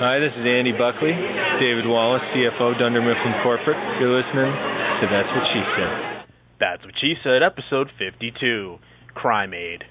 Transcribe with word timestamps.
Hi, 0.00 0.16
this 0.16 0.32
is 0.32 0.48
Andy 0.48 0.72
Buckley, 0.72 1.12
David 1.60 1.84
Wallace, 1.84 2.24
CFO, 2.32 2.72
Dunder 2.80 3.04
Mifflin 3.04 3.36
Corporate. 3.44 3.76
You're 4.00 4.16
listening 4.16 4.48
to 4.48 5.04
That's 5.12 5.28
What 5.28 5.44
She 5.52 5.60
Said. 5.76 6.24
That's 6.56 6.80
What 6.88 6.96
She 7.04 7.20
Said, 7.20 7.44
episode 7.44 7.92
52, 8.00 8.80
Crime 9.12 9.52
Aid. 9.52 9.84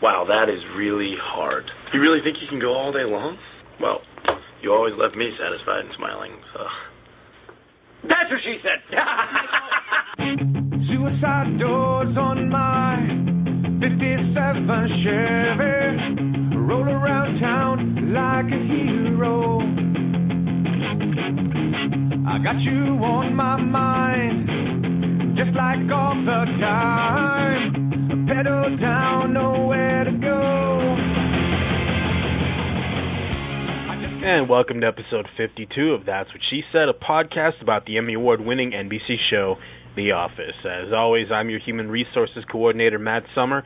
Wow, 0.00 0.24
that 0.24 0.48
is 0.48 0.64
really 0.74 1.12
hard. 1.20 1.68
You 1.92 2.00
really 2.00 2.24
think 2.24 2.38
you 2.40 2.48
can 2.48 2.60
go 2.60 2.72
all 2.72 2.92
day 2.96 3.04
long? 3.04 3.36
Well, 3.78 4.00
you 4.62 4.72
always 4.72 4.94
left 4.96 5.16
me 5.16 5.28
satisfied 5.36 5.84
and 5.84 5.92
smiling, 6.00 6.32
so. 6.56 6.64
That's 8.08 8.32
what 8.32 8.40
she 8.48 8.56
said! 8.64 8.80
Suicide 10.88 11.60
doors 11.60 12.16
on 12.16 12.48
my 12.48 12.96
57 13.84 14.32
Chevy. 15.04 16.21
Roll 16.62 16.88
around 16.88 17.40
town 17.40 18.12
like 18.14 18.46
a 18.46 18.62
hero. 18.70 19.58
I 22.28 22.38
got 22.38 22.60
you 22.62 23.02
on 23.02 23.34
my 23.34 23.56
mind, 23.60 25.36
just 25.36 25.50
like 25.56 25.90
all 25.92 26.14
the 26.14 26.44
time. 26.62 28.26
Pedal 28.28 28.76
down, 28.78 29.34
nowhere 29.34 30.04
to 30.04 30.12
go. 30.12 30.96
And 34.24 34.48
welcome 34.48 34.80
to 34.82 34.86
episode 34.86 35.26
52 35.36 35.90
of 35.90 36.06
That's 36.06 36.28
What 36.28 36.40
She 36.48 36.62
Said, 36.72 36.88
a 36.88 36.92
podcast 36.92 37.60
about 37.60 37.86
the 37.86 37.98
Emmy 37.98 38.14
Award 38.14 38.40
winning 38.40 38.70
NBC 38.70 39.16
show, 39.30 39.56
The 39.96 40.12
Office. 40.12 40.54
As 40.64 40.92
always, 40.94 41.26
I'm 41.34 41.50
your 41.50 41.58
Human 41.58 41.90
Resources 41.90 42.44
Coordinator, 42.50 43.00
Matt 43.00 43.24
Summer, 43.34 43.64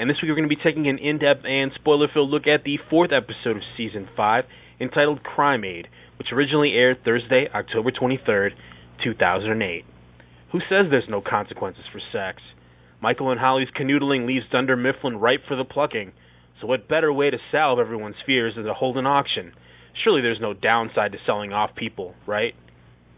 and 0.00 0.08
this 0.08 0.16
week 0.22 0.30
we're 0.30 0.34
going 0.34 0.48
to 0.48 0.56
be 0.56 0.62
taking 0.64 0.88
an 0.88 0.96
in 0.96 1.18
depth 1.18 1.44
and 1.44 1.72
spoiler 1.74 2.08
filled 2.08 2.30
look 2.30 2.46
at 2.46 2.64
the 2.64 2.78
fourth 2.88 3.10
episode 3.12 3.58
of 3.58 3.62
Season 3.76 4.08
5, 4.16 4.44
entitled 4.80 5.22
Crime 5.22 5.62
Aid, 5.62 5.88
which 6.18 6.32
originally 6.32 6.72
aired 6.72 7.04
Thursday, 7.04 7.44
October 7.54 7.90
23rd, 7.90 8.52
2008. 9.04 9.84
Who 10.52 10.58
says 10.60 10.86
there's 10.88 11.04
no 11.10 11.20
consequences 11.20 11.84
for 11.92 12.00
sex? 12.12 12.40
Michael 13.02 13.30
and 13.30 13.38
Holly's 13.38 13.68
canoodling 13.78 14.26
leaves 14.26 14.46
Dunder 14.50 14.74
Mifflin 14.74 15.18
ripe 15.18 15.40
for 15.46 15.54
the 15.54 15.64
plucking. 15.64 16.12
So, 16.62 16.66
what 16.66 16.88
better 16.88 17.12
way 17.12 17.28
to 17.28 17.38
salve 17.52 17.78
everyone's 17.78 18.16
fears 18.24 18.54
than 18.56 18.64
to 18.64 18.72
hold 18.72 18.96
an 18.96 19.06
auction? 19.06 19.52
Surely 20.02 20.22
there's 20.22 20.40
no 20.40 20.54
downside 20.54 21.12
to 21.12 21.18
selling 21.26 21.52
off 21.52 21.76
people, 21.76 22.14
right? 22.26 22.54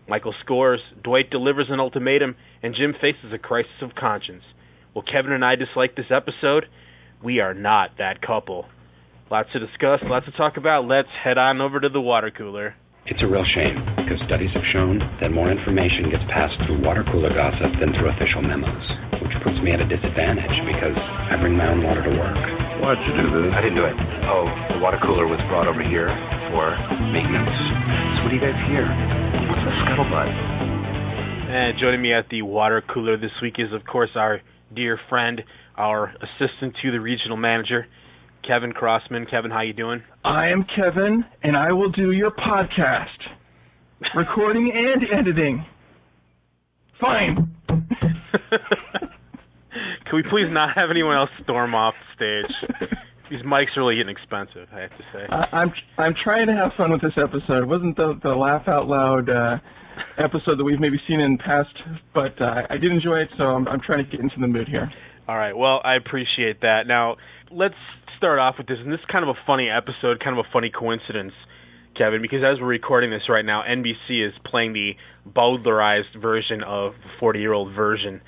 Michael 0.09 0.35
scores, 0.45 0.81
Dwight 1.01 1.31
delivers 1.31 1.69
an 1.70 1.79
ultimatum, 1.79 2.35
and 2.61 2.75
Jim 2.75 2.92
faces 2.92 3.33
a 3.33 3.39
crisis 3.39 3.70
of 3.83 3.95
conscience. 3.95 4.42
Will 4.95 5.03
Kevin 5.09 5.33
and 5.33 5.45
I 5.45 5.57
dislike 5.57 5.97
this 5.97 6.12
episode? 6.12 6.69
We 7.25 7.41
are 7.41 7.57
not 7.57 7.97
that 7.97 8.21
couple. 8.21 8.69
Lots 9.33 9.48
to 9.57 9.59
discuss, 9.59 10.05
lots 10.05 10.29
to 10.29 10.33
talk 10.37 10.61
about. 10.61 10.85
Let's 10.85 11.09
head 11.25 11.41
on 11.41 11.65
over 11.65 11.81
to 11.81 11.89
the 11.89 12.01
water 12.01 12.29
cooler. 12.29 12.77
It's 13.09 13.25
a 13.25 13.27
real 13.27 13.47
shame 13.57 13.81
because 13.97 14.20
studies 14.29 14.53
have 14.53 14.69
shown 14.69 15.01
that 15.25 15.33
more 15.33 15.48
information 15.48 16.13
gets 16.13 16.23
passed 16.29 16.61
through 16.69 16.85
water 16.85 17.09
cooler 17.09 17.33
gossip 17.33 17.73
than 17.81 17.97
through 17.97 18.13
official 18.13 18.45
memos, 18.45 18.85
which 19.25 19.33
puts 19.41 19.57
me 19.65 19.73
at 19.73 19.81
a 19.81 19.89
disadvantage 19.89 20.53
because 20.69 20.95
I 20.95 21.41
bring 21.41 21.57
my 21.57 21.73
own 21.73 21.81
water 21.81 22.05
to 22.05 22.13
work. 22.13 22.37
Why'd 22.85 23.01
you 23.09 23.17
do 23.17 23.27
this? 23.33 23.48
I 23.57 23.65
didn't 23.65 23.81
do 23.81 23.89
it. 23.89 23.97
Oh, 24.29 24.45
the 24.77 24.81
water 24.85 25.01
cooler 25.01 25.25
was 25.25 25.41
brought 25.48 25.73
over 25.73 25.81
here 25.81 26.13
for 26.53 26.69
maintenance. 27.17 27.57
So 28.20 28.29
what 28.29 28.31
do 28.31 28.37
you 28.37 28.45
guys 28.45 28.61
hear? 28.69 28.85
What's 28.85 29.65
the 29.65 29.73
scuttlebutt? 29.89 30.29
And 31.48 31.81
joining 31.81 32.05
me 32.05 32.13
at 32.13 32.29
the 32.29 32.45
water 32.45 32.85
cooler 32.85 33.17
this 33.17 33.33
week 33.41 33.57
is, 33.57 33.73
of 33.73 33.89
course, 33.89 34.13
our 34.20 34.45
dear 34.75 34.98
friend, 35.09 35.42
our 35.77 36.09
assistant 36.09 36.75
to 36.83 36.91
the 36.91 37.01
regional 37.01 37.37
manager, 37.37 37.87
Kevin 38.47 38.73
Crossman. 38.73 39.27
Kevin, 39.31 39.51
how 39.51 39.62
you 39.62 39.73
doing? 39.73 40.03
I 40.25 40.48
am 40.48 40.64
Kevin, 40.77 41.25
and 41.42 41.56
I 41.56 41.73
will 41.73 41.91
do 41.91 42.12
your 42.12 42.31
podcast, 42.31 43.06
recording 44.14 44.70
and 44.75 45.03
editing. 45.19 45.64
Fine. 47.01 47.55
Can 47.69 49.09
we 50.14 50.23
please 50.23 50.48
not 50.51 50.77
have 50.77 50.91
anyone 50.91 51.17
else 51.17 51.30
storm 51.42 51.74
off 51.74 51.95
the 52.18 52.42
stage? 52.45 52.89
These 53.30 53.41
mics 53.41 53.77
are 53.77 53.80
really 53.80 53.97
getting 53.97 54.14
expensive, 54.14 54.68
I 54.74 54.80
have 54.80 54.91
to 54.91 55.05
say. 55.13 55.20
I, 55.30 55.57
I'm 55.57 55.73
I'm 55.97 56.14
trying 56.23 56.48
to 56.48 56.52
have 56.52 56.73
fun 56.77 56.92
with 56.92 57.01
this 57.01 57.14
episode. 57.17 57.63
It 57.63 57.67
wasn't 57.67 57.97
the 57.97 58.20
the 58.23 58.29
laugh 58.29 58.68
out 58.68 58.89
loud 58.89 59.30
uh, 59.30 59.57
episode 60.19 60.58
that 60.58 60.64
we've 60.64 60.80
maybe 60.80 60.98
seen 61.08 61.20
in 61.20 61.36
the 61.36 61.42
past, 61.42 61.75
but 62.14 62.41
uh, 62.41 62.63
I 62.70 62.77
did 62.77 62.92
enjoy 62.92 63.19
it, 63.19 63.29
so 63.36 63.45
I'm 63.45 63.67
I'm 63.69 63.80
trying 63.80 64.05
to 64.05 64.11
get 64.11 64.20
into 64.20 64.36
the 64.41 64.47
mood 64.47 64.69
here. 64.69 64.91
All 65.29 65.36
right. 65.36 65.57
Well, 65.57 65.80
I 65.85 65.97
appreciate 65.97 66.61
that. 66.63 66.83
Now, 66.86 67.17
let's 67.51 67.75
start 68.17 68.39
off 68.39 68.57
with 68.58 68.67
this, 68.67 68.79
and 68.83 68.92
this 68.92 69.01
is 69.01 69.07
kind 69.11 69.23
of 69.23 69.29
a 69.29 69.39
funny 69.47 69.69
episode, 69.70 70.23
kind 70.23 70.39
of 70.39 70.45
a 70.45 70.48
funny 70.53 70.70
coincidence, 70.70 71.33
Kevin, 71.97 72.23
because 72.23 72.41
as 72.41 72.61
we're 72.61 72.69
recording 72.69 73.11
this 73.11 73.23
right 73.29 73.45
now, 73.45 73.63
NBC 73.63 74.27
is 74.27 74.33
playing 74.45 74.73
the 74.73 74.92
bowdlerized 75.29 76.20
version 76.20 76.63
of 76.63 76.92
the 77.03 77.24
40-Year-Old 77.24 77.74
Virgin. 77.74 78.20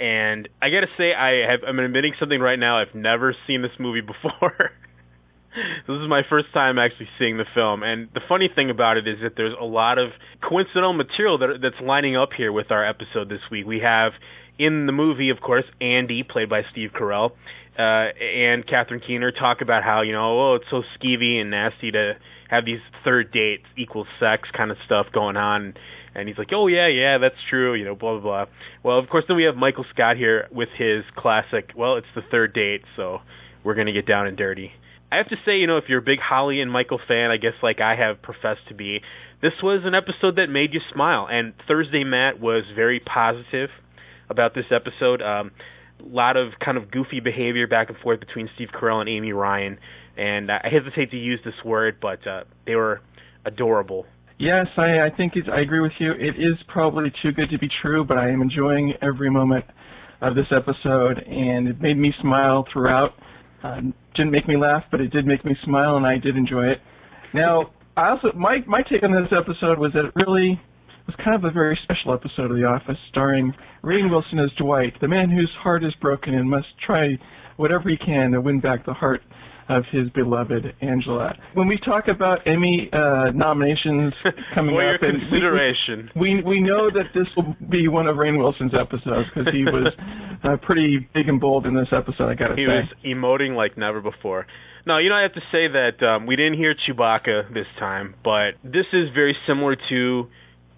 And 0.00 0.48
I 0.60 0.70
got 0.70 0.80
to 0.80 0.92
say, 0.96 1.12
I 1.12 1.50
have 1.50 1.60
I'm 1.66 1.78
admitting 1.78 2.14
something 2.18 2.40
right 2.40 2.58
now. 2.58 2.80
I've 2.80 2.94
never 2.94 3.34
seen 3.46 3.62
this 3.62 3.72
movie 3.78 4.00
before. 4.00 4.72
this 5.86 5.94
is 5.94 6.08
my 6.08 6.22
first 6.28 6.46
time 6.52 6.78
actually 6.78 7.08
seeing 7.18 7.36
the 7.36 7.44
film, 7.54 7.82
and 7.82 8.08
the 8.14 8.20
funny 8.28 8.48
thing 8.54 8.70
about 8.70 8.96
it 8.96 9.06
is 9.06 9.18
that 9.22 9.32
there's 9.36 9.54
a 9.60 9.64
lot 9.64 9.98
of 9.98 10.10
coincidental 10.46 10.92
material 10.92 11.38
that 11.38 11.58
that's 11.60 11.80
lining 11.82 12.16
up 12.16 12.30
here 12.36 12.52
with 12.52 12.70
our 12.70 12.88
episode 12.88 13.28
this 13.28 13.40
week. 13.50 13.66
We 13.66 13.80
have 13.80 14.12
in 14.58 14.86
the 14.86 14.92
movie, 14.92 15.30
of 15.30 15.40
course, 15.40 15.64
Andy, 15.80 16.22
played 16.22 16.48
by 16.48 16.62
Steve 16.72 16.90
Carell, 16.98 17.32
uh, 17.78 18.12
and 18.16 18.66
Catherine 18.66 19.02
Keener 19.06 19.32
talk 19.32 19.58
about 19.60 19.82
how 19.82 20.02
you 20.02 20.12
know, 20.12 20.52
oh, 20.52 20.54
it's 20.56 20.64
so 20.70 20.82
skeevy 20.96 21.40
and 21.40 21.50
nasty 21.50 21.90
to 21.90 22.14
have 22.48 22.64
these 22.64 22.80
third 23.04 23.32
dates 23.32 23.64
equal 23.76 24.06
sex 24.20 24.48
kind 24.56 24.70
of 24.70 24.76
stuff 24.86 25.06
going 25.12 25.36
on. 25.36 25.74
And 26.14 26.28
he's 26.28 26.36
like, 26.36 26.48
oh 26.52 26.66
yeah, 26.66 26.88
yeah, 26.88 27.18
that's 27.18 27.40
true, 27.48 27.74
you 27.74 27.84
know, 27.84 27.94
blah 27.94 28.18
blah 28.18 28.20
blah. 28.20 28.44
Well, 28.82 28.98
of 28.98 29.08
course, 29.08 29.24
then 29.28 29.36
we 29.36 29.44
have 29.44 29.56
Michael 29.56 29.84
Scott 29.92 30.16
here 30.16 30.48
with 30.50 30.68
his 30.78 31.04
classic. 31.16 31.70
Well, 31.76 31.96
it's 31.96 32.06
the 32.14 32.22
third 32.30 32.54
date, 32.54 32.82
so 32.96 33.18
we're 33.64 33.74
gonna 33.74 33.92
get 33.92 34.06
down 34.06 34.26
and 34.26 34.36
dirty. 34.36 34.72
I 35.12 35.16
have 35.18 35.28
to 35.28 35.36
say, 35.44 35.58
you 35.58 35.66
know, 35.66 35.76
if 35.76 35.84
you're 35.88 35.98
a 35.98 36.02
big 36.02 36.20
Holly 36.20 36.62
and 36.62 36.72
Michael 36.72 36.98
fan, 37.06 37.30
I 37.30 37.36
guess 37.36 37.52
like 37.62 37.80
I 37.82 37.96
have 37.96 38.22
professed 38.22 38.66
to 38.68 38.74
be, 38.74 39.00
this 39.42 39.52
was 39.62 39.82
an 39.84 39.94
episode 39.94 40.36
that 40.36 40.46
made 40.48 40.72
you 40.72 40.80
smile. 40.94 41.28
And 41.30 41.52
Thursday 41.68 42.02
Matt 42.02 42.40
was 42.40 42.64
very 42.74 42.98
positive 42.98 43.68
about 44.30 44.54
this 44.54 44.64
episode. 44.70 45.20
Um, 45.20 45.50
a 46.00 46.08
lot 46.08 46.38
of 46.38 46.52
kind 46.64 46.78
of 46.78 46.90
goofy 46.90 47.20
behavior 47.20 47.66
back 47.66 47.90
and 47.90 47.98
forth 47.98 48.20
between 48.20 48.48
Steve 48.54 48.68
Carell 48.74 49.00
and 49.00 49.08
Amy 49.10 49.32
Ryan, 49.32 49.76
and 50.16 50.50
I 50.50 50.68
hesitate 50.72 51.10
to 51.10 51.18
use 51.18 51.40
this 51.44 51.54
word, 51.62 51.98
but 52.00 52.26
uh, 52.26 52.44
they 52.66 52.74
were 52.74 53.02
adorable. 53.44 54.06
Yes, 54.38 54.66
I 54.78 55.00
I 55.00 55.10
think 55.16 55.34
I 55.52 55.60
agree 55.60 55.80
with 55.80 55.92
you. 56.00 56.12
It 56.12 56.40
is 56.40 56.56
probably 56.68 57.12
too 57.22 57.32
good 57.32 57.50
to 57.50 57.58
be 57.58 57.68
true, 57.82 58.04
but 58.04 58.16
I 58.16 58.30
am 58.30 58.40
enjoying 58.40 58.94
every 59.02 59.30
moment 59.30 59.64
of 60.20 60.34
this 60.34 60.46
episode, 60.50 61.18
and 61.18 61.68
it 61.68 61.80
made 61.80 61.98
me 61.98 62.12
smile 62.20 62.66
throughout. 62.72 63.10
Uh, 63.62 63.80
didn't 64.14 64.30
make 64.30 64.46
me 64.48 64.56
laugh, 64.56 64.84
but 64.90 65.00
it 65.00 65.10
did 65.10 65.26
make 65.26 65.44
me 65.44 65.56
smile, 65.64 65.96
and 65.96 66.06
I 66.06 66.18
did 66.18 66.36
enjoy 66.36 66.66
it. 66.66 66.78
Now, 67.34 67.70
I 67.96 68.10
also 68.10 68.32
my 68.34 68.58
my 68.66 68.82
take 68.82 69.02
on 69.02 69.12
this 69.12 69.32
episode 69.32 69.78
was 69.78 69.92
that 69.94 70.06
it 70.06 70.12
really 70.14 70.60
was 71.06 71.16
kind 71.16 71.34
of 71.34 71.44
a 71.44 71.50
very 71.50 71.78
special 71.82 72.14
episode 72.14 72.50
of 72.50 72.56
The 72.56 72.64
Office, 72.64 72.96
starring 73.10 73.52
Rainn 73.82 74.10
Wilson 74.10 74.38
as 74.38 74.50
Dwight, 74.58 74.94
the 75.00 75.08
man 75.08 75.30
whose 75.30 75.50
heart 75.62 75.84
is 75.84 75.92
broken 76.00 76.34
and 76.34 76.48
must 76.48 76.68
try 76.84 77.18
whatever 77.56 77.88
he 77.88 77.96
can 77.96 78.32
to 78.32 78.40
win 78.40 78.60
back 78.60 78.86
the 78.86 78.94
heart 78.94 79.22
of 79.76 79.84
his 79.90 80.08
beloved 80.10 80.64
Angela. 80.80 81.34
When 81.54 81.68
we 81.68 81.78
talk 81.84 82.04
about 82.08 82.46
Emmy 82.46 82.88
uh, 82.92 83.30
nominations 83.34 84.12
coming 84.54 84.76
up, 84.76 85.00
consideration. 85.00 86.10
we 86.16 86.42
we 86.42 86.60
know 86.60 86.90
that 86.90 87.12
this 87.14 87.26
will 87.36 87.56
be 87.70 87.88
one 87.88 88.06
of 88.06 88.16
Rainn 88.16 88.38
Wilson's 88.38 88.72
episodes 88.78 89.28
because 89.34 89.52
he 89.52 89.64
was 89.64 89.92
uh, 90.44 90.56
pretty 90.64 91.08
big 91.14 91.28
and 91.28 91.40
bold 91.40 91.66
in 91.66 91.74
this 91.74 91.88
episode. 91.92 92.28
I 92.30 92.34
gotta 92.34 92.54
He 92.54 92.66
say. 92.66 92.88
He 93.02 93.14
was 93.14 93.16
emoting 93.16 93.56
like 93.56 93.76
never 93.76 94.00
before. 94.00 94.46
No, 94.86 94.98
you 94.98 95.08
know 95.08 95.16
I 95.16 95.22
have 95.22 95.34
to 95.34 95.46
say 95.52 95.68
that 95.68 96.04
um, 96.04 96.26
we 96.26 96.36
didn't 96.36 96.54
hear 96.54 96.74
Chewbacca 96.74 97.54
this 97.54 97.66
time, 97.78 98.14
but 98.24 98.52
this 98.64 98.86
is 98.92 99.08
very 99.14 99.36
similar 99.46 99.76
to 99.90 100.26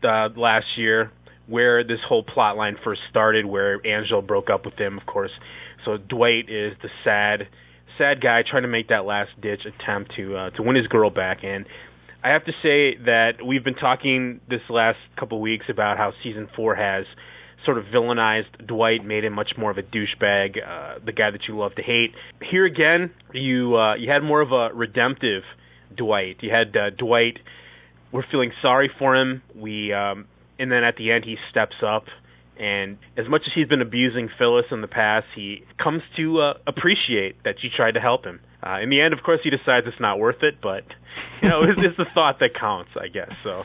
uh, 0.02 0.28
last 0.36 0.66
year 0.76 1.10
where 1.46 1.84
this 1.84 1.98
whole 2.06 2.22
plot 2.22 2.56
line 2.56 2.76
first 2.84 3.00
started, 3.10 3.46
where 3.46 3.74
Angela 3.86 4.22
broke 4.22 4.50
up 4.50 4.64
with 4.64 4.74
him, 4.74 4.98
of 4.98 5.06
course. 5.06 5.30
So 5.84 5.96
Dwight 5.96 6.48
is 6.48 6.72
the 6.82 6.88
sad, 7.02 7.48
sad 7.98 8.20
guy 8.20 8.42
trying 8.48 8.62
to 8.62 8.68
make 8.68 8.88
that 8.88 9.04
last 9.04 9.30
ditch 9.40 9.60
attempt 9.66 10.12
to 10.16 10.36
uh, 10.36 10.50
to 10.50 10.62
win 10.62 10.76
his 10.76 10.86
girl 10.86 11.10
back. 11.10 11.38
And 11.42 11.66
I 12.22 12.30
have 12.30 12.44
to 12.46 12.52
say 12.62 12.96
that 13.04 13.32
we've 13.46 13.64
been 13.64 13.74
talking 13.74 14.40
this 14.48 14.62
last 14.70 14.98
couple 15.18 15.40
weeks 15.40 15.66
about 15.68 15.96
how 15.98 16.12
season 16.22 16.48
four 16.56 16.74
has 16.74 17.04
sort 17.64 17.78
of 17.78 17.84
villainized 17.84 18.66
Dwight, 18.66 19.04
made 19.04 19.24
him 19.24 19.32
much 19.32 19.52
more 19.56 19.70
of 19.70 19.78
a 19.78 19.82
douchebag, 19.82 20.56
uh, 20.58 20.98
the 21.04 21.12
guy 21.12 21.30
that 21.30 21.40
you 21.48 21.58
love 21.58 21.74
to 21.76 21.82
hate. 21.82 22.12
Here 22.50 22.64
again, 22.66 23.10
you 23.32 23.76
uh, 23.76 23.94
you 23.96 24.10
had 24.10 24.22
more 24.22 24.40
of 24.40 24.52
a 24.52 24.74
redemptive 24.74 25.42
Dwight. 25.96 26.38
You 26.40 26.50
had 26.50 26.76
uh, 26.76 26.90
Dwight. 26.96 27.38
We're 28.12 28.24
feeling 28.30 28.52
sorry 28.62 28.90
for 28.98 29.16
him. 29.16 29.42
We 29.54 29.92
um, 29.92 30.26
and 30.58 30.70
then 30.70 30.84
at 30.84 30.96
the 30.96 31.10
end 31.12 31.24
he 31.24 31.36
steps 31.50 31.76
up. 31.86 32.04
And 32.58 32.98
as 33.16 33.28
much 33.28 33.42
as 33.46 33.52
he's 33.54 33.68
been 33.68 33.82
abusing 33.82 34.28
Phyllis 34.38 34.66
in 34.70 34.80
the 34.80 34.88
past, 34.88 35.26
he 35.34 35.64
comes 35.82 36.02
to 36.16 36.40
uh, 36.40 36.52
appreciate 36.66 37.42
that 37.44 37.56
she 37.60 37.68
tried 37.74 37.92
to 37.92 38.00
help 38.00 38.24
him. 38.24 38.40
Uh, 38.62 38.80
in 38.80 38.90
the 38.90 39.00
end, 39.00 39.12
of 39.12 39.20
course, 39.24 39.40
he 39.42 39.50
decides 39.50 39.86
it's 39.86 40.00
not 40.00 40.18
worth 40.18 40.42
it, 40.42 40.54
but 40.62 40.84
you 41.42 41.48
know, 41.48 41.62
it's, 41.68 41.78
it's 41.78 41.96
the 41.96 42.06
thought 42.14 42.38
that 42.40 42.50
counts, 42.58 42.90
I 42.96 43.08
guess. 43.08 43.30
So, 43.42 43.62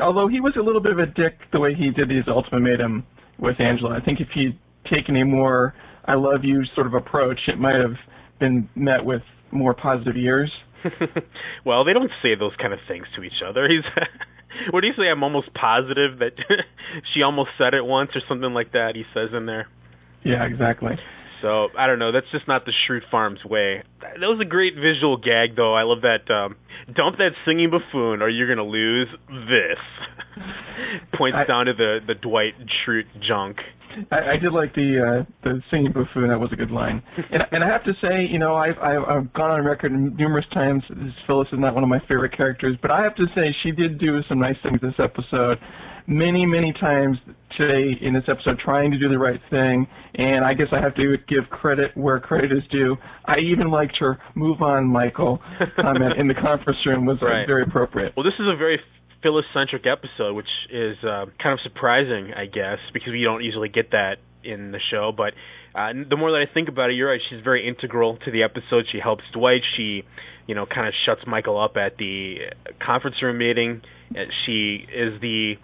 although 0.00 0.28
he 0.28 0.40
was 0.40 0.54
a 0.58 0.62
little 0.62 0.82
bit 0.82 0.92
of 0.92 0.98
a 0.98 1.06
dick 1.06 1.38
the 1.52 1.60
way 1.60 1.74
he 1.74 1.90
did 1.90 2.10
his 2.10 2.26
ultimatum 2.28 3.06
with 3.38 3.60
Angela, 3.60 3.96
I 3.96 4.04
think 4.04 4.20
if 4.20 4.28
he'd 4.34 4.58
taken 4.90 5.16
a 5.16 5.24
more 5.24 5.74
"I 6.04 6.14
love 6.14 6.42
you" 6.42 6.64
sort 6.74 6.86
of 6.86 6.94
approach, 6.94 7.40
it 7.48 7.58
might 7.58 7.76
have 7.76 7.96
been 8.40 8.68
met 8.74 9.04
with 9.04 9.22
more 9.52 9.74
positive 9.74 10.16
ears. 10.16 10.50
well, 11.64 11.84
they 11.84 11.92
don't 11.92 12.10
say 12.22 12.34
those 12.38 12.52
kind 12.60 12.72
of 12.72 12.80
things 12.86 13.06
to 13.16 13.22
each 13.22 13.40
other. 13.48 13.68
He's 13.68 13.84
what 14.70 14.80
do 14.80 14.86
you 14.86 14.94
say? 14.96 15.08
I'm 15.10 15.22
almost 15.22 15.52
positive 15.54 16.18
that 16.20 16.32
she 17.14 17.22
almost 17.22 17.50
said 17.58 17.74
it 17.74 17.84
once 17.84 18.10
or 18.14 18.20
something 18.28 18.52
like 18.52 18.72
that. 18.72 18.92
He 18.94 19.04
says 19.14 19.30
in 19.36 19.46
there. 19.46 19.68
Yeah, 20.24 20.44
exactly. 20.44 20.96
So 21.42 21.68
I 21.78 21.86
don't 21.86 21.98
know. 21.98 22.12
That's 22.12 22.30
just 22.32 22.48
not 22.48 22.64
the 22.64 22.72
Schrute 22.72 23.08
Farms 23.10 23.44
way. 23.44 23.82
That 24.00 24.26
was 24.26 24.40
a 24.40 24.48
great 24.48 24.74
visual 24.74 25.18
gag, 25.18 25.56
though. 25.56 25.74
I 25.74 25.82
love 25.82 26.02
that. 26.02 26.32
Um, 26.32 26.56
Dump 26.92 27.16
that 27.16 27.30
singing 27.46 27.70
buffoon, 27.70 28.20
or 28.20 28.28
you're 28.28 28.48
gonna 28.48 28.68
lose 28.68 29.08
this. 29.28 29.80
Points 31.16 31.38
I, 31.40 31.44
down 31.46 31.66
to 31.66 31.72
the 31.72 32.00
the 32.06 32.14
Dwight 32.14 32.54
Schrute 32.60 33.08
junk. 33.26 33.56
I, 34.10 34.34
I 34.34 34.36
did 34.36 34.52
like 34.52 34.74
the 34.74 35.24
uh, 35.24 35.32
the 35.42 35.60
singing 35.70 35.92
buffoon. 35.92 36.28
That 36.28 36.38
was 36.38 36.50
a 36.52 36.56
good 36.56 36.70
line. 36.70 37.02
And 37.30 37.42
and 37.52 37.64
I 37.64 37.68
have 37.68 37.84
to 37.84 37.92
say, 38.00 38.26
you 38.30 38.38
know, 38.38 38.54
I've 38.54 38.78
I've, 38.78 39.04
I've 39.08 39.32
gone 39.32 39.50
on 39.50 39.64
record 39.64 39.92
numerous 39.92 40.46
times. 40.52 40.82
Phyllis 41.26 41.48
is 41.52 41.58
not 41.58 41.74
one 41.74 41.82
of 41.82 41.88
my 41.88 42.00
favorite 42.00 42.36
characters, 42.36 42.76
but 42.82 42.90
I 42.90 43.02
have 43.02 43.14
to 43.16 43.26
say 43.34 43.54
she 43.62 43.70
did 43.70 43.98
do 43.98 44.20
some 44.28 44.38
nice 44.38 44.56
things 44.62 44.80
this 44.80 44.94
episode. 44.98 45.58
Many 46.06 46.44
many 46.44 46.72
times 46.80 47.16
today 47.56 47.96
in 48.00 48.12
this 48.12 48.24
episode, 48.28 48.58
trying 48.58 48.90
to 48.90 48.98
do 48.98 49.08
the 49.08 49.18
right 49.18 49.40
thing. 49.48 49.86
And 50.16 50.44
I 50.44 50.52
guess 50.54 50.66
I 50.72 50.80
have 50.80 50.94
to 50.96 51.16
give 51.28 51.48
credit 51.50 51.96
where 51.96 52.20
credit 52.20 52.52
is 52.52 52.62
due. 52.70 52.96
I 53.24 53.38
even 53.38 53.70
liked 53.70 53.96
her 54.00 54.18
"Move 54.34 54.60
on, 54.60 54.86
Michael" 54.86 55.40
comment 55.80 56.18
in 56.18 56.28
the 56.28 56.34
conference 56.34 56.78
room 56.84 57.06
was 57.06 57.18
right. 57.22 57.46
very 57.46 57.62
appropriate. 57.62 58.12
Well, 58.16 58.24
this 58.24 58.34
is 58.38 58.46
a 58.52 58.56
very 58.56 58.78
Phyllis-centric 59.24 59.84
episode, 59.86 60.34
which 60.34 60.52
is 60.70 60.96
uh, 61.02 61.24
kind 61.42 61.54
of 61.54 61.60
surprising, 61.64 62.32
I 62.36 62.44
guess, 62.44 62.78
because 62.92 63.08
we 63.10 63.24
don't 63.24 63.42
usually 63.42 63.70
get 63.70 63.90
that 63.92 64.18
in 64.44 64.70
the 64.70 64.78
show. 64.90 65.12
But 65.16 65.32
uh, 65.74 65.92
the 66.08 66.16
more 66.16 66.30
that 66.32 66.46
I 66.48 66.52
think 66.52 66.68
about 66.68 66.90
it, 66.90 66.94
you're 66.94 67.10
right. 67.10 67.20
She's 67.30 67.42
very 67.42 67.66
integral 67.66 68.18
to 68.24 68.30
the 68.30 68.42
episode. 68.42 68.84
She 68.92 69.00
helps 69.02 69.24
Dwight. 69.32 69.62
She, 69.76 70.02
you 70.46 70.54
know, 70.54 70.66
kind 70.66 70.86
of 70.86 70.94
shuts 71.06 71.22
Michael 71.26 71.60
up 71.60 71.76
at 71.76 71.96
the 71.96 72.36
conference 72.84 73.16
room 73.22 73.38
meeting. 73.38 73.80
Uh, 74.10 74.24
she 74.44 74.86
is 74.94 75.20
the 75.20 75.54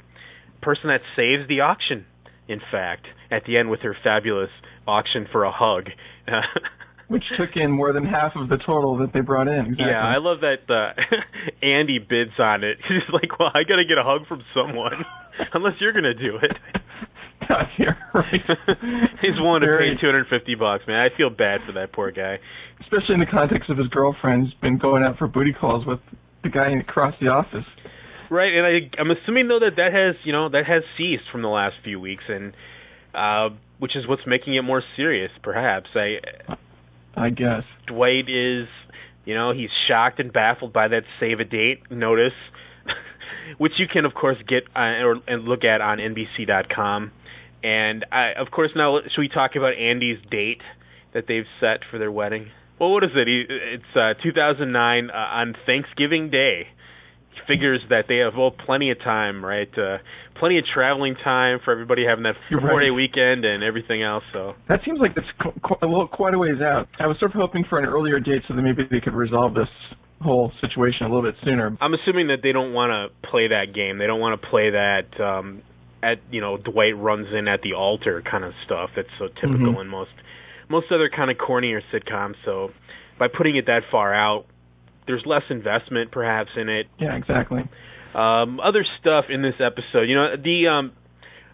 person 0.62 0.88
that 0.88 1.02
saves 1.14 1.46
the 1.46 1.60
auction. 1.60 2.06
In 2.48 2.60
fact, 2.72 3.06
at 3.30 3.44
the 3.46 3.58
end 3.58 3.70
with 3.70 3.80
her 3.80 3.94
fabulous 4.02 4.50
auction 4.88 5.28
for 5.30 5.44
a 5.44 5.52
hug. 5.52 5.90
which 7.10 7.24
took 7.36 7.50
in 7.56 7.72
more 7.72 7.92
than 7.92 8.06
half 8.06 8.32
of 8.36 8.48
the 8.48 8.56
total 8.64 8.98
that 8.98 9.10
they 9.12 9.18
brought 9.18 9.48
in. 9.48 9.74
Exactly. 9.74 9.90
Yeah, 9.90 9.98
I 9.98 10.22
love 10.22 10.46
that 10.46 10.62
uh, 10.70 10.94
Andy 11.66 11.98
bids 11.98 12.38
on 12.38 12.62
it. 12.62 12.78
He's 12.88 13.02
like, 13.12 13.36
"Well, 13.36 13.50
I 13.50 13.66
got 13.66 13.82
to 13.82 13.84
get 13.84 13.98
a 13.98 14.06
hug 14.06 14.28
from 14.28 14.46
someone, 14.54 15.02
unless 15.52 15.74
you're 15.80 15.92
going 15.92 16.06
to 16.06 16.14
do 16.14 16.38
it." 16.38 16.54
Right. 18.14 18.42
He's 19.20 19.34
willing 19.42 19.62
to 19.62 19.78
pay 19.78 20.00
250 20.00 20.54
bucks, 20.54 20.84
man. 20.86 21.00
I 21.00 21.16
feel 21.16 21.30
bad 21.30 21.60
for 21.66 21.72
that 21.72 21.92
poor 21.92 22.12
guy. 22.12 22.38
Especially 22.80 23.14
in 23.14 23.20
the 23.20 23.26
context 23.26 23.70
of 23.70 23.78
his 23.78 23.88
girlfriend 23.88 24.44
who's 24.44 24.54
been 24.62 24.78
going 24.78 25.02
out 25.02 25.18
for 25.18 25.26
booty 25.26 25.52
calls 25.52 25.84
with 25.84 25.98
the 26.44 26.48
guy 26.48 26.70
across 26.78 27.14
the 27.20 27.26
office. 27.26 27.66
Right, 28.30 28.54
and 28.54 28.64
I, 28.64 29.00
I'm 29.00 29.10
assuming 29.10 29.48
though 29.48 29.58
that 29.58 29.74
that 29.76 29.90
has, 29.92 30.14
you 30.24 30.32
know, 30.32 30.48
that 30.48 30.62
has 30.66 30.84
ceased 30.96 31.24
from 31.32 31.42
the 31.42 31.48
last 31.48 31.74
few 31.82 31.98
weeks, 31.98 32.22
and 32.28 32.52
uh, 33.14 33.54
which 33.80 33.96
is 33.96 34.06
what's 34.06 34.22
making 34.26 34.54
it 34.54 34.62
more 34.62 34.82
serious, 34.96 35.30
perhaps. 35.42 35.88
I 35.96 36.18
I 37.14 37.30
guess. 37.30 37.62
Dwight 37.86 38.28
is, 38.28 38.68
you 39.24 39.34
know, 39.34 39.52
he's 39.52 39.70
shocked 39.88 40.20
and 40.20 40.32
baffled 40.32 40.72
by 40.72 40.88
that 40.88 41.02
save 41.18 41.40
a 41.40 41.44
date 41.44 41.90
notice, 41.90 42.32
which 43.58 43.72
you 43.78 43.86
can 43.92 44.04
of 44.04 44.14
course 44.14 44.36
get 44.48 44.64
uh, 44.74 45.04
or 45.04 45.16
and 45.26 45.44
look 45.44 45.64
at 45.64 45.80
on 45.80 45.98
NBC.com. 45.98 47.12
And 47.62 48.06
I, 48.10 48.32
of 48.40 48.50
course, 48.50 48.70
now 48.74 48.98
should 49.02 49.20
we 49.20 49.28
talk 49.28 49.52
about 49.56 49.74
Andy's 49.76 50.18
date 50.30 50.62
that 51.12 51.24
they've 51.28 51.44
set 51.60 51.80
for 51.90 51.98
their 51.98 52.10
wedding? 52.10 52.46
Well, 52.78 52.92
what 52.92 53.04
is 53.04 53.10
it? 53.14 53.28
It's 53.28 53.84
uh, 53.94 54.14
2009 54.22 55.10
uh, 55.10 55.14
on 55.14 55.54
Thanksgiving 55.66 56.30
Day 56.30 56.68
figures 57.50 57.80
that 57.90 58.04
they 58.06 58.18
have 58.18 58.34
well 58.38 58.52
plenty 58.52 58.90
of 58.90 58.98
time, 58.98 59.44
right? 59.44 59.70
Uh, 59.76 59.98
plenty 60.38 60.58
of 60.58 60.64
traveling 60.72 61.14
time 61.22 61.58
for 61.64 61.72
everybody 61.72 62.04
having 62.08 62.24
that 62.24 62.34
four 62.48 62.80
day 62.80 62.90
weekend 62.90 63.44
and 63.44 63.62
everything 63.62 64.02
else. 64.02 64.22
So 64.32 64.54
that 64.68 64.80
seems 64.86 65.00
like 65.00 65.12
it's 65.16 65.26
qu- 65.42 65.76
a 65.82 65.86
little 65.86 66.08
quite 66.08 66.34
a 66.34 66.38
ways 66.38 66.62
out. 66.62 66.86
I 66.98 67.06
was 67.06 67.18
sort 67.18 67.32
of 67.34 67.40
hoping 67.40 67.64
for 67.68 67.78
an 67.78 67.84
earlier 67.84 68.20
date 68.20 68.42
so 68.48 68.54
that 68.54 68.62
maybe 68.62 68.86
they 68.90 69.00
could 69.00 69.14
resolve 69.14 69.54
this 69.54 69.68
whole 70.22 70.52
situation 70.60 71.06
a 71.06 71.08
little 71.08 71.22
bit 71.22 71.34
sooner. 71.44 71.76
I'm 71.80 71.94
assuming 71.94 72.28
that 72.28 72.38
they 72.42 72.52
don't 72.52 72.72
want 72.72 72.92
to 72.92 73.28
play 73.28 73.48
that 73.48 73.74
game. 73.74 73.98
They 73.98 74.06
don't 74.06 74.20
want 74.20 74.40
to 74.40 74.48
play 74.48 74.70
that 74.70 75.20
um 75.20 75.62
at 76.02 76.18
you 76.30 76.40
know 76.40 76.56
Dwight 76.56 76.96
runs 76.96 77.26
in 77.36 77.48
at 77.48 77.60
the 77.62 77.74
altar 77.74 78.22
kind 78.22 78.44
of 78.44 78.52
stuff. 78.64 78.90
That's 78.96 79.08
so 79.18 79.26
typical 79.28 79.74
mm-hmm. 79.74 79.80
in 79.80 79.88
most 79.88 80.14
most 80.68 80.86
other 80.92 81.10
kind 81.14 81.30
of 81.30 81.36
cornier 81.36 81.80
sitcoms. 81.92 82.34
So 82.44 82.70
by 83.18 83.28
putting 83.28 83.56
it 83.56 83.66
that 83.66 83.82
far 83.90 84.14
out, 84.14 84.46
there's 85.06 85.22
less 85.26 85.42
investment 85.50 86.10
perhaps 86.12 86.50
in 86.56 86.68
it. 86.68 86.86
Yeah, 86.98 87.16
exactly. 87.16 87.62
Um, 88.14 88.58
other 88.60 88.84
stuff 89.00 89.26
in 89.28 89.42
this 89.42 89.54
episode, 89.60 90.08
you 90.08 90.16
know, 90.16 90.34
the 90.36 90.66
um, 90.66 90.92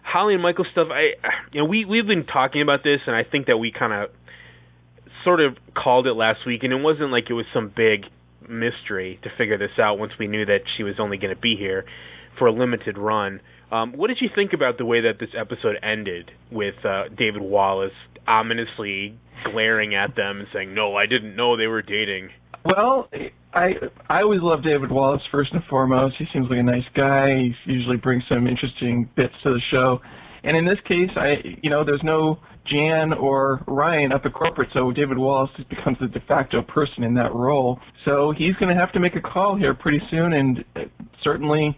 Holly 0.03 0.33
and 0.33 0.41
Michael 0.41 0.65
stuff. 0.71 0.87
I, 0.91 1.13
you 1.51 1.61
know, 1.61 1.65
we 1.65 1.85
we've 1.85 2.07
been 2.07 2.25
talking 2.25 2.61
about 2.61 2.83
this, 2.83 2.99
and 3.05 3.15
I 3.15 3.23
think 3.23 3.47
that 3.47 3.57
we 3.57 3.71
kind 3.71 3.93
of 3.93 4.09
sort 5.23 5.41
of 5.41 5.57
called 5.75 6.07
it 6.07 6.13
last 6.13 6.39
week, 6.47 6.63
and 6.63 6.73
it 6.73 6.81
wasn't 6.81 7.11
like 7.11 7.25
it 7.29 7.33
was 7.33 7.45
some 7.53 7.71
big 7.75 8.05
mystery 8.49 9.19
to 9.23 9.29
figure 9.37 9.57
this 9.57 9.77
out 9.79 9.99
once 9.99 10.13
we 10.17 10.27
knew 10.27 10.45
that 10.45 10.59
she 10.77 10.83
was 10.83 10.95
only 10.99 11.17
going 11.17 11.35
to 11.35 11.39
be 11.39 11.55
here 11.57 11.85
for 12.39 12.47
a 12.47 12.51
limited 12.51 12.97
run. 12.97 13.41
Um, 13.71 13.93
what 13.93 14.07
did 14.07 14.19
you 14.21 14.29
think 14.33 14.53
about 14.53 14.77
the 14.77 14.85
way 14.85 15.01
that 15.01 15.19
this 15.19 15.29
episode 15.37 15.75
ended 15.83 16.31
with 16.51 16.75
uh, 16.85 17.09
David 17.09 17.41
Wallace 17.41 17.91
ominously 18.25 19.17
glaring 19.45 19.95
at 19.95 20.15
them 20.15 20.39
and 20.39 20.47
saying, 20.53 20.73
"No, 20.73 20.95
I 20.95 21.05
didn't 21.05 21.35
know 21.35 21.57
they 21.57 21.67
were 21.67 21.81
dating"? 21.81 22.29
Well, 22.65 23.09
I 23.53 23.73
I 24.09 24.21
always 24.21 24.41
love 24.41 24.63
David 24.63 24.91
Wallace 24.91 25.21
first 25.31 25.53
and 25.53 25.63
foremost. 25.69 26.15
He 26.17 26.25
seems 26.33 26.47
like 26.49 26.59
a 26.59 26.63
nice 26.63 26.87
guy. 26.95 27.53
He 27.65 27.71
usually 27.71 27.97
brings 27.97 28.23
some 28.27 28.47
interesting 28.47 29.09
bits 29.15 29.33
to 29.43 29.53
the 29.53 29.61
show. 29.71 29.99
And 30.43 30.55
in 30.55 30.65
this 30.65 30.79
case, 30.87 31.09
I 31.15 31.35
you 31.61 31.69
know, 31.69 31.83
there's 31.83 32.03
no 32.03 32.39
Jan 32.71 33.13
or 33.13 33.63
Ryan 33.67 34.11
up 34.11 34.25
at 34.25 34.33
corporate, 34.33 34.69
so 34.73 34.91
David 34.91 35.17
Wallace 35.17 35.49
becomes 35.69 35.97
the 35.99 36.07
de 36.07 36.19
facto 36.27 36.61
person 36.61 37.03
in 37.03 37.13
that 37.15 37.33
role. 37.33 37.79
So 38.05 38.33
he's 38.37 38.55
going 38.55 38.73
to 38.73 38.79
have 38.79 38.91
to 38.93 38.99
make 38.99 39.15
a 39.15 39.21
call 39.21 39.55
here 39.57 39.73
pretty 39.73 40.01
soon, 40.11 40.33
and 40.33 40.65
uh, 40.75 40.81
certainly 41.23 41.77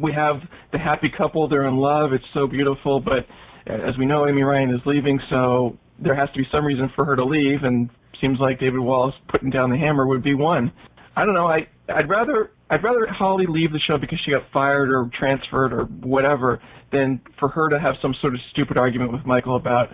we 0.00 0.12
have 0.12 0.36
the 0.72 0.78
happy 0.78 1.10
couple. 1.16 1.48
They're 1.48 1.68
in 1.68 1.76
love. 1.76 2.12
It's 2.12 2.24
so 2.34 2.46
beautiful, 2.46 3.00
but 3.00 3.26
uh, 3.70 3.88
as 3.88 3.96
we 3.98 4.06
know, 4.06 4.28
Amy 4.28 4.42
Ryan 4.42 4.70
is 4.70 4.80
leaving, 4.84 5.18
so 5.30 5.78
there 6.02 6.14
has 6.14 6.28
to 6.30 6.38
be 6.38 6.44
some 6.52 6.64
reason 6.64 6.90
for 6.94 7.04
her 7.04 7.16
to 7.16 7.24
leave, 7.24 7.62
and 7.62 7.90
seems 8.20 8.38
like 8.40 8.58
David 8.60 8.80
Wallace 8.80 9.14
putting 9.28 9.50
down 9.50 9.70
the 9.70 9.76
hammer 9.76 10.06
would 10.06 10.22
be 10.22 10.34
one. 10.34 10.72
I 11.16 11.24
don't 11.24 11.34
know. 11.34 11.46
I 11.46 11.66
I'd 11.88 12.08
rather 12.08 12.50
I'd 12.70 12.82
rather 12.82 13.06
Holly 13.06 13.46
leave 13.48 13.72
the 13.72 13.80
show 13.86 13.96
because 13.98 14.20
she 14.24 14.32
got 14.32 14.42
fired 14.52 14.90
or 14.90 15.10
transferred 15.18 15.72
or 15.72 15.84
whatever 15.84 16.60
than 16.92 17.20
for 17.38 17.48
her 17.48 17.68
to 17.70 17.78
have 17.78 17.94
some 18.02 18.14
sort 18.20 18.34
of 18.34 18.40
stupid 18.52 18.76
argument 18.76 19.12
with 19.12 19.24
Michael 19.24 19.56
about 19.56 19.88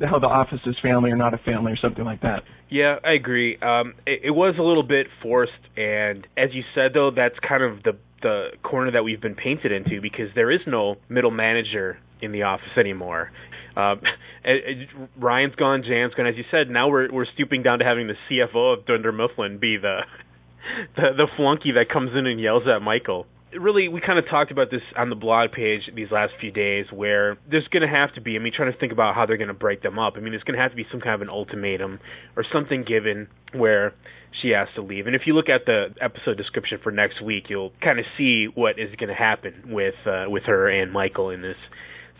how 0.00 0.18
the 0.18 0.26
office 0.26 0.60
is 0.66 0.74
family 0.82 1.10
or 1.10 1.16
not 1.16 1.34
a 1.34 1.38
family 1.38 1.72
or 1.72 1.76
something 1.76 2.04
like 2.04 2.20
that. 2.22 2.42
Yeah, 2.68 2.96
I 3.04 3.12
agree. 3.12 3.56
Um, 3.58 3.94
it, 4.06 4.22
it 4.24 4.30
was 4.30 4.56
a 4.58 4.62
little 4.62 4.82
bit 4.82 5.06
forced, 5.22 5.52
and 5.76 6.26
as 6.36 6.50
you 6.52 6.62
said, 6.74 6.92
though, 6.94 7.10
that's 7.14 7.36
kind 7.46 7.62
of 7.62 7.82
the 7.82 7.92
the 8.22 8.48
corner 8.62 8.90
that 8.90 9.04
we've 9.04 9.20
been 9.20 9.34
painted 9.34 9.70
into 9.70 10.00
because 10.00 10.28
there 10.34 10.50
is 10.50 10.60
no 10.66 10.96
middle 11.10 11.30
manager 11.30 11.98
in 12.22 12.32
the 12.32 12.42
office 12.42 12.72
anymore. 12.78 13.30
Uh, 13.76 13.96
Ryan's 15.18 15.54
gone, 15.54 15.82
Jan's 15.86 16.14
gone. 16.14 16.26
As 16.26 16.36
you 16.36 16.44
said, 16.50 16.70
now 16.70 16.88
we're 16.88 17.12
we're 17.12 17.26
stooping 17.34 17.62
down 17.62 17.78
to 17.80 17.84
having 17.84 18.06
the 18.06 18.14
CFO 18.30 18.78
of 18.78 18.86
Dunder 18.86 19.12
Mifflin 19.12 19.58
be 19.58 19.76
the, 19.76 20.00
the 20.96 21.02
the 21.16 21.26
flunky 21.36 21.72
that 21.72 21.92
comes 21.92 22.10
in 22.16 22.26
and 22.26 22.40
yells 22.40 22.64
at 22.66 22.80
Michael. 22.80 23.26
Really, 23.52 23.86
we 23.86 24.00
kind 24.00 24.18
of 24.18 24.24
talked 24.28 24.50
about 24.50 24.72
this 24.72 24.82
on 24.96 25.10
the 25.10 25.16
blog 25.16 25.52
page 25.52 25.82
these 25.94 26.10
last 26.10 26.32
few 26.40 26.50
days, 26.50 26.86
where 26.92 27.38
there's 27.48 27.68
going 27.68 27.82
to 27.82 27.88
have 27.88 28.12
to 28.14 28.20
be. 28.20 28.34
I 28.34 28.40
mean, 28.40 28.52
trying 28.54 28.72
to 28.72 28.78
think 28.78 28.92
about 28.92 29.14
how 29.14 29.26
they're 29.26 29.36
going 29.36 29.48
to 29.48 29.54
break 29.54 29.80
them 29.80 29.96
up. 29.96 30.14
I 30.16 30.20
mean, 30.20 30.32
there's 30.32 30.42
going 30.42 30.56
to 30.56 30.62
have 30.62 30.72
to 30.72 30.76
be 30.76 30.86
some 30.90 31.00
kind 31.00 31.14
of 31.14 31.22
an 31.22 31.30
ultimatum 31.30 32.00
or 32.36 32.44
something 32.52 32.84
given 32.84 33.28
where 33.52 33.94
she 34.42 34.50
has 34.50 34.68
to 34.74 34.82
leave. 34.82 35.06
And 35.06 35.14
if 35.14 35.22
you 35.26 35.34
look 35.34 35.48
at 35.48 35.66
the 35.66 35.94
episode 36.00 36.36
description 36.36 36.78
for 36.82 36.90
next 36.90 37.22
week, 37.22 37.44
you'll 37.48 37.72
kind 37.82 37.98
of 37.98 38.04
see 38.18 38.46
what 38.52 38.78
is 38.78 38.94
going 38.98 39.08
to 39.08 39.14
happen 39.14 39.64
with 39.68 39.94
uh, 40.06 40.24
with 40.28 40.44
her 40.44 40.68
and 40.68 40.92
Michael 40.92 41.30
in 41.30 41.42
this 41.42 41.56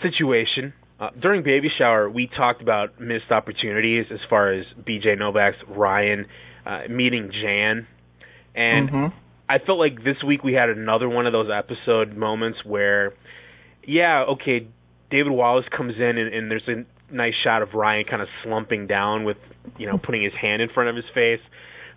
situation. 0.03 0.73
Uh, 1.01 1.11
during 1.21 1.43
baby 1.43 1.69
shower, 1.77 2.09
we 2.09 2.29
talked 2.37 2.63
about 2.63 3.01
missed 3.01 3.31
opportunities 3.31 4.07
as 4.13 4.21
far 4.31 4.53
as 4.53 4.65
BJ 4.87 5.19
Novak's 5.19 5.57
Ryan 5.69 6.27
uh, 6.65 6.83
meeting 6.89 7.31
Jan, 7.33 7.87
and 8.55 8.89
mm-hmm. 8.89 9.17
I 9.49 9.59
felt 9.59 9.79
like 9.79 10.05
this 10.05 10.23
week 10.27 10.43
we 10.45 10.55
had 10.55 10.71
another 10.71 11.09
one 11.09 11.27
of 11.27 11.33
those 11.33 11.51
episode 11.53 12.17
moments 12.17 12.59
where, 12.65 13.13
yeah, 13.87 14.25
okay, 14.31 14.67
David 15.11 15.33
Wallace 15.33 15.67
comes 15.77 15.95
in 15.97 16.19
and, 16.19 16.33
and 16.33 16.51
there's 16.51 16.69
a 16.69 16.85
nice 17.15 17.35
shot 17.43 17.63
of 17.63 17.75
Ryan 17.75 18.05
kind 18.09 18.23
of 18.23 18.29
slumping 18.43 18.87
down 18.87 19.25
with, 19.25 19.37
you 19.77 19.87
know, 19.87 19.99
putting 19.99 20.23
his 20.23 20.33
hand 20.41 20.63
in 20.63 20.69
front 20.71 20.89
of 20.89 20.97
his 20.97 21.05
face, 21.13 21.41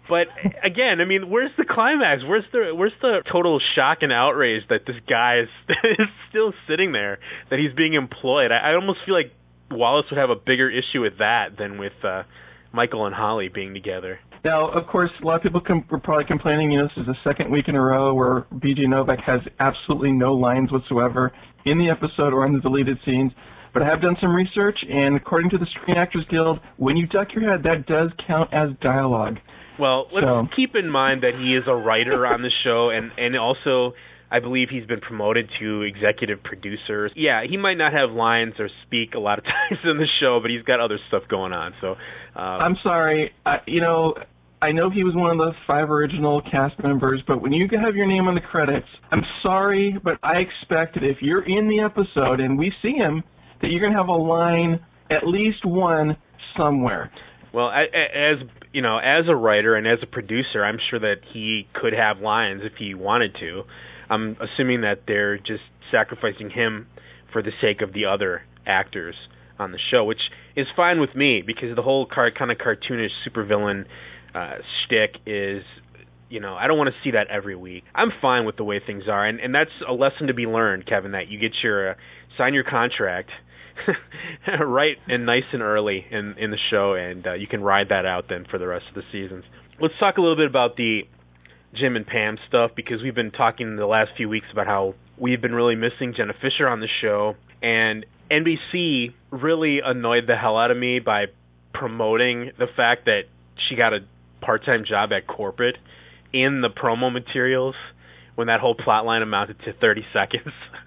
But 0.09 0.27
again, 0.63 1.01
I 1.01 1.05
mean, 1.05 1.29
where's 1.29 1.51
the 1.57 1.65
climax? 1.69 2.23
Where's 2.27 2.45
the 2.51 2.73
where's 2.73 2.93
the 3.01 3.21
total 3.31 3.59
shock 3.75 3.99
and 4.01 4.11
outrage 4.11 4.63
that 4.69 4.81
this 4.87 4.95
guy 5.07 5.41
is, 5.43 5.49
is 5.99 6.07
still 6.29 6.53
sitting 6.67 6.91
there, 6.91 7.19
that 7.49 7.59
he's 7.59 7.75
being 7.75 7.93
employed? 7.93 8.51
I, 8.51 8.71
I 8.71 8.75
almost 8.75 8.99
feel 9.05 9.15
like 9.15 9.33
Wallace 9.71 10.05
would 10.09 10.17
have 10.17 10.29
a 10.29 10.35
bigger 10.35 10.69
issue 10.69 11.01
with 11.01 11.17
that 11.19 11.57
than 11.57 11.77
with 11.77 11.93
uh, 12.03 12.23
Michael 12.71 13.05
and 13.05 13.15
Holly 13.15 13.49
being 13.53 13.73
together. 13.73 14.19
Now, 14.45 14.69
of 14.69 14.87
course, 14.87 15.09
a 15.21 15.25
lot 15.25 15.37
of 15.37 15.41
people 15.41 15.61
com- 15.61 15.85
were 15.89 15.99
probably 15.99 16.25
complaining. 16.25 16.71
You 16.71 16.79
know, 16.79 16.87
this 16.87 17.03
is 17.03 17.05
the 17.07 17.17
second 17.23 17.51
week 17.51 17.67
in 17.67 17.75
a 17.75 17.81
row 17.81 18.13
where 18.13 18.45
B.J. 18.61 18.87
Novak 18.87 19.19
has 19.25 19.41
absolutely 19.59 20.11
no 20.11 20.33
lines 20.33 20.71
whatsoever 20.71 21.33
in 21.65 21.77
the 21.77 21.89
episode 21.89 22.33
or 22.33 22.45
in 22.45 22.53
the 22.53 22.61
deleted 22.61 22.97
scenes. 23.03 23.31
But 23.73 23.83
I 23.83 23.87
have 23.89 24.01
done 24.01 24.15
some 24.21 24.33
research, 24.33 24.77
and 24.89 25.15
according 25.15 25.49
to 25.51 25.57
the 25.57 25.67
Screen 25.75 25.97
Actors 25.97 26.25
Guild, 26.31 26.59
when 26.77 26.95
you 26.95 27.07
duck 27.07 27.27
your 27.35 27.51
head, 27.51 27.63
that 27.63 27.85
does 27.87 28.09
count 28.25 28.51
as 28.53 28.69
dialogue. 28.81 29.37
Well, 29.79 30.07
let's 30.11 30.25
So- 30.25 30.47
keep 30.55 30.75
in 30.75 30.89
mind 30.89 31.21
that 31.23 31.35
he 31.35 31.55
is 31.55 31.63
a 31.67 31.75
writer 31.75 32.25
on 32.25 32.41
the 32.41 32.51
show, 32.63 32.89
and 32.89 33.11
and 33.17 33.35
also 33.37 33.93
I 34.29 34.39
believe 34.39 34.69
he's 34.69 34.85
been 34.85 34.99
promoted 34.99 35.49
to 35.59 35.83
executive 35.83 36.43
producer. 36.43 37.09
Yeah, 37.15 37.43
he 37.47 37.55
might 37.55 37.77
not 37.77 37.93
have 37.93 38.11
lines 38.11 38.55
or 38.59 38.69
speak 38.85 39.13
a 39.15 39.19
lot 39.19 39.37
of 39.39 39.45
times 39.55 39.79
in 39.85 39.97
the 39.97 40.07
show, 40.19 40.39
but 40.41 40.51
he's 40.51 40.63
got 40.63 40.79
other 40.81 40.97
stuff 41.07 41.23
going 41.29 41.53
on. 41.53 41.73
So, 41.79 41.95
uh, 42.35 42.39
I'm 42.39 42.75
sorry. 42.83 43.31
I, 43.45 43.59
you 43.67 43.79
know, 43.79 44.15
I 44.61 44.73
know 44.73 44.89
he 44.89 45.05
was 45.05 45.13
one 45.15 45.31
of 45.31 45.37
the 45.37 45.53
five 45.65 45.89
original 45.89 46.41
cast 46.41 46.77
members, 46.83 47.21
but 47.25 47.41
when 47.41 47.53
you 47.53 47.69
have 47.81 47.95
your 47.95 48.07
name 48.07 48.27
on 48.27 48.35
the 48.35 48.41
credits, 48.41 48.87
I'm 49.11 49.23
sorry, 49.43 49.95
but 50.03 50.17
I 50.23 50.39
expect 50.39 50.95
that 50.95 51.03
if 51.03 51.21
you're 51.21 51.45
in 51.45 51.69
the 51.69 51.79
episode 51.79 52.41
and 52.41 52.57
we 52.57 52.73
see 52.81 52.93
him, 52.93 53.23
that 53.61 53.69
you're 53.69 53.79
going 53.79 53.93
to 53.93 53.97
have 53.97 54.09
a 54.09 54.11
line, 54.11 54.79
at 55.09 55.25
least 55.25 55.63
one, 55.63 56.17
somewhere. 56.57 57.11
well, 57.53 57.69
as 57.71 58.37
you 58.77 58.83
know, 58.83 58.99
as 58.99 59.25
a 59.27 59.35
writer 59.35 59.73
and 59.73 59.87
as 59.87 59.97
a 60.03 60.05
producer, 60.05 60.63
I'm 60.63 60.77
sure 60.91 60.99
that 60.99 61.15
he 61.33 61.67
could 61.73 61.93
have 61.93 62.19
lines 62.19 62.61
if 62.63 62.73
he 62.77 62.93
wanted 62.93 63.35
to. 63.39 63.63
I'm 64.07 64.37
assuming 64.39 64.81
that 64.81 65.05
they're 65.07 65.39
just 65.39 65.63
sacrificing 65.91 66.51
him 66.51 66.85
for 67.33 67.41
the 67.41 67.49
sake 67.59 67.81
of 67.81 67.91
the 67.91 68.05
other 68.05 68.43
actors 68.67 69.15
on 69.57 69.71
the 69.71 69.79
show, 69.89 70.05
which 70.05 70.19
is 70.55 70.67
fine 70.75 70.99
with 70.99 71.15
me 71.15 71.41
because 71.43 71.75
the 71.75 71.81
whole 71.81 72.05
car- 72.05 72.29
kind 72.29 72.51
of 72.51 72.59
cartoonish 72.59 73.09
supervillain 73.27 73.85
uh, 74.35 74.57
shtick 74.85 75.21
is, 75.25 75.63
you 76.29 76.39
know, 76.39 76.53
I 76.53 76.67
don't 76.67 76.77
want 76.77 76.91
to 76.91 76.95
see 77.03 77.13
that 77.13 77.29
every 77.31 77.55
week. 77.55 77.83
I'm 77.95 78.11
fine 78.21 78.45
with 78.45 78.57
the 78.57 78.63
way 78.63 78.79
things 78.85 79.05
are, 79.09 79.25
and 79.25 79.39
and 79.39 79.55
that's 79.55 79.71
a 79.89 79.93
lesson 79.93 80.27
to 80.27 80.35
be 80.35 80.45
learned, 80.45 80.85
Kevin. 80.85 81.13
That 81.13 81.29
you 81.29 81.39
get 81.39 81.53
your 81.63 81.93
uh, 81.93 81.93
sign 82.37 82.53
your 82.53 82.63
contract 82.63 83.31
right 84.65 84.97
and 85.07 85.25
nice 85.25 85.43
and 85.53 85.61
early 85.61 86.05
in 86.09 86.35
in 86.37 86.51
the 86.51 86.57
show, 86.71 86.93
and 86.93 87.25
uh, 87.27 87.33
you 87.33 87.47
can 87.47 87.61
ride 87.61 87.89
that 87.89 88.05
out 88.05 88.25
then 88.29 88.45
for 88.49 88.57
the 88.57 88.67
rest 88.67 88.85
of 88.89 88.95
the 88.95 89.03
seasons. 89.11 89.43
Let's 89.81 89.93
talk 89.99 90.17
a 90.17 90.21
little 90.21 90.35
bit 90.35 90.47
about 90.47 90.75
the 90.75 91.01
Jim 91.75 91.95
and 91.95 92.05
Pam 92.05 92.37
stuff 92.47 92.71
because 92.75 93.01
we've 93.03 93.15
been 93.15 93.31
talking 93.31 93.75
the 93.75 93.85
last 93.85 94.11
few 94.17 94.29
weeks 94.29 94.47
about 94.51 94.67
how 94.67 94.95
we've 95.17 95.41
been 95.41 95.53
really 95.53 95.75
missing 95.75 96.13
Jenna 96.15 96.33
Fischer 96.41 96.67
on 96.67 96.79
the 96.79 96.87
show, 97.01 97.35
and 97.61 98.05
NBC 98.31 99.13
really 99.31 99.79
annoyed 99.83 100.23
the 100.27 100.35
hell 100.35 100.57
out 100.57 100.71
of 100.71 100.77
me 100.77 100.99
by 100.99 101.25
promoting 101.73 102.51
the 102.57 102.67
fact 102.75 103.05
that 103.05 103.21
she 103.69 103.75
got 103.75 103.93
a 103.93 103.99
part-time 104.41 104.83
job 104.87 105.11
at 105.11 105.27
corporate 105.27 105.75
in 106.33 106.61
the 106.61 106.69
promo 106.69 107.11
materials 107.11 107.75
when 108.35 108.47
that 108.47 108.59
whole 108.59 108.75
plot 108.75 109.05
line 109.05 109.21
amounted 109.21 109.57
to 109.65 109.73
30 109.73 110.05
seconds. 110.13 110.53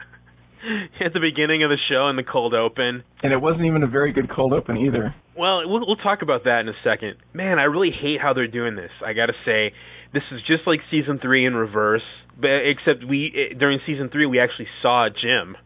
at 1.05 1.12
the 1.12 1.21
beginning 1.21 1.62
of 1.64 1.71
the 1.71 1.79
show 1.88 2.09
in 2.09 2.17
the 2.17 2.23
cold 2.23 2.55
open. 2.55 3.02
And 3.23 3.33
it 3.33 3.40
wasn't 3.40 3.64
even 3.67 3.83
a 3.83 3.87
very 3.88 4.12
good 4.12 4.31
cold 4.31 4.52
open 4.52 4.76
either. 4.76 5.14
Well, 5.37 5.62
we'll, 5.69 5.87
we'll 5.87 5.97
talk 5.97 6.23
about 6.23 6.45
that 6.45 6.61
in 6.61 6.69
a 6.69 6.76
second. 6.85 7.14
Man, 7.33 7.59
I 7.59 7.64
really 7.64 7.90
hate 7.90 8.21
how 8.21 8.33
they're 8.35 8.47
doing 8.49 8.76
this. 8.76 8.90
I 9.05 9.12
got 9.14 9.26
to 9.26 9.33
say, 9.45 9.73
this 10.12 10.23
is 10.33 10.40
just 10.47 10.67
like 10.67 10.81
season 10.90 11.19
three 11.23 11.47
in 11.47 11.55
reverse, 11.55 12.02
but 12.38 12.50
except 12.67 13.05
we 13.09 13.33
eh, 13.35 13.55
during 13.59 13.79
season 13.87 14.09
three 14.11 14.26
we 14.26 14.40
actually 14.40 14.67
saw 14.83 15.09
Jim 15.09 15.57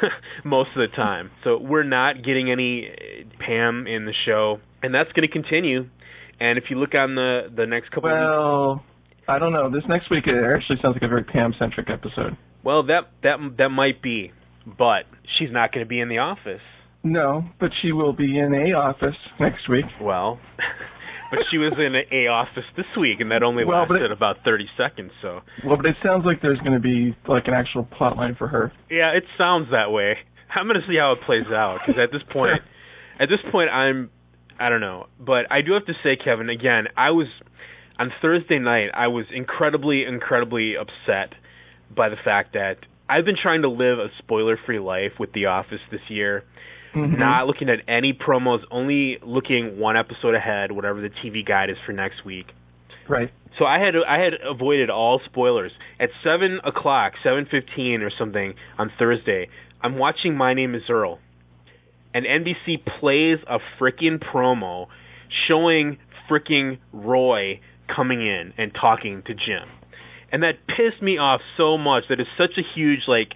most 0.44 0.70
of 0.76 0.88
the 0.88 0.94
time. 0.94 1.30
So 1.42 1.58
we're 1.58 1.84
not 1.84 2.22
getting 2.24 2.50
any 2.50 2.86
eh, 2.86 3.24
Pam 3.44 3.86
in 3.86 4.04
the 4.04 4.12
show, 4.26 4.60
and 4.82 4.94
that's 4.94 5.10
going 5.12 5.26
to 5.26 5.32
continue. 5.32 5.88
And 6.40 6.58
if 6.58 6.64
you 6.68 6.78
look 6.78 6.94
on 6.94 7.14
the 7.14 7.50
the 7.54 7.66
next 7.66 7.90
couple 7.90 8.10
of 8.10 8.14
weeks, 8.14 8.22
Well, 8.28 8.84
I 9.26 9.38
don't 9.38 9.52
know. 9.52 9.70
This 9.70 9.84
next 9.88 10.10
week 10.10 10.24
it 10.26 10.34
actually 10.44 10.76
sounds 10.82 10.94
like 10.94 11.02
a 11.02 11.08
very 11.08 11.24
Pam 11.24 11.54
centric 11.58 11.88
episode. 11.90 12.36
well 12.62 12.82
that 12.84 13.10
that 13.22 13.36
that 13.58 13.68
might 13.70 14.02
be, 14.02 14.32
but 14.66 15.04
she's 15.38 15.50
not 15.52 15.72
going 15.72 15.84
to 15.84 15.88
be 15.88 16.00
in 16.00 16.08
the 16.08 16.18
office. 16.18 16.60
No, 17.02 17.44
but 17.60 17.70
she 17.82 17.92
will 17.92 18.12
be 18.14 18.38
in 18.38 18.54
a 18.54 18.72
office 18.72 19.16
next 19.38 19.68
week. 19.68 19.84
Well, 20.00 20.40
but 21.30 21.40
she 21.50 21.58
was 21.58 21.72
in 21.76 21.94
a 22.10 22.26
office 22.28 22.64
this 22.76 22.86
week, 22.98 23.20
and 23.20 23.30
that 23.30 23.42
only 23.42 23.64
Well, 23.64 23.80
lasted 23.80 24.02
it- 24.02 24.10
about 24.12 24.36
thirty 24.44 24.66
seconds. 24.76 25.10
So 25.20 25.40
Well, 25.66 25.76
but 25.76 25.86
it 25.86 25.96
sounds 26.02 26.24
like 26.24 26.40
there's 26.40 26.60
going 26.60 26.72
to 26.72 26.80
be 26.80 27.14
like 27.28 27.46
an 27.46 27.54
actual 27.54 27.84
plot 27.84 28.16
line 28.16 28.34
for 28.38 28.48
her. 28.48 28.72
yeah, 28.90 29.10
it 29.14 29.24
sounds 29.36 29.68
that 29.70 29.90
way. 29.90 30.16
I'm 30.54 30.66
gonna 30.68 30.86
see 30.88 30.96
how 30.96 31.12
it 31.12 31.18
plays 31.26 31.46
out 31.50 31.78
because 31.84 32.00
at 32.00 32.12
this 32.12 32.22
point, 32.32 32.52
at 33.20 33.28
this 33.28 33.40
point, 33.52 33.70
I'm 33.70 34.08
I 34.58 34.68
don't 34.68 34.80
know, 34.80 35.06
but 35.18 35.50
I 35.50 35.62
do 35.62 35.72
have 35.74 35.84
to 35.86 35.94
say, 36.04 36.16
Kevin, 36.16 36.48
again, 36.48 36.84
I 36.96 37.10
was 37.10 37.26
on 37.98 38.12
Thursday 38.22 38.60
night. 38.60 38.90
I 38.94 39.08
was 39.08 39.26
incredibly, 39.34 40.04
incredibly 40.04 40.74
upset 40.76 41.34
by 41.94 42.08
the 42.08 42.16
fact 42.24 42.52
that 42.54 42.76
I've 43.08 43.24
been 43.24 43.36
trying 43.40 43.62
to 43.62 43.68
live 43.68 43.98
a 43.98 44.08
spoiler-free 44.18 44.78
life 44.78 45.12
with 45.18 45.32
The 45.32 45.46
Office 45.46 45.80
this 45.90 46.00
year. 46.08 46.44
Mhm. 46.94 47.18
not 47.18 47.48
looking 47.48 47.68
at 47.68 47.80
any 47.88 48.12
promos, 48.12 48.62
only 48.70 49.18
looking 49.20 49.78
one 49.80 49.96
episode 49.96 50.36
ahead, 50.36 50.70
whatever 50.70 51.00
the 51.00 51.10
TV 51.10 51.42
guide 51.42 51.68
is 51.68 51.76
for 51.84 51.92
next 51.92 52.24
week. 52.24 52.46
Right. 53.08 53.30
So 53.58 53.64
I 53.64 53.80
had 53.80 53.96
I 53.96 54.18
had 54.20 54.34
avoided 54.34 54.90
all 54.90 55.18
spoilers. 55.24 55.72
At 55.98 56.10
seven 56.22 56.60
o'clock, 56.62 57.14
seven 57.22 57.46
fifteen 57.46 58.00
or 58.02 58.10
something 58.10 58.54
on 58.78 58.90
Thursday, 58.96 59.48
I'm 59.82 59.98
watching 59.98 60.36
My 60.36 60.54
Name 60.54 60.76
Is 60.76 60.88
Earl, 60.88 61.18
and 62.14 62.24
NBC 62.26 62.76
plays 63.00 63.38
a 63.48 63.58
freaking 63.80 64.18
promo 64.20 64.86
showing 65.48 65.98
freaking 66.30 66.78
Roy 66.92 67.58
coming 67.88 68.24
in 68.24 68.52
and 68.56 68.72
talking 68.72 69.22
to 69.22 69.34
Jim, 69.34 69.68
and 70.34 70.42
that 70.42 70.66
pissed 70.66 71.00
me 71.00 71.16
off 71.16 71.40
so 71.56 71.78
much. 71.78 72.04
That 72.08 72.18
is 72.18 72.26
such 72.36 72.58
a 72.58 72.64
huge 72.74 73.06
like 73.06 73.30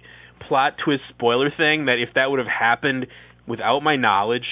plot 0.47 0.73
twist 0.83 1.03
spoiler 1.09 1.49
thing 1.55 1.85
that 1.85 1.95
if 2.05 2.13
that 2.15 2.29
would 2.29 2.39
have 2.39 2.47
happened 2.47 3.07
without 3.47 3.79
my 3.79 3.95
knowledge, 3.95 4.45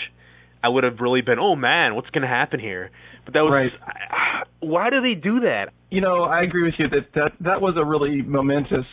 I 0.63 0.70
would 0.70 0.86
have 0.86 1.00
really 1.01 1.22
been, 1.22 1.39
oh 1.39 1.56
man, 1.58 1.96
what's 1.96 2.10
going 2.10 2.22
to 2.22 2.27
happen 2.27 2.60
here? 2.62 2.89
But 3.25 3.34
that 3.34 3.42
was 3.42 3.51
Right. 3.51 3.72
I- 3.86 4.44
why 4.62 4.89
do 4.89 5.01
they 5.01 5.13
do 5.13 5.42
that? 5.42 5.70
You 5.92 6.01
know, 6.01 6.24
I 6.24 6.42
agree 6.42 6.63
with 6.63 6.75
you 6.80 6.88
that 6.89 7.13
that 7.16 7.32
that 7.42 7.62
was 7.62 7.75
a 7.77 7.84
really 7.84 8.22
momentous 8.22 8.86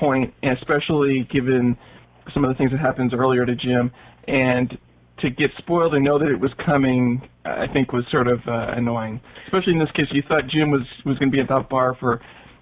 point, 0.00 0.34
and 0.42 0.58
especially 0.58 1.26
given 1.32 1.76
some 2.34 2.44
of 2.44 2.50
the 2.50 2.54
things 2.58 2.70
that 2.72 2.80
happens 2.80 3.14
earlier 3.14 3.46
to 3.46 3.54
Jim, 3.54 3.90
and 4.28 4.76
to 5.20 5.30
get 5.30 5.50
spoiled 5.58 5.94
and 5.94 6.04
know 6.04 6.18
that 6.18 6.28
it 6.28 6.40
was 6.40 6.52
coming, 6.66 7.22
I 7.46 7.66
think 7.72 7.92
was 7.92 8.04
sort 8.10 8.28
of 8.28 8.40
uh, 8.46 8.74
annoying. 8.76 9.20
Especially 9.46 9.72
in 9.72 9.78
this 9.78 9.90
case, 9.92 10.06
you 10.12 10.22
thought 10.28 10.42
Jim 10.48 10.70
was 10.70 10.82
was 11.06 11.16
going 11.18 11.30
to 11.30 11.36
be 11.36 11.40
at 11.40 11.48
that 11.48 11.68
bar 11.70 11.96
for, 11.98 12.20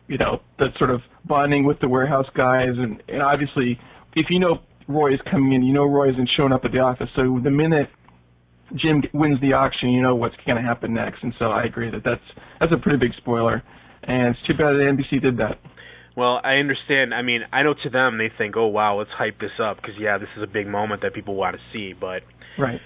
you 0.09 0.19
know, 0.19 0.41
that 0.59 0.69
sort 0.79 0.91
of 0.91 1.01
bonding 1.25 1.65
with 1.65 1.81
the 1.81 1.89
warehouse 1.89 2.27
guys, 2.37 2.71
and, 2.77 3.03
and 3.09 3.23
obviously, 3.23 3.79
if 4.15 4.27
you 4.31 4.39
know 4.39 4.59
Roy 4.89 5.15
is 5.15 5.21
coming 5.31 5.53
in, 5.53 5.63
you 5.63 5.73
know 5.73 5.85
Roy 5.85 6.11
isn't 6.11 6.31
showing 6.37 6.53
up 6.53 6.65
at 6.65 6.73
the 6.73 6.79
office. 6.79 7.09
So 7.17 7.41
the 7.43 7.51
minute 7.51 7.89
Jim 8.75 9.03
wins 9.13 9.41
the 9.41 9.53
auction, 9.53 9.91
you 9.91 10.03
know 10.03 10.15
what's 10.15 10.35
going 10.47 10.57
to 10.57 10.63
happen 10.63 10.95
next. 10.95 11.23
And 11.23 11.35
so 11.39 11.47
I 11.47 11.65
agree 11.65 11.91
that 11.91 12.03
that's 12.05 12.25
that's 12.61 12.73
a 12.73 12.79
pretty 12.79 12.99
big 12.99 13.15
spoiler, 13.17 13.63
and 14.03 14.35
it's 14.35 14.47
too 14.47 14.55
bad 14.55 14.73
that 14.75 14.85
NBC 14.85 15.23
did 15.23 15.39
that. 15.39 15.59
Well, 16.17 16.41
I 16.45 16.55
understand. 16.57 17.13
I 17.13 17.23
mean, 17.23 17.41
I 17.53 17.63
know 17.63 17.75
to 17.83 17.91
them 17.91 18.19
they 18.19 18.31
think, 18.37 18.57
"Oh 18.57 18.67
wow, 18.69 18.99
let's 18.99 19.11
hype 19.11 19.41
this 19.41 19.59
up 19.63 19.77
because 19.77 19.95
yeah, 19.99 20.19
this 20.19 20.29
is 20.37 20.43
a 20.43 20.47
big 20.47 20.67
moment 20.67 21.03
that 21.03 21.15
people 21.15 21.35
want 21.35 21.57
to 21.57 21.63
see." 21.73 21.93
But 21.93 22.23
Right. 22.59 22.81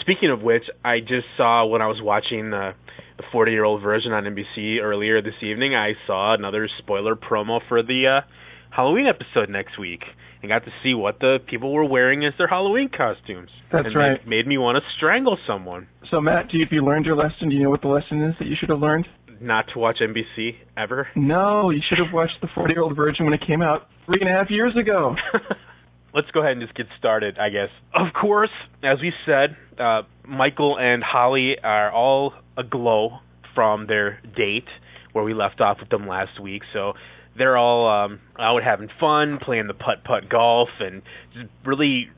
speaking 0.00 0.30
of 0.30 0.42
which, 0.42 0.64
I 0.84 1.00
just 1.00 1.26
saw 1.36 1.66
when 1.66 1.82
I 1.82 1.88
was 1.88 2.00
watching 2.02 2.50
the 2.50 2.72
the 3.16 3.24
40-Year-Old 3.34 3.82
Virgin 3.82 4.12
on 4.12 4.24
NBC 4.24 4.80
earlier 4.80 5.20
this 5.22 5.34
evening, 5.42 5.74
I 5.74 5.92
saw 6.06 6.34
another 6.34 6.68
spoiler 6.78 7.14
promo 7.14 7.60
for 7.68 7.82
the 7.82 8.20
uh 8.20 8.26
Halloween 8.70 9.06
episode 9.06 9.50
next 9.50 9.78
week 9.78 10.02
and 10.42 10.48
got 10.48 10.64
to 10.64 10.70
see 10.82 10.94
what 10.94 11.18
the 11.18 11.38
people 11.46 11.72
were 11.72 11.84
wearing 11.84 12.24
as 12.24 12.32
their 12.38 12.48
Halloween 12.48 12.88
costumes. 12.88 13.50
That's 13.72 13.86
and 13.86 13.96
right. 13.96 14.12
It 14.12 14.26
made 14.26 14.46
me 14.46 14.58
want 14.58 14.76
to 14.76 14.82
strangle 14.96 15.36
someone. 15.46 15.88
So 16.10 16.20
Matt, 16.20 16.50
do 16.50 16.58
you, 16.58 16.64
have 16.64 16.72
you 16.72 16.84
learned 16.84 17.06
your 17.06 17.16
lesson? 17.16 17.48
Do 17.50 17.56
you 17.56 17.62
know 17.62 17.70
what 17.70 17.82
the 17.82 17.88
lesson 17.88 18.22
is 18.22 18.34
that 18.38 18.46
you 18.46 18.54
should 18.58 18.70
have 18.70 18.80
learned? 18.80 19.06
Not 19.40 19.66
to 19.72 19.78
watch 19.78 19.98
NBC 20.00 20.56
ever. 20.76 21.08
No, 21.16 21.70
you 21.70 21.80
should 21.88 21.98
have 21.98 22.12
watched 22.12 22.40
the 22.42 22.48
40-Year-Old 22.48 22.94
Virgin 22.94 23.24
when 23.24 23.34
it 23.34 23.40
came 23.46 23.62
out 23.62 23.88
three 24.06 24.18
and 24.20 24.28
a 24.28 24.32
half 24.32 24.50
years 24.50 24.76
ago. 24.76 25.16
Let's 26.14 26.30
go 26.32 26.40
ahead 26.40 26.52
and 26.52 26.60
just 26.60 26.74
get 26.74 26.86
started, 26.98 27.38
I 27.38 27.50
guess. 27.50 27.68
Of 27.94 28.12
course, 28.20 28.50
as 28.82 28.98
we 29.00 29.12
said, 29.24 29.56
uh, 29.78 30.02
Michael 30.26 30.76
and 30.78 31.02
Holly 31.02 31.54
are 31.62 31.90
all 31.92 32.34
aglow 32.60 33.20
from 33.54 33.86
their 33.86 34.20
date 34.36 34.68
where 35.12 35.24
we 35.24 35.34
left 35.34 35.60
off 35.60 35.78
with 35.80 35.88
them 35.88 36.06
last 36.06 36.40
week. 36.40 36.62
So 36.72 36.92
they're 37.36 37.56
all 37.56 37.88
um, 37.88 38.20
out 38.38 38.62
having 38.62 38.88
fun, 39.00 39.38
playing 39.42 39.66
the 39.66 39.74
putt 39.74 40.04
putt 40.04 40.28
golf, 40.28 40.68
and 40.78 41.02
just 41.32 41.46
really 41.64 42.08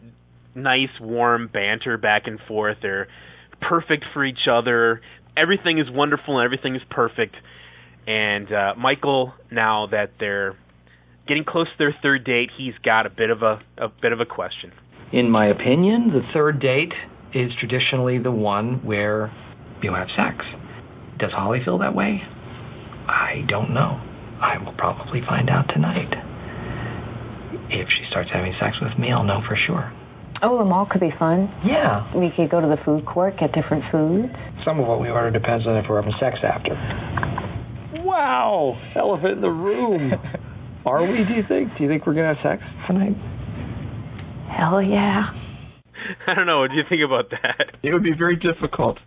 nice, 0.54 0.90
warm 1.00 1.48
banter 1.52 1.96
back 1.98 2.22
and 2.26 2.38
forth. 2.46 2.78
They're 2.82 3.08
perfect 3.60 4.04
for 4.12 4.24
each 4.24 4.48
other. 4.50 5.00
Everything 5.36 5.78
is 5.78 5.86
wonderful 5.90 6.38
and 6.38 6.44
everything 6.44 6.74
is 6.76 6.82
perfect. 6.90 7.36
And 8.06 8.52
uh, 8.52 8.74
Michael, 8.76 9.32
now 9.50 9.86
that 9.90 10.12
they're 10.18 10.56
getting 11.28 11.44
close 11.44 11.68
to 11.68 11.78
their 11.78 11.96
third 12.02 12.24
date, 12.24 12.50
he's 12.56 12.74
got 12.84 13.06
a 13.06 13.10
bit 13.10 13.30
of 13.30 13.42
a 13.42 13.60
a 13.78 13.88
bit 13.88 14.12
of 14.12 14.20
a 14.20 14.26
question. 14.26 14.72
In 15.12 15.30
my 15.30 15.46
opinion, 15.48 16.10
the 16.12 16.22
third 16.32 16.60
date 16.60 16.92
is 17.34 17.50
traditionally 17.60 18.18
the 18.18 18.32
one 18.32 18.84
where 18.84 19.32
you 19.82 19.92
have 19.94 20.08
sex. 20.16 20.44
Does 21.18 21.30
Holly 21.32 21.60
feel 21.64 21.78
that 21.78 21.94
way? 21.94 22.20
I 23.08 23.44
don't 23.48 23.74
know. 23.74 24.00
I 24.40 24.58
will 24.58 24.74
probably 24.74 25.20
find 25.26 25.48
out 25.50 25.66
tonight. 25.72 26.10
If 27.70 27.88
she 27.88 28.04
starts 28.10 28.30
having 28.32 28.54
sex 28.60 28.76
with 28.82 28.98
me, 28.98 29.12
I'll 29.12 29.24
know 29.24 29.40
for 29.46 29.56
sure. 29.66 29.92
Oh, 30.42 30.58
the 30.58 30.64
mall 30.64 30.88
could 30.90 31.00
be 31.00 31.14
fun. 31.18 31.46
Yeah. 31.64 32.02
We 32.18 32.32
could 32.34 32.50
go 32.50 32.60
to 32.60 32.66
the 32.66 32.78
food 32.84 33.06
court, 33.06 33.38
get 33.38 33.52
different 33.52 33.84
foods. 33.92 34.32
Some 34.64 34.80
of 34.80 34.88
what 34.88 35.00
we 35.00 35.08
order 35.08 35.30
depends 35.30 35.66
on 35.66 35.76
if 35.76 35.86
we're 35.88 36.02
having 36.02 36.14
sex 36.18 36.38
after. 36.42 36.74
Wow! 38.02 38.74
Elephant 38.96 39.34
in 39.34 39.40
the 39.40 39.50
room. 39.50 40.12
Are 40.86 41.02
we, 41.06 41.22
do 41.22 41.34
you 41.34 41.44
think? 41.46 41.78
Do 41.78 41.84
you 41.84 41.88
think 41.88 42.06
we're 42.06 42.14
going 42.14 42.26
to 42.26 42.34
have 42.34 42.42
sex 42.42 42.62
tonight? 42.88 43.14
Hell 44.50 44.82
yeah. 44.82 45.30
I 46.26 46.34
don't 46.34 46.46
know. 46.46 46.60
What 46.60 46.70
do 46.70 46.76
you 46.76 46.82
think 46.88 47.02
about 47.06 47.30
that? 47.30 47.78
It 47.84 47.92
would 47.92 48.02
be 48.02 48.14
very 48.18 48.34
difficult 48.34 48.98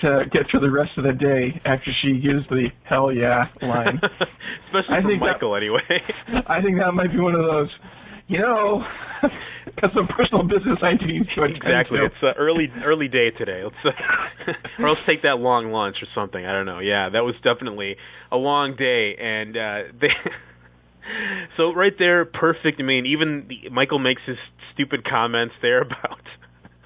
to 0.00 0.24
get 0.32 0.42
through 0.50 0.60
the 0.60 0.70
rest 0.70 0.90
of 0.96 1.04
the 1.04 1.12
day 1.12 1.60
after 1.64 1.90
she 2.02 2.08
used 2.08 2.48
the 2.50 2.68
"hell 2.88 3.12
yeah" 3.12 3.44
line. 3.60 4.00
Especially 4.66 4.96
I 4.96 5.02
for 5.02 5.08
think 5.08 5.20
that- 5.20 5.32
Michael, 5.36 5.56
anyway. 5.56 5.84
I 6.48 6.60
think 6.62 6.78
that 6.78 6.92
might 6.92 7.12
be 7.12 7.20
one 7.20 7.34
of 7.34 7.44
those, 7.44 7.68
you 8.26 8.38
know, 8.40 8.82
got 9.80 9.92
some 9.94 10.08
personal 10.08 10.42
business 10.42 10.78
I 10.82 10.94
need 11.04 11.24
to 11.36 11.42
attend 11.44 11.56
exactly. 11.56 11.98
to. 11.98 12.06
It's 12.06 12.22
uh, 12.22 12.32
early 12.38 12.68
early 12.84 13.08
day 13.08 13.30
today. 13.36 13.62
Let's 13.64 13.76
uh, 13.84 14.52
or 14.82 14.88
else 14.88 14.98
take 15.06 15.22
that 15.22 15.38
long 15.38 15.70
lunch 15.70 15.96
or 16.02 16.08
something. 16.14 16.44
I 16.44 16.52
don't 16.52 16.66
know. 16.66 16.80
Yeah, 16.80 17.10
that 17.12 17.20
was 17.22 17.34
definitely 17.44 17.96
a 18.30 18.36
long 18.36 18.74
day, 18.76 19.14
and 19.20 19.56
uh 19.56 19.78
they. 20.00 20.08
so 21.56 21.72
right 21.74 21.92
there, 21.98 22.24
perfect. 22.24 22.80
I 22.80 22.82
mean, 22.84 23.06
even 23.06 23.46
the, 23.48 23.70
Michael 23.70 23.98
makes 23.98 24.22
his 24.26 24.36
stupid 24.74 25.04
comments 25.08 25.54
there 25.60 25.82
about 25.82 26.20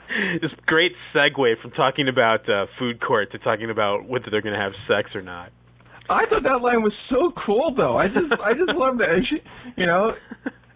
this 0.42 0.50
great 0.66 0.92
segue 1.14 1.60
from 1.60 1.70
talking 1.72 2.08
about 2.08 2.48
uh 2.48 2.66
food 2.78 3.00
court 3.00 3.32
to 3.32 3.38
talking 3.38 3.70
about 3.70 4.08
whether 4.08 4.26
they're 4.30 4.42
going 4.42 4.54
to 4.54 4.60
have 4.60 4.72
sex 4.88 5.14
or 5.14 5.22
not. 5.22 5.50
I 6.08 6.24
thought 6.30 6.44
that 6.44 6.62
line 6.62 6.82
was 6.82 6.94
so 7.10 7.32
cool, 7.44 7.74
though. 7.76 7.98
I 7.98 8.06
just, 8.06 8.30
I 8.38 8.54
just 8.54 8.70
love 8.78 8.98
that. 8.98 9.26
She, 9.28 9.42
you 9.76 9.86
know, 9.86 10.14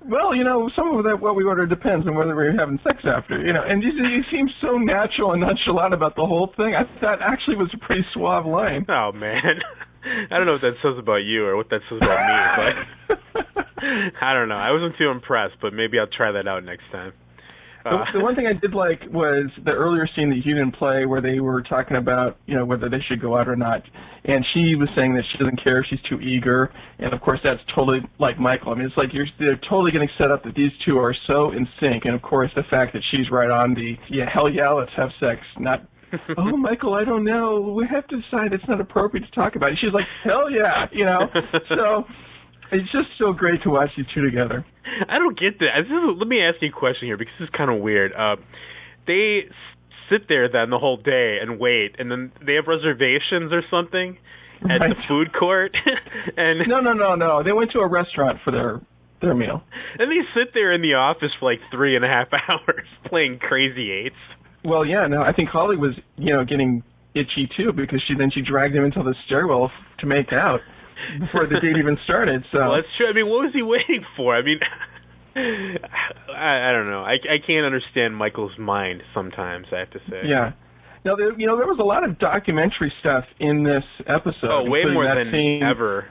well, 0.02 0.34
you 0.34 0.42
know, 0.42 0.70
some 0.75 0.96
of 0.96 1.04
that 1.04 1.20
what 1.20 1.37
we 1.37 1.44
order 1.44 1.66
depends 1.66 2.06
on 2.06 2.14
whether 2.14 2.34
we're 2.34 2.56
having 2.56 2.80
sex 2.82 2.99
after. 3.04 3.38
You 3.38 3.52
know, 3.52 3.62
and 3.62 3.82
you, 3.82 3.90
you 3.90 4.22
seem 4.30 4.49
so 4.60 4.78
natural 4.78 5.32
and 5.32 5.42
nonchalant 5.42 5.94
about 5.94 6.16
the 6.16 6.26
whole 6.26 6.52
thing. 6.56 6.75
I 6.75 6.82
thought 6.82 7.00
that 7.02 7.18
actually 7.22 7.56
was 7.56 7.70
a 7.75 7.78
pretty 7.78 8.02
suave 8.12 8.46
line. 8.46 8.87
Oh 8.88 9.12
man. 9.12 9.60
I 10.30 10.37
don't 10.38 10.46
know 10.46 10.56
what 10.56 10.62
that 10.62 10.80
says 10.82 10.99
about 10.99 11.22
you 11.28 11.44
or 11.44 11.56
what 11.56 11.68
that 11.68 11.80
says 11.90 11.99
about 12.00 12.25
me, 12.25 12.38
but 12.56 13.44
I 14.22 14.32
don't 14.32 14.49
know. 14.49 14.56
I 14.56 14.72
wasn't 14.72 14.96
too 14.96 15.10
impressed, 15.10 15.56
but 15.60 15.75
maybe 15.75 15.99
I'll 15.99 16.08
try 16.08 16.32
that 16.32 16.49
out 16.49 16.64
next 16.64 16.84
time. 16.90 17.12
Uh, 17.84 18.04
the, 18.12 18.18
the 18.18 18.25
one 18.25 18.34
thing 18.34 18.46
I 18.46 18.52
did 18.52 18.75
like 18.75 19.00
was 19.10 19.50
the 19.64 19.70
earlier 19.72 20.08
scene 20.14 20.28
that 20.30 20.44
you 20.44 20.54
didn't 20.54 20.76
play, 20.76 21.06
where 21.06 21.20
they 21.20 21.40
were 21.40 21.62
talking 21.62 21.96
about 21.96 22.37
you 22.46 22.54
know 22.56 22.64
whether 22.64 22.88
they 22.88 23.00
should 23.08 23.20
go 23.20 23.37
out 23.37 23.49
or 23.49 23.56
not, 23.56 23.82
and 24.25 24.44
she 24.52 24.75
was 24.75 24.88
saying 24.94 25.14
that 25.14 25.25
she 25.32 25.38
doesn't 25.38 25.62
care. 25.62 25.84
She's 25.88 26.00
too 26.08 26.20
eager, 26.20 26.72
and 26.99 27.12
of 27.14 27.20
course 27.20 27.40
that's 27.42 27.60
totally 27.75 28.00
like 28.18 28.38
Michael. 28.38 28.72
I 28.72 28.76
mean, 28.76 28.87
it's 28.87 28.96
like 28.96 29.12
you're 29.12 29.26
they're 29.38 29.60
totally 29.68 29.92
getting 29.92 30.10
set 30.18 30.30
up 30.30 30.44
that 30.44 30.54
these 30.54 30.72
two 30.84 30.99
are 30.99 31.14
so 31.26 31.52
in 31.52 31.66
sync, 31.80 32.04
and 32.04 32.14
of 32.14 32.22
course 32.22 32.50
the 32.54 32.64
fact 32.70 32.92
that 32.92 33.02
she's 33.10 33.30
right 33.30 33.50
on 33.50 33.75
the 33.75 33.96
yeah 34.10 34.28
hell 34.32 34.49
yeah 34.49 34.70
let's 34.70 34.92
have 34.96 35.10
sex, 35.18 35.40
not 35.58 35.80
oh 36.38 36.56
Michael 36.56 36.94
I 36.94 37.04
don't 37.04 37.25
know. 37.25 37.72
We 37.76 37.87
have 37.90 38.06
to 38.08 38.16
decide. 38.16 38.52
It's 38.52 38.68
not 38.68 38.80
appropriate 38.80 39.25
to 39.25 39.30
talk 39.30 39.56
about 39.56 39.72
it. 39.72 39.78
She's 39.80 39.92
like 39.94 40.06
hell 40.25 40.50
yeah 40.50 40.87
you 40.92 41.04
know? 41.04 41.26
So. 41.68 42.04
It's 42.72 42.90
just 42.92 43.08
so 43.18 43.32
great 43.32 43.62
to 43.64 43.70
watch 43.70 43.90
these 43.96 44.06
two 44.14 44.22
together. 44.24 44.64
I 45.08 45.18
don't 45.18 45.38
get 45.38 45.58
that. 45.58 45.80
Is, 45.80 45.86
let 46.18 46.28
me 46.28 46.40
ask 46.42 46.60
you 46.62 46.68
a 46.68 46.72
question 46.72 47.06
here 47.08 47.16
because 47.16 47.34
this 47.38 47.48
is 47.48 47.54
kind 47.56 47.70
of 47.70 47.80
weird. 47.82 48.12
Uh, 48.12 48.37
they 49.06 49.40
sit 50.11 50.28
there 50.28 50.48
then 50.50 50.70
the 50.70 50.78
whole 50.78 50.96
day 50.96 51.38
and 51.40 51.59
wait, 51.59 51.96
and 51.98 52.11
then 52.11 52.33
they 52.44 52.54
have 52.54 52.66
reservations 52.66 53.52
or 53.52 53.62
something 53.70 54.18
at 54.62 54.78
the 54.80 54.94
food 55.09 55.33
court, 55.33 55.72
and 56.37 56.68
No, 56.68 56.80
no, 56.80 56.92
no, 56.92 57.14
no. 57.14 57.42
They 57.42 57.52
went 57.52 57.70
to 57.72 57.78
a 57.80 57.88
restaurant 57.88 58.38
for 58.44 58.50
their 58.50 58.80
their 59.22 59.35
meal. 59.35 59.62
and 59.98 60.11
they 60.11 60.24
sit 60.35 60.54
there 60.54 60.72
in 60.72 60.80
the 60.80 60.94
office 60.94 61.28
for 61.38 61.50
like 61.52 61.61
three 61.70 61.94
and 61.96 62.04
a 62.04 62.09
half 62.09 62.28
hours 62.48 62.87
playing 63.06 63.38
Crazy 63.38 63.90
Eights. 63.90 64.16
Well, 64.64 64.85
yeah, 64.85 65.06
no, 65.09 65.22
I 65.22 65.33
think 65.33 65.48
Holly 65.50 65.76
was, 65.76 65.92
you 66.16 66.33
know, 66.35 66.44
getting 66.44 66.83
itchy 67.14 67.48
too 67.56 67.72
because 67.72 68.02
she 68.06 68.14
then 68.16 68.30
she 68.33 68.40
dragged 68.42 68.74
him 68.74 68.85
into 68.85 69.02
the 69.02 69.14
stairwell 69.26 69.70
to 69.98 70.06
make 70.06 70.33
out 70.33 70.61
before 71.20 71.46
the 71.46 71.60
date 71.60 71.76
even 71.78 71.98
started. 72.04 72.44
So 72.52 72.58
Well, 72.58 72.76
that's 72.76 72.88
true. 72.96 73.08
I 73.08 73.12
mean, 73.12 73.28
what 73.28 73.44
was 73.44 73.52
he 73.54 73.62
waiting 73.62 74.04
for? 74.16 74.36
I 74.36 74.42
mean, 74.42 74.60
I, 75.36 76.70
I 76.70 76.72
don't 76.72 76.90
know. 76.90 77.02
I 77.02 77.14
I 77.14 77.38
can't 77.44 77.64
understand 77.64 78.16
Michael's 78.16 78.58
mind 78.58 79.02
sometimes. 79.14 79.66
I 79.72 79.78
have 79.80 79.90
to 79.90 80.00
say. 80.10 80.26
yeah. 80.26 80.52
Now, 81.02 81.16
there, 81.16 81.32
you 81.38 81.46
know, 81.46 81.56
there 81.56 81.66
was 81.66 81.78
a 81.80 81.84
lot 81.84 82.04
of 82.04 82.18
documentary 82.18 82.92
stuff 83.00 83.24
in 83.38 83.64
this 83.64 83.84
episode. 84.06 84.50
Oh, 84.52 84.70
way 84.70 84.82
more 84.92 85.08
than 85.08 85.32
scene 85.32 85.62
ever. 85.62 86.04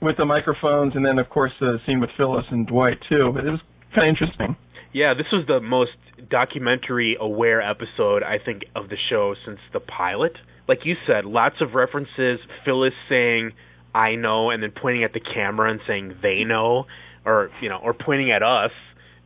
with 0.00 0.16
the 0.18 0.24
microphones, 0.24 0.94
and 0.94 1.04
then 1.04 1.18
of 1.18 1.28
course 1.28 1.52
the 1.58 1.78
scene 1.84 2.00
with 2.00 2.10
Phyllis 2.16 2.44
and 2.50 2.66
Dwight 2.66 2.98
too. 3.08 3.32
But 3.34 3.44
it 3.44 3.50
was 3.50 3.60
kind 3.94 4.08
of 4.08 4.14
interesting. 4.14 4.56
Yeah, 4.92 5.14
this 5.14 5.26
was 5.32 5.44
the 5.46 5.60
most 5.60 5.98
documentary 6.30 7.16
aware 7.20 7.60
episode 7.60 8.22
I 8.22 8.38
think 8.42 8.62
of 8.74 8.88
the 8.88 8.96
show 9.10 9.34
since 9.44 9.58
the 9.72 9.80
pilot. 9.80 10.32
Like 10.68 10.80
you 10.84 10.94
said, 11.06 11.24
lots 11.24 11.56
of 11.60 11.74
references. 11.74 12.38
Phyllis 12.64 12.94
saying 13.08 13.52
"I 13.96 14.14
know" 14.16 14.50
and 14.50 14.62
then 14.62 14.72
pointing 14.72 15.04
at 15.04 15.12
the 15.12 15.20
camera 15.20 15.70
and 15.70 15.80
saying 15.86 16.16
"they 16.22 16.44
know," 16.44 16.86
or 17.24 17.50
you 17.62 17.68
know, 17.68 17.78
or 17.82 17.94
pointing 17.94 18.30
at 18.32 18.42
us 18.42 18.72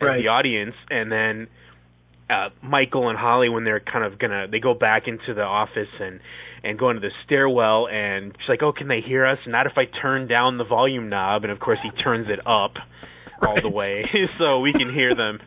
Right. 0.03 0.23
the 0.23 0.29
audience, 0.29 0.75
and 0.89 1.13
then 1.13 1.49
uh 2.31 2.49
Michael 2.63 3.11
and 3.11 3.19
Holly 3.19 3.49
when 3.51 3.65
they're 3.65 3.81
kind 3.81 4.05
of 4.05 4.19
gonna 4.19 4.47
they 4.51 4.61
go 4.61 4.73
back 4.73 5.03
into 5.07 5.35
the 5.35 5.43
office 5.43 5.93
and 6.01 6.21
and 6.63 6.79
go 6.79 6.89
into 6.91 7.01
the 7.01 7.11
stairwell 7.25 7.89
and 7.89 8.33
she's 8.39 8.49
like, 8.49 8.63
Oh, 8.63 8.73
can 8.73 8.89
they 8.89 9.01
hear 9.01 9.27
us? 9.27 9.39
Not 9.47 9.67
if 9.67 9.73
I 9.77 9.85
turn 10.01 10.29
down 10.29 10.57
the 10.59 10.65
volume 10.65 11.09
knob 11.09 11.43
and 11.45 11.53
of 11.53 11.59
course 11.59 11.79
he 11.83 11.91
turns 12.03 12.29
it 12.31 12.39
up 12.47 12.73
all 13.43 13.59
the 13.61 13.69
way 13.69 14.05
so 14.39 14.61
we 14.61 14.73
can 14.73 14.93
hear 14.93 15.15
them 15.15 15.39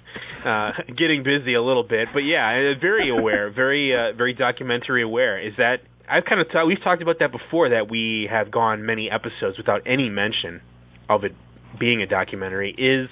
uh 0.46 0.72
getting 1.02 1.24
busy 1.24 1.54
a 1.56 1.62
little 1.64 1.88
bit. 1.96 2.10
But 2.14 2.26
yeah, 2.34 2.74
very 2.80 3.10
aware, 3.10 3.50
very 3.50 3.96
uh 3.96 4.16
very 4.16 4.34
documentary 4.34 5.02
aware. 5.04 5.40
Is 5.40 5.54
that 5.58 5.78
I've 6.10 6.26
kind 6.26 6.42
of 6.42 6.48
t- 6.48 6.60
we've 6.68 6.84
talked 6.84 7.02
about 7.02 7.18
that 7.20 7.32
before 7.32 7.70
that 7.70 7.90
we 7.90 8.28
have 8.30 8.52
gone 8.52 8.86
many 8.86 9.10
episodes 9.10 9.58
without 9.58 9.82
any 9.86 10.10
mention 10.10 10.62
of 11.10 11.24
it 11.24 11.34
being 11.80 12.02
a 12.02 12.08
documentary. 12.08 12.72
Is 12.72 13.10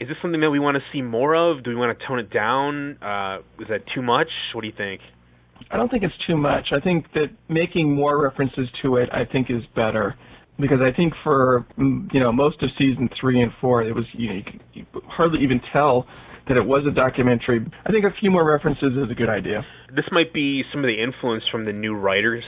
is 0.00 0.08
this 0.08 0.16
something 0.22 0.40
that 0.40 0.50
we 0.50 0.58
want 0.58 0.76
to 0.76 0.82
see 0.92 1.02
more 1.02 1.34
of? 1.34 1.62
Do 1.62 1.70
we 1.70 1.76
want 1.76 1.98
to 1.98 2.06
tone 2.06 2.18
it 2.18 2.30
down? 2.32 2.96
Uh, 3.02 3.38
is 3.60 3.68
that 3.68 3.82
too 3.94 4.00
much? 4.00 4.28
What 4.54 4.62
do 4.62 4.68
you 4.68 4.74
think? 4.76 5.00
I 5.70 5.76
don't 5.76 5.90
think 5.90 6.02
it's 6.02 6.14
too 6.26 6.36
much. 6.36 6.68
I 6.72 6.80
think 6.80 7.12
that 7.12 7.26
making 7.48 7.94
more 7.94 8.20
references 8.20 8.66
to 8.82 8.96
it, 8.96 9.10
I 9.12 9.24
think, 9.30 9.50
is 9.50 9.62
better 9.76 10.16
because 10.58 10.78
I 10.80 10.94
think 10.96 11.12
for 11.22 11.66
mm, 11.78 12.12
you 12.12 12.20
know 12.20 12.32
most 12.32 12.62
of 12.62 12.70
season 12.78 13.08
three 13.20 13.42
and 13.42 13.52
four, 13.60 13.82
it 13.82 13.94
was 13.94 14.04
you 14.12 14.28
know 14.28 14.40
you 14.72 14.86
could 14.92 15.02
hardly 15.04 15.42
even 15.42 15.60
tell 15.72 16.06
that 16.50 16.56
it 16.56 16.66
was 16.66 16.84
a 16.84 16.90
documentary. 16.90 17.64
I 17.86 17.92
think 17.92 18.04
a 18.04 18.10
few 18.18 18.30
more 18.30 18.44
references 18.44 18.92
is 18.98 19.08
a 19.08 19.14
good 19.14 19.28
idea. 19.28 19.64
This 19.94 20.06
might 20.10 20.34
be 20.34 20.64
some 20.72 20.82
of 20.82 20.88
the 20.88 21.00
influence 21.00 21.44
from 21.50 21.64
the 21.64 21.72
new 21.72 21.94
writers 21.94 22.42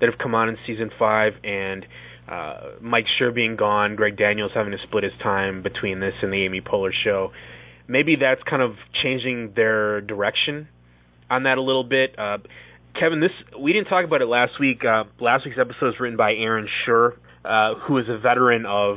that 0.00 0.10
have 0.10 0.18
come 0.18 0.34
on 0.34 0.48
in 0.48 0.56
season 0.66 0.90
five, 0.98 1.34
and 1.44 1.86
uh, 2.28 2.80
Mike 2.80 3.04
Schur 3.14 3.32
being 3.32 3.54
gone, 3.54 3.94
Greg 3.94 4.16
Daniels 4.16 4.50
having 4.54 4.72
to 4.72 4.78
split 4.82 5.04
his 5.04 5.12
time 5.22 5.62
between 5.62 6.00
this 6.00 6.14
and 6.20 6.32
the 6.32 6.44
Amy 6.44 6.60
Poehler 6.60 6.90
show. 7.04 7.30
Maybe 7.86 8.16
that's 8.16 8.42
kind 8.48 8.60
of 8.60 8.72
changing 9.02 9.52
their 9.54 10.00
direction 10.00 10.66
on 11.30 11.44
that 11.44 11.56
a 11.56 11.62
little 11.62 11.84
bit. 11.84 12.18
Uh, 12.18 12.38
Kevin, 12.98 13.20
this 13.20 13.30
we 13.60 13.72
didn't 13.72 13.88
talk 13.88 14.04
about 14.04 14.20
it 14.20 14.26
last 14.26 14.58
week. 14.58 14.82
Uh, 14.84 15.04
last 15.20 15.44
week's 15.44 15.58
episode 15.60 15.86
was 15.86 15.94
written 16.00 16.16
by 16.16 16.32
Aaron 16.32 16.66
Shure, 16.84 17.14
uh, 17.44 17.74
who 17.86 17.98
is 17.98 18.06
a 18.08 18.18
veteran 18.18 18.66
of, 18.66 18.96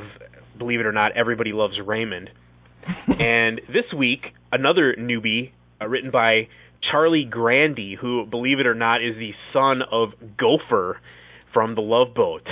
believe 0.57 0.79
it 0.79 0.87
or 0.87 0.91
not, 0.91 1.15
Everybody 1.15 1.51
Loves 1.51 1.75
Raymond. 1.85 2.31
and 3.07 3.61
this 3.67 3.85
week, 3.95 4.21
another 4.51 4.95
newbie 4.97 5.51
uh, 5.81 5.87
written 5.87 6.11
by 6.11 6.47
Charlie 6.91 7.27
Grandy, 7.29 7.97
who, 7.99 8.25
believe 8.25 8.59
it 8.59 8.67
or 8.67 8.75
not, 8.75 9.03
is 9.03 9.15
the 9.15 9.31
son 9.53 9.81
of 9.91 10.09
Gopher 10.37 10.99
from 11.53 11.75
The 11.75 11.81
Love 11.81 12.13
Boat, 12.13 12.43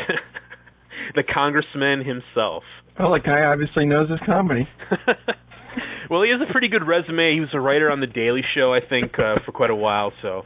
the 1.15 1.23
congressman 1.23 2.03
himself. 2.05 2.63
Well, 2.99 3.13
the 3.13 3.19
guy 3.19 3.43
obviously 3.43 3.85
knows 3.85 4.09
his 4.09 4.19
comedy. 4.25 4.67
well, 6.09 6.23
he 6.23 6.31
has 6.31 6.41
a 6.47 6.51
pretty 6.51 6.69
good 6.69 6.87
resume. 6.87 7.33
He 7.33 7.39
was 7.39 7.49
a 7.53 7.59
writer 7.59 7.91
on 7.91 7.99
The 7.99 8.07
Daily 8.07 8.41
Show, 8.55 8.73
I 8.73 8.79
think, 8.87 9.13
uh, 9.19 9.35
for 9.45 9.51
quite 9.51 9.69
a 9.69 9.75
while. 9.75 10.11
So 10.21 10.43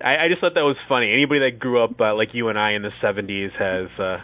I, 0.00 0.24
I 0.24 0.28
just 0.28 0.40
thought 0.40 0.54
that 0.54 0.68
was 0.68 0.76
funny. 0.88 1.12
Anybody 1.12 1.40
that 1.40 1.58
grew 1.58 1.82
up 1.82 2.00
uh, 2.00 2.14
like 2.14 2.28
you 2.32 2.48
and 2.48 2.58
I 2.58 2.72
in 2.72 2.82
the 2.82 2.90
'70s 3.02 3.50
has 3.58 3.88
uh, 3.98 4.18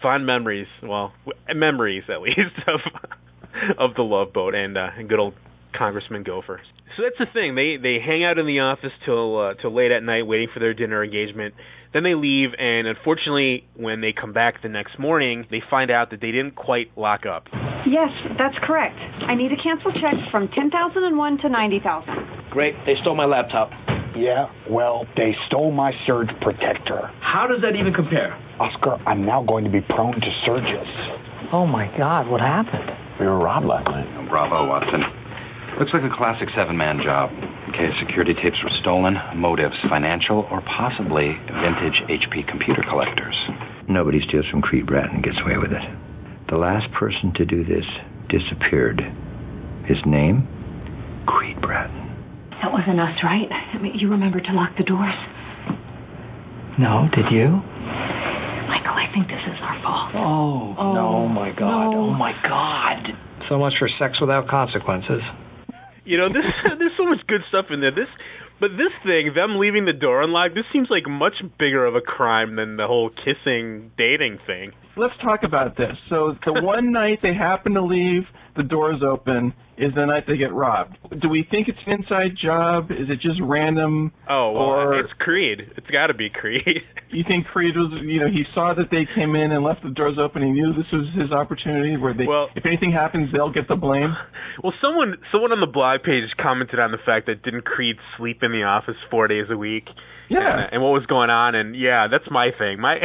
fond 0.00 0.26
memories. 0.26 0.68
Well, 0.82 1.12
w- 1.26 1.58
memories 1.58 2.04
at 2.08 2.22
least 2.22 2.38
of 2.66 2.80
of 3.78 3.94
the 3.96 4.02
Love 4.02 4.32
Boat 4.32 4.54
and 4.54 4.76
uh, 4.78 4.88
and 4.96 5.08
good 5.08 5.18
old 5.18 5.34
Congressman 5.76 6.22
Gopher. 6.22 6.60
So 6.96 7.02
that's 7.04 7.18
the 7.18 7.32
thing. 7.32 7.54
They 7.54 7.76
they 7.80 7.98
hang 8.04 8.24
out 8.24 8.38
in 8.38 8.46
the 8.46 8.60
office 8.60 8.92
till 9.04 9.38
uh, 9.38 9.54
till 9.54 9.74
late 9.74 9.90
at 9.90 10.02
night, 10.02 10.26
waiting 10.26 10.48
for 10.52 10.60
their 10.60 10.74
dinner 10.74 11.02
engagement. 11.02 11.54
Then 11.92 12.04
they 12.04 12.14
leave, 12.14 12.50
and 12.58 12.86
unfortunately, 12.86 13.64
when 13.76 14.00
they 14.00 14.12
come 14.12 14.32
back 14.32 14.62
the 14.62 14.68
next 14.68 14.98
morning, 14.98 15.46
they 15.50 15.60
find 15.68 15.90
out 15.90 16.10
that 16.10 16.20
they 16.20 16.32
didn't 16.32 16.56
quite 16.56 16.88
lock 16.96 17.26
up. 17.26 17.44
Yes, 17.84 18.08
that's 18.38 18.56
correct. 18.64 18.96
I 19.28 19.34
need 19.34 19.50
to 19.50 19.60
cancel 19.60 19.92
checks 19.92 20.24
from 20.30 20.48
10,001 20.48 21.38
to 21.38 21.48
90,000. 21.48 22.50
Great. 22.50 22.74
They 22.86 22.94
stole 23.02 23.14
my 23.14 23.26
laptop. 23.26 23.70
Yeah, 24.16 24.48
well, 24.70 25.06
they 25.16 25.32
stole 25.48 25.72
my 25.72 25.92
surge 26.06 26.28
protector. 26.40 27.10
How 27.20 27.46
does 27.48 27.60
that 27.62 27.76
even 27.78 27.92
compare? 27.94 28.36
Oscar, 28.60 28.96
I'm 29.08 29.24
now 29.24 29.42
going 29.42 29.64
to 29.64 29.70
be 29.70 29.80
prone 29.80 30.12
to 30.12 30.30
surges. 30.44 30.88
Oh 31.52 31.66
my 31.66 31.88
God, 31.96 32.28
what 32.28 32.40
happened? 32.40 32.88
We 33.18 33.26
were 33.26 33.38
robbed 33.38 33.66
last 33.66 33.88
night. 33.88 34.28
Bravo, 34.28 34.68
Watson. 34.68 35.21
Looks 35.80 35.90
like 35.94 36.04
a 36.04 36.14
classic 36.14 36.48
seven 36.54 36.76
man 36.76 37.00
job. 37.02 37.30
Okay, 37.72 37.88
security 38.06 38.34
tapes 38.34 38.58
were 38.62 38.70
stolen, 38.80 39.16
motives 39.34 39.74
financial 39.88 40.46
or 40.52 40.60
possibly 40.62 41.32
vintage 41.48 41.98
HP 42.06 42.46
computer 42.48 42.84
collectors. 42.88 43.34
Nobody 43.88 44.20
steals 44.28 44.46
from 44.50 44.62
Creed 44.62 44.86
Bratton 44.86 45.16
and 45.16 45.24
gets 45.24 45.38
away 45.44 45.56
with 45.58 45.72
it. 45.72 45.82
The 46.50 46.56
last 46.60 46.86
person 46.92 47.32
to 47.36 47.44
do 47.44 47.64
this 47.64 47.84
disappeared. 48.28 49.00
His 49.88 49.98
name? 50.06 50.46
Creed 51.26 51.60
Bratton. 51.60 51.98
That 52.62 52.70
wasn't 52.70 53.00
us, 53.00 53.16
right? 53.24 53.48
I 53.50 53.78
mean, 53.82 53.96
you 53.98 54.08
remember 54.10 54.38
to 54.40 54.52
lock 54.52 54.76
the 54.78 54.84
doors. 54.84 55.16
No, 56.78 57.08
did 57.16 57.26
you? 57.32 57.48
Michael, 58.70 58.94
I 58.96 59.10
think 59.12 59.26
this 59.26 59.42
is 59.50 59.58
our 59.60 59.76
fault. 59.82 60.12
Oh, 60.14 60.76
Oh, 60.78 60.92
no, 60.94 61.28
my 61.28 61.50
God. 61.50 61.88
Oh, 61.88 61.90
no. 61.90 61.98
Oh, 61.98 62.10
my 62.14 62.32
God. 62.46 63.02
So 63.48 63.58
much 63.58 63.74
for 63.78 63.88
sex 63.98 64.20
without 64.20 64.46
consequences. 64.48 65.20
You 66.04 66.18
know, 66.18 66.28
this 66.28 66.44
there's 66.78 66.96
so 66.96 67.06
much 67.06 67.26
good 67.26 67.42
stuff 67.48 67.66
in 67.70 67.80
there. 67.80 67.94
This 67.94 68.08
but 68.60 68.70
this 68.78 68.94
thing, 69.02 69.32
them 69.34 69.58
leaving 69.58 69.86
the 69.86 69.92
door 69.92 70.22
unlocked, 70.22 70.54
this 70.54 70.64
seems 70.72 70.88
like 70.88 71.08
much 71.08 71.34
bigger 71.58 71.84
of 71.84 71.96
a 71.96 72.00
crime 72.00 72.54
than 72.56 72.76
the 72.76 72.86
whole 72.86 73.10
kissing 73.10 73.90
dating 73.98 74.38
thing. 74.46 74.72
Let's 74.96 75.14
talk 75.22 75.40
about 75.44 75.76
this. 75.76 75.96
So 76.10 76.34
the 76.44 76.52
one 76.62 76.92
night 76.92 77.18
they 77.22 77.34
happen 77.34 77.74
to 77.74 77.82
leave 77.82 78.22
the 78.56 78.62
doors 78.62 79.00
open 79.02 79.54
is 79.78 79.92
the 79.94 80.04
night 80.04 80.24
they 80.28 80.36
get 80.36 80.52
robbed. 80.52 80.98
Do 81.22 81.28
we 81.30 81.46
think 81.50 81.66
it's 81.68 81.78
an 81.86 81.92
inside 81.94 82.32
job? 82.40 82.90
Is 82.90 83.08
it 83.08 83.20
just 83.22 83.40
random? 83.42 84.12
Oh, 84.28 84.52
well, 84.52 84.62
Or- 84.62 85.00
it's 85.00 85.12
Creed. 85.18 85.60
It's 85.76 85.86
got 85.86 86.08
to 86.08 86.14
be 86.14 86.28
Creed. 86.30 86.62
You 87.12 87.24
think 87.28 87.44
Creed 87.52 87.76
was, 87.76 87.92
you 88.06 88.20
know, 88.20 88.28
he 88.28 88.44
saw 88.54 88.72
that 88.72 88.88
they 88.90 89.04
came 89.14 89.36
in 89.36 89.52
and 89.52 89.62
left 89.62 89.82
the 89.82 89.90
doors 89.90 90.16
open. 90.18 90.40
He 90.42 90.48
knew 90.50 90.72
this 90.72 90.88
was 90.90 91.04
his 91.14 91.30
opportunity 91.30 91.98
where 91.98 92.14
they, 92.14 92.24
Well- 92.26 92.48
if 92.56 92.64
anything 92.64 92.90
happens, 92.90 93.28
they'll 93.32 93.52
get 93.52 93.68
the 93.68 93.76
blame. 93.76 94.16
well, 94.64 94.72
someone 94.80 95.16
someone 95.30 95.52
on 95.52 95.60
the 95.60 95.66
blog 95.70 96.02
page 96.04 96.24
commented 96.40 96.80
on 96.80 96.90
the 96.90 96.96
fact 97.04 97.26
that 97.26 97.42
didn't 97.42 97.66
Creed 97.66 97.96
sleep 98.16 98.38
in 98.42 98.50
the 98.52 98.62
office 98.64 98.96
four 99.10 99.28
days 99.28 99.44
a 99.50 99.58
week? 99.58 99.88
Yeah. 100.30 100.40
And, 100.64 100.72
and 100.72 100.82
what 100.82 100.96
was 100.96 101.04
going 101.04 101.28
on? 101.28 101.54
And 101.54 101.76
yeah, 101.76 102.08
that's 102.10 102.24
my 102.30 102.48
thing. 102.58 102.80
My 102.80 102.96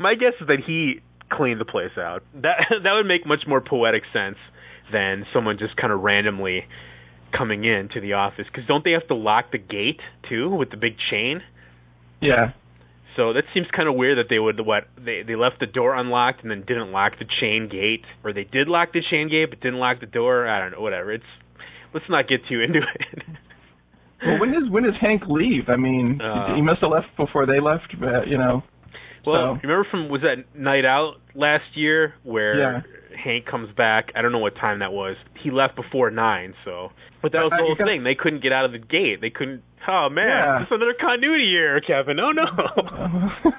my 0.00 0.14
guess 0.18 0.34
is 0.40 0.48
that 0.48 0.58
he 0.66 0.98
cleaned 1.32 1.60
the 1.60 1.64
place 1.64 1.96
out. 1.98 2.22
That 2.34 2.56
that 2.84 2.92
would 2.92 3.06
make 3.06 3.26
much 3.26 3.44
more 3.46 3.60
poetic 3.60 4.02
sense 4.12 4.36
than 4.92 5.24
someone 5.32 5.56
just 5.58 5.76
kind 5.76 5.92
of 5.92 6.00
randomly 6.00 6.64
coming 7.36 7.64
in 7.64 7.88
to 7.94 8.00
the 8.00 8.12
office. 8.14 8.44
Because 8.50 8.66
don't 8.68 8.84
they 8.84 8.92
have 8.92 9.06
to 9.08 9.14
lock 9.14 9.52
the 9.52 9.58
gate 9.58 10.00
too 10.28 10.50
with 10.50 10.70
the 10.70 10.76
big 10.76 10.94
chain? 11.10 11.40
Yeah. 12.20 12.52
So 13.16 13.32
that 13.34 13.44
seems 13.52 13.66
kind 13.74 13.88
of 13.88 13.94
weird 13.94 14.16
that 14.18 14.28
they 14.30 14.38
would 14.38 14.60
what 14.64 14.84
they 14.96 15.22
they 15.26 15.36
left 15.36 15.60
the 15.60 15.66
door 15.66 15.94
unlocked 15.96 16.42
and 16.42 16.50
then 16.50 16.64
didn't 16.66 16.92
lock 16.92 17.12
the 17.18 17.26
chain 17.40 17.68
gate, 17.70 18.04
or 18.24 18.32
they 18.32 18.44
did 18.44 18.68
lock 18.68 18.92
the 18.92 19.02
chain 19.10 19.28
gate 19.28 19.50
but 19.50 19.60
didn't 19.60 19.78
lock 19.80 20.00
the 20.00 20.06
door. 20.06 20.48
I 20.48 20.60
don't 20.60 20.72
know. 20.72 20.80
Whatever. 20.80 21.12
It's 21.12 21.24
let's 21.92 22.06
not 22.08 22.28
get 22.28 22.40
too 22.48 22.60
into 22.60 22.78
it. 22.78 23.22
Well, 24.24 24.38
when 24.38 24.52
does 24.52 24.70
when 24.70 24.84
does 24.84 24.94
Hank 25.00 25.22
leave? 25.28 25.68
I 25.68 25.76
mean, 25.76 26.20
Uh, 26.22 26.54
he 26.54 26.62
must 26.62 26.80
have 26.80 26.90
left 26.90 27.08
before 27.16 27.44
they 27.44 27.60
left, 27.60 27.92
but, 27.98 28.28
you 28.28 28.38
know. 28.38 28.62
Well, 29.26 29.54
So- 29.54 29.60
you 29.62 29.68
remember 29.68 29.88
from 29.90 30.08
was 30.08 30.22
that 30.22 30.44
night 30.54 30.84
out 30.84 31.14
last 31.34 31.64
year 31.76 32.14
where 32.24 32.58
Yeah. 32.58 32.80
Hank 33.16 33.46
comes 33.46 33.70
back? 33.72 34.10
I 34.16 34.22
don't 34.22 34.32
know 34.32 34.38
what 34.38 34.56
time 34.56 34.80
that 34.80 34.92
was. 34.92 35.16
He 35.42 35.50
left 35.50 35.76
before 35.76 36.10
nine, 36.10 36.54
so. 36.64 36.90
But 37.20 37.32
that 37.32 37.42
was 37.42 37.50
the 37.50 37.56
uh, 37.56 37.66
whole 37.66 37.74
gotta- 37.76 37.90
thing. 37.90 38.02
They 38.04 38.14
couldn't 38.16 38.42
get 38.42 38.52
out 38.52 38.64
of 38.64 38.72
the 38.72 38.78
gate. 38.78 39.20
They 39.20 39.30
couldn't. 39.30 39.62
Oh 39.86 40.08
man, 40.08 40.26
Yeah. 40.28 40.58
this 40.60 40.66
is 40.68 40.72
another 40.72 40.94
continuity 40.94 41.54
error, 41.56 41.80
Kevin. 41.80 42.18
Oh 42.20 42.30
no. 42.32 42.46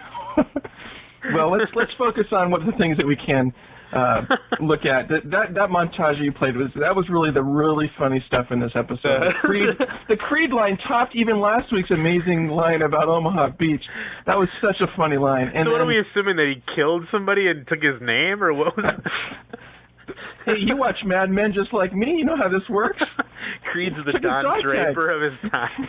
well, 1.50 1.60
let's 1.60 1.72
let's 1.76 1.92
focus 1.98 2.26
on 2.32 2.52
what 2.52 2.62
the 2.66 2.72
things 2.78 2.98
that 2.98 3.08
we 3.08 3.16
can 3.16 3.52
uh, 3.94 4.22
look 4.62 4.86
at. 4.86 5.08
That, 5.08 5.30
that 5.30 5.54
that 5.54 5.70
montage 5.70 6.22
you 6.22 6.32
played 6.34 6.58
was 6.58 6.70
that 6.82 6.96
was 6.96 7.06
really 7.10 7.32
the 7.32 7.44
really 7.44 7.90
funny 7.98 8.24
stuff 8.28 8.48
in 8.52 8.60
this 8.60 8.74
episode. 8.76 9.22
The 9.22 9.34
Creed, 9.42 9.70
the 10.10 10.18
Creed 10.18 10.52
line 10.52 10.78
topped 10.88 11.16
even 11.16 11.40
last 11.40 11.72
week's 11.72 11.92
amazing 11.92 12.50
line 12.50 12.82
about 12.82 13.08
Omaha 13.08 13.56
Beach. 13.60 13.84
That 14.26 14.36
was 14.36 14.50
such 14.62 14.82
a 14.82 14.90
funny 14.98 15.18
line. 15.18 15.50
And 15.54 15.68
so 15.68 15.72
what 15.72 15.82
are 15.82 15.86
we 15.86 16.00
assuming 16.00 16.36
that 16.38 16.50
he 16.50 16.62
killed 16.76 17.06
somebody 17.12 17.48
and 17.48 17.68
took 17.68 17.82
his 17.82 18.02
name, 18.02 18.44
or 18.44 18.54
what 18.54 18.76
was? 18.76 18.86
hey, 20.46 20.58
you 20.60 20.76
watch 20.76 20.98
Mad 21.06 21.30
Men 21.30 21.54
just 21.54 21.74
like 21.74 21.94
me. 21.94 22.18
You 22.18 22.26
know 22.26 22.38
how 22.38 22.50
this 22.50 22.68
works. 22.70 23.02
Creed's 23.72 23.96
the 24.06 24.18
Don 24.20 24.44
tag. 24.44 24.64
Draper 24.64 25.12
of 25.12 25.22
his 25.22 25.52
time. 25.52 25.88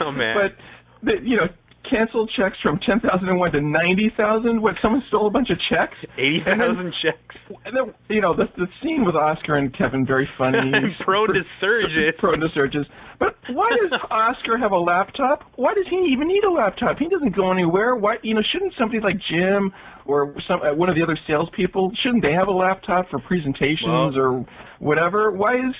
oh 0.00 0.12
man. 0.12 0.36
But 0.36 1.24
you 1.24 1.36
know, 1.36 1.48
canceled 1.88 2.30
checks 2.36 2.56
from 2.62 2.78
ten 2.86 3.00
thousand 3.00 3.28
and 3.28 3.38
one 3.38 3.52
to 3.52 3.60
ninety 3.60 4.10
thousand. 4.16 4.60
What? 4.62 4.74
Someone 4.82 5.02
stole 5.08 5.26
a 5.26 5.30
bunch 5.30 5.50
of 5.50 5.58
checks. 5.70 5.96
Eighty 6.18 6.40
And 6.46 6.60
then- 6.60 6.74
thousand 6.74 6.94
checks. 7.02 7.36
And 7.64 7.76
then, 7.76 7.94
you 8.08 8.20
know, 8.20 8.34
the 8.34 8.46
the 8.56 8.66
scene 8.82 9.04
with 9.04 9.14
Oscar 9.16 9.56
and 9.56 9.76
Kevin 9.76 10.06
very 10.06 10.28
funny. 10.38 10.58
He's 10.72 10.96
Prone 11.04 11.28
to 11.34 11.42
surges. 11.60 12.14
Prone 12.18 12.40
to 12.40 12.48
surges. 12.54 12.86
But 13.18 13.36
why 13.50 13.68
does 13.80 13.92
Oscar 14.10 14.56
have 14.58 14.72
a 14.72 14.78
laptop? 14.78 15.42
Why 15.56 15.74
does 15.74 15.86
he 15.90 15.96
even 16.12 16.26
need 16.28 16.44
a 16.44 16.50
laptop? 16.50 16.98
He 16.98 17.08
doesn't 17.08 17.36
go 17.36 17.52
anywhere. 17.52 17.94
Why? 17.96 18.16
You 18.22 18.34
know, 18.34 18.42
shouldn't 18.52 18.74
somebody 18.78 19.00
like 19.00 19.16
Jim 19.30 19.72
or 20.06 20.34
some 20.48 20.60
uh, 20.62 20.74
one 20.74 20.88
of 20.88 20.96
the 20.96 21.02
other 21.02 21.18
salespeople 21.26 21.92
shouldn't 22.02 22.22
they 22.22 22.32
have 22.32 22.48
a 22.48 22.52
laptop 22.52 23.08
for 23.10 23.20
presentations 23.20 24.16
or 24.16 24.44
whatever? 24.82 25.30
Why 25.30 25.54
is 25.54 25.74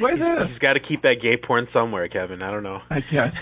why 0.00 0.12
is 0.12 0.18
this? 0.18 0.50
He's 0.50 0.58
got 0.58 0.74
to 0.74 0.80
keep 0.80 1.02
that 1.02 1.22
gay 1.22 1.36
porn 1.38 1.68
somewhere, 1.72 2.08
Kevin. 2.08 2.42
I 2.42 2.50
don't 2.50 2.64
know. 2.64 2.80
I 2.90 2.98
guess. 3.00 3.32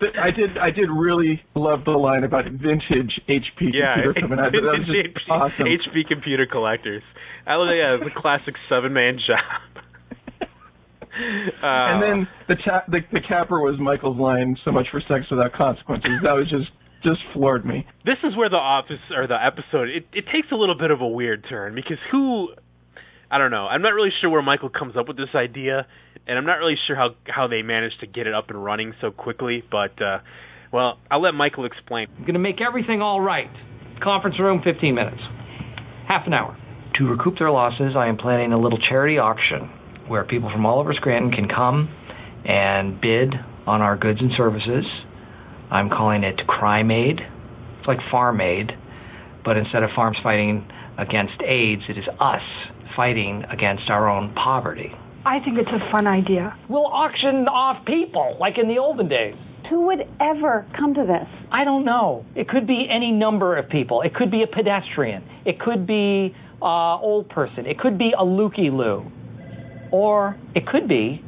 I 0.18 0.30
did. 0.30 0.56
I 0.56 0.70
did 0.70 0.88
really 0.88 1.42
love 1.54 1.84
the 1.84 1.92
line 1.92 2.24
about 2.24 2.44
vintage 2.46 3.20
HP 3.28 3.70
yeah, 3.74 3.94
computer 3.94 4.14
coming 4.20 4.38
out. 4.38 4.52
That 4.52 4.62
was 4.62 4.86
vintage 4.88 5.14
just 5.14 5.28
HP, 5.28 5.32
awesome. 5.32 5.66
HP 5.66 6.08
computer 6.08 6.46
collectors. 6.50 7.02
I 7.46 7.54
love 7.54 7.68
that. 7.68 7.76
Yeah, 7.76 8.06
a 8.06 8.20
classic 8.20 8.54
seven 8.68 8.92
man 8.92 9.18
job. 9.26 9.84
Uh, 11.18 11.66
and 11.66 12.02
then 12.02 12.28
the, 12.46 12.54
ta- 12.64 12.84
the 12.86 13.00
the 13.10 13.18
capper 13.26 13.58
was 13.58 13.74
Michael's 13.80 14.18
line. 14.18 14.56
So 14.64 14.70
much 14.70 14.86
for 14.92 15.00
sex 15.08 15.24
without 15.28 15.52
consequences. 15.52 16.22
That 16.22 16.30
was 16.32 16.46
just 16.48 16.70
just 17.02 17.18
floored 17.32 17.66
me. 17.66 17.84
this 18.04 18.18
is 18.22 18.36
where 18.36 18.48
the 18.48 18.54
office 18.56 19.02
or 19.16 19.26
the 19.26 19.34
episode 19.34 19.88
it 19.88 20.06
it 20.12 20.26
takes 20.32 20.46
a 20.52 20.54
little 20.54 20.76
bit 20.78 20.92
of 20.92 21.00
a 21.00 21.08
weird 21.08 21.44
turn 21.48 21.74
because 21.74 21.98
who 22.12 22.50
I 23.30 23.38
don't 23.38 23.50
know. 23.50 23.66
I'm 23.66 23.82
not 23.82 23.90
really 23.90 24.10
sure 24.20 24.30
where 24.30 24.42
Michael 24.42 24.70
comes 24.70 24.96
up 24.96 25.06
with 25.06 25.16
this 25.16 25.34
idea, 25.34 25.86
and 26.26 26.38
I'm 26.38 26.46
not 26.46 26.56
really 26.56 26.76
sure 26.86 26.96
how 26.96 27.10
how 27.26 27.46
they 27.46 27.62
managed 27.62 28.00
to 28.00 28.06
get 28.06 28.26
it 28.26 28.34
up 28.34 28.48
and 28.48 28.62
running 28.62 28.94
so 29.00 29.10
quickly. 29.10 29.62
But 29.70 30.00
uh, 30.00 30.20
well, 30.72 30.98
I'll 31.10 31.22
let 31.22 31.32
Michael 31.34 31.66
explain. 31.66 32.08
I'm 32.16 32.22
going 32.22 32.34
to 32.34 32.40
make 32.40 32.60
everything 32.66 33.02
all 33.02 33.20
right. 33.20 33.50
Conference 34.02 34.36
room, 34.38 34.62
15 34.64 34.94
minutes. 34.94 35.20
Half 36.06 36.26
an 36.26 36.32
hour. 36.32 36.56
To 36.98 37.04
recoup 37.04 37.38
their 37.38 37.50
losses, 37.50 37.94
I 37.96 38.08
am 38.08 38.16
planning 38.16 38.52
a 38.52 38.58
little 38.58 38.78
charity 38.88 39.18
auction 39.18 39.70
where 40.08 40.24
people 40.24 40.50
from 40.50 40.64
all 40.64 40.80
over 40.80 40.94
Scranton 40.94 41.30
can 41.30 41.48
come 41.48 41.88
and 42.44 43.00
bid 43.00 43.34
on 43.66 43.82
our 43.82 43.96
goods 43.96 44.20
and 44.20 44.30
services. 44.36 44.84
I'm 45.70 45.90
calling 45.90 46.24
it 46.24 46.40
Crime 46.46 46.90
Aid. 46.90 47.20
It's 47.78 47.86
like 47.86 47.98
Farm 48.10 48.40
Aid, 48.40 48.72
but 49.44 49.58
instead 49.58 49.82
of 49.82 49.90
farms 49.94 50.16
fighting 50.22 50.66
against 50.96 51.40
AIDS, 51.42 51.82
it 51.88 51.98
is 51.98 52.04
us 52.18 52.42
fighting 52.98 53.44
against 53.48 53.88
our 53.88 54.10
own 54.10 54.34
poverty. 54.34 54.90
I 55.24 55.38
think 55.44 55.56
it's 55.56 55.70
a 55.70 55.92
fun 55.92 56.08
idea. 56.08 56.58
We'll 56.68 56.86
auction 56.86 57.46
off 57.46 57.86
people 57.86 58.36
like 58.40 58.58
in 58.60 58.66
the 58.66 58.78
olden 58.78 59.08
days. 59.08 59.36
Who 59.70 59.86
would 59.86 60.00
ever 60.20 60.66
come 60.76 60.94
to 60.94 61.06
this? 61.06 61.28
I 61.52 61.62
don't 61.62 61.84
know. 61.84 62.24
It 62.34 62.48
could 62.48 62.66
be 62.66 62.88
any 62.90 63.12
number 63.12 63.56
of 63.56 63.68
people. 63.68 64.02
It 64.02 64.14
could 64.14 64.32
be 64.32 64.42
a 64.42 64.48
pedestrian. 64.48 65.22
It 65.46 65.60
could 65.60 65.86
be 65.86 66.34
uh, 66.60 66.98
old 66.98 67.28
person. 67.28 67.66
It 67.66 67.78
could 67.78 67.98
be 67.98 68.10
a 68.18 68.24
Lukey 68.24 68.72
Lou, 68.72 69.06
or 69.92 70.36
it 70.56 70.66
could 70.66 70.88
be 70.88 71.22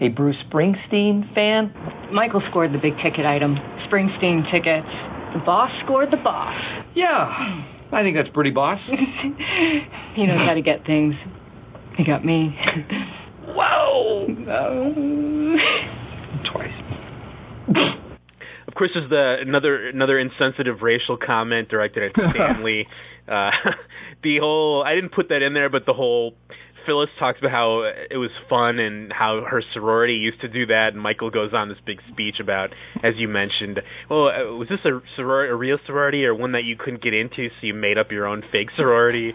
a 0.00 0.08
Bruce 0.08 0.36
Springsteen 0.48 1.34
fan. 1.34 1.74
Michael 2.10 2.40
scored 2.48 2.72
the 2.72 2.78
big 2.78 2.94
ticket 3.04 3.26
item, 3.26 3.56
Springsteen 3.90 4.50
tickets. 4.50 4.88
The 5.34 5.42
boss 5.44 5.70
scored 5.84 6.10
the 6.10 6.22
boss. 6.24 6.56
Yeah, 6.94 7.75
I 7.92 8.02
think 8.02 8.16
that's 8.16 8.32
pretty 8.34 8.50
boss. 8.50 8.80
he 10.16 10.26
knows 10.26 10.46
how 10.46 10.54
to 10.54 10.62
get 10.62 10.84
things. 10.86 11.14
He 11.96 12.04
got 12.04 12.24
me. 12.24 12.54
Whoa! 13.48 14.26
Twice. 16.52 16.70
Of 18.68 18.74
course, 18.74 18.90
there's 18.94 19.08
the 19.08 19.36
another 19.46 19.88
another 19.88 20.18
insensitive 20.18 20.82
racial 20.82 21.16
comment 21.16 21.68
directed 21.68 22.10
at 22.10 22.12
Stanley. 22.34 22.86
uh, 23.26 23.50
the 24.22 24.38
whole 24.38 24.84
I 24.86 24.94
didn't 24.94 25.12
put 25.14 25.30
that 25.30 25.40
in 25.42 25.54
there, 25.54 25.70
but 25.70 25.86
the 25.86 25.94
whole 25.94 26.34
Phyllis 26.86 27.10
talks 27.18 27.38
about 27.38 27.50
how 27.50 27.82
it 28.10 28.16
was 28.16 28.30
fun 28.48 28.78
and 28.78 29.12
how 29.12 29.42
her 29.48 29.62
sorority 29.74 30.14
used 30.14 30.40
to 30.40 30.48
do 30.48 30.66
that, 30.66 30.90
and 30.92 31.02
Michael 31.02 31.30
goes 31.30 31.52
on 31.52 31.68
this 31.68 31.78
big 31.84 31.98
speech 32.12 32.36
about, 32.40 32.70
as 33.02 33.14
you 33.16 33.28
mentioned, 33.28 33.80
well, 34.08 34.28
uh, 34.28 34.54
was 34.56 34.68
this 34.68 34.78
a 34.84 35.00
sorority, 35.16 35.52
a 35.52 35.56
real 35.56 35.78
sorority, 35.86 36.24
or 36.24 36.34
one 36.34 36.52
that 36.52 36.64
you 36.64 36.76
couldn't 36.78 37.02
get 37.02 37.12
into, 37.12 37.48
so 37.48 37.66
you 37.66 37.74
made 37.74 37.98
up 37.98 38.10
your 38.10 38.26
own 38.26 38.42
fake 38.52 38.68
sorority? 38.76 39.32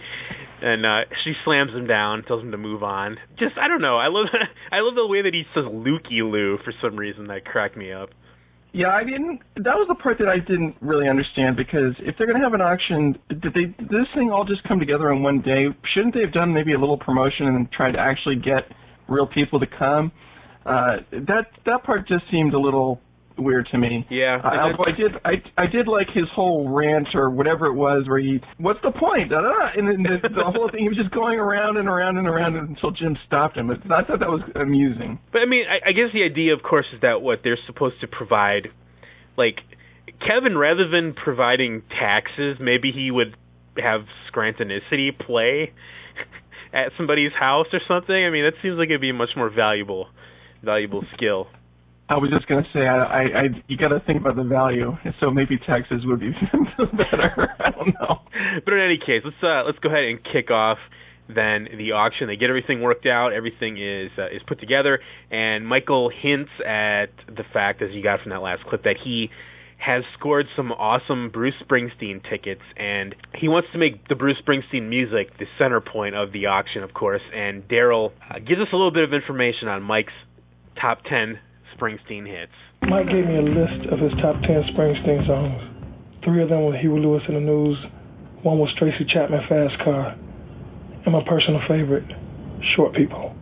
And 0.63 0.85
uh 0.85 1.09
she 1.23 1.33
slams 1.43 1.71
him 1.71 1.87
down, 1.87 2.23
tells 2.23 2.43
him 2.43 2.51
to 2.51 2.57
move 2.57 2.83
on. 2.83 3.17
Just 3.39 3.57
I 3.59 3.67
don't 3.67 3.81
know. 3.81 3.97
I 3.97 4.07
love 4.07 4.27
I 4.71 4.81
love 4.81 4.93
the 4.93 5.07
way 5.07 5.23
that 5.23 5.33
he 5.33 5.43
says 5.55 5.65
Lukey 5.65 6.21
Lou 6.21 6.59
for 6.63 6.71
some 6.81 6.95
reason 6.95 7.27
that 7.27 7.45
cracked 7.45 7.75
me 7.75 7.91
up. 7.91 8.09
Yeah, 8.73 8.87
I 8.87 9.03
didn't. 9.03 9.41
That 9.57 9.75
was 9.75 9.87
the 9.89 9.95
part 9.95 10.17
that 10.19 10.29
I 10.29 10.39
didn't 10.39 10.75
really 10.79 11.09
understand 11.09 11.57
because 11.57 11.93
if 11.99 12.15
they're 12.17 12.27
going 12.27 12.39
to 12.39 12.43
have 12.43 12.53
an 12.53 12.61
auction, 12.61 13.17
did 13.27 13.53
they? 13.53 13.65
Did 13.77 13.89
this 13.89 14.07
thing 14.15 14.31
all 14.31 14.45
just 14.45 14.63
come 14.63 14.79
together 14.79 15.11
in 15.11 15.23
one 15.23 15.41
day? 15.41 15.67
Shouldn't 15.93 16.13
they 16.13 16.21
have 16.21 16.31
done 16.31 16.53
maybe 16.53 16.73
a 16.73 16.79
little 16.79 16.97
promotion 16.97 17.47
and 17.47 17.69
tried 17.71 17.91
to 17.93 17.99
actually 17.99 18.37
get 18.37 18.71
real 19.09 19.27
people 19.27 19.59
to 19.59 19.67
come? 19.67 20.11
Uh, 20.65 21.03
that 21.11 21.47
that 21.65 21.83
part 21.83 22.07
just 22.07 22.23
seemed 22.31 22.53
a 22.53 22.59
little 22.59 23.01
weird 23.41 23.67
to 23.71 23.77
me. 23.77 24.05
Yeah. 24.09 24.39
Uh, 24.43 24.71
although 24.71 24.85
I 24.85 24.95
did, 24.95 25.11
I 25.25 25.63
I 25.63 25.67
did 25.67 25.87
like 25.87 26.07
his 26.13 26.25
whole 26.33 26.69
rant 26.69 27.09
or 27.13 27.29
whatever 27.29 27.65
it 27.65 27.73
was, 27.73 28.07
where 28.07 28.19
he, 28.19 28.39
what's 28.57 28.79
the 28.83 28.91
point? 28.91 29.29
Da, 29.29 29.41
da, 29.41 29.49
da. 29.49 29.67
And 29.75 29.87
then 29.87 30.03
the, 30.03 30.29
the 30.29 30.43
whole 30.43 30.69
thing, 30.71 30.81
he 30.81 30.89
was 30.89 30.97
just 30.97 31.11
going 31.11 31.39
around 31.39 31.77
and 31.77 31.87
around 31.87 32.17
and 32.17 32.27
around 32.27 32.55
until 32.55 32.91
Jim 32.91 33.17
stopped 33.27 33.57
him. 33.57 33.69
I 33.71 34.03
thought 34.03 34.19
that 34.19 34.29
was 34.29 34.41
amusing. 34.55 35.19
But 35.31 35.39
I 35.39 35.45
mean, 35.45 35.65
I, 35.67 35.89
I 35.89 35.91
guess 35.91 36.13
the 36.13 36.23
idea, 36.23 36.53
of 36.53 36.63
course, 36.63 36.85
is 36.93 37.01
that 37.01 37.21
what 37.21 37.39
they're 37.43 37.59
supposed 37.67 38.01
to 38.01 38.07
provide, 38.07 38.69
like 39.37 39.57
Kevin, 40.19 40.57
rather 40.57 40.89
than 40.89 41.13
providing 41.13 41.83
taxes, 41.89 42.57
maybe 42.59 42.91
he 42.91 43.11
would 43.11 43.35
have 43.77 44.01
Scrantonicity 44.31 45.17
play 45.17 45.73
at 46.73 46.91
somebody's 46.97 47.31
house 47.37 47.67
or 47.73 47.79
something. 47.87 48.15
I 48.15 48.29
mean, 48.29 48.45
that 48.45 48.53
seems 48.61 48.77
like 48.77 48.89
it'd 48.89 49.01
be 49.01 49.09
a 49.09 49.13
much 49.13 49.31
more 49.35 49.49
valuable, 49.49 50.07
valuable 50.63 51.03
skill. 51.15 51.47
I 52.11 52.17
was 52.17 52.29
just 52.29 52.45
gonna 52.47 52.67
say, 52.73 52.81
I, 52.81 52.99
I, 52.99 53.21
I 53.21 53.43
you 53.67 53.77
got 53.77 53.95
to 53.95 54.01
think 54.05 54.19
about 54.19 54.35
the 54.35 54.43
value. 54.43 54.91
So 55.21 55.31
maybe 55.31 55.57
Texas 55.57 56.03
would 56.03 56.19
be 56.19 56.31
better. 56.77 57.55
I 57.57 57.71
don't 57.71 57.95
know. 57.95 58.19
But 58.65 58.73
in 58.73 58.81
any 58.81 58.97
case, 58.97 59.23
let's 59.23 59.39
uh, 59.41 59.63
let's 59.63 59.79
go 59.79 59.87
ahead 59.87 60.03
and 60.03 60.19
kick 60.19 60.51
off 60.51 60.77
then 61.29 61.69
the 61.77 61.93
auction. 61.93 62.27
They 62.27 62.35
get 62.35 62.49
everything 62.49 62.81
worked 62.81 63.05
out. 63.05 63.31
Everything 63.31 63.77
is 63.77 64.11
uh, 64.17 64.27
is 64.27 64.41
put 64.45 64.59
together, 64.59 64.99
and 65.31 65.65
Michael 65.65 66.11
hints 66.11 66.51
at 66.59 67.15
the 67.27 67.43
fact, 67.53 67.81
as 67.81 67.91
you 67.91 68.03
got 68.03 68.19
from 68.21 68.31
that 68.31 68.41
last 68.41 68.63
clip, 68.67 68.83
that 68.83 68.97
he 69.01 69.29
has 69.77 70.03
scored 70.19 70.47
some 70.55 70.71
awesome 70.73 71.31
Bruce 71.31 71.55
Springsteen 71.63 72.21
tickets, 72.29 72.61
and 72.75 73.15
he 73.39 73.47
wants 73.47 73.69
to 73.71 73.79
make 73.79 74.07
the 74.09 74.15
Bruce 74.15 74.37
Springsteen 74.45 74.89
music 74.89 75.37
the 75.39 75.45
center 75.57 75.79
point 75.79 76.15
of 76.15 76.33
the 76.33 76.47
auction, 76.47 76.83
of 76.83 76.93
course. 76.93 77.21
And 77.33 77.63
Daryl 77.69 78.11
uh, 78.29 78.39
gives 78.39 78.59
us 78.59 78.67
a 78.73 78.75
little 78.75 78.91
bit 78.91 79.05
of 79.05 79.13
information 79.13 79.69
on 79.69 79.81
Mike's 79.81 80.13
top 80.79 80.99
ten 81.09 81.39
Springsteen 81.81 82.27
hits. 82.27 82.51
Mike 82.83 83.07
gave 83.07 83.25
me 83.25 83.37
a 83.37 83.41
list 83.41 83.89
of 83.91 83.97
his 83.97 84.11
top 84.21 84.35
10 84.43 84.75
Springsteen 84.77 85.25
songs. 85.25 86.21
Three 86.23 86.43
of 86.43 86.49
them 86.49 86.63
were 86.63 86.77
Huey 86.77 86.99
Lewis 86.99 87.23
and 87.27 87.37
the 87.37 87.41
News, 87.41 87.77
one 88.43 88.57
was 88.57 88.69
Tracy 88.77 89.05
Chapman 89.11 89.41
Fast 89.49 89.73
Car, 89.83 90.17
and 91.05 91.13
my 91.13 91.21
personal 91.27 91.61
favorite, 91.67 92.05
Short 92.75 92.93
People. 92.93 93.35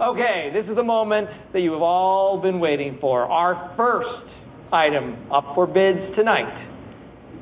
Okay, 0.00 0.50
this 0.52 0.68
is 0.68 0.76
the 0.76 0.82
moment 0.82 1.28
that 1.52 1.60
you 1.60 1.72
have 1.72 1.82
all 1.82 2.40
been 2.40 2.58
waiting 2.58 2.96
for. 3.00 3.24
Our 3.24 3.74
first 3.76 4.28
item 4.72 5.30
up 5.32 5.52
for 5.54 5.66
bids 5.66 6.16
tonight 6.16 6.48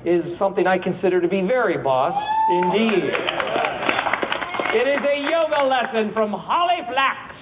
is 0.05 0.23
something 0.39 0.67
I 0.67 0.79
consider 0.79 1.21
to 1.21 1.29
be 1.29 1.43
very 1.43 1.83
boss 1.83 2.15
indeed. 2.51 3.03
It 4.75 4.87
is 4.91 5.03
a 5.07 5.17
yoga 5.27 5.67
lesson 5.67 6.13
from 6.13 6.33
Holly 6.35 6.83
Flax. 6.87 7.38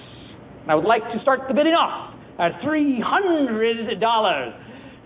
I 0.67 0.75
would 0.75 0.85
like 0.85 1.03
to 1.15 1.19
start 1.23 1.47
the 1.47 1.55
bidding 1.55 1.73
off 1.73 2.13
at 2.39 2.59
three 2.61 2.99
hundred 2.99 3.99
dollars. 3.99 4.53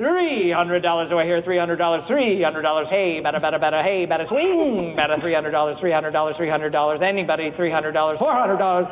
Three 0.01 0.49
hundred 0.49 0.81
dollars. 0.81 1.13
Do 1.13 1.21
I 1.21 1.25
hear 1.29 1.45
three 1.45 1.61
hundred 1.61 1.77
dollars? 1.77 2.01
Three 2.09 2.41
hundred 2.41 2.65
dollars. 2.65 2.87
Hey, 2.89 3.21
better, 3.21 3.37
better, 3.37 3.61
better. 3.61 3.85
Hey, 3.85 4.09
better 4.09 4.25
swing. 4.25 4.97
Better. 4.97 5.21
Three 5.21 5.37
hundred 5.37 5.53
dollars. 5.53 5.77
Three 5.77 5.93
hundred 5.93 6.17
dollars. 6.17 6.33
Three 6.41 6.49
hundred 6.49 6.73
dollars. 6.73 6.99
Anybody? 7.05 7.53
Three 7.53 7.69
hundred 7.69 7.93
dollars. 7.93 8.17
Four 8.17 8.33
hundred 8.33 8.57
dollars. 8.57 8.89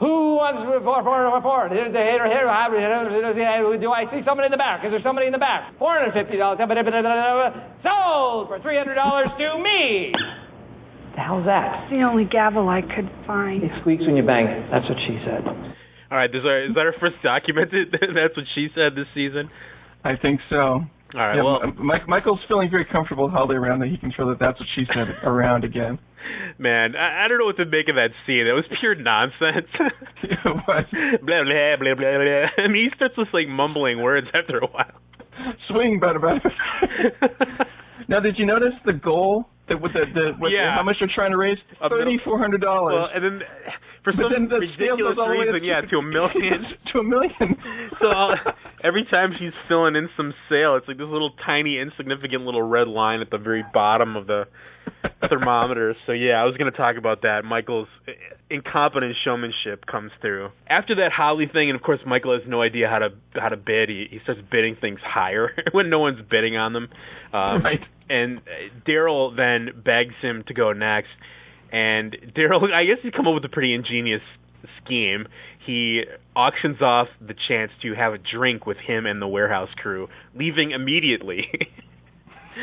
Who 0.00 0.36
wants 0.40 0.60
four, 0.84 1.04
four, 1.04 1.04
four, 1.04 1.40
four? 1.40 1.68
Here, 1.72 1.88
here, 1.88 2.28
here. 2.28 2.48
Do 2.48 3.88
I 3.92 4.04
see 4.12 4.20
somebody 4.24 4.48
in 4.48 4.52
the 4.52 4.60
back? 4.60 4.84
Is 4.84 4.92
there 4.92 5.00
somebody 5.04 5.28
in 5.28 5.32
the 5.32 5.40
back? 5.40 5.76
Four 5.76 6.00
hundred 6.00 6.16
fifty 6.16 6.40
dollars. 6.40 6.56
Sold 7.84 8.48
for 8.48 8.56
three 8.64 8.80
hundred 8.80 8.96
dollars 8.96 9.28
to 9.36 9.60
me. 9.60 10.12
The 11.16 11.20
hell's 11.20 11.44
that? 11.44 11.88
It's 11.88 11.96
the 11.96 12.04
only 12.04 12.24
gavel 12.24 12.68
I 12.68 12.80
could 12.80 13.08
find. 13.26 13.64
It 13.64 13.72
squeaks 13.80 14.04
when 14.04 14.16
you 14.16 14.24
bang 14.24 14.48
it. 14.48 14.68
That's 14.72 14.88
what 14.88 15.00
she 15.04 15.20
said. 15.24 15.44
All 16.10 16.18
right, 16.18 16.30
is, 16.30 16.44
our, 16.44 16.64
is 16.64 16.74
that 16.74 16.86
our 16.86 16.94
first 17.00 17.16
documented? 17.22 17.90
That's 17.92 18.36
what 18.36 18.46
she 18.54 18.68
said 18.74 18.94
this 18.94 19.06
season. 19.14 19.50
I 20.04 20.14
think 20.20 20.40
so. 20.48 20.56
All 20.56 20.86
right. 21.14 21.36
Yeah, 21.36 21.42
well, 21.42 21.60
Mike, 21.78 22.08
Michael's 22.08 22.40
feeling 22.48 22.70
very 22.70 22.84
comfortable 22.84 23.30
held 23.30 23.50
around 23.50 23.80
that 23.80 23.88
he 23.88 23.96
can 23.96 24.12
feel 24.12 24.28
that 24.28 24.38
that's 24.38 24.58
what 24.58 24.68
she 24.74 24.84
said 24.92 25.06
around 25.22 25.64
again. 25.64 25.98
man, 26.58 26.94
I, 26.96 27.24
I 27.24 27.28
don't 27.28 27.38
know 27.38 27.46
what 27.46 27.56
to 27.58 27.64
make 27.64 27.88
of 27.88 27.94
that 27.94 28.10
scene. 28.26 28.46
It 28.46 28.52
was 28.52 28.64
pure 28.80 28.94
nonsense. 28.94 29.70
blah 30.44 30.62
blah 30.62 31.76
blah 31.78 31.94
blah 31.94 31.94
blah. 31.94 32.64
I 32.64 32.68
mean, 32.68 32.84
he 32.84 32.96
starts 32.96 33.14
just 33.16 33.32
like 33.32 33.48
mumbling 33.48 34.02
words 34.02 34.26
after 34.34 34.58
a 34.58 34.66
while. 34.66 34.98
Swing, 35.68 36.00
better, 36.00 36.18
better. 36.18 36.50
now, 38.08 38.20
did 38.20 38.36
you 38.38 38.46
notice 38.46 38.72
the 38.84 38.92
goal? 38.92 39.46
That 39.68 39.82
with 39.82 39.92
the, 39.92 40.06
the 40.14 40.26
with 40.38 40.52
Yeah. 40.54 40.74
how 40.76 40.82
much 40.82 40.96
they're 41.00 41.10
trying 41.12 41.32
to 41.32 41.36
raise? 41.38 41.58
Thirty 41.88 42.18
four 42.24 42.38
hundred 42.38 42.60
dollars. 42.60 42.94
Well, 42.94 43.10
and 43.12 43.22
then 43.24 43.36
for 44.04 44.12
some 44.14 44.30
then 44.30 44.46
the 44.46 44.62
ridiculous 44.62 45.18
reason, 45.18 45.64
yeah, 45.64 45.80
to 45.82 45.96
a 45.98 46.02
million. 46.02 46.62
to 46.92 46.98
a 47.00 47.02
million. 47.02 47.58
so 48.00 48.10
every 48.84 49.04
time 49.10 49.34
she's 49.38 49.54
filling 49.66 49.96
in 49.96 50.08
some 50.16 50.32
sale, 50.48 50.76
it's 50.76 50.86
like 50.86 50.98
this 50.98 51.10
little 51.10 51.34
tiny, 51.44 51.80
insignificant 51.82 52.44
little 52.46 52.62
red 52.62 52.86
line 52.86 53.20
at 53.20 53.30
the 53.30 53.38
very 53.38 53.64
bottom 53.74 54.14
of 54.14 54.28
the 54.28 54.44
thermometer. 55.28 55.94
So 56.06 56.12
yeah, 56.12 56.34
I 56.34 56.44
was 56.44 56.56
going 56.56 56.70
to 56.70 56.76
talk 56.76 56.96
about 56.96 57.22
that. 57.22 57.42
Michael's 57.44 57.88
incompetent 58.50 59.16
showmanship 59.24 59.86
comes 59.86 60.10
through. 60.20 60.50
After 60.68 60.94
that 60.96 61.10
Holly 61.16 61.46
thing, 61.52 61.70
and 61.70 61.76
of 61.78 61.82
course 61.82 62.00
Michael 62.06 62.38
has 62.38 62.48
no 62.48 62.62
idea 62.62 62.88
how 62.88 62.98
to 62.98 63.08
how 63.34 63.48
to 63.48 63.56
bid. 63.56 63.88
He, 63.88 64.06
he 64.10 64.18
starts 64.22 64.40
bidding 64.50 64.76
things 64.80 65.00
higher 65.04 65.50
when 65.72 65.90
no 65.90 65.98
one's 65.98 66.20
bidding 66.30 66.56
on 66.56 66.72
them. 66.72 66.88
Um, 67.32 67.62
Right. 67.64 67.80
And 68.08 68.38
uh, 68.38 68.42
Daryl 68.88 69.36
then 69.36 69.82
begs 69.82 70.14
him 70.22 70.44
to 70.46 70.54
go 70.54 70.72
next. 70.72 71.08
And 71.72 72.16
Daryl, 72.36 72.62
I 72.72 72.84
guess 72.84 72.98
he's 73.02 73.12
come 73.12 73.26
up 73.26 73.34
with 73.34 73.44
a 73.44 73.48
pretty 73.48 73.74
ingenious 73.74 74.22
scheme. 74.84 75.26
He 75.66 76.02
auctions 76.36 76.80
off 76.80 77.08
the 77.20 77.34
chance 77.48 77.72
to 77.82 77.94
have 77.94 78.12
a 78.12 78.18
drink 78.18 78.66
with 78.66 78.76
him 78.76 79.06
and 79.06 79.20
the 79.20 79.26
warehouse 79.26 79.70
crew, 79.76 80.08
leaving 80.34 80.70
immediately 80.70 81.46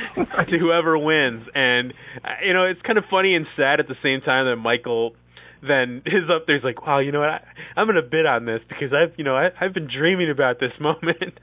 to 0.15 0.57
whoever 0.59 0.97
wins. 0.97 1.43
And 1.53 1.93
uh, 2.23 2.45
you 2.45 2.53
know, 2.53 2.65
it's 2.65 2.81
kind 2.81 2.97
of 2.97 3.05
funny 3.09 3.35
and 3.35 3.45
sad 3.55 3.79
at 3.79 3.87
the 3.87 3.97
same 4.03 4.21
time 4.21 4.45
that 4.45 4.57
Michael 4.57 5.15
then 5.61 6.01
is 6.05 6.29
up 6.33 6.45
there. 6.47 6.57
He's 6.57 6.63
like, 6.63 6.85
"Wow, 6.85 6.99
you 6.99 7.11
know 7.11 7.21
what? 7.21 7.29
I, 7.29 7.41
I'm 7.75 7.87
going 7.87 7.95
to 7.95 8.07
bid 8.07 8.25
on 8.25 8.45
this 8.45 8.61
because 8.67 8.93
I've, 8.93 9.17
you 9.17 9.23
know, 9.23 9.35
I, 9.35 9.49
I've 9.59 9.73
been 9.73 9.87
dreaming 9.87 10.29
about 10.29 10.59
this 10.59 10.73
moment." 10.79 11.39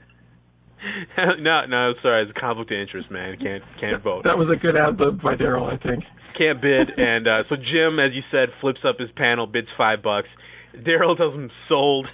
no, 1.39 1.65
no, 1.69 1.93
sorry, 2.01 2.23
it's 2.23 2.33
a 2.35 2.39
conflict 2.39 2.71
of 2.71 2.79
interest, 2.79 3.11
man. 3.11 3.37
Can't 3.37 3.63
can't 3.79 4.01
vote. 4.03 4.23
That 4.23 4.37
was 4.37 4.49
a 4.49 4.59
good 4.59 4.75
ad 4.75 4.99
lib 4.99 5.21
by 5.21 5.35
Daryl, 5.35 5.71
I 5.71 5.77
think. 5.77 6.03
Can't 6.37 6.61
bid, 6.61 6.89
and 6.97 7.27
uh, 7.27 7.43
so 7.49 7.55
Jim, 7.55 7.99
as 7.99 8.13
you 8.13 8.23
said, 8.31 8.49
flips 8.61 8.79
up 8.87 8.97
his 8.97 9.09
panel, 9.15 9.45
bids 9.45 9.67
five 9.77 10.01
bucks. 10.01 10.29
Daryl 10.75 11.15
tells 11.17 11.35
him 11.35 11.51
sold, 11.69 12.07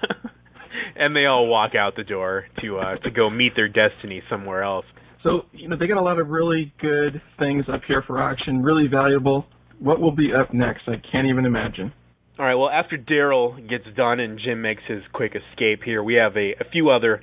and 0.95 1.15
they 1.15 1.25
all 1.25 1.47
walk 1.47 1.75
out 1.75 1.95
the 1.95 2.03
door 2.03 2.45
to 2.61 2.77
uh, 2.77 2.95
to 2.97 3.11
go 3.11 3.29
meet 3.29 3.53
their 3.55 3.69
destiny 3.69 4.21
somewhere 4.29 4.63
else. 4.63 4.85
So, 5.27 5.41
you 5.51 5.67
know, 5.67 5.75
they 5.77 5.87
got 5.87 5.97
a 5.97 6.01
lot 6.01 6.19
of 6.19 6.29
really 6.29 6.73
good 6.79 7.21
things 7.37 7.65
up 7.71 7.81
here 7.85 8.01
for 8.07 8.17
auction, 8.17 8.63
really 8.63 8.87
valuable. 8.87 9.45
What 9.79 9.99
will 9.99 10.15
be 10.15 10.31
up 10.33 10.53
next? 10.53 10.83
I 10.87 11.01
can't 11.11 11.27
even 11.27 11.45
imagine. 11.45 11.91
All 12.39 12.45
right. 12.45 12.55
Well, 12.55 12.69
after 12.69 12.97
Daryl 12.97 13.57
gets 13.67 13.83
done 13.97 14.21
and 14.21 14.39
Jim 14.39 14.61
makes 14.61 14.83
his 14.87 15.01
quick 15.11 15.33
escape 15.35 15.81
here, 15.83 16.01
we 16.01 16.13
have 16.13 16.37
a, 16.37 16.53
a 16.61 16.69
few 16.71 16.89
other 16.89 17.19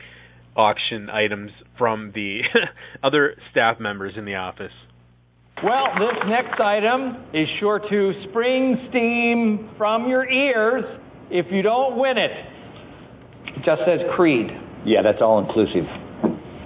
auction 0.54 1.08
items 1.08 1.50
from 1.78 2.12
the 2.14 2.40
other 3.02 3.36
staff 3.50 3.80
members 3.80 4.12
in 4.18 4.26
the 4.26 4.34
office. 4.34 4.72
Well, 5.64 5.86
this 5.94 6.28
next 6.28 6.60
item 6.60 7.24
is 7.32 7.48
sure 7.58 7.78
to 7.78 8.12
spring 8.28 8.86
steam 8.90 9.70
from 9.78 10.10
your 10.10 10.28
ears 10.28 10.84
if 11.30 11.46
you 11.50 11.62
don't 11.62 11.96
win 11.96 12.18
it. 12.18 12.30
It 13.56 13.64
just 13.64 13.80
says 13.86 14.00
Creed. 14.14 14.48
Yeah, 14.84 15.00
that's 15.02 15.22
all 15.22 15.38
inclusive. 15.38 15.86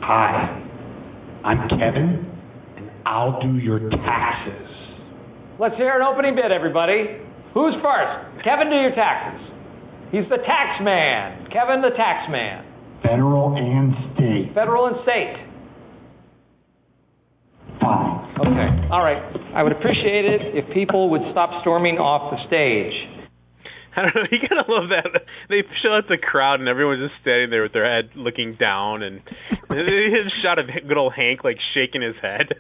Hi, 0.02 0.67
I'm 1.44 1.68
Kevin, 1.68 2.26
and 2.76 2.90
I'll 3.06 3.40
do 3.40 3.58
your 3.58 3.78
taxes. 3.78 4.68
Let's 5.60 5.76
hear 5.76 5.94
an 5.94 6.02
opening 6.02 6.34
bid, 6.34 6.50
everybody. 6.50 7.18
Who's 7.54 7.74
first? 7.82 8.44
Kevin, 8.44 8.70
do 8.70 8.76
your 8.76 8.94
taxes. 8.94 9.40
He's 10.10 10.28
the 10.30 10.38
tax 10.38 10.82
man. 10.82 11.46
Kevin, 11.52 11.82
the 11.82 11.94
tax 11.96 12.30
man. 12.30 12.64
Federal 13.02 13.54
and 13.56 13.94
state. 14.14 14.54
Federal 14.54 14.86
and 14.86 14.96
state. 15.02 15.48
Fine. 17.80 18.34
Okay. 18.40 18.68
All 18.90 19.02
right. 19.02 19.22
I 19.54 19.62
would 19.62 19.72
appreciate 19.72 20.24
it 20.24 20.40
if 20.54 20.74
people 20.74 21.10
would 21.10 21.22
stop 21.30 21.62
storming 21.62 21.98
off 21.98 22.34
the 22.34 22.38
stage. 22.46 22.94
I 23.96 24.02
don't 24.02 24.14
know. 24.14 24.28
You 24.30 24.38
gotta 24.48 24.70
love 24.70 24.90
that. 24.90 25.22
They 25.48 25.62
show 25.82 25.90
out 25.94 26.04
the 26.08 26.18
crowd 26.18 26.60
and 26.60 26.68
everyone's 26.68 27.02
just 27.02 27.20
standing 27.22 27.50
there 27.50 27.62
with 27.62 27.72
their 27.72 27.86
head 27.86 28.10
looking 28.14 28.56
down, 28.58 29.02
and 29.02 29.20
they 29.76 30.22
just 30.24 30.42
shot 30.42 30.58
of 30.58 30.66
good 30.66 30.96
old 30.96 31.12
Hank 31.14 31.44
like 31.44 31.58
shaking 31.74 32.02
his 32.02 32.16
head. 32.22 32.54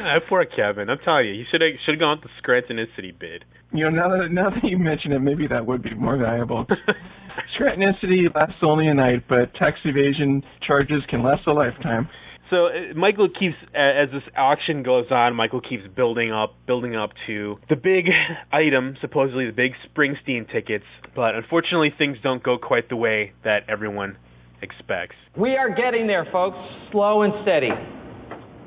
Ah, 0.00 0.18
poor 0.28 0.44
Kevin. 0.44 0.90
I'm 0.90 0.98
telling 1.04 1.26
you, 1.26 1.34
he 1.34 1.44
should 1.50 1.60
have 1.60 1.70
should 1.84 1.94
have 1.94 2.00
gone 2.00 2.18
with 2.18 2.24
the 2.24 2.30
Scranton 2.38 2.84
City 2.96 3.12
bid. 3.12 3.44
You 3.72 3.84
know, 3.84 3.90
now 3.90 4.08
that 4.08 4.28
now 4.30 4.50
that 4.50 4.64
you 4.64 4.78
mention 4.78 5.12
it, 5.12 5.20
maybe 5.20 5.46
that 5.46 5.66
would 5.66 5.82
be 5.82 5.94
more 5.94 6.16
valuable. 6.16 6.66
Scrantonicity 7.58 8.34
lasts 8.34 8.62
only 8.62 8.88
a 8.88 8.94
night, 8.94 9.24
but 9.28 9.54
tax 9.54 9.78
evasion 9.84 10.42
charges 10.66 11.02
can 11.08 11.22
last 11.22 11.46
a 11.46 11.52
lifetime. 11.52 12.08
So 12.50 12.66
uh, 12.66 12.94
Michael 12.96 13.28
keeps, 13.28 13.54
uh, 13.74 14.02
as 14.02 14.10
this 14.10 14.22
auction 14.36 14.82
goes 14.82 15.06
on, 15.10 15.36
Michael 15.36 15.60
keeps 15.60 15.84
building 15.94 16.32
up, 16.32 16.54
building 16.66 16.96
up 16.96 17.10
to 17.28 17.56
the 17.68 17.76
big 17.76 18.06
item, 18.52 18.96
supposedly 19.00 19.46
the 19.46 19.52
big 19.52 19.72
Springsteen 19.86 20.50
tickets. 20.50 20.84
But 21.14 21.36
unfortunately, 21.36 21.94
things 21.96 22.18
don't 22.22 22.42
go 22.42 22.58
quite 22.58 22.88
the 22.88 22.96
way 22.96 23.32
that 23.44 23.60
everyone 23.68 24.16
expects. 24.62 25.16
We 25.36 25.56
are 25.56 25.70
getting 25.74 26.06
there, 26.06 26.26
folks, 26.32 26.56
slow 26.92 27.22
and 27.22 27.32
steady. 27.42 27.70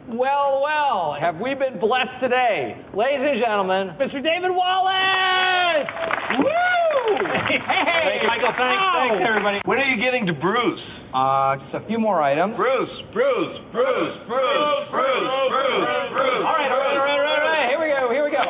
Well, 0.09 0.59
well, 0.61 1.15
have 1.19 1.39
we 1.39 1.55
been 1.55 1.79
blessed 1.79 2.19
today? 2.19 2.75
Ladies 2.91 3.23
and 3.23 3.39
gentlemen, 3.39 3.95
Mr. 3.95 4.19
David 4.19 4.51
Wallace! 4.51 5.87
Woo! 6.43 7.23
Hey! 7.23 8.19
Michael, 8.27 8.51
thanks, 8.57 8.83
Ow! 8.83 9.07
thanks 9.15 9.23
everybody. 9.23 9.59
When 9.63 9.79
are 9.79 9.87
you 9.87 9.95
getting 10.03 10.27
to 10.27 10.33
Bruce? 10.35 10.83
Uh, 11.15 11.55
just 11.61 11.73
a 11.77 11.83
few 11.87 11.99
more 11.99 12.19
items. 12.21 12.57
Bruce, 12.57 12.89
Bruce, 13.13 13.55
Bruce, 13.71 14.17
Bruce, 14.27 14.85
Bruce, 14.91 15.29
Bruce, 15.53 16.09
Bruce. 16.11 16.43
All 16.43 16.57
right, 16.57 16.67
all 16.67 16.81
right, 16.83 16.97
all 16.99 17.05
right, 17.05 17.15
all 17.15 17.23
right, 17.23 17.39
all 17.39 17.53
right. 17.53 17.67
Here 17.69 17.79
we 17.79 17.87
go, 17.93 18.09
here 18.11 18.25
we 18.25 18.31
go. 18.33 18.43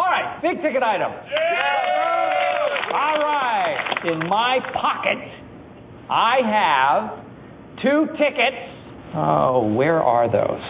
All 0.00 0.08
right, 0.08 0.40
big 0.40 0.62
ticket 0.62 0.82
item. 0.82 1.12
Yeah! 1.12 2.96
All 2.96 3.18
right. 3.20 3.76
In 4.06 4.18
my 4.30 4.60
pocket, 4.72 5.18
I 6.08 6.36
have 6.46 7.24
two 7.82 8.06
tickets. 8.12 8.60
Oh, 9.14 9.72
where 9.74 10.02
are 10.02 10.30
those? 10.30 10.62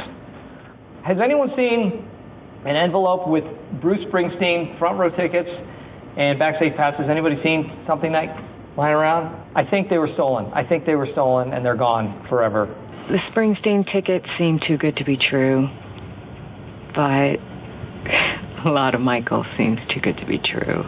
Has 1.06 1.18
anyone 1.22 1.50
seen 1.56 2.08
an 2.64 2.76
envelope 2.76 3.28
with 3.28 3.44
Bruce 3.80 4.04
Springsteen 4.10 4.78
front 4.78 4.98
row 4.98 5.10
tickets 5.10 5.48
and 6.16 6.38
backstage 6.38 6.76
passes? 6.76 7.06
Anybody 7.10 7.36
seen 7.42 7.70
something 7.86 8.12
like 8.12 8.30
lying 8.76 8.94
around? 8.94 9.52
I 9.54 9.62
think 9.68 9.88
they 9.88 9.98
were 9.98 10.10
stolen. 10.14 10.46
I 10.52 10.62
think 10.66 10.84
they 10.86 10.94
were 10.94 11.08
stolen 11.12 11.52
and 11.52 11.64
they're 11.64 11.76
gone 11.76 12.26
forever. 12.28 12.66
The 13.08 13.18
Springsteen 13.30 13.84
tickets 13.92 14.26
seem 14.38 14.58
too 14.66 14.78
good 14.78 14.96
to 14.96 15.04
be 15.04 15.16
true, 15.30 15.68
but 16.94 17.38
a 18.66 18.70
lot 18.70 18.94
of 18.94 19.00
Michael 19.00 19.44
seems 19.56 19.78
too 19.94 20.00
good 20.00 20.16
to 20.18 20.26
be 20.26 20.38
true. 20.38 20.82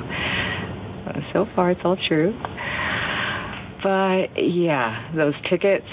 So 1.33 1.47
far, 1.55 1.71
it's 1.71 1.81
all 1.85 1.97
true. 2.09 2.35
But 3.83 4.37
yeah, 4.37 5.13
those 5.15 5.35
tickets 5.49 5.87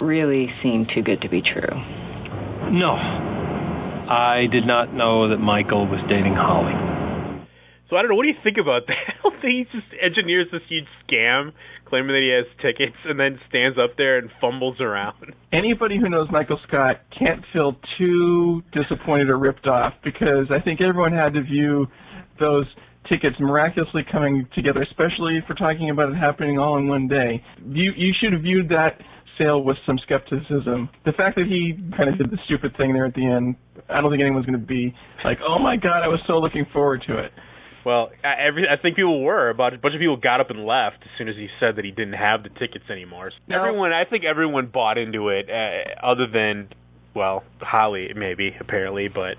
really 0.00 0.48
seem 0.62 0.86
too 0.94 1.02
good 1.02 1.22
to 1.22 1.28
be 1.28 1.42
true. 1.42 1.74
No. 2.70 2.94
I 2.94 4.44
did 4.52 4.66
not 4.66 4.92
know 4.92 5.30
that 5.30 5.38
Michael 5.38 5.86
was 5.86 6.00
dating 6.08 6.34
Holly. 6.34 6.74
So 7.88 7.96
I 7.96 8.02
don't 8.02 8.10
know. 8.10 8.16
What 8.16 8.24
do 8.24 8.28
you 8.28 8.40
think 8.42 8.56
about 8.60 8.86
that? 8.86 8.96
I 9.08 9.12
don't 9.22 9.40
think 9.40 9.68
he 9.70 9.78
just 9.78 9.86
engineers 10.02 10.46
this 10.50 10.62
huge 10.68 10.88
scam, 11.04 11.52
claiming 11.86 12.08
that 12.08 12.22
he 12.22 12.32
has 12.32 12.46
tickets, 12.60 12.96
and 13.04 13.20
then 13.20 13.38
stands 13.48 13.78
up 13.78 13.96
there 13.96 14.18
and 14.18 14.30
fumbles 14.40 14.80
around. 14.80 15.34
Anybody 15.52 15.98
who 15.98 16.08
knows 16.08 16.28
Michael 16.30 16.58
Scott 16.66 17.00
can't 17.16 17.44
feel 17.52 17.76
too 17.98 18.62
disappointed 18.72 19.28
or 19.28 19.38
ripped 19.38 19.66
off 19.66 19.94
because 20.02 20.48
I 20.50 20.60
think 20.60 20.80
everyone 20.80 21.12
had 21.12 21.34
to 21.34 21.42
view 21.42 21.86
those 22.40 22.66
tickets 23.08 23.36
miraculously 23.40 24.02
coming 24.10 24.46
together, 24.54 24.82
especially 24.82 25.36
if 25.36 25.44
we're 25.48 25.54
talking 25.56 25.90
about 25.90 26.10
it 26.10 26.16
happening 26.16 26.58
all 26.58 26.78
in 26.78 26.88
one 26.88 27.08
day. 27.08 27.42
You 27.66 27.92
you 27.96 28.12
should 28.20 28.32
have 28.32 28.42
viewed 28.42 28.68
that 28.70 29.00
sale 29.38 29.62
with 29.62 29.76
some 29.84 29.98
skepticism. 29.98 30.88
The 31.04 31.12
fact 31.12 31.36
that 31.36 31.46
he 31.46 31.74
kind 31.96 32.08
of 32.08 32.18
did 32.18 32.30
the 32.30 32.38
stupid 32.44 32.76
thing 32.76 32.92
there 32.92 33.04
at 33.06 33.14
the 33.14 33.26
end, 33.26 33.56
I 33.90 34.00
don't 34.00 34.10
think 34.10 34.20
anyone's 34.22 34.46
going 34.46 34.58
to 34.60 34.64
be 34.66 34.94
like, 35.24 35.38
"Oh 35.46 35.58
my 35.58 35.76
God, 35.76 36.02
I 36.04 36.08
was 36.08 36.20
so 36.26 36.38
looking 36.38 36.64
forward 36.72 37.02
to 37.08 37.18
it." 37.18 37.32
Well, 37.84 38.10
I- 38.24 38.40
every 38.46 38.66
I 38.68 38.76
think 38.80 38.96
people 38.96 39.22
were. 39.22 39.50
About 39.50 39.74
a 39.74 39.78
bunch 39.78 39.94
of 39.94 40.00
people 40.00 40.16
got 40.16 40.40
up 40.40 40.50
and 40.50 40.64
left 40.64 40.98
as 41.02 41.10
soon 41.18 41.28
as 41.28 41.36
he 41.36 41.48
said 41.60 41.76
that 41.76 41.84
he 41.84 41.90
didn't 41.90 42.14
have 42.14 42.42
the 42.42 42.48
tickets 42.48 42.84
anymore. 42.90 43.30
So 43.30 43.36
No. 43.48 43.62
Everyone, 43.64 43.92
I 43.92 44.04
think 44.04 44.24
everyone 44.24 44.66
bought 44.66 44.96
into 44.96 45.28
it, 45.28 45.50
uh, 45.50 46.06
other 46.06 46.26
than, 46.26 46.68
well, 47.14 47.44
Holly 47.60 48.12
maybe 48.16 48.56
apparently, 48.58 49.08
but 49.08 49.36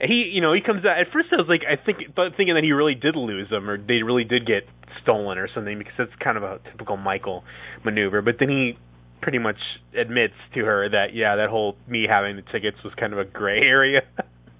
he, 0.00 0.30
you 0.32 0.40
know, 0.40 0.52
he 0.52 0.60
comes 0.60 0.84
out. 0.84 0.98
At 0.98 1.12
first, 1.12 1.28
I 1.32 1.36
was 1.36 1.46
like, 1.48 1.62
I 1.68 1.76
think 1.76 1.98
thinking 2.36 2.54
that 2.54 2.64
he 2.64 2.72
really 2.72 2.94
did 2.94 3.16
lose 3.16 3.50
them, 3.50 3.68
or 3.68 3.76
they 3.76 4.02
really 4.02 4.24
did 4.24 4.46
get 4.46 4.64
stolen 5.02 5.38
or 5.38 5.48
something, 5.54 5.78
because 5.78 5.94
that's 5.98 6.14
kind 6.22 6.36
of 6.36 6.42
a 6.42 6.58
typical 6.70 6.96
Michael 6.96 7.44
maneuver. 7.84 8.22
But 8.22 8.36
then 8.38 8.48
he 8.48 8.78
pretty 9.20 9.38
much 9.38 9.58
admits 9.98 10.34
to 10.54 10.60
her 10.64 10.88
that 10.88 11.14
yeah, 11.14 11.36
that 11.36 11.50
whole 11.50 11.76
me 11.86 12.06
having 12.08 12.36
the 12.36 12.42
tickets 12.50 12.78
was 12.82 12.92
kind 12.98 13.12
of 13.12 13.18
a 13.18 13.24
gray 13.24 13.60
area. 13.62 14.00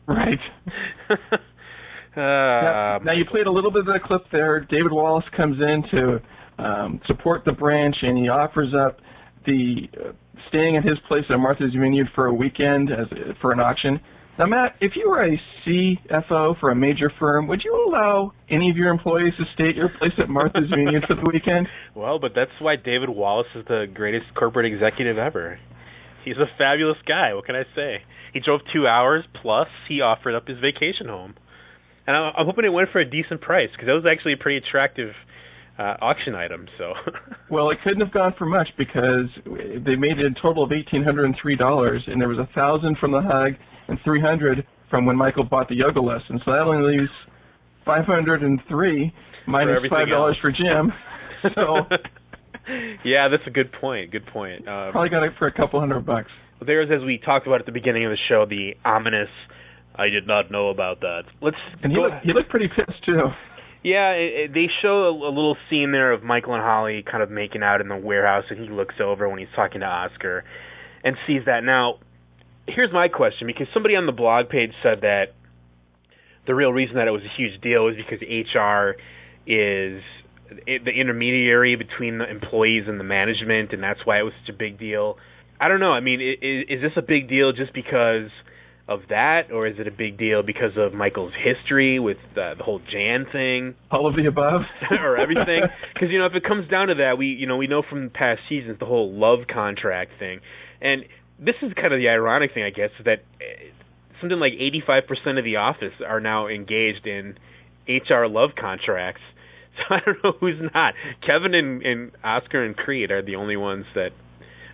Right. 0.06 0.40
uh, 1.10 1.14
now, 2.16 2.98
now 3.04 3.12
you 3.12 3.24
played 3.30 3.46
a 3.46 3.52
little 3.52 3.70
bit 3.70 3.80
of 3.80 3.86
the 3.86 4.00
clip 4.04 4.22
there. 4.32 4.60
David 4.60 4.92
Wallace 4.92 5.24
comes 5.36 5.56
in 5.60 5.84
to 5.90 6.62
um, 6.62 7.00
support 7.06 7.42
the 7.44 7.52
branch, 7.52 7.96
and 8.02 8.18
he 8.18 8.28
offers 8.28 8.74
up 8.74 8.98
the 9.46 9.88
uh, 9.96 10.12
staying 10.48 10.76
at 10.76 10.84
his 10.84 10.98
place 11.08 11.24
at 11.30 11.36
Martha's 11.38 11.72
Vineyard 11.72 12.08
for 12.14 12.26
a 12.26 12.34
weekend 12.34 12.90
as 12.90 13.06
for 13.40 13.52
an 13.52 13.60
auction. 13.60 14.00
Now, 14.40 14.46
Matt, 14.46 14.76
if 14.80 14.92
you 14.96 15.10
were 15.10 15.22
a 15.22 15.38
CFO 15.66 16.58
for 16.60 16.70
a 16.70 16.74
major 16.74 17.12
firm, 17.18 17.46
would 17.48 17.60
you 17.62 17.86
allow 17.86 18.32
any 18.48 18.70
of 18.70 18.76
your 18.78 18.88
employees 18.88 19.34
to 19.36 19.44
stay 19.52 19.68
at 19.68 19.76
your 19.76 19.90
place 19.90 20.16
at 20.16 20.30
Martha's 20.30 20.64
Vineyard 20.70 21.04
for 21.06 21.14
the 21.14 21.28
weekend? 21.30 21.68
Well, 21.94 22.18
but 22.18 22.32
that's 22.34 22.50
why 22.58 22.76
David 22.76 23.10
Wallace 23.10 23.48
is 23.54 23.66
the 23.68 23.84
greatest 23.92 24.34
corporate 24.34 24.64
executive 24.64 25.18
ever. 25.18 25.58
He's 26.24 26.38
a 26.38 26.48
fabulous 26.56 26.96
guy. 27.06 27.34
What 27.34 27.44
can 27.44 27.54
I 27.54 27.64
say? 27.76 27.98
He 28.32 28.40
drove 28.40 28.62
two 28.72 28.86
hours 28.86 29.26
plus. 29.42 29.68
He 29.90 30.00
offered 30.00 30.34
up 30.34 30.48
his 30.48 30.56
vacation 30.56 31.08
home, 31.08 31.34
and 32.06 32.16
I'm, 32.16 32.32
I'm 32.38 32.46
hoping 32.46 32.64
it 32.64 32.72
went 32.72 32.88
for 32.92 33.00
a 33.00 33.04
decent 33.04 33.42
price 33.42 33.68
because 33.70 33.88
that 33.88 33.92
was 33.92 34.06
actually 34.10 34.32
a 34.32 34.38
pretty 34.38 34.66
attractive 34.66 35.12
uh, 35.78 36.00
auction 36.00 36.34
item. 36.34 36.66
So, 36.78 36.94
Well, 37.50 37.68
it 37.68 37.76
couldn't 37.84 38.00
have 38.00 38.14
gone 38.14 38.32
for 38.38 38.46
much 38.46 38.68
because 38.78 39.28
they 39.44 39.96
made 39.96 40.16
it 40.16 40.24
a 40.24 40.40
total 40.40 40.64
of 40.64 40.72
eighteen 40.72 41.04
hundred 41.04 41.26
and 41.26 41.36
three 41.42 41.56
dollars, 41.56 42.04
and 42.06 42.18
there 42.18 42.28
was 42.28 42.38
a 42.38 42.48
thousand 42.54 42.96
from 42.96 43.12
the 43.12 43.20
hug 43.20 43.60
and 43.90 43.98
three 44.04 44.20
hundred 44.20 44.66
from 44.88 45.06
when 45.06 45.16
Michael 45.16 45.44
bought 45.44 45.68
the 45.68 45.76
yoga 45.76 46.00
lesson. 46.00 46.40
So 46.44 46.52
that 46.52 46.62
only 46.66 46.96
leaves 46.96 47.10
five 47.84 48.04
hundred 48.06 48.42
and 48.42 48.60
three 48.68 49.12
minus 49.46 49.74
everything 49.76 49.96
five 49.96 50.08
dollars 50.08 50.36
for 50.40 50.50
Jim. 50.50 50.92
So 51.54 51.88
yeah, 53.02 53.28
that's 53.30 53.46
a 53.46 53.50
good 53.50 53.72
point. 53.80 54.12
Good 54.12 54.26
point. 54.26 54.68
Uh, 54.68 54.92
probably 54.92 55.08
got 55.08 55.22
it 55.22 55.32
for 55.38 55.46
a 55.46 55.52
couple 55.52 55.80
hundred 55.80 56.04
bucks. 56.04 56.28
there's, 56.64 56.90
as 56.90 57.02
we 57.02 57.16
talked 57.16 57.46
about 57.46 57.60
at 57.60 57.66
the 57.66 57.72
beginning 57.72 58.04
of 58.04 58.10
the 58.10 58.18
show, 58.28 58.44
the 58.48 58.72
ominous. 58.84 59.30
I 59.94 60.10
did 60.10 60.26
not 60.26 60.50
know 60.50 60.68
about 60.68 61.00
that. 61.00 61.22
Let's 61.40 61.56
And 61.82 61.92
he 61.92 61.98
he 62.24 62.32
looked 62.34 62.50
pretty 62.50 62.68
pissed 62.68 63.04
too. 63.06 63.28
Yeah, 63.82 64.10
it, 64.12 64.32
it, 64.50 64.52
they 64.52 64.66
show 64.82 65.04
a, 65.04 65.12
a 65.12 65.32
little 65.32 65.56
scene 65.70 65.92
there 65.92 66.12
of 66.12 66.22
Michael 66.22 66.52
and 66.54 66.62
Holly 66.62 67.02
kind 67.10 67.22
of 67.22 67.30
making 67.30 67.62
out 67.62 67.80
in 67.80 67.88
the 67.88 67.96
warehouse, 67.96 68.44
and 68.50 68.60
he 68.60 68.68
looks 68.68 68.96
over 69.02 69.28
when 69.28 69.38
he's 69.38 69.48
talking 69.56 69.80
to 69.80 69.86
Oscar 69.86 70.44
and 71.02 71.16
sees 71.26 71.42
that. 71.46 71.64
Now, 71.64 71.98
here's 72.66 72.92
my 72.92 73.08
question 73.08 73.46
because 73.46 73.66
somebody 73.72 73.96
on 73.96 74.06
the 74.06 74.12
blog 74.12 74.48
page 74.48 74.72
said 74.82 75.02
that 75.02 75.34
the 76.46 76.54
real 76.54 76.72
reason 76.72 76.96
that 76.96 77.06
it 77.06 77.10
was 77.10 77.22
a 77.22 77.36
huge 77.36 77.60
deal 77.60 77.88
is 77.88 77.96
because 77.96 78.20
HR 78.22 78.96
is 79.46 80.02
the 80.66 80.90
intermediary 80.90 81.76
between 81.76 82.18
the 82.18 82.28
employees 82.28 82.84
and 82.88 82.98
the 82.98 83.04
management, 83.04 83.72
and 83.72 83.82
that's 83.82 84.00
why 84.04 84.18
it 84.18 84.22
was 84.22 84.32
such 84.44 84.54
a 84.54 84.58
big 84.58 84.78
deal. 84.78 85.16
I 85.60 85.68
don't 85.68 85.80
know. 85.80 85.92
I 85.92 86.00
mean, 86.00 86.20
is, 86.20 86.64
is 86.68 86.82
this 86.82 86.92
a 86.96 87.02
big 87.02 87.28
deal 87.28 87.52
just 87.52 87.72
because 87.72 88.30
of 88.88 89.02
that, 89.10 89.52
or 89.52 89.68
is 89.68 89.76
it 89.78 89.86
a 89.86 89.92
big 89.92 90.18
deal 90.18 90.42
because 90.42 90.72
of 90.76 90.92
Michael's 90.92 91.32
history 91.38 92.00
with 92.00 92.16
uh, 92.32 92.54
the 92.54 92.64
whole 92.64 92.80
Jan 92.90 93.26
thing? 93.30 93.74
All 93.90 94.08
of 94.08 94.16
the 94.16 94.26
above. 94.26 94.62
or 94.90 95.16
everything. 95.16 95.62
Because 95.94 96.10
you 96.10 96.18
know, 96.18 96.26
if 96.26 96.34
it 96.34 96.44
comes 96.44 96.68
down 96.68 96.88
to 96.88 96.94
that, 96.94 97.18
we 97.18 97.26
you 97.26 97.46
know 97.46 97.58
we 97.58 97.66
know 97.66 97.82
from 97.88 98.10
past 98.10 98.40
seasons 98.48 98.78
the 98.80 98.86
whole 98.86 99.12
love 99.12 99.40
contract 99.52 100.12
thing, 100.18 100.40
and 100.80 101.04
this 101.44 101.56
is 101.62 101.72
kind 101.74 101.92
of 101.92 101.98
the 101.98 102.08
ironic 102.08 102.52
thing, 102.54 102.62
I 102.62 102.70
guess, 102.70 102.90
is 102.98 103.04
that 103.04 103.24
uh, 103.40 103.70
something 104.20 104.38
like 104.38 104.52
85% 104.88 105.38
of 105.38 105.44
the 105.44 105.56
office 105.56 105.94
are 106.06 106.20
now 106.20 106.48
engaged 106.48 107.06
in 107.06 107.36
HR 107.88 108.26
love 108.26 108.50
contracts. 108.58 109.22
So 109.88 109.94
I 109.94 110.00
don't 110.04 110.22
know 110.24 110.32
who's 110.40 110.60
not. 110.74 110.94
Kevin 111.24 111.54
and, 111.54 111.80
and 111.82 112.10
Oscar 112.24 112.64
and 112.64 112.76
Creed 112.76 113.12
are 113.12 113.22
the 113.22 113.36
only 113.36 113.56
ones 113.56 113.86
that 113.94 114.10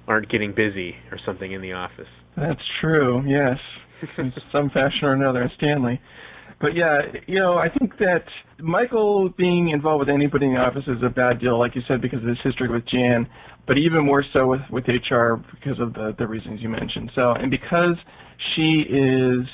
aren't 0.08 0.28
getting 0.30 0.52
busy 0.52 0.96
or 1.12 1.18
something 1.24 1.52
in 1.52 1.60
the 1.60 1.74
office. 1.74 2.08
That's 2.34 2.62
true. 2.80 3.22
Yes, 3.28 3.58
in 4.18 4.32
some 4.50 4.70
fashion 4.70 5.04
or 5.04 5.12
another, 5.12 5.52
Stanley. 5.58 6.00
But 6.61 6.74
yeah, 6.74 7.00
you 7.26 7.38
know, 7.38 7.59
I 7.59 7.68
think 7.78 7.98
that 7.98 8.24
Michael 8.61 9.28
being 9.36 9.70
involved 9.70 10.00
with 10.00 10.09
anybody 10.09 10.46
in 10.46 10.54
the 10.54 10.61
office 10.61 10.84
is 10.86 11.02
a 11.04 11.11
bad 11.11 11.38
deal, 11.38 11.59
like 11.59 11.74
you 11.74 11.82
said, 11.86 12.00
because 12.00 12.22
of 12.22 12.28
his 12.28 12.38
history 12.42 12.68
with 12.68 12.86
Jan, 12.88 13.28
but 13.66 13.76
even 13.76 14.07
more 14.07 14.24
so 14.32 14.46
with 14.46 14.61
with 14.70 14.84
HR 14.88 15.34
because 15.50 15.78
of 15.80 15.92
the 15.92 16.14
the 16.18 16.26
reasons 16.26 16.61
you 16.62 16.68
mentioned. 16.68 17.12
So, 17.14 17.32
and 17.32 17.50
because 17.50 17.96
she 18.54 18.84
is 18.88 19.46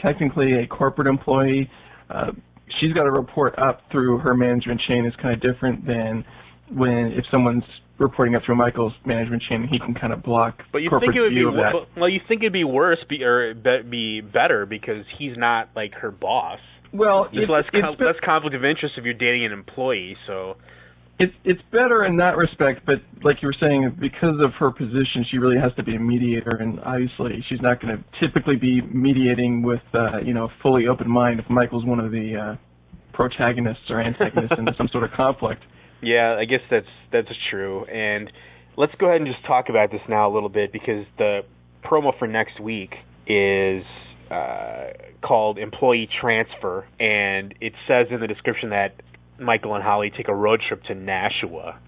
technically 0.00 0.62
a 0.62 0.66
corporate 0.66 1.08
employee, 1.08 1.70
uh, 2.08 2.32
she's 2.80 2.92
got 2.92 3.04
to 3.04 3.10
report 3.10 3.58
up 3.58 3.82
through 3.92 4.18
her 4.18 4.34
management 4.34 4.80
chain 4.88 5.04
is 5.04 5.14
kind 5.20 5.34
of 5.34 5.40
different 5.40 5.86
than 5.86 6.24
when 6.72 7.12
if 7.12 7.24
someone's 7.30 7.64
reporting 7.98 8.34
up 8.34 8.42
through 8.44 8.56
Michael's 8.56 8.92
management 9.04 9.42
chain, 9.48 9.66
he 9.70 9.78
can 9.78 9.94
kind 9.94 10.12
of 10.12 10.22
block 10.22 10.58
But 10.72 10.78
you 10.78 10.90
think 11.00 11.14
it 11.14 11.20
would 11.20 11.30
be 11.30 11.36
view 11.36 11.48
of 11.48 11.54
that. 11.54 12.00
well, 12.00 12.08
you 12.08 12.20
think 12.28 12.42
it'd 12.42 12.52
be 12.52 12.64
worse 12.64 12.98
be, 13.08 13.22
or 13.22 13.54
be, 13.54 13.78
be 13.88 14.20
better 14.20 14.66
because 14.66 15.04
he's 15.18 15.36
not 15.36 15.70
like 15.74 15.92
her 15.94 16.10
boss. 16.10 16.58
Well, 16.92 17.28
There's 17.32 17.48
less 17.48 17.64
it's 17.72 17.84
con- 17.84 17.96
less 18.06 18.16
conflict 18.24 18.54
of 18.54 18.64
interest 18.64 18.94
if 18.96 19.04
you're 19.04 19.14
dating 19.14 19.44
an 19.44 19.52
employee. 19.52 20.16
So 20.26 20.56
it's 21.18 21.32
it's 21.44 21.60
better 21.72 22.04
in 22.04 22.16
that 22.18 22.36
respect, 22.36 22.84
but 22.86 22.96
like 23.24 23.36
you 23.42 23.48
were 23.48 23.56
saying, 23.58 23.96
because 24.00 24.36
of 24.40 24.52
her 24.58 24.70
position, 24.70 25.24
she 25.30 25.38
really 25.38 25.56
has 25.58 25.72
to 25.76 25.82
be 25.82 25.96
a 25.96 25.98
mediator, 25.98 26.56
and 26.60 26.78
obviously 26.80 27.44
she's 27.48 27.60
not 27.60 27.80
going 27.80 27.96
to 27.96 28.04
typically 28.20 28.56
be 28.56 28.80
mediating 28.82 29.62
with 29.62 29.80
uh, 29.94 30.18
you 30.24 30.34
know 30.34 30.44
a 30.44 30.52
fully 30.62 30.86
open 30.86 31.10
mind 31.10 31.40
if 31.40 31.48
Michael's 31.48 31.84
one 31.84 32.00
of 32.00 32.10
the 32.10 32.36
uh, 32.36 32.56
protagonists 33.14 33.90
or 33.90 34.00
antagonists 34.00 34.54
in 34.58 34.66
some 34.76 34.88
sort 34.92 35.04
of 35.04 35.10
conflict. 35.12 35.62
Yeah, 36.06 36.36
I 36.38 36.44
guess 36.44 36.60
that's 36.70 36.86
that's 37.12 37.28
true. 37.50 37.84
And 37.84 38.30
let's 38.76 38.92
go 38.98 39.06
ahead 39.06 39.20
and 39.20 39.26
just 39.26 39.44
talk 39.44 39.68
about 39.68 39.90
this 39.90 40.00
now 40.08 40.30
a 40.30 40.32
little 40.32 40.48
bit 40.48 40.72
because 40.72 41.04
the 41.18 41.40
promo 41.84 42.16
for 42.16 42.28
next 42.28 42.60
week 42.60 42.94
is 43.26 43.82
uh, 44.30 44.92
called 45.20 45.58
Employee 45.58 46.08
Transfer, 46.20 46.86
and 47.00 47.54
it 47.60 47.72
says 47.88 48.06
in 48.10 48.20
the 48.20 48.28
description 48.28 48.70
that 48.70 49.02
Michael 49.40 49.74
and 49.74 49.82
Holly 49.82 50.12
take 50.16 50.28
a 50.28 50.34
road 50.34 50.60
trip 50.68 50.84
to 50.84 50.94
Nashua 50.94 51.80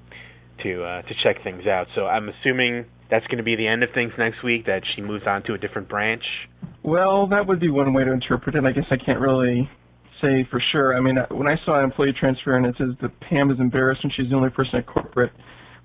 to 0.64 0.84
uh, 0.84 1.02
to 1.02 1.14
check 1.22 1.44
things 1.44 1.66
out. 1.68 1.86
So 1.94 2.06
I'm 2.06 2.28
assuming 2.28 2.86
that's 3.10 3.26
going 3.26 3.38
to 3.38 3.44
be 3.44 3.54
the 3.54 3.68
end 3.68 3.84
of 3.84 3.90
things 3.94 4.12
next 4.18 4.42
week. 4.42 4.66
That 4.66 4.82
she 4.96 5.02
moves 5.02 5.24
on 5.28 5.44
to 5.44 5.54
a 5.54 5.58
different 5.58 5.88
branch. 5.88 6.24
Well, 6.82 7.28
that 7.28 7.46
would 7.46 7.60
be 7.60 7.70
one 7.70 7.92
way 7.94 8.02
to 8.02 8.12
interpret 8.12 8.56
it. 8.56 8.64
I 8.64 8.72
guess 8.72 8.86
I 8.90 8.96
can't 8.96 9.20
really 9.20 9.70
say 10.20 10.46
for 10.50 10.60
sure. 10.72 10.96
I 10.96 11.00
mean, 11.00 11.18
uh, 11.18 11.26
when 11.30 11.46
I 11.48 11.56
saw 11.64 11.82
employee 11.82 12.12
transfer 12.18 12.56
and 12.56 12.66
it 12.66 12.74
says 12.78 12.90
that 13.02 13.18
Pam 13.20 13.50
is 13.50 13.58
embarrassed 13.60 14.00
and 14.02 14.12
she's 14.16 14.28
the 14.30 14.36
only 14.36 14.50
person 14.50 14.76
at 14.76 14.86
corporate 14.86 15.32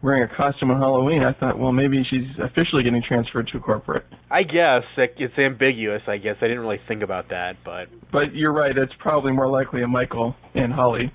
wearing 0.01 0.23
a 0.23 0.35
costume 0.35 0.69
on 0.69 0.79
Halloween, 0.79 1.23
I 1.23 1.31
thought, 1.39 1.57
well, 1.57 1.71
maybe 1.71 2.03
she's 2.09 2.27
officially 2.43 2.83
getting 2.83 3.01
transferred 3.07 3.47
to 3.53 3.59
corporate. 3.59 4.03
I 4.29 4.43
guess 4.43 4.83
it's 4.97 5.37
ambiguous. 5.39 6.01
I 6.07 6.17
guess 6.17 6.35
I 6.41 6.45
didn't 6.47 6.59
really 6.59 6.81
think 6.87 7.03
about 7.03 7.29
that, 7.29 7.53
but 7.63 7.87
But 8.11 8.33
you're 8.35 8.51
right. 8.51 8.77
It's 8.77 8.91
probably 8.99 9.31
more 9.31 9.49
likely 9.49 9.81
a 9.81 9.87
Michael 9.87 10.35
and 10.55 10.73
Holly 10.73 11.11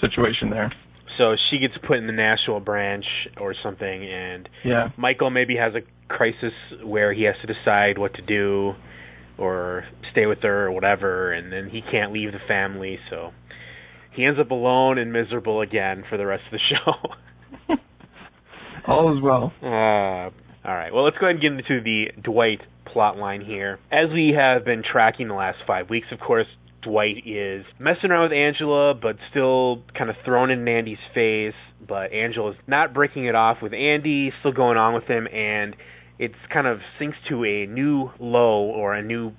situation 0.00 0.48
there. 0.50 0.72
so 1.18 1.36
she 1.50 1.58
gets 1.58 1.74
put 1.86 1.98
in 1.98 2.06
the 2.06 2.14
Nashville 2.14 2.60
branch 2.60 3.04
or 3.38 3.54
something, 3.62 4.04
and 4.08 4.48
Yeah. 4.64 4.88
Michael 4.96 5.28
maybe 5.28 5.56
has 5.56 5.74
a 5.74 5.82
crisis 6.08 6.54
where 6.82 7.12
he 7.12 7.24
has 7.24 7.34
to 7.42 7.46
decide 7.46 7.98
what 7.98 8.14
to 8.14 8.22
do 8.22 8.74
or 9.40 9.84
stay 10.12 10.26
with 10.26 10.38
her 10.42 10.66
or 10.66 10.72
whatever, 10.72 11.32
and 11.32 11.52
then 11.52 11.70
he 11.70 11.80
can't 11.90 12.12
leave 12.12 12.32
the 12.32 12.38
family, 12.46 12.98
so 13.08 13.30
he 14.14 14.24
ends 14.24 14.38
up 14.38 14.50
alone 14.50 14.98
and 14.98 15.12
miserable 15.12 15.60
again 15.60 16.04
for 16.08 16.16
the 16.16 16.26
rest 16.26 16.42
of 16.46 16.52
the 16.52 16.58
show. 17.74 17.76
All 18.86 19.16
is 19.16 19.22
well. 19.22 19.52
Uh, 19.62 20.30
all 20.66 20.74
right. 20.74 20.92
Well, 20.92 21.04
let's 21.04 21.16
go 21.18 21.26
ahead 21.26 21.40
and 21.40 21.42
get 21.42 21.52
into 21.52 21.82
the 21.82 22.20
Dwight 22.22 22.60
plot 22.92 23.16
line 23.16 23.40
here. 23.40 23.78
As 23.92 24.10
we 24.12 24.34
have 24.36 24.64
been 24.64 24.82
tracking 24.82 25.28
the 25.28 25.34
last 25.34 25.58
five 25.66 25.88
weeks, 25.88 26.08
of 26.12 26.20
course, 26.20 26.46
Dwight 26.82 27.26
is 27.26 27.64
messing 27.78 28.10
around 28.10 28.30
with 28.30 28.32
Angela, 28.32 28.94
but 28.94 29.16
still 29.30 29.82
kind 29.96 30.10
of 30.10 30.16
thrown 30.24 30.50
in 30.50 30.66
Andy's 30.66 30.98
face. 31.14 31.54
But 31.86 32.12
Angela's 32.12 32.56
not 32.66 32.94
breaking 32.94 33.26
it 33.26 33.34
off 33.34 33.58
with 33.62 33.72
Andy, 33.72 34.32
still 34.40 34.52
going 34.52 34.76
on 34.76 34.94
with 34.94 35.04
him, 35.04 35.26
and 35.26 35.76
it's 36.20 36.36
kind 36.52 36.66
of 36.66 36.80
sinks 36.98 37.16
to 37.30 37.44
a 37.44 37.66
new 37.66 38.10
low 38.20 38.68
or 38.68 38.94
a 38.94 39.02
new 39.02 39.32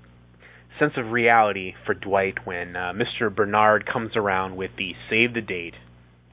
sense 0.80 0.94
of 0.98 1.12
reality 1.12 1.74
for 1.86 1.94
Dwight 1.94 2.40
when 2.44 2.76
uh, 2.76 2.92
Mr. 2.92 3.34
Bernard 3.34 3.86
comes 3.86 4.16
around 4.16 4.58
with 4.58 4.72
the 4.80 4.94
save 5.08 5.36
the 5.36 5.42
date. 5.42 5.76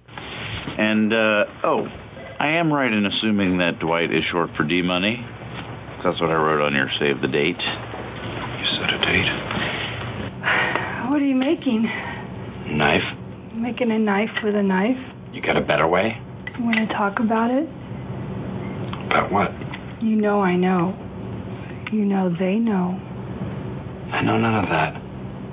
And, 0.09 1.13
uh, 1.13 1.45
oh, 1.69 1.85
I 2.41 2.57
am 2.57 2.73
right 2.73 2.91
in 2.91 3.05
assuming 3.05 3.59
that 3.59 3.79
Dwight 3.79 4.11
is 4.11 4.25
short 4.33 4.49
for 4.57 4.65
D 4.65 4.81
Money. 4.81 5.21
That's 6.03 6.19
what 6.19 6.31
I 6.31 6.41
wrote 6.41 6.65
on 6.65 6.73
your 6.73 6.89
save 6.99 7.21
the 7.21 7.29
date. 7.29 7.61
You 7.61 8.67
set 8.81 8.89
a 8.89 8.99
date. 9.05 9.29
What 11.13 11.21
are 11.21 11.29
you 11.29 11.37
making? 11.37 11.85
Knife? 12.73 13.05
Making 13.53 13.91
a 13.93 13.99
knife 13.99 14.33
with 14.43 14.55
a 14.55 14.63
knife? 14.63 14.97
You 15.35 15.43
got 15.43 15.59
a 15.59 15.67
better 15.67 15.87
way? 15.87 16.17
You 16.57 16.65
want 16.65 16.89
to 16.89 16.95
talk 16.95 17.21
about 17.21 17.51
it? 17.51 17.69
About 19.09 19.31
what? 19.31 19.68
You 20.03 20.15
know 20.15 20.41
I 20.41 20.55
know. 20.57 20.95
You 21.93 22.05
know 22.05 22.31
they 22.39 22.55
know. 22.55 22.99
I 24.13 24.23
know 24.23 24.39
none 24.39 24.55
of 24.55 24.69
that. 24.71 24.95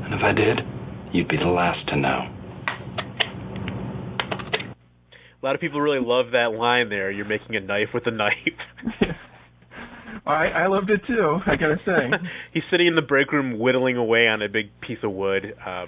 And 0.05 0.13
if 0.13 0.21
I 0.21 0.31
did, 0.33 0.59
you'd 1.13 1.27
be 1.27 1.37
the 1.37 1.49
last 1.49 1.87
to 1.89 1.95
know. 1.95 2.29
A 5.41 5.45
lot 5.45 5.55
of 5.55 5.61
people 5.61 5.81
really 5.81 5.99
love 5.99 6.31
that 6.31 6.57
line 6.57 6.89
there. 6.89 7.11
You're 7.11 7.25
making 7.25 7.55
a 7.55 7.59
knife 7.59 7.89
with 7.93 8.05
a 8.07 8.11
knife. 8.11 8.33
I 10.25 10.47
I 10.47 10.67
loved 10.67 10.89
it 10.89 11.01
too. 11.07 11.39
I 11.45 11.55
gotta 11.55 11.77
say. 11.85 12.09
He's 12.53 12.63
sitting 12.71 12.87
in 12.87 12.95
the 12.95 13.01
break 13.01 13.31
room 13.31 13.59
whittling 13.59 13.97
away 13.97 14.27
on 14.27 14.41
a 14.41 14.49
big 14.49 14.69
piece 14.81 14.97
of 15.03 15.11
wood, 15.11 15.53
uh, 15.65 15.85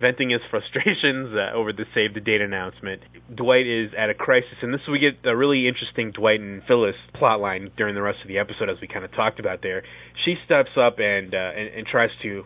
venting 0.00 0.30
his 0.30 0.40
frustrations 0.50 1.34
uh, 1.36 1.54
over 1.54 1.72
the 1.72 1.84
save 1.94 2.14
the 2.14 2.20
date 2.20 2.40
announcement. 2.40 3.02
Dwight 3.34 3.66
is 3.66 3.90
at 3.96 4.08
a 4.08 4.14
crisis, 4.14 4.56
and 4.62 4.72
this 4.72 4.80
we 4.90 4.98
get 4.98 5.28
a 5.28 5.36
really 5.36 5.68
interesting 5.68 6.10
Dwight 6.12 6.40
and 6.40 6.62
Phyllis 6.66 6.96
plotline 7.14 7.70
during 7.76 7.94
the 7.94 8.02
rest 8.02 8.18
of 8.22 8.28
the 8.28 8.38
episode, 8.38 8.70
as 8.70 8.76
we 8.80 8.88
kind 8.88 9.04
of 9.04 9.12
talked 9.12 9.38
about 9.38 9.60
there. 9.62 9.82
She 10.24 10.36
steps 10.44 10.70
up 10.80 10.98
and, 10.98 11.34
uh, 11.34 11.38
and 11.38 11.68
and 11.68 11.86
tries 11.86 12.10
to 12.22 12.44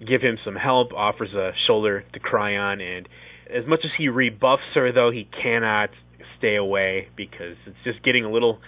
give 0.00 0.20
him 0.20 0.38
some 0.44 0.54
help, 0.54 0.92
offers 0.92 1.32
a 1.34 1.52
shoulder 1.66 2.04
to 2.12 2.20
cry 2.20 2.56
on, 2.56 2.80
and 2.80 3.08
as 3.50 3.66
much 3.66 3.80
as 3.84 3.90
he 3.96 4.08
rebuffs 4.08 4.74
her, 4.74 4.92
though, 4.92 5.10
he 5.10 5.28
cannot 5.42 5.90
stay 6.38 6.56
away 6.56 7.08
because 7.16 7.56
it's 7.66 7.76
just 7.84 8.04
getting 8.04 8.24
a 8.24 8.30
little 8.30 8.58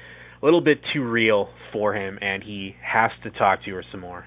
a 0.43 0.45
little 0.45 0.61
bit 0.61 0.79
too 0.93 1.03
real 1.03 1.49
for 1.73 1.95
him, 1.95 2.19
and 2.21 2.43
he 2.43 2.75
has 2.83 3.11
to 3.25 3.31
talk 3.31 3.65
to 3.65 3.71
her 3.73 3.85
some 3.91 4.01
more. 4.01 4.27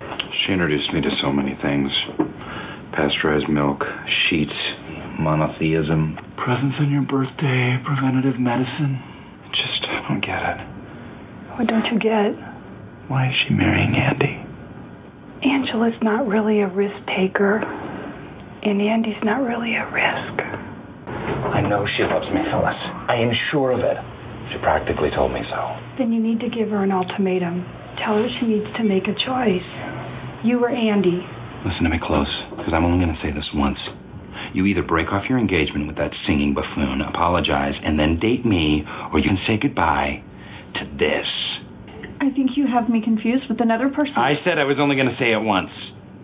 She 0.00 0.52
introduced 0.52 0.92
me 0.94 1.00
to 1.02 1.10
so 1.22 1.32
many 1.32 1.58
things 1.60 1.90
pasteurized 2.92 3.48
milk, 3.48 3.82
sheets, 4.28 4.56
monotheism, 5.18 6.18
presents 6.36 6.76
on 6.80 6.90
your 6.90 7.06
birthday, 7.06 7.78
preventative 7.84 8.40
medicine. 8.40 8.98
Just, 9.52 9.82
I 9.86 10.08
don't 10.08 10.24
get 10.24 10.40
it. 10.40 10.60
What 11.58 11.66
don't 11.68 11.86
you 11.92 11.98
get? 11.98 12.32
Why 13.08 13.28
is 13.28 13.34
she 13.44 13.54
marrying 13.54 13.94
Andy? 13.94 14.38
Angela's 15.42 15.98
not 16.02 16.28
really 16.28 16.60
a 16.60 16.68
risk 16.68 16.96
taker, 17.16 17.58
and 17.58 18.80
Andy's 18.80 19.20
not 19.24 19.42
really 19.42 19.74
a 19.74 19.86
risk. 19.88 20.36
I 21.50 21.60
know 21.60 21.84
she 21.96 22.04
loves 22.04 22.28
me, 22.32 22.40
Phyllis. 22.48 22.80
I 23.08 23.16
am 23.18 23.32
sure 23.50 23.72
of 23.72 23.80
it. 23.80 23.98
She 24.52 24.58
practically 24.62 25.10
told 25.14 25.32
me 25.32 25.40
so. 25.48 25.60
Then 25.98 26.12
you 26.12 26.20
need 26.20 26.40
to 26.40 26.50
give 26.50 26.70
her 26.70 26.82
an 26.82 26.92
ultimatum. 26.92 27.64
Tell 28.02 28.16
her 28.16 28.28
she 28.40 28.46
needs 28.46 28.66
to 28.76 28.84
make 28.84 29.04
a 29.04 29.14
choice. 29.14 29.68
You 30.44 30.60
or 30.60 30.70
Andy. 30.70 31.22
Listen 31.64 31.84
to 31.84 31.90
me 31.90 32.00
close, 32.00 32.30
because 32.56 32.72
I'm 32.72 32.84
only 32.84 33.04
going 33.04 33.14
to 33.14 33.22
say 33.22 33.32
this 33.32 33.44
once. 33.54 33.78
You 34.54 34.66
either 34.66 34.82
break 34.82 35.12
off 35.12 35.28
your 35.28 35.38
engagement 35.38 35.86
with 35.86 35.96
that 35.96 36.10
singing 36.26 36.54
buffoon, 36.54 37.00
apologize, 37.02 37.74
and 37.84 37.98
then 37.98 38.18
date 38.18 38.44
me, 38.44 38.82
or 39.12 39.18
you 39.18 39.28
can 39.28 39.38
say 39.46 39.60
goodbye 39.60 40.24
to 40.80 40.84
this. 40.96 41.28
I 42.20 42.32
think 42.32 42.56
you 42.56 42.66
have 42.66 42.88
me 42.88 43.00
confused 43.02 43.44
with 43.48 43.60
another 43.60 43.88
person. 43.88 44.14
I 44.16 44.34
said 44.44 44.58
I 44.58 44.64
was 44.64 44.76
only 44.80 44.96
going 44.96 45.08
to 45.08 45.16
say 45.18 45.32
it 45.32 45.40
once. 45.40 45.70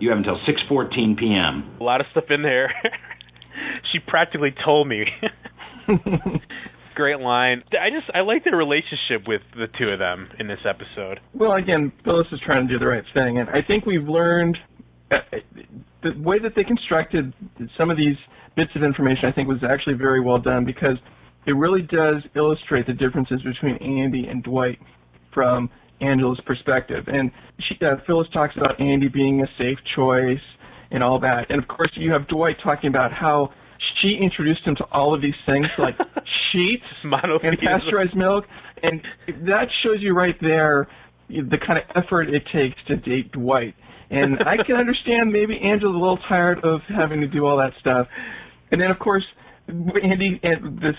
You 0.01 0.11
have 0.11 0.18
until 0.18 0.39
6:14 0.45 1.16
p.m. 1.18 1.76
A 1.80 1.84
lot 1.84 2.01
of 2.01 2.07
stuff 2.11 2.24
in 2.28 2.43
there. 2.43 2.72
she 3.93 3.99
practically 4.01 4.55
told 4.64 4.89
me. 4.89 5.05
Great 6.95 7.20
line. 7.20 7.62
I 7.72 7.91
just 7.91 8.11
I 8.14 8.20
like 8.20 8.45
their 8.45 8.57
relationship 8.57 9.28
with 9.28 9.43
the 9.55 9.66
two 9.78 9.89
of 9.89 9.99
them 9.99 10.28
in 10.39 10.49
this 10.49 10.61
episode. 10.68 11.20
Well, 11.34 11.53
again, 11.53 11.93
Phyllis 12.05 12.26
is 12.32 12.41
trying 12.45 12.66
to 12.66 12.72
do 12.72 12.78
the 12.78 12.87
right 12.87 13.05
thing, 13.12 13.39
and 13.39 13.49
I 13.51 13.61
think 13.66 13.84
we've 13.84 14.09
learned 14.09 14.57
the 15.11 16.11
way 16.18 16.38
that 16.38 16.52
they 16.54 16.64
constructed 16.64 17.32
some 17.76 17.90
of 17.90 17.96
these 17.96 18.16
bits 18.57 18.70
of 18.74 18.82
information. 18.82 19.24
I 19.26 19.32
think 19.32 19.48
was 19.48 19.62
actually 19.68 19.94
very 19.94 20.20
well 20.20 20.38
done 20.38 20.64
because 20.64 20.96
it 21.46 21.52
really 21.52 21.82
does 21.82 22.22
illustrate 22.34 22.86
the 22.86 22.92
differences 22.92 23.40
between 23.42 23.76
Andy 23.76 24.26
and 24.26 24.42
Dwight 24.42 24.78
from 25.32 25.70
Angela's 26.00 26.40
perspective. 26.46 27.04
And 27.07 27.30
she, 27.68 27.76
uh, 27.84 27.96
Phyllis 28.07 28.28
talks 28.32 28.54
about 28.57 28.80
Andy 28.80 29.09
being 29.09 29.42
a 29.42 29.46
safe 29.59 29.78
choice 29.94 30.42
and 30.90 31.02
all 31.02 31.18
that, 31.20 31.46
and 31.50 31.61
of 31.61 31.68
course 31.68 31.90
you 31.94 32.12
have 32.12 32.28
Dwight 32.28 32.57
talking 32.62 32.88
about 32.88 33.12
how 33.12 33.50
she 34.00 34.18
introduced 34.20 34.62
him 34.64 34.76
to 34.76 34.84
all 34.92 35.14
of 35.14 35.20
these 35.20 35.34
things 35.44 35.66
like 35.78 35.94
sheets 36.52 36.84
and 37.02 37.59
pasteurized 37.59 38.14
milk, 38.14 38.44
and 38.82 39.00
that 39.46 39.66
shows 39.82 39.98
you 40.00 40.14
right 40.14 40.36
there 40.40 40.88
the 41.28 41.59
kind 41.66 41.78
of 41.78 41.84
effort 42.02 42.28
it 42.28 42.42
takes 42.52 42.76
to 42.86 42.96
date 42.96 43.32
Dwight. 43.32 43.74
And 44.11 44.38
I 44.40 44.57
can 44.64 44.76
understand 44.78 45.32
maybe 45.32 45.59
Angela's 45.62 45.96
a 45.96 45.98
little 45.98 46.18
tired 46.28 46.64
of 46.64 46.80
having 46.88 47.20
to 47.20 47.26
do 47.26 47.46
all 47.46 47.57
that 47.59 47.72
stuff. 47.80 48.07
And 48.70 48.80
then 48.80 48.90
of 48.90 48.98
course 48.98 49.24
Andy 49.68 50.40
and 50.42 50.78
this 50.78 50.94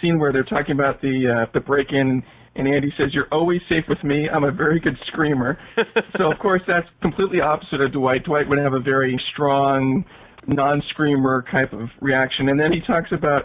scene 0.00 0.18
where 0.18 0.32
they're 0.32 0.44
talking 0.44 0.72
about 0.72 1.00
the 1.00 1.46
uh, 1.46 1.50
the 1.52 1.60
break 1.60 1.88
in 1.90 2.22
and 2.56 2.66
Andy 2.66 2.92
says, 2.96 3.08
You're 3.12 3.28
always 3.30 3.60
safe 3.68 3.84
with 3.88 4.02
me. 4.02 4.28
I'm 4.28 4.44
a 4.44 4.52
very 4.52 4.80
good 4.80 4.96
screamer. 5.06 5.58
so, 6.18 6.32
of 6.32 6.38
course, 6.38 6.62
that's 6.66 6.86
completely 7.02 7.40
opposite 7.40 7.80
of 7.80 7.92
Dwight. 7.92 8.24
Dwight 8.24 8.48
would 8.48 8.58
have 8.58 8.72
a 8.72 8.80
very 8.80 9.20
strong, 9.32 10.04
non 10.46 10.82
screamer 10.90 11.44
type 11.52 11.72
of 11.72 11.88
reaction. 12.00 12.48
And 12.48 12.58
then 12.58 12.72
he 12.72 12.80
talks 12.86 13.10
about 13.12 13.42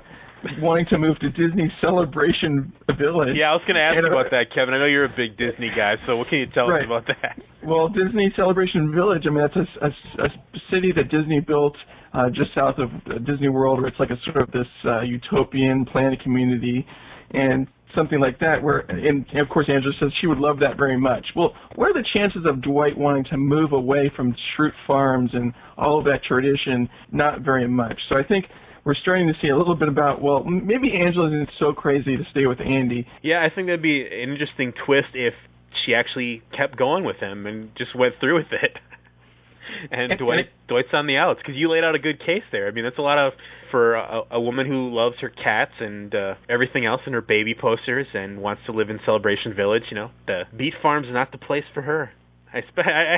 wanting 0.59 0.85
to 0.89 0.97
move 0.97 1.19
to 1.19 1.29
Disney 1.29 1.71
Celebration 1.81 2.73
Village. 2.97 3.35
Yeah, 3.35 3.51
I 3.51 3.53
was 3.53 3.61
going 3.67 3.75
to 3.75 3.81
ask 3.81 3.97
And, 3.97 4.07
you 4.07 4.13
uh, 4.13 4.19
about 4.19 4.31
that, 4.31 4.53
Kevin. 4.53 4.73
I 4.73 4.79
know 4.79 4.85
you're 4.85 5.05
a 5.05 5.15
big 5.15 5.37
Disney 5.37 5.69
guy, 5.75 5.95
so 6.05 6.17
what 6.17 6.29
can 6.29 6.39
you 6.39 6.47
tell 6.53 6.67
Right. 6.67 6.81
us 6.81 6.85
about 6.85 7.05
that? 7.07 7.37
Well, 7.63 7.89
Disney 7.89 8.31
Celebration 8.35 8.91
Village, 8.93 9.23
I 9.25 9.29
mean, 9.29 9.45
that's 9.45 9.55
a, 9.55 9.85
a, 9.85 10.25
a 10.25 10.29
city 10.71 10.91
that 10.95 11.09
Disney 11.09 11.39
built 11.39 11.75
uh, 12.13 12.29
just 12.29 12.53
south 12.55 12.75
of 12.79 12.89
uh, 13.05 13.19
Disney 13.19 13.49
World, 13.49 13.79
where 13.79 13.87
it's 13.87 13.99
like 13.99 14.09
a 14.09 14.17
sort 14.25 14.37
of 14.41 14.51
this 14.51 14.67
uh, 14.85 15.01
utopian 15.01 15.85
planet 15.85 16.21
community 16.21 16.85
and 17.31 17.67
something 17.95 18.19
like 18.19 18.39
that, 18.39 18.61
where, 18.63 18.79
and, 18.79 19.25
and 19.31 19.39
of 19.39 19.49
course, 19.49 19.67
Angela 19.69 19.93
says 19.99 20.11
she 20.21 20.27
would 20.27 20.37
love 20.37 20.59
that 20.59 20.77
very 20.77 20.97
much. 20.97 21.25
Well, 21.35 21.53
what 21.75 21.89
are 21.89 21.93
the 21.93 22.07
chances 22.13 22.43
of 22.45 22.61
Dwight 22.61 22.97
wanting 22.97 23.25
to 23.31 23.37
move 23.37 23.73
away 23.73 24.11
from 24.15 24.33
Schrute 24.57 24.71
Farms 24.87 25.29
and 25.33 25.53
all 25.77 25.99
of 25.99 26.05
that 26.05 26.23
tradition? 26.27 26.89
Not 27.11 27.41
very 27.41 27.67
much. 27.67 27.99
So 28.09 28.15
I 28.17 28.23
think 28.23 28.45
we're 28.83 28.95
starting 28.95 29.27
to 29.27 29.33
see 29.41 29.49
a 29.49 29.57
little 29.57 29.75
bit 29.75 29.87
about, 29.87 30.21
well, 30.21 30.43
maybe 30.43 30.91
Angela 30.93 31.27
isn't 31.27 31.49
so 31.59 31.73
crazy 31.73 32.17
to 32.17 32.23
stay 32.31 32.45
with 32.47 32.59
Andy. 32.59 33.07
Yeah, 33.21 33.45
I 33.45 33.53
think 33.53 33.67
that'd 33.67 33.81
be 33.81 34.01
an 34.01 34.29
interesting 34.31 34.73
twist 34.85 35.09
if 35.13 35.33
she 35.85 35.93
actually 35.93 36.41
kept 36.55 36.77
going 36.77 37.03
with 37.03 37.17
him 37.17 37.45
and 37.45 37.69
just 37.77 37.95
went 37.95 38.15
through 38.19 38.37
with 38.37 38.51
it. 38.51 38.77
And 39.89 40.11
And- 40.11 40.19
Dwight 40.19 40.39
and 40.39 40.47
Dwight's 40.67 40.89
on 40.93 41.07
the 41.07 41.15
outs 41.15 41.39
because 41.39 41.55
you 41.55 41.69
laid 41.71 41.83
out 41.85 41.95
a 41.95 41.99
good 41.99 42.19
case 42.19 42.43
there. 42.51 42.67
I 42.67 42.71
mean, 42.71 42.83
that's 42.83 42.97
a 42.97 43.01
lot 43.01 43.17
of 43.17 43.33
for 43.69 43.95
a, 43.95 44.21
a 44.31 44.41
woman 44.41 44.67
who 44.67 44.93
loves 44.93 45.15
her 45.21 45.29
cats 45.29 45.71
and 45.79 46.13
uh, 46.13 46.33
everything 46.49 46.85
else 46.85 46.99
in 47.07 47.13
her 47.13 47.21
baby 47.21 47.55
posters 47.55 48.07
and 48.13 48.41
wants 48.41 48.63
to 48.65 48.73
live 48.73 48.89
in 48.89 48.99
Celebration 49.05 49.53
Village. 49.55 49.83
You 49.89 49.95
know, 49.95 50.11
the 50.27 50.43
beet 50.57 50.73
farm's 50.81 51.07
not 51.09 51.31
the 51.31 51.37
place 51.37 51.63
for 51.73 51.81
her. 51.83 52.11
I, 52.53 52.61
spe- 52.67 52.79
I, 52.85 53.15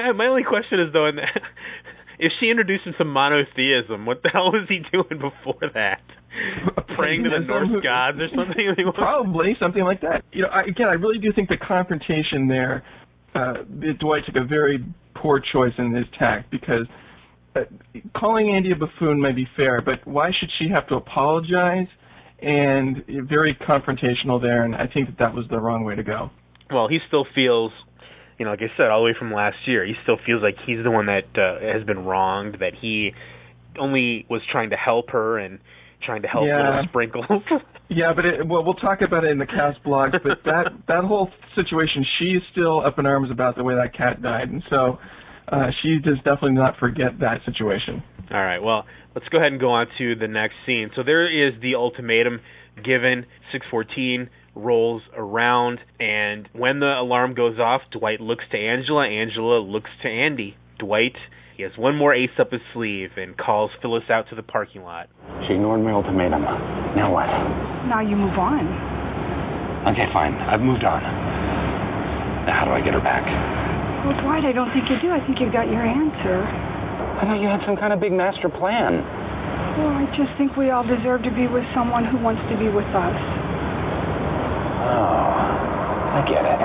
I 0.00 0.12
my 0.14 0.26
only 0.26 0.44
question 0.44 0.78
is 0.78 0.92
though, 0.92 1.06
in 1.08 1.16
the, 1.16 1.26
if 2.20 2.32
she 2.38 2.50
introduced 2.50 2.84
him 2.86 2.94
to 2.98 3.04
monotheism, 3.04 4.06
what 4.06 4.22
the 4.22 4.28
hell 4.32 4.52
was 4.52 4.66
he 4.68 4.80
doing 4.92 5.20
before 5.20 5.60
that? 5.74 6.00
Praying 6.96 7.24
to 7.24 7.30
the 7.30 7.40
Norse 7.44 7.82
gods 7.82 8.18
or 8.20 8.28
something? 8.28 8.68
I 8.70 8.76
mean, 8.76 8.86
what- 8.86 8.94
Probably 8.96 9.56
something 9.58 9.82
like 9.82 10.00
that. 10.02 10.22
You 10.32 10.42
know, 10.42 10.48
I, 10.48 10.62
again, 10.62 10.86
I 10.88 10.92
really 10.94 11.18
do 11.18 11.32
think 11.32 11.48
the 11.48 11.56
confrontation 11.56 12.46
there, 12.48 12.84
uh, 13.34 13.54
Dwight 13.98 14.22
took 14.26 14.36
a 14.36 14.44
very 14.46 14.84
poor 15.14 15.40
choice 15.52 15.72
in 15.78 15.94
his 15.94 16.06
tact 16.18 16.50
because 16.50 16.86
uh, 17.56 17.60
calling 18.16 18.50
Andy 18.54 18.70
a 18.72 18.76
buffoon 18.76 19.20
may 19.20 19.32
be 19.32 19.46
fair, 19.56 19.80
but 19.80 20.06
why 20.06 20.30
should 20.38 20.50
she 20.58 20.68
have 20.68 20.86
to 20.88 20.94
apologize? 20.96 21.88
And 22.42 23.04
very 23.28 23.54
confrontational 23.68 24.40
there, 24.40 24.64
and 24.64 24.74
I 24.74 24.86
think 24.86 25.08
that 25.08 25.18
that 25.18 25.34
was 25.34 25.44
the 25.50 25.58
wrong 25.58 25.84
way 25.84 25.94
to 25.94 26.02
go. 26.02 26.30
well, 26.70 26.88
he 26.88 26.98
still 27.06 27.26
feels, 27.34 27.70
you 28.40 28.46
know, 28.46 28.52
like 28.52 28.60
I 28.62 28.72
said, 28.74 28.88
all 28.88 29.00
the 29.00 29.04
way 29.04 29.14
from 29.18 29.34
last 29.34 29.58
year, 29.66 29.84
he 29.84 29.92
still 30.02 30.16
feels 30.24 30.42
like 30.42 30.54
he's 30.66 30.82
the 30.82 30.90
one 30.90 31.04
that 31.06 31.28
uh, 31.36 31.60
has 31.76 31.84
been 31.86 32.06
wronged, 32.06 32.56
that 32.60 32.72
he 32.80 33.12
only 33.78 34.24
was 34.30 34.40
trying 34.50 34.70
to 34.70 34.76
help 34.76 35.10
her 35.10 35.38
and 35.38 35.58
trying 36.06 36.22
to 36.22 36.28
help 36.28 36.46
Yeah. 36.46 36.70
little 36.70 36.84
sprinkles. 36.88 37.26
Yeah, 37.92 38.12
but 38.14 38.24
it, 38.24 38.46
well, 38.46 38.62
we'll 38.64 38.74
talk 38.74 39.00
about 39.02 39.24
it 39.24 39.32
in 39.32 39.38
the 39.38 39.46
cast 39.46 39.82
blogs. 39.84 40.12
But 40.12 40.38
that 40.44 40.66
that 40.86 41.02
whole 41.02 41.28
situation, 41.56 42.06
she's 42.20 42.40
still 42.52 42.86
up 42.86 43.00
in 43.00 43.04
arms 43.04 43.32
about 43.32 43.56
the 43.56 43.64
way 43.64 43.74
that 43.74 43.92
cat 43.98 44.22
died, 44.22 44.48
and 44.48 44.62
so 44.70 44.96
uh, 45.50 45.70
she 45.82 45.98
does 45.98 46.14
definitely 46.18 46.52
not 46.52 46.78
forget 46.78 47.18
that 47.18 47.38
situation. 47.44 48.00
All 48.30 48.44
right, 48.44 48.60
well, 48.60 48.84
let's 49.16 49.26
go 49.28 49.38
ahead 49.38 49.50
and 49.50 49.60
go 49.60 49.70
on 49.72 49.88
to 49.98 50.14
the 50.14 50.28
next 50.28 50.54
scene. 50.66 50.90
So 50.94 51.02
there 51.02 51.26
is 51.26 51.60
the 51.60 51.74
ultimatum 51.74 52.38
given. 52.76 53.26
614 53.50 54.30
rolls 54.54 55.02
around, 55.16 55.78
and 55.98 56.48
when 56.52 56.80
the 56.80 56.92
alarm 56.98 57.34
goes 57.34 57.58
off, 57.58 57.82
Dwight 57.92 58.20
looks 58.20 58.44
to 58.52 58.58
Angela. 58.58 59.06
Angela 59.06 59.60
looks 59.60 59.90
to 60.02 60.08
Andy. 60.08 60.56
Dwight, 60.78 61.16
he 61.56 61.62
has 61.62 61.72
one 61.76 61.94
more 61.96 62.14
ace 62.14 62.32
up 62.40 62.52
his 62.52 62.62
sleeve 62.72 63.10
and 63.16 63.36
calls 63.36 63.70
Phyllis 63.82 64.08
out 64.08 64.28
to 64.30 64.34
the 64.34 64.42
parking 64.42 64.82
lot. 64.82 65.08
She 65.46 65.54
ignored 65.54 65.84
my 65.84 65.92
ultimatum. 65.92 66.42
Now 66.96 67.12
what? 67.12 67.28
Now 67.84 68.00
you 68.00 68.16
move 68.16 68.36
on. 68.40 68.64
Okay, 69.92 70.08
fine. 70.12 70.32
I've 70.34 70.64
moved 70.64 70.84
on. 70.84 71.04
Now 72.48 72.56
how 72.56 72.64
do 72.64 72.72
I 72.72 72.80
get 72.80 72.96
her 72.96 73.04
back? 73.04 73.28
Well, 74.08 74.16
Dwight, 74.24 74.48
I 74.48 74.52
don't 74.56 74.72
think 74.72 74.88
you 74.88 74.96
do. 75.04 75.12
I 75.12 75.20
think 75.28 75.36
you've 75.36 75.52
got 75.52 75.68
your 75.68 75.84
answer. 75.84 76.48
I 77.20 77.28
thought 77.28 77.40
you 77.44 77.48
had 77.48 77.60
some 77.68 77.76
kind 77.76 77.92
of 77.92 78.00
big 78.00 78.16
master 78.16 78.48
plan. 78.48 79.04
Well, 79.76 79.92
I 79.92 80.08
just 80.16 80.32
think 80.40 80.56
we 80.56 80.72
all 80.72 80.84
deserve 80.84 81.22
to 81.28 81.32
be 81.36 81.44
with 81.44 81.68
someone 81.76 82.08
who 82.08 82.16
wants 82.16 82.40
to 82.48 82.56
be 82.56 82.72
with 82.72 82.88
us. 82.96 83.16
Oh, 84.80 86.16
I 86.16 86.20
get 86.24 86.44
it. 86.44 86.60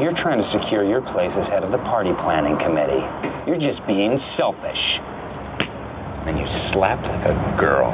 You're 0.00 0.16
trying 0.22 0.38
to 0.40 0.48
secure 0.56 0.86
your 0.88 1.02
place 1.12 1.30
as 1.36 1.46
head 1.52 1.64
of 1.64 1.70
the 1.70 1.82
party 1.90 2.10
planning 2.24 2.56
committee. 2.62 3.02
You're 3.46 3.60
just 3.60 3.84
being 3.86 4.16
selfish. 4.38 4.82
And 6.24 6.38
you 6.38 6.46
slapped 6.72 7.02
with 7.02 7.24
a 7.28 7.36
girl. 7.58 7.90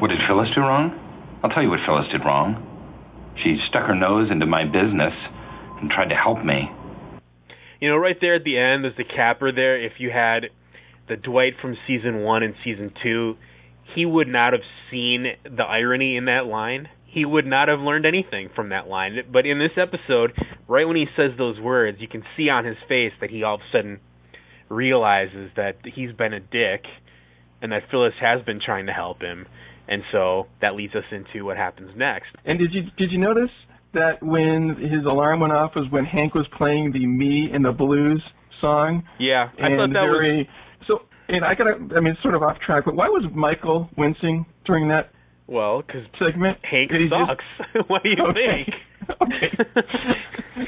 What 0.00 0.08
did 0.08 0.18
Phyllis 0.26 0.48
do 0.54 0.62
wrong? 0.62 0.96
I'll 1.42 1.50
tell 1.50 1.62
you 1.62 1.68
what 1.68 1.80
Phyllis 1.84 2.06
did 2.12 2.24
wrong. 2.24 2.56
She 3.44 3.58
stuck 3.68 3.86
her 3.86 3.94
nose 3.94 4.30
into 4.30 4.46
my 4.46 4.64
business 4.64 5.12
and 5.80 5.90
tried 5.90 6.08
to 6.08 6.16
help 6.16 6.44
me. 6.44 6.70
You 7.80 7.88
know, 7.88 7.96
right 7.96 8.16
there 8.20 8.34
at 8.34 8.44
the 8.44 8.56
end, 8.56 8.84
there's 8.84 8.96
the 8.96 9.04
capper 9.04 9.52
there. 9.52 9.82
If 9.82 9.94
you 9.98 10.10
had 10.10 10.44
the 11.08 11.16
Dwight 11.16 11.54
from 11.60 11.76
season 11.86 12.22
one 12.22 12.42
and 12.42 12.54
season 12.62 12.92
two, 13.02 13.36
he 13.94 14.06
would 14.06 14.28
not 14.28 14.52
have 14.52 14.62
seen 14.90 15.26
the 15.44 15.64
irony 15.64 16.16
in 16.16 16.26
that 16.26 16.46
line. 16.46 16.88
He 17.12 17.24
would 17.24 17.46
not 17.46 17.68
have 17.68 17.80
learned 17.80 18.06
anything 18.06 18.50
from 18.54 18.68
that 18.70 18.86
line. 18.86 19.16
But 19.32 19.46
in 19.46 19.58
this 19.58 19.76
episode, 19.76 20.32
right 20.68 20.86
when 20.86 20.96
he 20.96 21.06
says 21.16 21.32
those 21.36 21.58
words, 21.58 21.98
you 22.00 22.08
can 22.08 22.22
see 22.36 22.48
on 22.48 22.64
his 22.64 22.76
face 22.88 23.12
that 23.20 23.30
he 23.30 23.42
all 23.42 23.56
of 23.56 23.60
a 23.60 23.76
sudden 23.76 24.00
realizes 24.68 25.50
that 25.56 25.76
he's 25.84 26.12
been 26.12 26.32
a 26.32 26.40
dick 26.40 26.84
and 27.60 27.72
that 27.72 27.82
Phyllis 27.90 28.14
has 28.20 28.42
been 28.44 28.60
trying 28.64 28.86
to 28.86 28.92
help 28.92 29.20
him. 29.20 29.46
And 29.88 30.02
so 30.12 30.46
that 30.60 30.74
leads 30.76 30.94
us 30.94 31.04
into 31.10 31.44
what 31.44 31.56
happens 31.56 31.90
next. 31.96 32.28
And 32.44 32.58
did 32.58 32.72
you 32.72 32.82
did 32.96 33.10
you 33.10 33.18
notice 33.18 33.50
that 33.92 34.22
when 34.22 34.76
his 34.78 35.04
alarm 35.04 35.40
went 35.40 35.52
off 35.52 35.72
was 35.74 35.86
when 35.90 36.04
Hank 36.04 36.34
was 36.34 36.46
playing 36.56 36.92
the 36.92 37.04
"Me 37.06 37.50
in 37.52 37.62
the 37.62 37.72
Blues" 37.72 38.22
song? 38.60 39.02
Yeah, 39.18 39.48
I 39.60 39.66
and 39.66 39.76
thought 39.76 39.92
that 39.92 40.06
was 40.06 40.46
so. 40.86 41.00
And 41.28 41.44
I 41.44 41.54
gotta, 41.54 41.78
I 41.96 42.00
mean, 42.00 42.16
sort 42.22 42.34
of 42.34 42.42
off 42.42 42.58
track, 42.64 42.84
but 42.84 42.96
why 42.96 43.08
was 43.08 43.24
Michael 43.34 43.88
wincing 43.96 44.46
during 44.64 44.88
that 44.88 45.10
well 45.50 45.82
because 45.82 46.02
segment? 46.18 46.58
Hank 46.62 46.90
he 46.92 47.08
just- 47.08 47.12
sucks. 47.28 47.44
what 47.88 48.02
do 48.02 48.08
you 48.10 48.16
Okay. 48.30 48.64
think? 48.64 49.18
okay. 49.22 49.50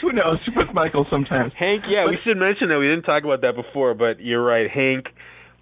Who 0.01 0.13
knows 0.13 0.39
with 0.57 0.69
Michael 0.75 1.07
sometimes. 1.11 1.53
Hank, 1.59 1.85
yeah, 1.89 2.07
we 2.07 2.19
should 2.25 2.37
mention 2.37 2.69
that 2.71 2.79
we 2.79 2.87
didn't 2.89 3.05
talk 3.05 3.25
about 3.25 3.43
that 3.43 3.55
before, 3.55 3.95
but 3.95 4.21
you're 4.21 4.43
right. 4.45 4.69
Hank, 4.69 5.07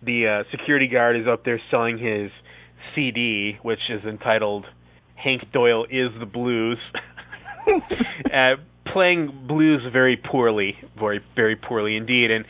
the 0.03 0.45
uh, 0.47 0.51
security 0.51 0.87
guard, 0.89 1.17
is 1.21 1.27
up 1.31 1.45
there 1.45 1.61
selling 1.71 1.99
his 1.99 2.31
CD, 2.95 3.59
which 3.63 3.81
is 3.91 4.03
entitled 4.05 4.65
"Hank 5.17 5.43
Doyle 5.53 5.85
is 5.85 6.11
the 6.19 6.27
Blues," 6.27 6.79
uh, 8.33 8.55
playing 8.93 9.45
blues 9.47 9.83
very 9.93 10.17
poorly, 10.17 10.75
very 10.99 11.21
very 11.37 11.57
poorly 11.57 11.97
indeed, 11.97 12.31
and 12.31 12.45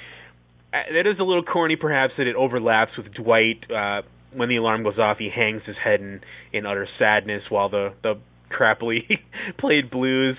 uh, 0.73 0.79
that 0.95 1.09
is 1.11 1.19
a 1.19 1.25
little 1.25 1.43
corny, 1.43 1.77
perhaps, 1.77 2.13
that 2.19 2.27
it 2.29 2.37
overlaps 2.37 2.93
with 2.97 3.13
Dwight. 3.15 3.65
Uh, 3.71 4.03
when 4.33 4.49
the 4.49 4.57
alarm 4.57 4.83
goes 4.83 4.99
off, 4.99 5.19
he 5.19 5.31
hangs 5.35 5.63
his 5.67 5.77
head 5.83 6.01
in 6.01 6.21
in 6.53 6.67
utter 6.67 6.87
sadness 6.99 7.43
while 7.49 7.69
the 7.69 7.93
the 8.03 8.15
crappily 8.51 9.19
played 9.59 9.91
blues 9.91 10.37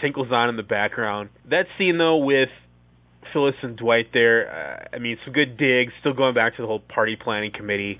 tinkles 0.00 0.28
on 0.32 0.48
in 0.48 0.56
the 0.56 0.62
background. 0.62 1.30
That 1.48 1.66
scene 1.78 1.98
though 1.98 2.16
with 2.18 2.48
Phyllis 3.32 3.54
and 3.62 3.76
Dwight 3.76 4.08
there, 4.12 4.88
uh, 4.92 4.96
I 4.96 4.98
mean, 4.98 5.16
some 5.24 5.32
good 5.32 5.56
digs. 5.56 5.92
Still 6.00 6.12
going 6.12 6.34
back 6.34 6.56
to 6.56 6.62
the 6.62 6.68
whole 6.68 6.80
party 6.80 7.16
planning 7.16 7.52
committee 7.56 7.98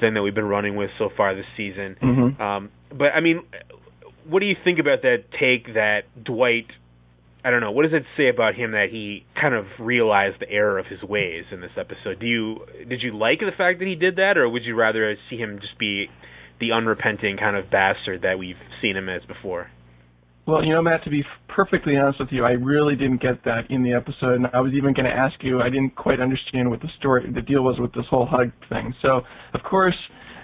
thing 0.00 0.14
that 0.14 0.22
we've 0.22 0.34
been 0.34 0.48
running 0.48 0.76
with 0.76 0.90
so 0.98 1.10
far 1.16 1.34
this 1.34 1.44
season. 1.56 1.96
Mhm. 2.00 2.40
Um, 2.40 2.70
but 2.90 3.12
I 3.14 3.20
mean, 3.20 3.42
what 4.28 4.40
do 4.40 4.46
you 4.46 4.56
think 4.64 4.78
about 4.78 5.02
that 5.02 5.24
take 5.38 5.74
that 5.74 6.02
Dwight? 6.22 6.66
I 7.44 7.50
don't 7.50 7.60
know. 7.60 7.72
What 7.72 7.82
does 7.82 7.92
it 7.92 8.04
say 8.16 8.28
about 8.28 8.54
him 8.54 8.72
that 8.72 8.88
he 8.90 9.24
kind 9.40 9.54
of 9.54 9.66
realized 9.80 10.36
the 10.40 10.48
error 10.48 10.78
of 10.78 10.86
his 10.86 11.02
ways 11.02 11.44
in 11.50 11.60
this 11.60 11.72
episode? 11.76 12.20
Do 12.20 12.26
you 12.26 12.60
did 12.88 13.02
you 13.02 13.16
like 13.16 13.40
the 13.40 13.50
fact 13.56 13.80
that 13.80 13.88
he 13.88 13.96
did 13.96 14.16
that, 14.16 14.36
or 14.36 14.48
would 14.48 14.64
you 14.64 14.76
rather 14.76 15.16
see 15.28 15.36
him 15.36 15.58
just 15.60 15.78
be 15.78 16.06
the 16.60 16.70
unrepenting 16.70 17.36
kind 17.36 17.56
of 17.56 17.70
bastard 17.70 18.22
that 18.22 18.38
we've 18.38 18.60
seen 18.80 18.96
him 18.96 19.08
as 19.08 19.22
before? 19.26 19.68
Well, 20.46 20.64
you 20.64 20.72
know, 20.72 20.82
Matt, 20.82 21.04
to 21.04 21.10
be 21.10 21.24
perfectly 21.48 21.96
honest 21.96 22.18
with 22.18 22.30
you, 22.32 22.44
I 22.44 22.52
really 22.52 22.96
didn't 22.96 23.22
get 23.22 23.44
that 23.44 23.70
in 23.70 23.84
the 23.84 23.92
episode, 23.92 24.34
and 24.34 24.46
I 24.52 24.60
was 24.60 24.72
even 24.72 24.92
going 24.92 25.06
to 25.06 25.12
ask 25.12 25.34
you. 25.40 25.60
I 25.60 25.68
didn't 25.68 25.94
quite 25.94 26.20
understand 26.20 26.68
what 26.68 26.80
the 26.80 26.88
story, 26.98 27.30
the 27.32 27.42
deal 27.42 27.62
was 27.62 27.76
with 27.78 27.92
this 27.92 28.06
whole 28.10 28.26
hug 28.26 28.50
thing. 28.68 28.92
So, 29.02 29.22
of 29.54 29.62
course, 29.62 29.94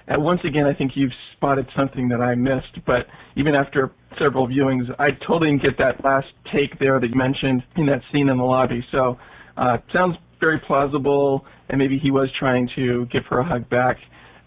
uh, 0.09 0.19
once 0.19 0.41
again, 0.43 0.65
I 0.65 0.73
think 0.73 0.91
you've 0.95 1.11
spotted 1.35 1.67
something 1.77 2.09
that 2.09 2.21
I 2.21 2.35
missed. 2.35 2.83
But 2.85 3.07
even 3.35 3.55
after 3.55 3.91
several 4.19 4.47
viewings, 4.47 4.83
I 4.99 5.09
totally 5.27 5.51
didn't 5.51 5.63
get 5.63 5.77
that 5.77 6.03
last 6.03 6.27
take 6.53 6.79
there 6.79 6.99
that 6.99 7.07
you 7.07 7.15
mentioned 7.15 7.63
in 7.77 7.85
that 7.87 8.01
scene 8.11 8.29
in 8.29 8.37
the 8.37 8.43
lobby. 8.43 8.83
So, 8.91 9.17
Uh, 9.57 9.77
sounds 9.91 10.15
very 10.39 10.57
plausible, 10.59 11.45
and 11.69 11.77
maybe 11.77 11.99
he 11.99 12.11
was 12.11 12.29
trying 12.39 12.69
to 12.77 13.05
give 13.11 13.25
her 13.29 13.39
a 13.39 13.43
hug 13.43 13.67
back 13.69 13.97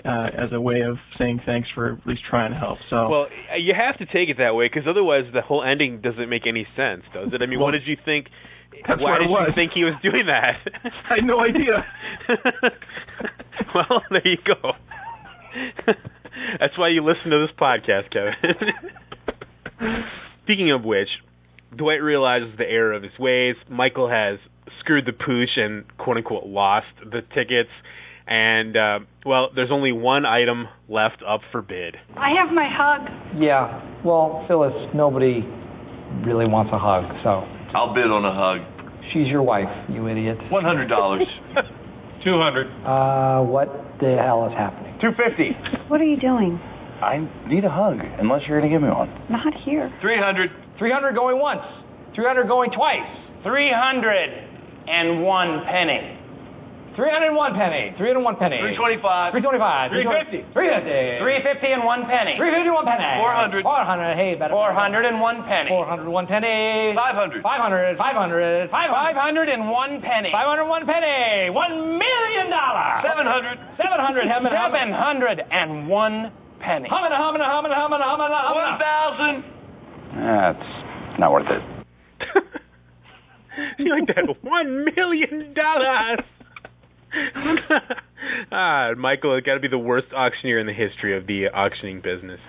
uh, 0.07 0.29
as 0.33 0.51
a 0.53 0.61
way 0.61 0.81
of 0.81 0.97
saying 1.19 1.39
thanks 1.45 1.69
for 1.75 1.93
at 1.93 2.07
least 2.07 2.23
trying 2.31 2.51
to 2.51 2.59
help. 2.59 2.79
So 2.91 3.09
Well, 3.11 3.27
uh, 3.53 3.57
you 3.57 3.75
have 3.75 3.99
to 3.99 4.07
take 4.07 4.29
it 4.31 4.39
that 4.39 4.55
way 4.55 4.67
because 4.73 4.89
otherwise 4.89 5.25
the 5.33 5.43
whole 5.43 5.63
ending 5.63 6.01
doesn't 6.01 6.29
make 6.29 6.47
any 6.47 6.67
sense, 6.75 7.03
does 7.13 7.29
it? 7.33 7.43
I 7.43 7.47
mean, 7.47 7.59
Well, 7.59 7.69
what 7.69 7.73
did 7.73 7.87
you 7.87 7.97
think? 8.05 8.29
that's 8.89 9.01
Why 9.01 9.19
did 9.19 9.29
you 9.29 9.55
think 9.55 9.73
he 9.75 9.85
was 9.85 9.95
doing 10.03 10.27
that? 10.27 10.57
I 11.11 11.17
had 11.17 11.25
no 11.25 11.41
idea. 11.41 11.85
well, 13.75 14.03
there 14.11 14.27
you 14.27 14.39
go. 14.45 14.73
That's 16.61 16.77
why 16.79 16.89
you 16.89 17.05
listen 17.05 17.31
to 17.31 17.47
this 17.47 17.55
podcast, 17.61 18.11
Kevin. 18.13 18.35
Speaking 20.45 20.73
of 20.73 20.85
which, 20.85 21.09
Dwight 21.77 22.03
realizes 22.03 22.57
the 22.59 22.65
error 22.65 22.93
of 22.93 23.03
his 23.03 23.13
ways. 23.19 23.57
Michael 23.71 24.09
has 24.11 24.39
screwed 24.81 25.07
the 25.07 25.13
pooch 25.13 25.51
and 25.57 25.85
quote 25.99 26.17
unquote 26.17 26.45
lost 26.47 26.87
the 27.05 27.21
tickets. 27.35 27.71
And 28.27 28.77
uh, 28.77 28.99
well, 29.27 29.49
there's 29.55 29.71
only 29.73 29.93
one 29.93 30.25
item 30.25 30.67
left 30.89 31.23
up 31.27 31.41
for 31.51 31.61
bid. 31.63 31.97
I 32.17 32.31
have 32.41 32.55
my 32.55 32.69
hug. 32.71 33.41
Yeah. 33.41 34.03
Well, 34.05 34.45
Phyllis, 34.47 34.73
nobody 34.95 35.41
really 36.27 36.47
wants 36.47 36.71
a 36.73 36.79
hug, 36.79 37.05
so 37.25 37.43
I'll 37.77 37.95
bid 37.95 38.05
on 38.05 38.25
a 38.25 38.35
hug. 38.35 39.03
she's 39.13 39.27
your 39.27 39.43
wife, 39.43 39.69
you 39.91 40.07
idiot. 40.09 40.39
One 40.51 40.65
hundred 40.65 40.89
dollars. 40.89 41.27
Two 42.25 42.39
hundred. 42.39 42.69
Uh, 42.87 43.43
what 43.43 43.92
the 44.03 44.19
hell 44.19 44.43
is 44.51 44.55
happening? 44.59 44.99
Two 45.01 45.15
fifty. 45.15 45.55
What 45.87 46.03
are 46.03 46.11
you 46.11 46.19
doing? 46.19 46.59
I 47.03 47.19
need 47.47 47.65
a 47.65 47.71
hug, 47.71 47.99
unless 48.19 48.43
you're 48.47 48.59
going 48.59 48.71
to 48.71 48.75
give 48.75 48.83
me 48.83 48.91
one. 48.91 49.09
Not 49.31 49.55
here. 49.65 49.91
Three 50.03 50.19
hundred. 50.19 50.51
300 50.79 51.15
going 51.15 51.39
once. 51.39 51.63
300 52.15 52.49
going 52.49 52.71
twice. 52.75 53.07
301 53.45 55.63
penny. 55.71 56.19
301 56.95 57.55
penny. 57.57 57.95
301 57.97 58.37
penny. 58.37 58.61
Three 58.61 58.77
twenty-five. 58.77 59.33
325. 59.33 59.91
350. 59.97 60.53
350. 60.53 61.25
350 61.25 61.73
and 61.73 61.83
one 61.89 62.05
penny. 62.05 62.37
351 62.37 62.85
penny. 62.85 63.09
400. 63.17 63.65
400. 63.65 64.13
Hey, 64.21 64.37
better. 64.37 64.53
401 64.53 65.09
penny. 65.49 65.69
401 65.73 66.29
penny. 66.29 66.93
Five 66.93 67.17
hundred. 67.17 67.41
500. 67.41 67.97
500. 67.97 68.69
500. 68.69 68.69
501 68.69 70.05
penny. 70.05 70.31
501 70.33 70.85
penny. 70.85 71.49
One 71.49 71.97
million 71.97 72.47
dollars. 72.53 73.01
Seven 73.09 73.25
hundred. 73.25 73.57
700. 73.81 74.29
Humming, 74.29 74.53
humming. 74.53 74.93
701 74.93 76.29
penny. 76.61 76.89
Humming, 76.93 77.15
humming, 77.17 77.43
humming, 77.43 77.73
humming, 77.73 78.03
humming, 78.05 78.29
One 78.29 78.45
humming. 78.45 78.77
thousand. 78.79 79.37
That's 80.13 80.69
not 81.19 81.33
worth 81.33 81.49
it. 81.49 81.63
you 83.81 83.91
like 83.97 84.07
that 84.13 84.29
one 84.43 84.85
million 84.85 85.55
dollars? 85.55 86.21
ah, 88.53 88.91
Michael, 88.97 89.37
it 89.37 89.45
got 89.45 89.55
to 89.55 89.61
be 89.61 89.69
the 89.69 89.79
worst 89.79 90.09
auctioneer 90.15 90.59
in 90.59 90.67
the 90.67 90.73
history 90.73 91.17
of 91.17 91.27
the 91.27 91.47
auctioning 91.55 92.01
business. 92.01 92.41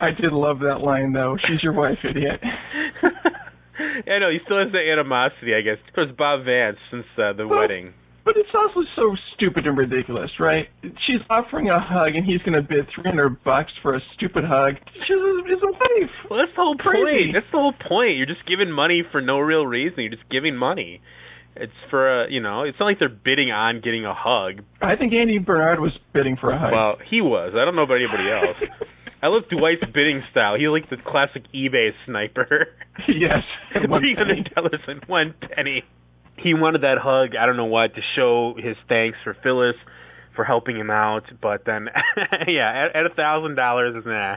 I 0.00 0.10
did 0.10 0.32
love 0.32 0.60
that 0.60 0.80
line 0.80 1.12
though. 1.12 1.36
She's 1.48 1.62
your 1.62 1.72
wife, 1.72 1.98
idiot. 2.08 2.40
I 3.02 4.18
know 4.18 4.30
he 4.30 4.38
still 4.44 4.58
has 4.62 4.70
the 4.72 4.78
animosity, 4.78 5.54
I 5.54 5.62
guess, 5.62 5.78
towards 5.94 6.12
Bob 6.16 6.44
Vance 6.44 6.76
since 6.90 7.06
uh, 7.18 7.32
the 7.32 7.46
Well, 7.48 7.60
wedding. 7.60 7.94
But 8.24 8.36
it's 8.36 8.54
also 8.54 8.86
so 8.94 9.16
stupid 9.34 9.66
and 9.66 9.76
ridiculous, 9.76 10.30
right? 10.38 10.68
She's 10.82 11.18
offering 11.28 11.70
a 11.70 11.80
hug, 11.80 12.14
and 12.14 12.24
he's 12.24 12.38
going 12.42 12.54
to 12.54 12.62
bid 12.62 12.86
three 12.94 13.10
hundred 13.10 13.42
bucks 13.42 13.72
for 13.82 13.96
a 13.96 14.00
stupid 14.14 14.44
hug. 14.46 14.74
She's 14.94 15.18
his 15.50 15.58
wife. 15.62 16.10
Well, 16.30 16.38
that's 16.38 16.54
the 16.54 16.62
whole 16.62 16.76
Crazy. 16.76 17.02
point. 17.02 17.34
That's 17.34 17.50
the 17.50 17.58
whole 17.58 17.74
point. 17.74 18.16
You're 18.16 18.30
just 18.30 18.46
giving 18.46 18.70
money 18.70 19.02
for 19.10 19.20
no 19.20 19.40
real 19.40 19.66
reason. 19.66 19.98
You're 20.06 20.14
just 20.14 20.28
giving 20.30 20.54
money. 20.56 21.00
It's 21.54 21.72
for 21.90 22.24
a, 22.24 22.30
you 22.32 22.40
know, 22.40 22.62
it's 22.62 22.78
not 22.80 22.86
like 22.86 22.98
they're 22.98 23.08
bidding 23.10 23.50
on 23.50 23.80
getting 23.82 24.06
a 24.06 24.14
hug. 24.16 24.64
I 24.80 24.96
think 24.96 25.12
Andy 25.12 25.38
Bernard 25.38 25.80
was 25.80 25.92
bidding 26.14 26.36
for 26.40 26.50
a 26.50 26.58
hug. 26.58 26.72
Well, 26.72 26.96
he 27.10 27.20
was. 27.20 27.52
I 27.54 27.64
don't 27.64 27.76
know 27.76 27.82
about 27.82 27.96
anybody 27.98 28.30
else. 28.30 28.88
I 29.22 29.28
love 29.28 29.42
Dwight's 29.50 29.84
bidding 29.92 30.22
style. 30.32 30.56
He's 30.58 30.68
like 30.68 30.88
the 30.90 30.96
classic 30.96 31.44
eBay 31.54 31.90
sniper. 32.06 32.68
yes. 33.08 33.44
Three 33.72 34.16
dollars 34.54 34.80
and 34.88 35.04
one 35.06 35.34
penny. 35.54 35.84
He 36.38 36.54
wanted 36.54 36.80
that 36.82 36.96
hug. 37.00 37.36
I 37.38 37.46
don't 37.46 37.56
know 37.56 37.66
what 37.66 37.94
to 37.94 38.00
show 38.16 38.54
his 38.56 38.74
thanks 38.88 39.18
for 39.22 39.36
Phyllis 39.42 39.76
for 40.34 40.44
helping 40.44 40.76
him 40.76 40.90
out, 40.90 41.24
but 41.42 41.64
then 41.66 41.88
yeah, 42.48 42.88
at, 42.94 43.04
a 43.04 43.14
thousand 43.14 43.54
dollars, 43.54 43.94
is 43.94 44.02
nah, 44.06 44.36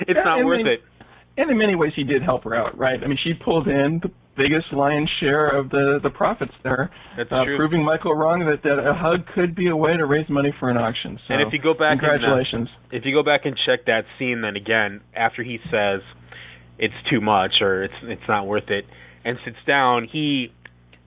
it's 0.00 0.10
Yeah, 0.14 0.22
not 0.24 0.44
worth 0.44 0.60
then- 0.64 0.72
it. 0.74 0.80
And 1.38 1.50
in 1.50 1.58
many 1.58 1.74
ways, 1.74 1.92
he 1.94 2.02
did 2.04 2.22
help 2.22 2.44
her 2.44 2.54
out, 2.54 2.78
right? 2.78 2.98
I 3.02 3.06
mean, 3.08 3.18
she 3.22 3.34
pulled 3.34 3.68
in 3.68 4.00
the 4.02 4.10
biggest 4.36 4.72
lion's 4.72 5.10
share 5.20 5.48
of 5.48 5.70
the 5.70 5.98
the 6.02 6.10
profits 6.10 6.52
there, 6.62 6.90
That's 7.16 7.30
uh, 7.32 7.44
true. 7.44 7.56
proving 7.56 7.84
Michael 7.84 8.14
wrong 8.14 8.40
that 8.40 8.62
that 8.62 8.78
a 8.78 8.94
hug 8.94 9.26
could 9.34 9.54
be 9.54 9.68
a 9.68 9.76
way 9.76 9.96
to 9.96 10.04
raise 10.06 10.28
money 10.28 10.52
for 10.60 10.70
an 10.70 10.76
auction. 10.76 11.18
So, 11.26 11.34
and 11.34 11.42
if 11.42 11.52
you 11.52 11.60
go 11.60 11.72
back, 11.74 11.98
congratulations. 11.98 12.68
And, 12.68 12.92
uh, 12.92 12.96
if 12.96 13.04
you 13.04 13.14
go 13.14 13.22
back 13.22 13.42
and 13.44 13.56
check 13.66 13.86
that 13.86 14.04
scene, 14.18 14.42
then 14.42 14.56
again, 14.56 15.00
after 15.14 15.42
he 15.42 15.58
says 15.70 16.00
it's 16.78 16.94
too 17.10 17.20
much 17.20 17.60
or 17.60 17.84
it's 17.84 17.94
it's 18.02 18.28
not 18.28 18.46
worth 18.46 18.68
it, 18.68 18.84
and 19.24 19.38
sits 19.44 19.58
down, 19.66 20.08
he 20.10 20.52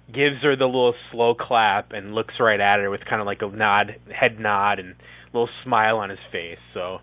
gives 0.07 0.41
her 0.41 0.55
the 0.55 0.65
little 0.65 0.95
slow 1.11 1.35
clap 1.35 1.91
and 1.91 2.15
looks 2.15 2.33
right 2.39 2.59
at 2.59 2.79
her 2.79 2.89
with 2.89 3.01
kind 3.07 3.21
of 3.21 3.27
like 3.27 3.41
a 3.41 3.47
nod, 3.55 3.95
head 4.13 4.39
nod, 4.39 4.79
and 4.79 4.91
a 4.91 5.37
little 5.37 5.49
smile 5.63 5.97
on 5.97 6.09
his 6.09 6.19
face. 6.31 6.57
So 6.73 6.97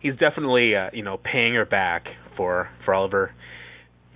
he's 0.00 0.12
definitely 0.12 0.74
uh, 0.76 0.90
you 0.92 1.02
know 1.02 1.18
paying 1.18 1.54
her 1.54 1.64
back 1.64 2.04
for 2.36 2.68
for 2.84 2.94
all 2.94 3.06
of 3.06 3.12
her 3.12 3.34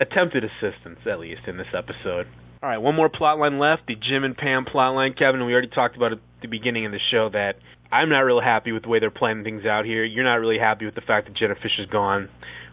attempted 0.00 0.44
assistance, 0.44 0.98
at 1.10 1.18
least 1.18 1.42
in 1.46 1.56
this 1.56 1.68
episode. 1.76 2.26
All 2.62 2.70
right, 2.70 2.78
one 2.78 2.94
more 2.94 3.08
plot 3.08 3.38
line 3.38 3.58
left, 3.58 3.82
the 3.86 3.94
Jim 3.94 4.24
and 4.24 4.36
Pam 4.36 4.64
plot 4.64 4.94
line. 4.94 5.14
Kevin, 5.18 5.44
we 5.44 5.52
already 5.52 5.68
talked 5.68 5.96
about 5.96 6.12
at 6.12 6.18
the 6.40 6.48
beginning 6.48 6.86
of 6.86 6.92
the 6.92 7.00
show 7.10 7.28
that 7.30 7.56
I'm 7.92 8.08
not 8.08 8.20
real 8.20 8.40
happy 8.40 8.72
with 8.72 8.84
the 8.84 8.88
way 8.88 9.00
they're 9.00 9.10
planning 9.10 9.44
things 9.44 9.66
out 9.66 9.84
here. 9.84 10.04
You're 10.04 10.24
not 10.24 10.36
really 10.36 10.58
happy 10.58 10.84
with 10.86 10.94
the 10.94 11.02
fact 11.02 11.28
that 11.28 11.36
Jenna 11.36 11.54
Fischer's 11.54 11.88
gone 11.90 12.28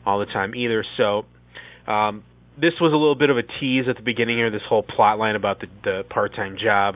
all 0.06 0.20
the 0.20 0.26
time 0.26 0.56
either. 0.56 0.84
So 0.98 1.26
um, 1.92 2.24
this 2.58 2.74
was 2.80 2.94
a 2.94 2.96
little 2.96 3.16
bit 3.16 3.30
of 3.30 3.38
a 3.38 3.44
tease 3.60 3.86
at 3.90 3.98
the 3.98 4.02
beginning 4.02 4.38
here, 4.38 4.50
this 4.50 4.62
whole 4.68 4.84
plot 4.84 5.20
line 5.20 5.36
about 5.36 5.60
the, 5.60 5.68
the 5.84 6.04
part-time 6.10 6.58
job. 6.62 6.96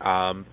Um, 0.00 0.46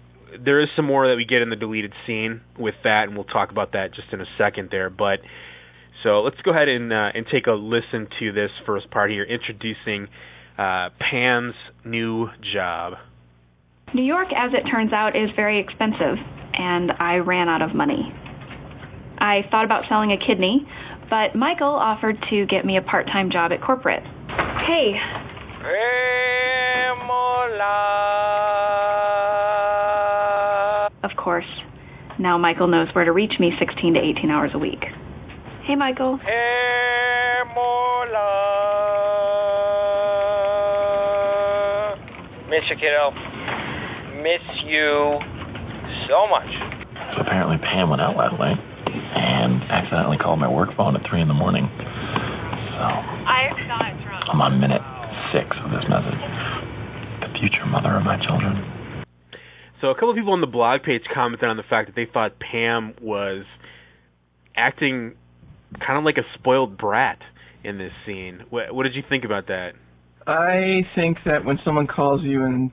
there 0.43 0.61
is 0.61 0.68
some 0.76 0.86
more 0.86 1.07
that 1.07 1.15
we 1.15 1.26
get 1.26 1.41
in 1.41 1.49
the 1.49 1.55
deleted 1.55 1.93
scene 2.05 2.41
with 2.59 2.76
that, 2.84 3.03
and 3.07 3.15
we'll 3.15 3.24
talk 3.24 3.49
about 3.49 3.72
that 3.72 3.95
just 3.95 4.11
in 4.11 4.22
a 4.22 4.26
second 4.38 4.70
there. 4.72 4.89
But 4.89 5.20
so 6.04 6.22
let's 6.22 6.39
go 6.43 6.52
ahead 6.52 6.68
and 6.68 6.93
uh, 6.93 7.10
and 7.14 7.26
take 7.32 7.48
a 7.48 7.52
listen 7.52 8.08
to 8.20 8.32
this 8.32 8.52
first 8.66 8.89
part 8.91 9.10
here, 9.12 9.24
introducing 9.24 10.08
uh, 10.58 10.89
Pam's 11.00 11.56
new 11.86 12.28
job. 12.54 12.93
New 13.93 14.04
York, 14.04 14.28
as 14.36 14.52
it 14.54 14.70
turns 14.70 14.91
out, 14.91 15.16
is 15.16 15.30
very 15.36 15.60
expensive, 15.60 16.18
and 16.54 16.91
I 17.00 17.16
ran 17.18 17.48
out 17.48 17.62
of 17.62 17.74
money. 17.74 18.14
I 19.18 19.41
thought 19.50 19.66
about 19.66 19.86
selling 19.89 20.12
a 20.12 20.18
kidney, 20.18 20.68
but 21.10 21.36
Michael 21.36 21.74
offered 21.74 22.18
to 22.30 22.45
get 22.45 22.66
me 22.66 22.78
a 22.78 22.82
part 22.82 23.08
time 23.08 23.32
job 23.32 23.52
at 23.52 23.62
corporate. 23.62 24.04
Hey, 24.68 24.93
of 31.04 31.12
course, 31.18 31.48
now 32.20 32.38
Michael 32.38 32.68
knows 32.68 32.88
where 32.93 33.06
to 33.06 33.12
reach 33.12 33.34
me 33.39 33.52
16 33.58 33.93
to 33.93 34.00
18 34.00 34.30
hours 34.30 34.52
a 34.54 34.60
week. 34.60 34.84
Hey, 35.68 35.76
Michael. 35.76 36.15
Hey, 36.24 37.43
Mola. 37.53 38.24
Miss 42.47 42.63
you, 42.72 42.78
kiddo. 42.80 43.11
Miss 44.24 44.39
you 44.63 45.20
so 46.07 46.24
much. 46.32 46.47
So 47.11 47.20
apparently 47.20 47.57
Pam 47.59 47.89
went 47.89 48.01
out 48.01 48.15
last 48.15 48.39
night 48.39 48.55
and 48.55 49.61
accidentally 49.68 50.15
called 50.15 50.39
my 50.39 50.47
work 50.47 50.70
phone 50.78 50.95
at 50.95 51.01
three 51.09 51.20
in 51.20 51.28
the 51.28 51.34
morning. 51.36 51.68
So 51.68 52.88
I 52.88 53.51
saw 53.68 53.91
it 53.91 53.99
from. 54.07 54.39
I'm 54.39 54.39
on 54.39 54.61
minute 54.61 54.80
six 55.36 55.51
of 55.65 55.72
this 55.76 55.84
message. 55.91 56.24
The 57.28 57.39
future 57.43 57.68
mother 57.68 57.91
of 57.97 58.03
my 58.07 58.15
children. 58.24 58.55
So 59.82 59.91
a 59.91 59.95
couple 59.95 60.11
of 60.11 60.15
people 60.15 60.32
on 60.32 60.39
the 60.39 60.47
blog 60.47 60.84
page 60.84 61.03
commented 61.13 61.49
on 61.49 61.57
the 61.57 61.68
fact 61.70 61.91
that 61.91 61.95
they 61.99 62.07
thought 62.09 62.39
Pam 62.39 62.95
was 63.01 63.43
acting 64.55 65.15
kind 65.86 65.97
of 65.97 66.03
like 66.03 66.18
a 66.18 66.39
spoiled 66.39 66.78
brat 66.78 67.20
in 67.63 67.78
this 67.78 67.91
scene. 68.05 68.41
What, 68.49 68.74
what 68.74 68.84
did 68.84 68.95
you 68.95 69.03
think 69.07 69.26
about 69.26 69.47
that? 69.47 69.72
I 70.26 70.82
think 70.95 71.18
that 71.26 71.45
when 71.45 71.59
someone 71.63 71.88
calls 71.88 72.22
you 72.24 72.43
and 72.43 72.72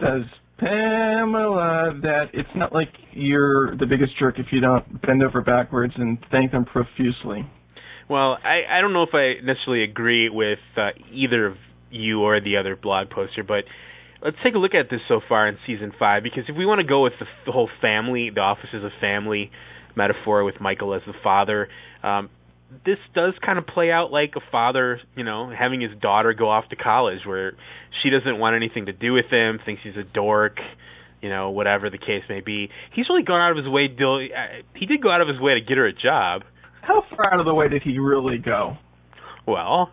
says 0.00 0.22
Pamela, 0.58 1.98
that 2.02 2.26
it's 2.32 2.48
not 2.56 2.72
like 2.72 2.88
you're 3.12 3.76
the 3.76 3.86
biggest 3.86 4.18
jerk 4.18 4.38
if 4.38 4.46
you 4.50 4.60
don't 4.60 5.00
bend 5.02 5.22
over 5.22 5.40
backwards 5.40 5.94
and 5.96 6.18
thank 6.30 6.50
them 6.50 6.64
profusely. 6.64 7.48
Well, 8.10 8.38
I, 8.42 8.78
I 8.78 8.80
don't 8.80 8.92
know 8.92 9.04
if 9.04 9.14
I 9.14 9.44
necessarily 9.44 9.84
agree 9.84 10.28
with 10.28 10.58
uh, 10.76 10.90
either 11.12 11.46
of 11.46 11.56
you 11.90 12.20
or 12.22 12.40
the 12.40 12.56
other 12.56 12.74
blog 12.74 13.10
poster, 13.10 13.44
but 13.44 13.64
let's 14.22 14.36
take 14.42 14.54
a 14.54 14.58
look 14.58 14.74
at 14.74 14.90
this 14.90 15.00
so 15.08 15.20
far 15.28 15.46
in 15.46 15.58
season 15.66 15.92
five. 15.98 16.22
Because 16.22 16.44
if 16.48 16.56
we 16.56 16.66
want 16.66 16.80
to 16.80 16.86
go 16.86 17.04
with 17.04 17.12
the, 17.20 17.26
the 17.46 17.52
whole 17.52 17.68
family, 17.80 18.30
the 18.34 18.40
office 18.40 18.70
is 18.72 18.82
a 18.82 18.90
family 19.00 19.50
metaphor 19.98 20.44
with 20.44 20.60
Michael 20.60 20.94
as 20.94 21.02
the 21.06 21.12
father, 21.22 21.68
um, 22.02 22.30
this 22.84 22.98
does 23.14 23.34
kind 23.44 23.58
of 23.58 23.66
play 23.66 23.90
out 23.90 24.12
like 24.12 24.32
a 24.36 24.40
father, 24.52 25.00
you 25.16 25.24
know, 25.24 25.50
having 25.50 25.80
his 25.80 25.90
daughter 26.00 26.32
go 26.32 26.48
off 26.48 26.68
to 26.68 26.76
college 26.76 27.20
where 27.26 27.52
she 28.02 28.10
doesn't 28.10 28.38
want 28.38 28.56
anything 28.56 28.86
to 28.86 28.92
do 28.92 29.12
with 29.12 29.26
him, 29.30 29.58
thinks 29.64 29.82
he's 29.82 29.96
a 29.96 30.04
dork, 30.04 30.58
you 31.22 31.28
know, 31.28 31.50
whatever 31.50 31.90
the 31.90 31.98
case 31.98 32.22
may 32.28 32.40
be. 32.40 32.68
He's 32.94 33.06
really 33.08 33.24
gone 33.24 33.40
out 33.40 33.52
of 33.52 33.56
his 33.56 33.68
way. 33.68 33.88
To, 33.88 34.04
uh, 34.04 34.62
he 34.74 34.86
did 34.86 35.02
go 35.02 35.10
out 35.10 35.20
of 35.20 35.28
his 35.28 35.40
way 35.40 35.54
to 35.54 35.60
get 35.60 35.78
her 35.78 35.86
a 35.86 35.92
job. 35.92 36.42
How 36.82 37.02
far 37.10 37.32
out 37.32 37.40
of 37.40 37.46
the 37.46 37.54
way 37.54 37.68
did 37.68 37.82
he 37.82 37.98
really 37.98 38.38
go? 38.38 38.76
Well, 39.46 39.90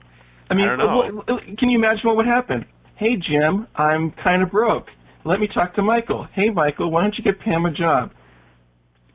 I 0.49 0.53
mean, 0.53 0.68
I 0.68 1.56
can 1.58 1.70
you 1.70 1.78
imagine 1.80 2.01
what 2.03 2.18
would 2.18 2.28
happen? 2.28 2.66
Hey, 2.97 3.16
Jim, 3.16 3.68
I'm 3.76 4.12
kind 4.24 4.43
of 4.43 4.51
broke. 4.51 4.88
Let 5.26 5.39
me 5.39 5.47
talk 5.51 5.76
to 5.76 5.82
Michael. 5.82 6.28
Hey, 6.34 6.49
Michael, 6.49 6.91
why 6.91 7.01
don't 7.01 7.16
you 7.18 7.24
get 7.24 7.39
Pam 7.39 7.66
a 7.66 7.72
job? 7.72 8.12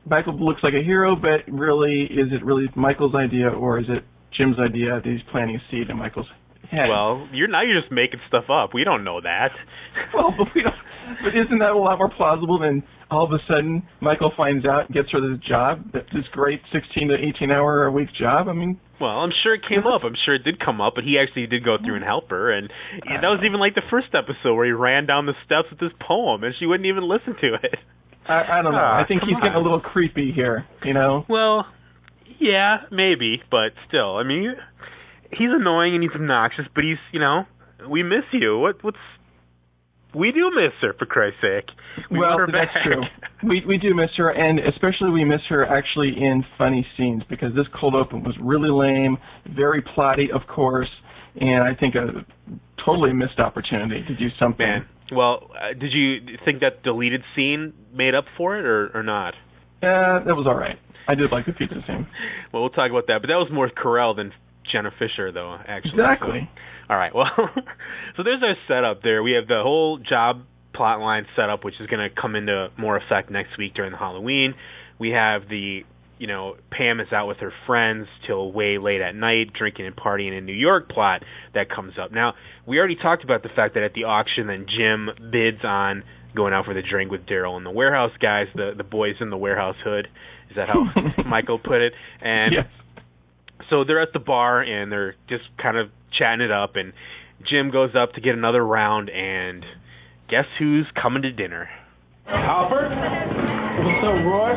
Michael 0.05 0.37
looks 0.39 0.61
like 0.63 0.73
a 0.73 0.83
hero, 0.83 1.15
but 1.15 1.51
really, 1.51 2.03
is 2.03 2.31
it 2.31 2.43
really 2.43 2.67
Michael's 2.75 3.15
idea 3.15 3.49
or 3.49 3.79
is 3.79 3.85
it 3.87 4.03
Jim's 4.37 4.57
idea 4.59 5.01
that 5.03 5.09
he's 5.09 5.21
planting 5.31 5.55
a 5.57 5.61
seed 5.69 5.89
in 5.89 5.97
Michael's 5.97 6.27
head? 6.69 6.89
Well, 6.89 7.27
you're 7.31 7.47
now 7.47 7.61
you're 7.61 7.79
just 7.79 7.91
making 7.91 8.19
stuff 8.27 8.45
up. 8.49 8.73
We 8.73 8.83
don't 8.83 9.03
know 9.03 9.21
that. 9.21 9.49
well, 10.13 10.33
but 10.37 10.47
we 10.55 10.63
don't. 10.63 10.75
But 11.23 11.35
isn't 11.35 11.59
that 11.59 11.71
a 11.71 11.77
lot 11.77 11.97
more 11.97 12.09
plausible 12.09 12.57
than 12.59 12.83
all 13.09 13.25
of 13.25 13.31
a 13.31 13.39
sudden 13.47 13.83
Michael 13.99 14.31
finds 14.37 14.65
out 14.65 14.85
and 14.85 14.95
gets 14.95 15.11
her 15.11 15.19
this 15.19 15.43
job, 15.45 15.91
that 15.93 16.05
this 16.13 16.23
great 16.31 16.61
16 16.71 17.09
to 17.09 17.15
18 17.15 17.51
hour 17.51 17.85
a 17.85 17.91
week 17.91 18.07
job? 18.17 18.47
I 18.47 18.53
mean, 18.53 18.79
Well, 18.99 19.19
I'm 19.19 19.31
sure 19.43 19.53
it 19.53 19.61
came 19.67 19.85
up. 19.85 20.03
I'm 20.05 20.15
sure 20.25 20.35
it 20.35 20.43
did 20.43 20.63
come 20.63 20.79
up, 20.79 20.93
but 20.95 21.03
he 21.03 21.19
actually 21.19 21.47
did 21.47 21.65
go 21.65 21.77
through 21.83 21.95
and 21.95 22.05
help 22.05 22.29
her, 22.29 22.51
and 22.51 22.69
that 23.03 23.27
was 23.27 23.41
even 23.45 23.59
like 23.59 23.75
the 23.75 23.85
first 23.89 24.07
episode 24.13 24.55
where 24.55 24.65
he 24.65 24.71
ran 24.71 25.05
down 25.05 25.25
the 25.25 25.35
steps 25.45 25.67
with 25.69 25.79
this 25.79 25.91
poem, 25.99 26.43
and 26.43 26.55
she 26.57 26.65
wouldn't 26.65 26.87
even 26.87 27.03
listen 27.03 27.35
to 27.41 27.55
it. 27.61 27.79
I, 28.27 28.59
I 28.59 28.61
don't 28.61 28.71
know. 28.71 28.79
Ah, 28.79 29.01
I 29.01 29.07
think 29.07 29.21
he's 29.23 29.33
come 29.33 29.41
getting 29.41 29.57
a 29.57 29.61
little 29.61 29.81
creepy 29.81 30.31
here. 30.33 30.65
You 30.83 30.93
know. 30.93 31.25
Well, 31.27 31.65
yeah, 32.39 32.77
maybe, 32.91 33.41
but 33.51 33.73
still, 33.87 34.17
I 34.17 34.23
mean, 34.23 34.53
he's 35.31 35.49
annoying 35.51 35.93
and 35.93 36.03
he's 36.03 36.11
obnoxious, 36.13 36.65
but 36.73 36.83
he's, 36.83 36.97
you 37.11 37.19
know, 37.19 37.43
we 37.89 38.03
miss 38.03 38.23
you. 38.33 38.57
What, 38.57 38.83
what's, 38.83 38.97
we 40.15 40.31
do 40.31 40.49
miss 40.49 40.73
her 40.81 40.93
for 40.97 41.05
Christ's 41.05 41.39
sake. 41.41 41.69
We 42.09 42.19
well, 42.19 42.37
her 42.37 42.47
that's 42.47 42.73
back. 42.73 42.83
true. 42.83 43.01
We 43.47 43.63
we 43.65 43.77
do 43.77 43.95
miss 43.95 44.09
her, 44.17 44.29
and 44.29 44.59
especially 44.59 45.09
we 45.09 45.23
miss 45.23 45.41
her 45.49 45.65
actually 45.65 46.09
in 46.09 46.43
funny 46.57 46.85
scenes 46.97 47.23
because 47.29 47.55
this 47.55 47.65
cold 47.79 47.95
open 47.95 48.23
was 48.23 48.35
really 48.41 48.69
lame, 48.69 49.17
very 49.55 49.81
plotty, 49.81 50.29
of 50.33 50.41
course, 50.47 50.89
and 51.39 51.63
I 51.63 51.73
think 51.79 51.95
a 51.95 52.25
totally 52.85 53.13
missed 53.13 53.39
opportunity 53.39 54.03
to 54.07 54.15
do 54.15 54.27
something. 54.39 54.65
Man, 54.65 54.85
well, 55.11 55.49
uh, 55.53 55.73
did 55.79 55.91
you 55.93 56.37
think 56.45 56.61
that 56.61 56.83
deleted 56.83 57.21
scene 57.35 57.73
made 57.93 58.15
up 58.15 58.25
for 58.37 58.57
it 58.57 58.65
or 58.65 58.91
or 58.93 59.03
not? 59.03 59.33
Yeah, 59.83 60.19
that 60.25 60.35
was 60.35 60.45
all 60.47 60.55
right. 60.55 60.77
I 61.07 61.15
did 61.15 61.31
like 61.31 61.45
the 61.45 61.53
pizza 61.53 61.75
scene. 61.87 62.07
Well, 62.53 62.61
we'll 62.61 62.69
talk 62.69 62.91
about 62.91 63.07
that, 63.07 63.19
but 63.21 63.27
that 63.27 63.35
was 63.37 63.49
more 63.51 63.69
Carell 63.69 64.15
than 64.15 64.31
Jenna 64.71 64.91
Fischer, 64.97 65.31
though. 65.31 65.57
Actually, 65.67 65.91
Exactly. 66.01 66.39
So- 66.55 66.61
all 66.93 66.97
right. 66.97 67.15
Well, 67.15 67.25
so 68.17 68.23
there's 68.23 68.43
our 68.43 68.55
setup 68.67 69.01
there. 69.01 69.23
We 69.23 69.31
have 69.31 69.47
the 69.47 69.61
whole 69.63 69.97
job 69.97 70.43
plot 70.75 70.99
line 70.99 71.25
set 71.35 71.49
up, 71.49 71.63
which 71.63 71.75
is 71.79 71.87
going 71.87 72.07
to 72.07 72.13
come 72.21 72.35
into 72.35 72.67
more 72.77 72.97
effect 72.97 73.31
next 73.31 73.57
week 73.57 73.73
during 73.73 73.91
the 73.91 73.97
Halloween. 73.97 74.53
We 74.99 75.09
have 75.11 75.47
the, 75.49 75.81
you 76.21 76.27
know, 76.27 76.55
Pam 76.71 76.99
is 76.99 77.11
out 77.11 77.27
with 77.27 77.37
her 77.39 77.51
friends 77.65 78.07
till 78.27 78.51
way 78.51 78.77
late 78.77 79.01
at 79.01 79.15
night, 79.15 79.53
drinking 79.57 79.87
and 79.87 79.95
partying 79.95 80.37
in 80.37 80.45
New 80.45 80.53
York 80.53 80.87
plot 80.87 81.23
that 81.55 81.67
comes 81.69 81.93
up. 81.99 82.11
Now, 82.11 82.35
we 82.67 82.77
already 82.77 82.95
talked 82.95 83.23
about 83.23 83.41
the 83.41 83.49
fact 83.49 83.73
that 83.73 83.81
at 83.81 83.93
the 83.93 84.03
auction, 84.03 84.45
then 84.45 84.67
Jim 84.69 85.09
bids 85.31 85.63
on 85.63 86.03
going 86.35 86.53
out 86.53 86.65
for 86.65 86.75
the 86.75 86.83
drink 86.87 87.09
with 87.11 87.25
Darryl 87.25 87.57
and 87.57 87.65
the 87.65 87.71
warehouse 87.71 88.11
guys, 88.21 88.45
the 88.53 88.73
the 88.77 88.83
boys 88.83 89.15
in 89.19 89.31
the 89.31 89.37
warehouse 89.37 89.75
hood. 89.83 90.07
Is 90.51 90.55
that 90.57 90.69
how 90.69 90.85
Michael 91.27 91.57
put 91.57 91.81
it? 91.81 91.93
And 92.21 92.53
Yes. 92.53 92.65
so 93.69 93.83
they're 93.83 94.01
at 94.01 94.13
the 94.13 94.19
bar 94.19 94.61
and 94.61 94.91
they're 94.91 95.15
just 95.27 95.45
kind 95.61 95.75
of 95.75 95.87
chatting 96.17 96.41
it 96.41 96.51
up 96.51 96.75
and 96.75 96.93
Jim 97.49 97.71
goes 97.71 97.95
up 97.95 98.13
to 98.13 98.21
get 98.21 98.35
another 98.35 98.63
round 98.63 99.09
and 99.09 99.65
guess 100.29 100.45
who's 100.59 100.85
coming 101.01 101.23
to 101.23 101.31
dinner? 101.31 101.67
Alfred? 102.27 103.50
What's 104.01 104.17
up, 104.17 104.25
Roy? 104.25 104.49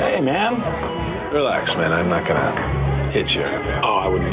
Hey, 0.00 0.16
man. 0.24 0.56
Relax, 1.36 1.68
man. 1.76 1.92
I'm 1.92 2.08
not 2.08 2.24
gonna 2.24 3.12
hit 3.12 3.28
you. 3.36 3.44
Oh, 3.84 4.00
I 4.00 4.08
wouldn't. 4.08 4.32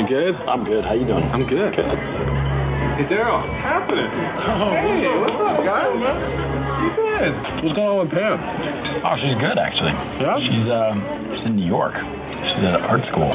You 0.00 0.04
good? 0.08 0.32
I'm 0.48 0.64
good. 0.64 0.80
How 0.80 0.96
you 0.96 1.04
doing? 1.04 1.28
I'm 1.28 1.44
good. 1.44 1.68
Good. 1.76 1.84
Hey, 1.84 3.04
Darryl. 3.12 3.36
What's 3.36 3.60
Happening? 3.60 4.08
Oh, 4.08 4.72
hey, 4.80 5.12
what's 5.12 5.36
up, 5.44 5.60
guys? 5.60 5.92
You 5.92 6.88
good? 7.04 7.32
What's 7.60 7.76
going 7.76 7.90
on 7.92 7.98
with 8.00 8.12
Pam? 8.16 8.40
Oh, 9.04 9.14
she's 9.20 9.36
good 9.36 9.60
actually. 9.60 9.92
Yeah? 9.92 10.40
She's 10.40 10.68
um 10.72 10.96
she's 11.36 11.44
in 11.52 11.60
New 11.60 11.68
York. 11.68 12.00
She's 12.00 12.64
at 12.64 12.80
art 12.80 13.04
school. 13.12 13.28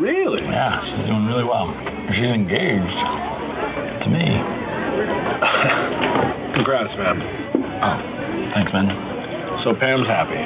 Really? 0.00 0.48
Yeah, 0.48 0.80
she's 0.80 1.12
doing 1.12 1.28
really 1.28 1.44
well. 1.44 1.68
She's 2.08 2.32
engaged 2.32 3.00
to 4.00 4.08
me. 4.08 4.24
Congrats, 6.56 6.96
man. 6.96 7.20
Oh, 7.84 8.00
thanks, 8.56 8.72
man. 8.72 9.15
So 9.66 9.74
Pam's 9.74 10.06
happy. 10.06 10.38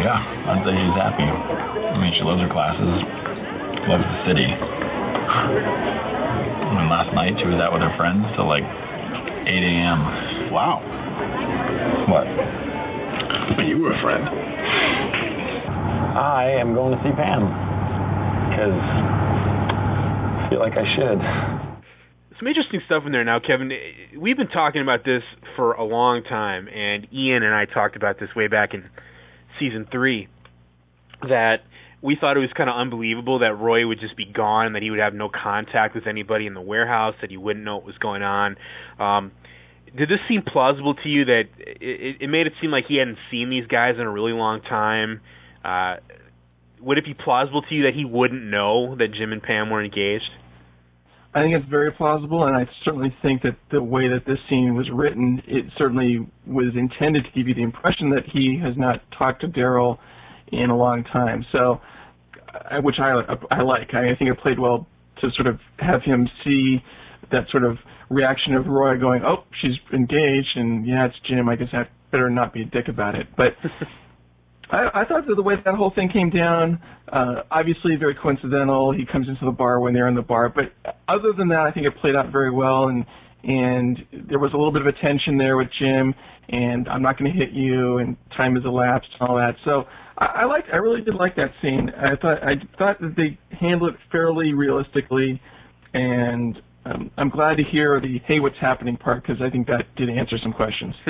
Yeah, 0.00 0.16
I'd 0.16 0.64
say 0.64 0.72
she's 0.72 0.96
happy. 0.96 1.28
I 1.28 2.00
mean, 2.00 2.08
she 2.16 2.24
loves 2.24 2.40
her 2.40 2.48
classes, 2.48 3.04
loves 3.84 4.00
the 4.00 4.20
city. 4.24 4.48
I 4.48 6.72
mean, 6.72 6.88
last 6.88 7.12
night 7.12 7.36
she 7.36 7.44
was 7.44 7.60
out 7.60 7.76
with 7.76 7.84
her 7.84 7.92
friends 8.00 8.24
till 8.32 8.48
like 8.48 8.64
8 8.64 9.44
a.m. 9.44 10.00
Wow. 10.56 10.80
What? 12.08 12.24
But 13.60 13.68
you 13.68 13.84
were 13.84 13.92
a 13.92 14.00
friend. 14.00 14.24
I 16.16 16.64
am 16.64 16.72
going 16.72 16.96
to 16.96 17.00
see 17.04 17.12
Pam 17.12 17.44
because 18.48 18.72
I 18.72 20.48
feel 20.48 20.64
like 20.64 20.80
I 20.80 20.88
should. 20.96 21.20
Some 22.40 22.48
interesting 22.48 22.80
stuff 22.88 23.04
in 23.04 23.12
there 23.12 23.28
now, 23.28 23.36
Kevin. 23.36 23.68
We've 24.16 24.40
been 24.40 24.48
talking 24.48 24.80
about 24.80 25.04
this 25.04 25.20
for 25.56 25.72
a 25.72 25.84
long 25.84 26.22
time, 26.22 26.68
and 26.68 27.06
Ian 27.12 27.42
and 27.42 27.54
I 27.54 27.64
talked 27.66 27.96
about 27.96 28.18
this 28.18 28.30
way 28.34 28.48
back 28.48 28.74
in 28.74 28.84
season 29.58 29.86
three. 29.90 30.28
That 31.22 31.58
we 32.02 32.16
thought 32.20 32.36
it 32.36 32.40
was 32.40 32.50
kind 32.54 32.68
of 32.68 32.76
unbelievable 32.76 33.38
that 33.38 33.54
Roy 33.54 33.86
would 33.86 33.98
just 34.00 34.16
be 34.16 34.26
gone, 34.26 34.74
that 34.74 34.82
he 34.82 34.90
would 34.90 35.00
have 35.00 35.14
no 35.14 35.30
contact 35.30 35.94
with 35.94 36.06
anybody 36.06 36.46
in 36.46 36.54
the 36.54 36.60
warehouse, 36.60 37.14
that 37.22 37.30
he 37.30 37.36
wouldn't 37.36 37.64
know 37.64 37.76
what 37.76 37.86
was 37.86 37.96
going 37.98 38.22
on. 38.22 38.56
Um, 38.98 39.32
did 39.96 40.08
this 40.08 40.18
seem 40.28 40.42
plausible 40.42 40.94
to 40.94 41.08
you? 41.08 41.24
That 41.24 41.44
it, 41.58 42.16
it 42.20 42.28
made 42.28 42.46
it 42.46 42.52
seem 42.60 42.70
like 42.70 42.84
he 42.88 42.96
hadn't 42.98 43.18
seen 43.30 43.48
these 43.48 43.66
guys 43.66 43.94
in 43.94 44.02
a 44.02 44.10
really 44.10 44.32
long 44.32 44.60
time. 44.60 45.20
Uh, 45.64 45.96
would 46.80 46.98
it 46.98 47.04
be 47.04 47.14
plausible 47.14 47.62
to 47.62 47.74
you 47.74 47.84
that 47.84 47.94
he 47.94 48.04
wouldn't 48.04 48.42
know 48.42 48.96
that 48.96 49.08
Jim 49.16 49.32
and 49.32 49.42
Pam 49.42 49.70
were 49.70 49.82
engaged? 49.82 50.30
I 51.34 51.42
think 51.42 51.54
it's 51.54 51.68
very 51.68 51.90
plausible, 51.90 52.44
and 52.44 52.56
I 52.56 52.64
certainly 52.84 53.14
think 53.20 53.42
that 53.42 53.56
the 53.72 53.82
way 53.82 54.08
that 54.08 54.24
this 54.24 54.38
scene 54.48 54.76
was 54.76 54.88
written, 54.92 55.42
it 55.48 55.64
certainly 55.76 56.26
was 56.46 56.72
intended 56.76 57.24
to 57.24 57.30
give 57.34 57.48
you 57.48 57.54
the 57.54 57.62
impression 57.62 58.10
that 58.10 58.22
he 58.32 58.58
has 58.62 58.74
not 58.76 59.00
talked 59.18 59.40
to 59.40 59.48
Darryl 59.48 59.98
in 60.52 60.70
a 60.70 60.76
long 60.76 61.02
time. 61.04 61.44
So, 61.50 61.80
which 62.82 62.96
I 63.00 63.20
I 63.50 63.62
like. 63.62 63.94
I 63.94 64.14
think 64.16 64.30
it 64.30 64.38
played 64.38 64.60
well 64.60 64.86
to 65.20 65.30
sort 65.34 65.48
of 65.48 65.58
have 65.78 66.02
him 66.02 66.28
see 66.44 66.78
that 67.32 67.48
sort 67.50 67.64
of 67.64 67.78
reaction 68.10 68.54
of 68.54 68.66
Roy 68.66 68.96
going, 68.98 69.22
"Oh, 69.24 69.44
she's 69.60 69.76
engaged," 69.92 70.56
and 70.56 70.86
yeah, 70.86 71.06
it's 71.06 71.16
Jim. 71.28 71.48
I 71.48 71.56
guess 71.56 71.68
I 71.72 71.88
better 72.12 72.30
not 72.30 72.52
be 72.52 72.62
a 72.62 72.64
dick 72.64 72.86
about 72.86 73.16
it. 73.16 73.26
But 73.36 73.56
I, 74.70 75.04
thought 75.04 75.26
that 75.26 75.34
the 75.34 75.42
way 75.42 75.54
that 75.62 75.74
whole 75.74 75.92
thing 75.94 76.08
came 76.10 76.30
down, 76.30 76.80
uh, 77.12 77.42
obviously 77.50 77.96
very 77.96 78.14
coincidental. 78.14 78.92
He 78.92 79.04
comes 79.10 79.28
into 79.28 79.44
the 79.44 79.52
bar 79.52 79.80
when 79.80 79.94
they're 79.94 80.08
in 80.08 80.14
the 80.14 80.22
bar, 80.22 80.48
but 80.48 80.72
other 81.08 81.32
than 81.36 81.48
that, 81.48 81.60
I 81.60 81.70
think 81.70 81.86
it 81.86 81.92
played 82.00 82.16
out 82.16 82.32
very 82.32 82.50
well. 82.50 82.88
And 82.88 83.04
and 83.46 83.98
there 84.28 84.38
was 84.38 84.52
a 84.54 84.56
little 84.56 84.72
bit 84.72 84.80
of 84.80 84.88
a 84.88 84.92
tension 84.92 85.36
there 85.36 85.58
with 85.58 85.68
Jim, 85.78 86.14
and 86.48 86.88
I'm 86.88 87.02
not 87.02 87.18
going 87.18 87.30
to 87.30 87.38
hit 87.38 87.50
you, 87.50 87.98
and 87.98 88.16
time 88.36 88.54
has 88.54 88.64
elapsed, 88.64 89.08
and 89.20 89.28
all 89.28 89.36
that. 89.36 89.54
So 89.64 89.84
I, 90.18 90.24
I 90.24 90.44
liked, 90.46 90.68
I 90.72 90.76
really 90.76 91.02
did 91.02 91.14
like 91.14 91.36
that 91.36 91.50
scene. 91.60 91.90
I 91.96 92.16
thought 92.16 92.42
I 92.42 92.54
thought 92.78 93.00
that 93.00 93.14
they 93.16 93.38
handled 93.56 93.94
it 93.94 94.00
fairly 94.10 94.54
realistically, 94.54 95.40
and 95.92 96.56
um, 96.86 97.10
I'm 97.16 97.30
glad 97.30 97.56
to 97.56 97.64
hear 97.64 98.00
the 98.00 98.18
"Hey, 98.26 98.40
what's 98.40 98.58
happening" 98.60 98.96
part 98.96 99.22
because 99.22 99.42
I 99.42 99.50
think 99.50 99.66
that 99.66 99.84
did 99.96 100.08
answer 100.08 100.36
some 100.42 100.52
questions. 100.52 100.94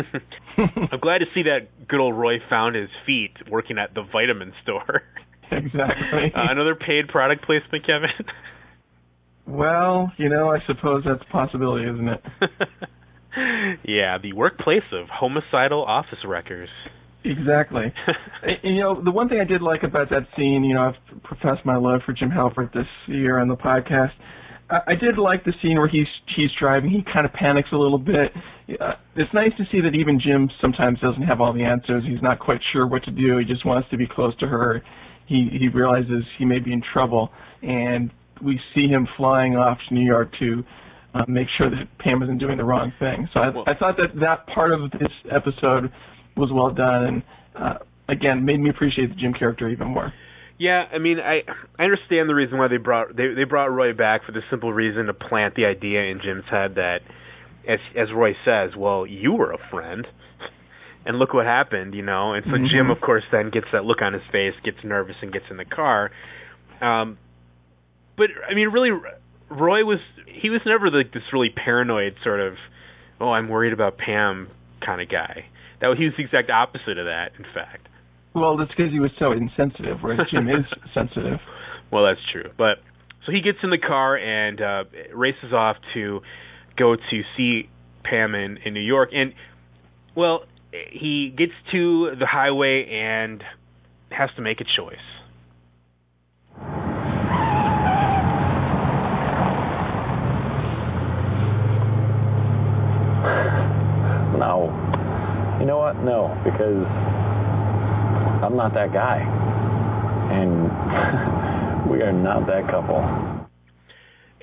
I'm 0.93 1.01
glad 1.01 1.19
to 1.19 1.27
see 1.35 1.43
that 1.45 1.89
good 1.89 2.01
old 2.01 2.17
Roy 2.17 2.39
found 2.49 2.77
his 2.77 2.89
feet 3.07 3.33
working 3.51 3.79
at 3.79 3.95
the 3.95 4.03
vitamin 4.03 4.53
store. 4.63 5.03
exactly. 5.53 6.33
Uh, 6.35 6.51
another 6.51 6.75
paid 6.75 7.09
product 7.09 7.45
placement, 7.45 7.87
Kevin. 7.87 8.11
Well, 9.47 10.11
you 10.17 10.31
know, 10.31 10.49
I 10.49 10.59
suppose 10.67 11.03
that's 11.05 11.21
a 11.21 11.31
possibility, 11.31 11.85
isn't 11.85 12.09
it? 12.09 12.23
yeah, 13.85 14.17
the 14.17 14.33
workplace 14.33 14.89
of 14.91 15.09
homicidal 15.11 15.85
office 15.85 16.25
wreckers. 16.27 16.71
Exactly. 17.25 17.93
and, 18.43 18.77
you 18.77 18.81
know, 18.81 19.03
the 19.03 19.11
one 19.11 19.29
thing 19.29 19.41
I 19.41 19.45
did 19.45 19.63
like 19.63 19.83
about 19.83 20.11
that 20.11 20.27
scene, 20.37 20.65
you 20.65 20.75
know, 20.75 20.93
I've 20.93 21.23
professed 21.23 21.65
my 21.65 21.77
love 21.77 22.01
for 22.05 22.13
Jim 22.13 22.31
Halpert 22.31 22.73
this 22.73 22.87
year 23.07 23.39
on 23.39 23.49
the 23.49 23.57
podcast. 23.57 24.13
I, 24.71 24.95
did 24.95 25.19
like 25.19 25.45
the 25.45 25.53
scene 25.62 25.77
where 25.77 25.89
he's 25.89 26.07
he's 26.37 26.51
driving. 26.59 26.91
He 26.91 27.05
kind 27.12 27.27
of 27.27 27.33
panics 27.33 27.69
a 27.73 27.77
little 27.77 27.99
bit. 27.99 28.33
Uh, 28.81 28.93
it's 29.17 29.33
nice 29.35 29.51
to 29.59 29.65
see 29.71 29.81
that 29.81 29.95
even 29.95 30.19
Jim 30.19 30.51
sometimes 30.61 30.99
doesn't 31.01 31.23
have 31.23 31.41
all 31.41 31.53
the 31.53 31.62
answers. 31.62 32.05
He's 32.07 32.23
not 32.23 32.39
quite 32.39 32.61
sure 32.73 32.87
what 32.87 33.05
to 33.05 33.11
do. 33.11 33.39
He 33.39 33.45
just 33.45 33.67
wants 33.67 33.89
to 33.91 33.97
be 33.97 34.07
close 34.07 34.35
to 34.39 34.47
her. 34.47 34.83
he 35.27 35.49
he 35.59 35.69
realizes 35.69 36.25
he 36.39 36.45
may 36.45 36.59
be 36.59 36.73
in 36.73 36.83
trouble, 36.93 37.31
and 37.62 38.11
we 38.43 38.59
see 38.75 38.89
him 38.89 39.07
flying 39.17 39.57
off 39.57 39.79
to 39.89 39.95
New 39.95 40.05
York 40.05 40.31
to 40.39 40.65
uh, 41.15 41.25
make 41.29 41.47
sure 41.57 41.71
that 41.71 41.87
Pam 41.99 42.23
isn't 42.23 42.39
doing 42.39 42.57
the 42.57 42.65
wrong 42.65 42.93
thing. 42.99 43.29
So 43.33 43.41
I, 43.41 43.49
I 43.49 43.75
thought 43.79 43.97
that 43.99 44.19
that 44.21 44.47
part 44.53 44.73
of 44.73 44.91
this 44.93 45.12
episode 45.31 45.93
was 46.37 46.51
well 46.53 46.71
done, 46.71 47.05
and 47.05 47.23
uh, 47.55 47.79
again 48.09 48.45
made 48.45 48.61
me 48.61 48.71
appreciate 48.71 49.11
the 49.11 49.17
Jim 49.17 49.35
character 49.35 49.69
even 49.69 49.89
more. 49.89 50.12
Yeah, 50.59 50.85
I 50.93 50.99
mean, 50.99 51.19
I 51.19 51.43
I 51.79 51.85
understand 51.85 52.29
the 52.29 52.35
reason 52.35 52.59
why 52.59 52.69
they 52.69 52.77
brought 52.77 53.17
they 53.17 53.35
they 53.35 53.45
brought 53.45 53.67
Roy 53.73 53.93
back 53.93 54.25
for 54.25 54.33
the 54.33 54.43
simple 54.51 54.73
reason 54.73 55.07
to 55.07 55.15
plant 55.15 55.55
the 55.57 55.65
idea 55.65 56.03
in 56.03 56.21
Jim's 56.23 56.45
head 56.51 56.77
that, 56.77 57.01
as 57.69 57.81
as 57.97 58.09
Roy 58.15 58.35
says, 58.45 58.71
well, 58.77 59.05
you 59.07 59.33
were 59.33 59.53
a 59.53 59.59
friend, 59.71 60.07
and 61.07 61.19
look 61.19 61.35
what 61.35 61.47
happened, 61.47 61.95
you 61.95 62.03
know. 62.03 62.35
And 62.35 62.45
so 62.45 62.53
Mhm. 62.53 62.71
Jim, 62.71 62.91
of 62.91 63.01
course, 63.01 63.25
then 63.33 63.51
gets 63.51 63.67
that 63.73 63.85
look 63.85 64.01
on 64.01 64.13
his 64.13 64.23
face, 64.31 64.55
gets 64.63 64.79
nervous, 64.85 65.17
and 65.23 65.33
gets 65.33 65.47
in 65.51 65.57
the 65.57 65.65
car. 65.65 66.13
Um, 66.81 67.19
but 68.17 68.31
I 68.49 68.55
mean, 68.55 68.69
really, 68.69 68.93
Roy 69.51 69.85
was 69.85 69.99
he 70.27 70.51
was 70.51 70.61
never 70.65 70.89
like 70.91 71.13
this 71.13 71.25
really 71.33 71.51
paranoid 71.51 72.15
sort 72.23 72.39
of, 72.41 72.55
oh, 73.21 73.31
I'm 73.33 73.49
worried 73.49 73.73
about 73.73 73.99
Pam 73.99 74.49
kind 74.85 75.01
of 75.01 75.09
guy. 75.09 75.47
That 75.81 75.97
he 75.99 76.05
was 76.05 76.15
the 76.17 76.23
exact 76.23 76.49
opposite 76.51 76.97
of 76.99 77.07
that, 77.07 77.33
in 77.39 77.45
fact. 77.53 77.89
Well, 78.35 78.57
that's 78.57 78.70
because 78.70 78.93
he 78.93 78.99
was 78.99 79.12
so 79.18 79.32
insensitive, 79.32 79.99
whereas 80.01 80.26
Jim 80.30 80.49
is 80.49 80.66
sensitive. 80.95 81.39
Well, 81.93 82.05
that's 82.05 82.20
true. 82.32 82.51
But 82.59 82.78
so 83.24 83.32
he 83.32 83.41
gets 83.41 83.59
in 83.62 83.70
the 83.70 83.78
car 83.78 84.16
and 84.16 84.61
uh 84.61 84.85
races 85.14 85.53
off 85.53 85.76
to 85.95 86.20
go 86.76 86.97
to 86.97 87.22
see 87.37 87.68
Pam 88.03 88.35
in, 88.35 88.59
in 88.64 88.74
New 88.74 88.80
York 88.80 89.11
and 89.12 89.32
well, 90.16 90.45
he 90.93 91.35
gets 91.37 91.53
to 91.72 92.14
the 92.18 92.26
highway 92.26 92.87
and 92.91 93.43
has 94.11 94.30
to 94.37 94.43
make 94.43 94.61
a 94.61 94.64
choice. 94.64 94.97
No. 104.39 104.70
You 105.61 105.66
know 105.66 105.78
what? 105.78 105.97
No, 106.05 106.41
because 106.45 106.85
I'm 108.47 108.57
not 108.57 108.75
that 108.75 108.93
guy. 108.93 109.21
And 110.31 111.91
we 111.91 112.03
are 112.03 112.13
not 112.13 112.47
that 112.47 112.67
couple. 112.71 113.01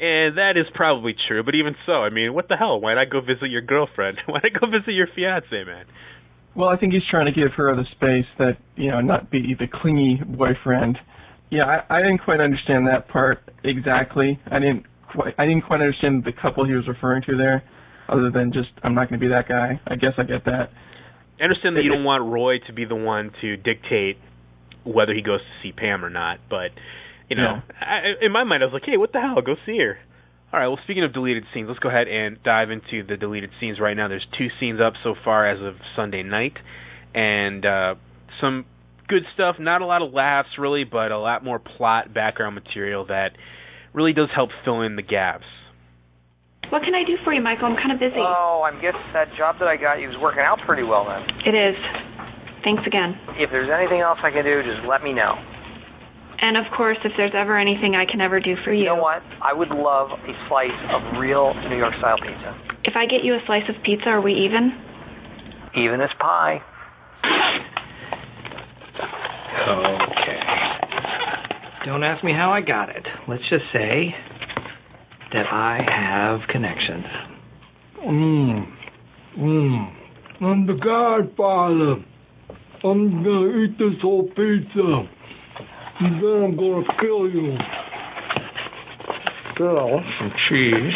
And 0.02 0.38
that 0.38 0.54
is 0.58 0.66
probably 0.74 1.14
true, 1.28 1.44
but 1.44 1.54
even 1.54 1.76
so, 1.86 2.02
I 2.02 2.10
mean, 2.10 2.34
what 2.34 2.48
the 2.48 2.58
hell? 2.58 2.82
Why 2.82 2.96
not 2.96 3.12
go 3.12 3.22
visit 3.22 3.52
your 3.52 3.62
girlfriend? 3.62 4.18
Why 4.26 4.40
not 4.44 4.60
go 4.60 4.68
visit 4.68 4.94
your 4.94 5.08
fiance, 5.16 5.48
man? 5.52 5.86
Well, 6.56 6.70
I 6.70 6.78
think 6.78 6.94
he's 6.94 7.04
trying 7.10 7.28
to 7.28 7.32
give 7.32 7.54
her 7.56 7.76
the 7.76 7.86
space 7.92 8.26
that 8.40 8.58
you 8.76 8.90
know, 8.90 9.00
not 9.00 9.30
be 9.30 9.56
the 9.58 9.68
clingy 9.68 10.20
boyfriend. 10.26 10.98
Yeah, 11.50 11.64
I, 11.66 11.98
I 11.98 12.02
didn't 12.02 12.20
quite 12.20 12.42
understand 12.42 12.88
that 12.88 13.08
part 13.10 13.40
exactly. 13.64 14.40
I 14.50 14.60
didn't 14.60 14.86
quite, 15.14 15.34
I 15.38 15.46
didn't 15.46 15.64
quite 15.64 15.82
understand 15.82 16.24
the 16.24 16.32
couple 16.34 16.66
he 16.66 16.74
was 16.74 16.88
referring 16.88 17.24
to 17.28 17.38
there, 17.38 17.64
other 18.10 18.32
than 18.32 18.52
just 18.52 18.70
I'm 18.84 18.96
not 18.96 19.10
going 19.10 19.20
to 19.20 19.24
be 19.24 19.30
that 19.30 19.48
guy. 19.48 19.80
I 19.88 19.96
guess 19.96 20.14
I 20.18 20.24
get 20.24 20.46
that. 20.46 20.72
I 21.42 21.44
understand 21.44 21.76
that 21.76 21.84
you 21.84 21.92
don't 21.92 22.04
want 22.04 22.32
Roy 22.32 22.60
to 22.68 22.74
be 22.74 22.86
the 22.86 22.96
one 22.96 23.32
to 23.42 23.58
dictate 23.58 24.18
whether 24.86 25.14
he 25.14 25.24
goes 25.24 25.40
to 25.40 25.54
see 25.64 25.72
Pam 25.72 26.06
or 26.06 26.10
not, 26.10 26.38
but 26.50 26.70
you 27.30 27.36
know, 27.36 27.62
I, 27.80 28.26
in 28.26 28.32
my 28.32 28.44
mind, 28.44 28.62
I 28.62 28.66
was 28.66 28.74
like, 28.74 28.84
hey, 28.86 28.98
what 28.98 29.12
the 29.14 29.22
hell? 29.22 29.42
Go 29.42 29.56
see 29.66 29.78
her. 29.78 29.98
All 30.54 30.60
right. 30.60 30.68
Well, 30.68 30.80
speaking 30.84 31.04
of 31.04 31.14
deleted 31.14 31.46
scenes, 31.54 31.68
let's 31.70 31.80
go 31.80 31.88
ahead 31.88 32.10
and 32.10 32.44
dive 32.44 32.70
into 32.70 33.08
the 33.08 33.16
deleted 33.16 33.52
scenes 33.60 33.80
right 33.80 33.96
now. 33.96 34.10
There's 34.10 34.28
two 34.38 34.48
scenes 34.60 34.80
up 34.86 34.94
so 35.02 35.16
far 35.24 35.50
as 35.50 35.62
of 35.62 35.76
Sunday 35.96 36.24
night, 36.24 36.58
and 37.16 37.66
uh, 37.66 37.96
some 38.42 38.66
good 39.08 39.24
stuff. 39.34 39.56
Not 39.60 39.82
a 39.82 39.86
lot 39.86 40.02
of 40.02 40.14
laughs, 40.14 40.50
really, 40.60 40.84
but 40.84 41.12
a 41.12 41.18
lot 41.18 41.44
more 41.44 41.58
plot 41.58 42.14
background 42.14 42.54
material 42.54 43.06
that 43.08 43.30
really 43.94 44.14
does 44.14 44.30
help 44.36 44.50
fill 44.66 44.82
in 44.82 44.96
the 44.98 45.02
gaps. 45.02 45.46
What 46.72 46.88
can 46.88 46.96
I 46.96 47.04
do 47.04 47.20
for 47.28 47.36
you, 47.36 47.44
Michael? 47.44 47.68
I'm 47.68 47.76
kind 47.76 47.92
of 47.92 48.00
busy. 48.00 48.16
Oh, 48.16 48.64
I'm 48.64 48.80
guessing 48.80 49.04
that 49.12 49.28
job 49.36 49.60
that 49.60 49.68
I 49.68 49.76
got 49.76 50.00
you 50.00 50.08
was 50.08 50.16
working 50.24 50.40
out 50.40 50.58
pretty 50.66 50.88
well 50.88 51.04
then. 51.04 51.20
It 51.44 51.52
is. 51.52 51.76
Thanks 52.64 52.88
again. 52.88 53.20
If 53.36 53.52
there's 53.52 53.68
anything 53.68 54.00
else 54.00 54.24
I 54.24 54.32
can 54.32 54.48
do, 54.48 54.64
just 54.64 54.88
let 54.88 55.04
me 55.04 55.12
know. 55.12 55.36
And 56.40 56.56
of 56.56 56.64
course, 56.72 56.98
if 57.04 57.12
there's 57.18 57.36
ever 57.36 57.60
anything 57.60 57.94
I 58.00 58.08
can 58.10 58.22
ever 58.22 58.40
do 58.40 58.56
for 58.64 58.72
you. 58.72 58.88
You 58.88 58.96
know 58.96 59.04
what? 59.04 59.22
I 59.44 59.52
would 59.52 59.70
love 59.70 60.16
a 60.16 60.34
slice 60.48 60.80
of 60.96 61.20
real 61.20 61.54
New 61.68 61.78
York 61.78 61.94
style 62.00 62.18
pizza. 62.18 62.56
If 62.88 62.96
I 62.96 63.06
get 63.06 63.28
you 63.28 63.36
a 63.36 63.44
slice 63.46 63.68
of 63.68 63.76
pizza, 63.84 64.08
are 64.08 64.22
we 64.22 64.34
even? 64.34 64.72
Even 65.76 66.00
as 66.00 66.10
pie. 66.20 66.64
Okay. 69.68 70.40
Don't 71.86 72.04
ask 72.04 72.24
me 72.24 72.32
how 72.32 72.52
I 72.52 72.62
got 72.62 72.90
it. 72.90 73.06
Let's 73.28 73.44
just 73.50 73.66
say 73.74 74.16
that 75.34 75.46
I 75.52 75.80
have 75.88 76.48
connections. 76.50 77.06
Mmm. 78.06 78.66
Mmm. 79.38 79.94
I'm 80.42 80.66
the 80.68 80.74
Godfather. 80.74 82.04
I'm 82.84 83.24
gonna 83.24 83.64
eat 83.64 83.78
this 83.78 84.02
whole 84.02 84.28
pizza. 84.28 85.08
And 86.00 86.24
then 86.24 86.44
I'm 86.44 86.56
gonna 86.58 86.84
kill 87.00 87.30
you. 87.30 87.58
Girl. 89.56 90.04
Some 90.20 90.32
cheese. 90.50 90.94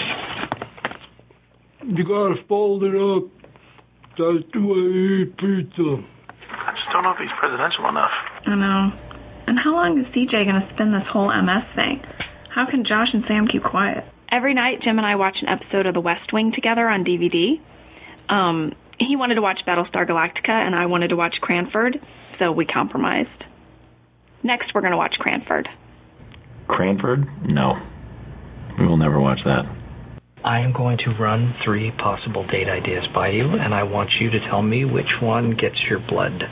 You 1.86 2.04
gotta 2.04 2.36
fold 2.48 2.84
it 2.84 2.96
up. 2.96 3.30
That's 4.18 4.48
the 4.54 4.60
way 4.60 4.80
you 4.80 5.26
eat 5.26 5.38
pizza. 5.38 6.02
I 6.50 6.72
just 6.72 6.90
don't 6.92 7.04
know 7.04 7.12
if 7.12 7.18
he's 7.20 7.36
presidential 7.40 7.88
enough. 7.90 8.12
I 8.48 8.56
know. 8.56 8.92
And 9.48 9.60
how 9.62 9.74
long 9.74 10.00
is 10.00 10.08
CJ 10.16 10.32
going 10.50 10.58
to 10.58 10.68
spin 10.74 10.92
this 10.92 11.06
whole 11.12 11.30
MS 11.30 11.68
thing? 11.76 12.02
How 12.50 12.66
can 12.66 12.82
Josh 12.88 13.14
and 13.14 13.24
Sam 13.28 13.46
keep 13.52 13.62
quiet? 13.62 14.04
Every 14.36 14.54
night, 14.54 14.82
Jim 14.84 14.98
and 14.98 15.08
I 15.08 15.16
watch 15.16 15.38
an 15.42 15.48
episode 15.48 15.86
of 15.86 15.94
The 15.94 16.02
West 16.02 16.34
Wing 16.34 16.52
together 16.54 16.90
on 16.90 17.06
DVD. 17.06 17.56
Um, 18.28 18.74
he 19.00 19.16
wanted 19.16 19.36
to 19.36 19.42
watch 19.42 19.60
Battlestar 19.66 20.06
Galactica, 20.06 20.50
and 20.52 20.76
I 20.76 20.88
wanted 20.88 21.08
to 21.10 21.16
watch 21.16 21.36
Cranford, 21.40 21.96
so 22.38 22.52
we 22.52 22.66
compromised. 22.66 23.46
Next, 24.44 24.76
we're 24.76 24.82
going 24.82 24.92
to 24.92 24.98
watch 24.98 25.16
Cranford. 25.20 25.70
Cranford? 26.68 27.24
No. 27.46 27.76
We 28.78 28.86
will 28.86 28.98
never 28.98 29.22
watch 29.22 29.40
that. 29.46 29.64
I 30.44 30.60
am 30.60 30.74
going 30.74 30.98
to 31.06 31.12
run 31.18 31.56
three 31.64 31.92
possible 31.92 32.46
date 32.46 32.68
ideas 32.68 33.06
by 33.14 33.30
you, 33.30 33.48
and 33.48 33.74
I 33.74 33.84
want 33.84 34.10
you 34.20 34.30
to 34.32 34.40
tell 34.50 34.62
me 34.62 34.84
which 34.84 35.22
one 35.22 35.52
gets 35.52 35.80
your 35.90 36.00
blood 36.10 36.44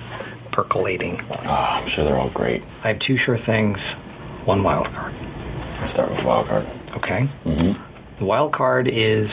percolating. 0.53 1.17
Oh, 1.19 1.35
I'm 1.43 1.89
sure 1.97 2.05
they're 2.05 2.17
all 2.17 2.31
great. 2.33 2.61
I 2.85 2.95
have 2.95 2.97
two 3.05 3.17
sure 3.25 3.39
things, 3.45 3.77
one 4.45 4.63
wild 4.63 4.87
card. 4.87 5.13
Let's 5.81 5.93
start 5.95 6.11
with 6.11 6.23
wild 6.23 6.47
card. 6.47 6.82
Okay. 6.97 7.21
Mm-hmm. 7.45 8.19
The 8.19 8.25
wild 8.25 8.53
card 8.53 8.87
is 8.87 9.27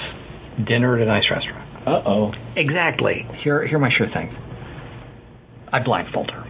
dinner 0.66 0.96
at 0.96 1.02
a 1.02 1.06
nice 1.06 1.24
restaurant. 1.30 1.66
Uh 1.86 2.02
oh. 2.06 2.32
Exactly. 2.56 3.26
Here, 3.44 3.66
here 3.66 3.76
are 3.76 3.80
my 3.80 3.90
sure 3.96 4.06
things. 4.12 4.32
I 5.72 5.78
blindfold 5.82 6.30
her. 6.30 6.44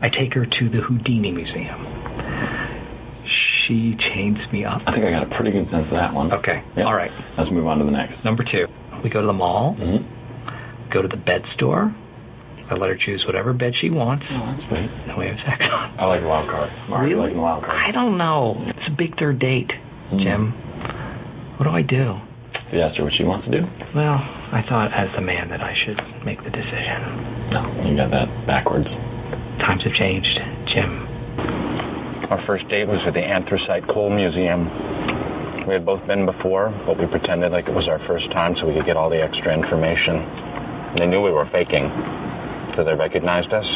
I 0.00 0.08
take 0.08 0.34
her 0.34 0.44
to 0.44 0.64
the 0.70 0.80
Houdini 0.86 1.32
Museum. 1.32 1.80
She 3.66 3.96
chains 4.14 4.38
me 4.52 4.64
up. 4.64 4.80
I 4.86 4.92
think 4.94 5.04
I 5.04 5.10
got 5.10 5.26
a 5.26 5.32
pretty 5.34 5.50
good 5.50 5.66
sense 5.72 5.86
of 5.90 5.96
that 5.98 6.14
one. 6.14 6.32
Okay. 6.32 6.62
Yep. 6.76 6.86
All 6.86 6.94
right. 6.94 7.10
Let's 7.36 7.50
move 7.50 7.66
on 7.66 7.78
to 7.78 7.84
the 7.84 7.90
next. 7.90 8.22
Number 8.24 8.44
two, 8.44 8.66
we 9.02 9.10
go 9.10 9.20
to 9.20 9.26
the 9.26 9.32
mall. 9.34 9.74
Mm-hmm. 9.74 10.92
Go 10.92 11.02
to 11.02 11.08
the 11.08 11.16
bed 11.18 11.42
store. 11.56 11.90
I 12.70 12.74
let 12.74 12.90
her 12.90 12.98
choose 12.98 13.22
whatever 13.26 13.52
bed 13.52 13.72
she 13.80 13.90
wants. 13.90 14.24
Oh, 14.30 14.38
that's 14.54 14.62
sweet. 14.70 14.90
Then 15.06 15.18
we 15.18 15.26
have 15.26 15.38
sex 15.46 15.62
on. 15.66 15.98
I 15.98 16.04
like 16.06 16.22
wild 16.22 16.48
card. 16.50 16.70
I'm 16.70 17.02
Really? 17.04 17.14
liking 17.34 17.36
the 17.38 17.42
wild 17.42 17.64
card. 17.64 17.74
I 17.74 17.90
don't 17.92 18.18
know. 18.18 18.54
It's 18.70 18.86
a 18.86 18.94
big 18.96 19.18
third 19.18 19.38
date. 19.38 19.70
Mm. 20.12 20.22
Jim. 20.22 20.42
What 21.58 21.64
do 21.64 21.72
I 21.72 21.82
do? 21.82 22.20
Have 22.66 22.74
you 22.74 22.82
asked 22.82 22.98
her 22.98 23.04
what 23.06 23.14
she 23.14 23.24
wants 23.24 23.46
to 23.46 23.52
do? 23.54 23.62
Well, 23.94 24.18
I 24.18 24.62
thought 24.66 24.90
as 24.90 25.06
the 25.14 25.22
man 25.22 25.48
that 25.50 25.62
I 25.62 25.74
should 25.86 25.98
make 26.26 26.42
the 26.42 26.50
decision. 26.50 27.54
No, 27.54 27.62
you 27.86 27.94
got 27.94 28.10
that 28.10 28.26
backwards. 28.46 28.90
Times 29.62 29.82
have 29.86 29.94
changed, 29.94 30.34
Jim. 30.74 30.90
Our 32.26 32.42
first 32.42 32.66
date 32.66 32.90
was 32.90 32.98
at 33.06 33.14
the 33.14 33.22
Anthracite 33.22 33.86
Coal 33.86 34.10
Museum. 34.10 34.66
We 35.66 35.78
had 35.78 35.86
both 35.86 36.02
been 36.10 36.26
before, 36.26 36.74
but 36.86 36.98
we 36.98 37.06
pretended 37.06 37.54
like 37.54 37.66
it 37.66 37.74
was 37.74 37.86
our 37.86 38.02
first 38.06 38.26
time 38.34 38.54
so 38.58 38.66
we 38.66 38.74
could 38.74 38.86
get 38.86 38.98
all 38.98 39.10
the 39.10 39.18
extra 39.18 39.54
information. 39.54 40.98
They 40.98 41.06
knew 41.06 41.22
we 41.22 41.34
were 41.34 41.46
faking, 41.54 41.86
so 42.74 42.82
they 42.82 42.94
recognized 42.94 43.50
us, 43.54 43.66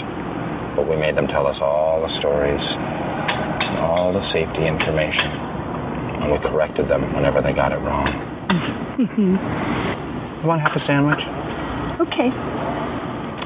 but 0.74 0.86
we 0.86 0.94
made 0.98 1.14
them 1.14 1.26
tell 1.30 1.46
us 1.46 1.58
all 1.62 2.02
the 2.02 2.10
stories, 2.22 2.62
all 3.82 4.10
the 4.14 4.22
safety 4.34 4.66
information, 4.66 5.49
and 6.20 6.32
we 6.32 6.38
corrected 6.38 6.88
them 6.88 7.14
whenever 7.14 7.40
they 7.42 7.52
got 7.52 7.72
it 7.72 7.80
wrong. 7.80 8.06
You 9.00 10.48
want 10.48 10.60
half 10.60 10.76
a 10.76 10.80
sandwich? 10.86 11.20
Okay. 12.00 12.28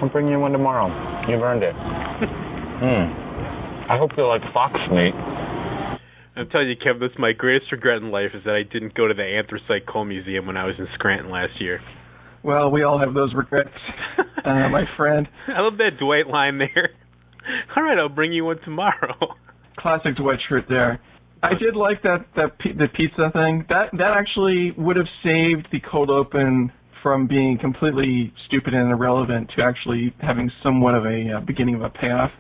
I'll 0.02 0.08
bring 0.10 0.28
you 0.28 0.38
one 0.38 0.52
tomorrow. 0.52 0.90
You've 1.30 1.42
earned 1.42 1.62
it. 1.62 1.74
Hmm. 1.74 3.90
I 3.90 3.98
hope 3.98 4.10
you 4.16 4.26
like 4.26 4.42
fox 4.52 4.74
meat. 4.90 5.14
I'm 6.36 6.48
telling 6.50 6.68
you, 6.68 6.76
Kevin, 6.76 7.00
this 7.00 7.12
is 7.12 7.18
my 7.18 7.32
greatest 7.32 7.70
regret 7.70 8.02
in 8.02 8.10
life 8.10 8.30
is 8.34 8.42
that 8.44 8.54
I 8.54 8.62
didn't 8.62 8.94
go 8.94 9.06
to 9.06 9.14
the 9.14 9.22
Anthracite 9.22 9.86
Coal 9.86 10.04
Museum 10.04 10.46
when 10.46 10.56
I 10.56 10.66
was 10.66 10.74
in 10.78 10.88
Scranton 10.94 11.30
last 11.30 11.60
year. 11.60 11.80
Well, 12.42 12.70
we 12.70 12.82
all 12.82 12.98
have 12.98 13.14
those 13.14 13.32
regrets, 13.34 13.70
uh, 14.44 14.68
my 14.68 14.84
friend. 14.96 15.28
I 15.48 15.60
love 15.60 15.78
that 15.78 15.98
Dwight 15.98 16.26
line 16.26 16.58
there. 16.58 16.90
All 17.76 17.82
right, 17.82 17.98
I'll 17.98 18.08
bring 18.08 18.32
you 18.32 18.44
one 18.44 18.58
tomorrow. 18.64 19.14
Classic 19.78 20.14
Dwight 20.16 20.38
Schrute 20.50 20.68
there. 20.68 21.00
I 21.44 21.58
did 21.58 21.76
like 21.76 22.02
that 22.02 22.26
that 22.36 22.52
the 22.62 22.88
pizza 22.94 23.30
thing. 23.32 23.64
That 23.68 23.90
that 23.92 24.12
actually 24.16 24.72
would 24.76 24.96
have 24.96 25.08
saved 25.22 25.68
the 25.72 25.80
cold 25.80 26.10
open 26.10 26.72
from 27.02 27.26
being 27.26 27.58
completely 27.60 28.32
stupid 28.46 28.72
and 28.72 28.90
irrelevant 28.90 29.50
to 29.56 29.62
actually 29.62 30.14
having 30.20 30.50
somewhat 30.62 30.94
of 30.94 31.04
a 31.04 31.36
uh, 31.36 31.40
beginning 31.40 31.74
of 31.74 31.82
a 31.82 31.90
payoff. 31.90 32.30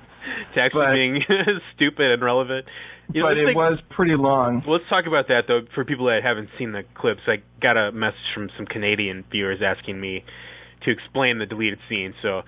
to 0.54 0.60
actually 0.60 0.86
But- 0.86 0.92
being 0.94 1.22
stupid 1.76 2.12
and 2.12 2.22
relevant. 2.22 2.66
You 3.12 3.20
know, 3.20 3.28
but 3.28 3.36
it 3.36 3.54
was 3.54 3.78
pretty 3.90 4.16
long. 4.16 4.62
Well, 4.66 4.78
let's 4.78 4.88
talk 4.88 5.04
about 5.06 5.28
that 5.28 5.42
though. 5.46 5.60
For 5.74 5.84
people 5.84 6.06
that 6.06 6.20
haven't 6.24 6.48
seen 6.58 6.72
the 6.72 6.84
clips, 6.94 7.20
I 7.26 7.42
got 7.60 7.76
a 7.76 7.92
message 7.92 8.32
from 8.34 8.48
some 8.56 8.64
Canadian 8.64 9.24
viewers 9.30 9.60
asking 9.62 10.00
me 10.00 10.24
to 10.84 10.90
explain 10.90 11.38
the 11.38 11.44
deleted 11.44 11.78
scene. 11.88 12.14
So, 12.22 12.42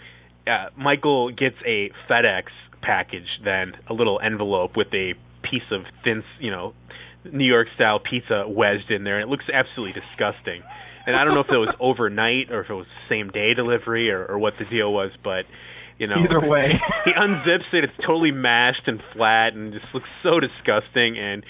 uh, 0.47 0.71
Michael 0.77 1.31
gets 1.31 1.57
a 1.67 1.91
FedEx 2.09 2.45
package, 2.81 3.29
then 3.45 3.73
a 3.91 3.93
little 3.93 4.19
envelope 4.25 4.77
with 4.77 4.89
a 4.95 5.13
piece 5.51 5.67
of 5.71 5.83
thin, 6.05 6.23
you 6.41 6.51
know, 6.51 6.75
New 7.25 7.47
York 7.47 7.69
style 7.75 7.99
pizza 7.99 8.45
wedged 8.49 8.91
in 8.91 9.05
there. 9.05 9.19
and 9.21 9.29
It 9.29 9.31
looks 9.31 9.47
absolutely 9.53 10.01
disgusting. 10.01 10.63
And 11.07 11.15
I 11.15 11.25
don't 11.25 11.35
know 11.35 11.41
if 11.41 11.51
it 11.51 11.59
was 11.59 11.75
overnight 11.81 12.51
or 12.51 12.63
if 12.63 12.71
it 12.71 12.75
was 12.75 12.87
same 13.09 13.31
day 13.31 13.55
delivery 13.55 14.11
or, 14.11 14.25
or 14.27 14.39
what 14.39 14.55
the 14.59 14.65
deal 14.65 14.93
was, 14.93 15.11
but 15.23 15.45
you 15.99 16.07
know, 16.07 16.17
Either 16.17 16.47
way. 16.47 16.69
he 17.05 17.13
unzips 17.13 17.73
it. 17.73 17.85
It's 17.85 18.07
totally 18.07 18.31
mashed 18.31 18.83
and 18.87 19.01
flat 19.15 19.55
and 19.55 19.73
just 19.73 19.87
looks 19.95 20.09
so 20.23 20.41
disgusting. 20.41 21.17
And 21.19 21.43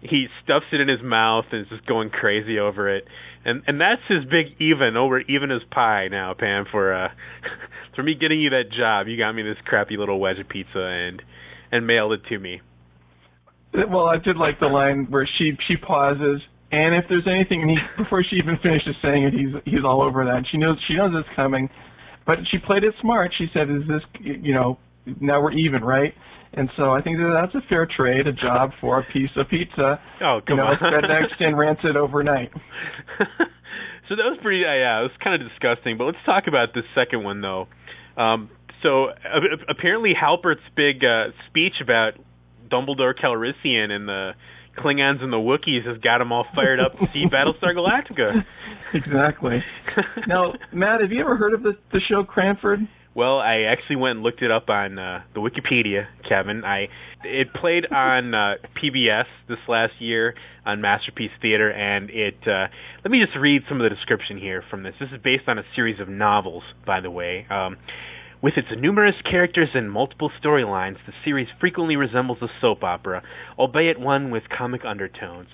he 0.00 0.26
stuffs 0.42 0.66
it 0.72 0.80
in 0.80 0.88
his 0.88 1.02
mouth 1.02 1.44
and 1.52 1.62
is 1.62 1.68
just 1.68 1.86
going 1.86 2.10
crazy 2.10 2.58
over 2.58 2.94
it. 2.94 3.04
And 3.44 3.62
and 3.66 3.80
that's 3.80 4.02
his 4.08 4.24
big 4.24 4.60
even 4.60 4.96
over 4.96 5.20
even 5.20 5.50
as 5.50 5.62
pie 5.70 6.08
now, 6.08 6.34
Pam. 6.34 6.64
For 6.70 6.92
uh, 6.92 7.08
for 7.96 8.02
me 8.02 8.14
getting 8.20 8.40
you 8.40 8.50
that 8.50 8.72
job, 8.76 9.06
you 9.06 9.16
got 9.16 9.32
me 9.32 9.42
this 9.42 9.58
crappy 9.64 9.96
little 9.96 10.18
wedge 10.18 10.38
of 10.38 10.48
pizza 10.48 10.80
and 10.80 11.22
and 11.70 11.86
mailed 11.86 12.12
it 12.12 12.22
to 12.28 12.38
me. 12.38 12.60
Well, 13.74 14.06
I 14.06 14.18
did 14.18 14.36
like 14.36 14.60
the 14.60 14.66
line 14.66 15.06
where 15.08 15.28
she 15.38 15.52
she 15.66 15.76
pauses, 15.76 16.40
and 16.70 16.94
if 16.94 17.04
there's 17.08 17.26
anything, 17.26 17.62
and 17.62 17.70
he 17.70 17.76
before 17.96 18.22
she 18.28 18.36
even 18.36 18.58
finishes 18.62 18.94
saying 19.00 19.24
it, 19.24 19.32
he's 19.32 19.54
he's 19.64 19.84
all 19.84 20.02
over 20.02 20.24
that. 20.24 20.44
She 20.50 20.58
knows 20.58 20.76
she 20.86 20.94
knows 20.94 21.12
it's 21.14 21.28
coming, 21.34 21.70
but 22.26 22.38
she 22.50 22.58
played 22.58 22.84
it 22.84 22.94
smart. 23.00 23.32
She 23.36 23.46
said, 23.54 23.70
"Is 23.70 23.82
this 23.88 24.02
you 24.20 24.52
know 24.52 24.78
now 25.20 25.40
we're 25.40 25.52
even, 25.52 25.82
right?" 25.82 26.12
And 26.54 26.68
so 26.76 26.92
I 26.92 27.00
think 27.00 27.16
that 27.16 27.32
that's 27.32 27.54
a 27.54 27.66
fair 27.68 27.86
trade, 27.86 28.26
a 28.26 28.32
job 28.32 28.72
for 28.78 28.98
a 28.98 29.04
piece 29.10 29.30
of 29.36 29.48
pizza. 29.48 29.98
Oh, 30.20 30.40
come 30.46 30.58
you 30.58 30.64
know, 30.64 30.68
on. 30.68 30.76
FedEx 30.76 31.40
and 31.40 31.56
rancid 31.56 31.96
overnight. 31.96 32.50
so 34.08 34.16
that 34.16 34.28
was 34.28 34.38
pretty. 34.42 34.64
Uh, 34.64 34.74
yeah, 34.74 35.00
it 35.00 35.08
was 35.08 35.16
kind 35.24 35.40
of 35.40 35.48
disgusting. 35.48 35.96
But 35.96 36.04
let's 36.04 36.24
talk 36.26 36.44
about 36.48 36.74
this 36.74 36.84
second 36.94 37.24
one 37.24 37.40
though. 37.40 37.68
Um, 38.20 38.50
so 38.82 39.06
uh, 39.06 39.56
apparently 39.68 40.12
Halpert's 40.12 40.60
big 40.76 41.02
uh, 41.04 41.32
speech 41.48 41.80
about 41.82 42.20
Dumbledore 42.72 43.14
Calrissian 43.14 43.90
and 43.90 44.08
the 44.08 44.32
Klingons 44.78 45.22
and 45.22 45.32
the 45.32 45.36
Wookiees 45.36 45.86
has 45.86 45.98
got 45.98 46.18
them 46.18 46.32
all 46.32 46.46
fired 46.54 46.80
up 46.80 46.92
to 46.98 47.06
see 47.12 47.24
Battlestar 47.32 47.74
Galactica. 47.76 48.42
exactly. 48.94 49.62
now, 50.26 50.54
Matt, 50.72 51.00
have 51.00 51.12
you 51.12 51.20
ever 51.20 51.36
heard 51.36 51.54
of 51.54 51.62
the 51.62 51.72
the 51.92 52.00
show 52.08 52.24
Cranford? 52.24 52.80
Well, 53.14 53.38
I 53.38 53.64
actually 53.70 53.96
went 53.96 54.16
and 54.16 54.22
looked 54.22 54.40
it 54.40 54.50
up 54.50 54.70
on 54.70 54.98
uh, 54.98 55.20
the 55.34 55.40
Wikipedia, 55.40 56.06
Kevin. 56.26 56.64
I 56.64 56.86
it 57.22 57.48
played 57.52 57.84
on 57.92 58.34
uh, 58.34 58.54
PBS 58.82 59.26
this 59.48 59.58
last 59.68 59.92
year 59.98 60.34
on 60.64 60.80
Masterpiece 60.80 61.30
Theater, 61.42 61.70
and 61.70 62.08
it. 62.08 62.36
Uh, 62.46 62.68
let 63.04 63.10
me 63.10 63.20
just 63.22 63.36
read 63.38 63.62
some 63.68 63.80
of 63.80 63.84
the 63.84 63.94
description 63.94 64.38
here 64.38 64.64
from 64.70 64.82
this. 64.82 64.94
This 64.98 65.10
is 65.12 65.20
based 65.22 65.44
on 65.46 65.58
a 65.58 65.62
series 65.76 66.00
of 66.00 66.08
novels, 66.08 66.62
by 66.86 67.00
the 67.00 67.10
way. 67.10 67.46
Um, 67.50 67.76
with 68.42 68.54
its 68.56 68.68
numerous 68.76 69.14
characters 69.28 69.68
and 69.74 69.90
multiple 69.90 70.30
storylines, 70.42 70.96
the 71.06 71.12
series 71.24 71.48
frequently 71.60 71.96
resembles 71.96 72.38
a 72.42 72.48
soap 72.60 72.82
opera, 72.82 73.22
albeit 73.58 73.98
one 74.00 74.30
with 74.30 74.42
comic 74.48 74.84
undertones. 74.84 75.48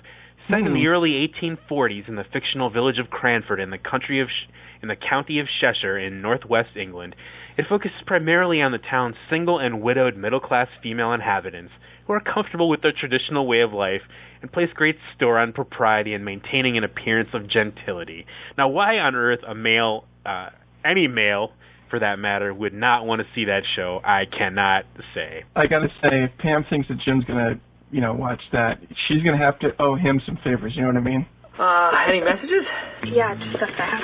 Set 0.49 0.59
in 0.59 0.73
the 0.73 0.81
Hmm. 0.81 0.87
early 0.87 1.15
1840s 1.15 2.07
in 2.07 2.15
the 2.15 2.23
fictional 2.23 2.71
village 2.71 2.97
of 2.97 3.11
Cranford 3.11 3.59
in 3.59 3.69
the 3.69 3.77
country 3.77 4.19
of 4.19 4.29
Sh- 4.29 4.47
in 4.81 4.87
the 4.87 4.95
county 4.95 5.37
of 5.39 5.47
Cheshire 5.61 5.99
in 5.99 6.21
northwest 6.21 6.75
England, 6.75 7.15
it 7.57 7.67
focuses 7.67 8.01
primarily 8.07 8.61
on 8.61 8.71
the 8.71 8.77
town's 8.79 9.17
single 9.29 9.59
and 9.59 9.81
widowed 9.81 10.15
middle-class 10.15 10.69
female 10.81 11.11
inhabitants 11.13 11.73
who 12.07 12.13
are 12.13 12.19
comfortable 12.21 12.69
with 12.69 12.81
their 12.81 12.93
traditional 12.93 13.45
way 13.45 13.59
of 13.61 13.73
life 13.73 14.01
and 14.41 14.51
place 14.51 14.71
great 14.73 14.97
store 15.15 15.37
on 15.37 15.53
propriety 15.53 16.13
and 16.15 16.25
maintaining 16.25 16.77
an 16.77 16.83
appearance 16.83 17.29
of 17.33 17.47
gentility. 17.47 18.25
Now, 18.57 18.69
why 18.69 18.97
on 18.97 19.15
earth 19.15 19.43
a 19.45 19.53
male, 19.53 20.05
uh, 20.25 20.49
any 20.83 21.07
male 21.07 21.51
for 21.89 21.99
that 21.99 22.19
matter, 22.19 22.53
would 22.53 22.73
not 22.73 23.05
want 23.05 23.21
to 23.21 23.27
see 23.35 23.45
that 23.45 23.61
show, 23.75 23.99
I 24.03 24.23
cannot 24.25 24.85
say. 25.13 25.43
I 25.55 25.67
gotta 25.67 25.89
say, 26.01 26.23
if 26.23 26.31
Pam 26.39 26.65
thinks 26.69 26.87
that 26.87 26.97
Jim's 27.05 27.25
gonna, 27.25 27.59
you 27.91 28.01
know, 28.01 28.13
watch 28.13 28.41
that, 28.51 28.79
she's 29.07 29.23
gonna 29.23 29.37
have 29.37 29.59
to 29.59 29.69
owe 29.79 29.95
him 29.95 30.21
some 30.25 30.37
favors. 30.43 30.73
You 30.75 30.81
know 30.83 30.89
what 30.89 30.97
I 30.97 31.01
mean? 31.01 31.25
Uh, 31.59 31.91
any 32.07 32.23
messages? 32.23 32.63
Yeah, 33.11 33.35
just 33.35 33.59
a 33.59 33.67
fax. 33.75 33.99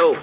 Oh, 0.00 0.16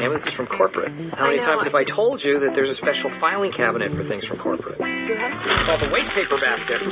damn 0.00 0.12
this 0.12 0.24
is 0.24 0.32
from 0.36 0.48
corporate. 0.52 0.92
How 1.16 1.28
many 1.28 1.40
times 1.40 1.64
have 1.64 1.76
I 1.76 1.84
told 1.84 2.20
you 2.24 2.40
that 2.40 2.52
there's 2.56 2.72
a 2.72 2.78
special 2.80 3.12
filing 3.20 3.52
cabinet 3.56 3.92
for 3.92 4.04
things 4.08 4.24
from 4.24 4.40
corporate? 4.40 4.80
It's 4.80 5.64
called 5.68 5.80
the 5.84 5.92
waste 5.92 6.12
paper 6.16 6.36
basket. 6.40 6.80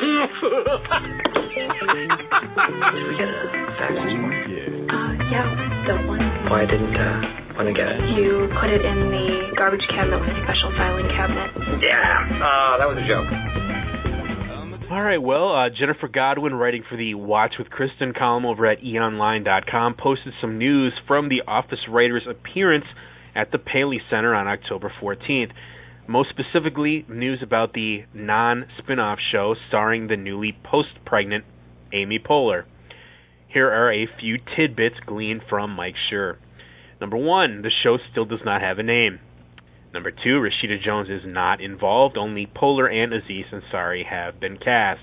Did 1.52 3.04
we 3.04 3.14
get 3.16 3.28
a 3.28 3.36
fax 3.76 3.92
this 3.92 4.16
morning? 4.20 4.88
Uh, 4.88 5.12
yeah, 5.32 5.48
the 5.88 5.94
one. 6.08 6.24
Why 6.48 6.64
didn't 6.68 6.96
uh, 6.96 7.41
want 7.57 7.68
to 7.68 7.76
get 7.76 7.88
it? 7.88 8.00
You 8.16 8.48
put 8.61 8.70
it 8.70 8.84
in 8.84 8.98
the 9.12 9.57
garbage 9.57 9.84
cabinet 9.92 10.20
with 10.20 10.30
a 10.30 10.38
special 10.44 10.70
filing 10.76 11.09
cabinet. 11.12 11.50
Yeah. 11.80 12.40
Uh, 12.40 12.78
that 12.80 12.88
was 12.88 12.98
a 12.98 13.07
joke. 13.07 13.28
All 14.92 15.00
right, 15.00 15.22
well, 15.22 15.57
uh, 15.57 15.70
Jennifer 15.70 16.07
Godwin, 16.07 16.53
writing 16.53 16.84
for 16.86 16.98
the 16.98 17.14
Watch 17.14 17.55
with 17.59 17.68
Kristin 17.68 18.14
column 18.14 18.44
over 18.44 18.66
at 18.66 18.82
eonline.com, 18.82 19.94
posted 19.98 20.34
some 20.38 20.59
news 20.59 20.92
from 21.09 21.30
the 21.30 21.40
Office 21.46 21.78
writer's 21.88 22.26
appearance 22.28 22.84
at 23.34 23.50
the 23.53 23.59
Paley 23.59 24.03
Center 24.11 24.34
on 24.34 24.46
October 24.46 24.92
14th. 25.00 25.53
Most 26.07 26.28
specifically, 26.28 27.07
news 27.09 27.40
about 27.42 27.72
the 27.72 28.00
non 28.12 28.66
spin 28.78 28.98
off 28.98 29.18
show 29.32 29.55
starring 29.68 30.09
the 30.09 30.16
newly 30.16 30.59
post 30.62 30.90
pregnant 31.07 31.44
Amy 31.94 32.18
Poehler. 32.18 32.64
Here 33.48 33.70
are 33.70 33.92
a 33.92 34.07
few 34.20 34.36
tidbits 34.57 34.96
gleaned 35.07 35.42
from 35.48 35.70
Mike 35.70 35.94
Schur. 36.11 36.36
Number 37.03 37.16
one, 37.16 37.62
the 37.62 37.70
show 37.82 37.98
still 38.12 38.26
does 38.26 38.44
not 38.44 38.62
have 38.62 38.78
a 38.78 38.84
name. 38.84 39.18
Number 39.92 40.12
two, 40.12 40.40
Rashida 40.40 40.80
Jones 40.80 41.09
is 41.11 41.22
not 41.26 41.61
involved. 41.61 42.16
Only 42.16 42.46
Poehler 42.46 42.88
and 42.88 43.12
Aziz 43.12 43.46
Ansari 43.53 44.07
have 44.09 44.38
been 44.38 44.57
cast. 44.57 45.00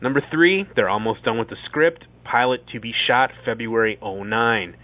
Number 0.00 0.22
three, 0.32 0.64
they're 0.74 0.88
almost 0.88 1.24
done 1.24 1.36
with 1.38 1.50
the 1.50 1.58
script. 1.66 2.06
Pilot 2.24 2.60
to 2.72 2.80
be 2.80 2.94
shot 3.06 3.32
February 3.44 3.98
09. 4.02 4.76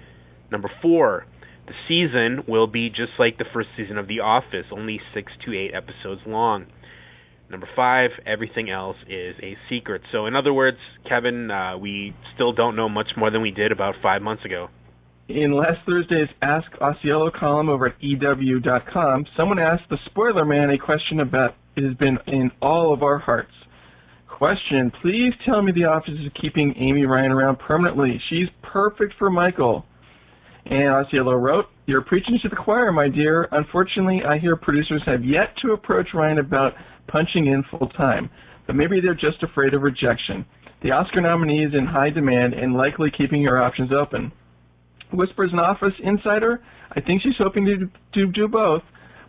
Number 0.50 0.70
four, 0.82 1.24
the 1.66 1.72
season 1.88 2.44
will 2.46 2.66
be 2.66 2.90
just 2.90 3.12
like 3.18 3.38
the 3.38 3.46
first 3.50 3.70
season 3.74 3.96
of 3.96 4.06
The 4.06 4.20
Office, 4.20 4.66
only 4.70 5.00
six 5.14 5.32
to 5.46 5.54
eight 5.54 5.72
episodes 5.74 6.20
long. 6.26 6.66
Number 7.50 7.68
five, 7.74 8.10
everything 8.26 8.68
else 8.68 8.98
is 9.08 9.36
a 9.42 9.56
secret. 9.70 10.02
So, 10.12 10.26
in 10.26 10.36
other 10.36 10.52
words, 10.52 10.76
Kevin, 11.08 11.50
uh, 11.50 11.78
we 11.78 12.14
still 12.34 12.52
don't 12.52 12.76
know 12.76 12.90
much 12.90 13.12
more 13.16 13.30
than 13.30 13.40
we 13.40 13.52
did 13.52 13.72
about 13.72 13.94
five 14.02 14.20
months 14.20 14.44
ago. 14.44 14.68
In 15.28 15.52
last 15.52 15.78
Thursday's 15.86 16.28
Ask 16.42 16.68
Ausiello 16.80 17.32
column 17.32 17.68
over 17.68 17.86
at 17.86 17.94
EW.com, 18.00 19.24
someone 19.36 19.60
asked 19.60 19.88
the 19.88 19.96
Spoiler 20.06 20.44
Man 20.44 20.70
a 20.70 20.78
question 20.78 21.20
about 21.20 21.54
it 21.76 21.84
has 21.84 21.94
been 21.94 22.18
in 22.26 22.50
all 22.60 22.92
of 22.92 23.04
our 23.04 23.18
hearts. 23.20 23.52
Question, 24.26 24.90
please 25.00 25.32
tell 25.46 25.62
me 25.62 25.70
the 25.70 25.84
office 25.84 26.14
is 26.14 26.32
keeping 26.40 26.74
Amy 26.76 27.06
Ryan 27.06 27.30
around 27.30 27.60
permanently. 27.60 28.20
She's 28.28 28.48
perfect 28.62 29.14
for 29.16 29.30
Michael. 29.30 29.86
And 30.66 30.90
Ausiello 30.90 31.40
wrote, 31.40 31.66
You're 31.86 32.02
preaching 32.02 32.40
to 32.42 32.48
the 32.48 32.56
choir, 32.56 32.90
my 32.90 33.08
dear. 33.08 33.48
Unfortunately, 33.52 34.22
I 34.28 34.38
hear 34.38 34.56
producers 34.56 35.02
have 35.06 35.24
yet 35.24 35.54
to 35.62 35.72
approach 35.72 36.08
Ryan 36.14 36.38
about 36.38 36.72
punching 37.06 37.46
in 37.46 37.62
full 37.70 37.88
time, 37.90 38.28
but 38.66 38.74
maybe 38.74 39.00
they're 39.00 39.14
just 39.14 39.42
afraid 39.44 39.72
of 39.72 39.82
rejection. 39.82 40.44
The 40.82 40.90
Oscar 40.90 41.20
nominee 41.20 41.64
is 41.64 41.74
in 41.74 41.86
high 41.86 42.10
demand 42.10 42.54
and 42.54 42.74
likely 42.74 43.12
keeping 43.16 43.44
her 43.44 43.62
options 43.62 43.92
open. 43.92 44.32
Whispers 45.12 45.50
an 45.52 45.58
office 45.58 45.94
insider, 46.02 46.62
I 46.90 47.00
think 47.00 47.22
she's 47.22 47.38
hoping 47.38 47.64
to, 47.66 47.90
to 48.14 48.32
do 48.32 48.48
both, 48.48 48.82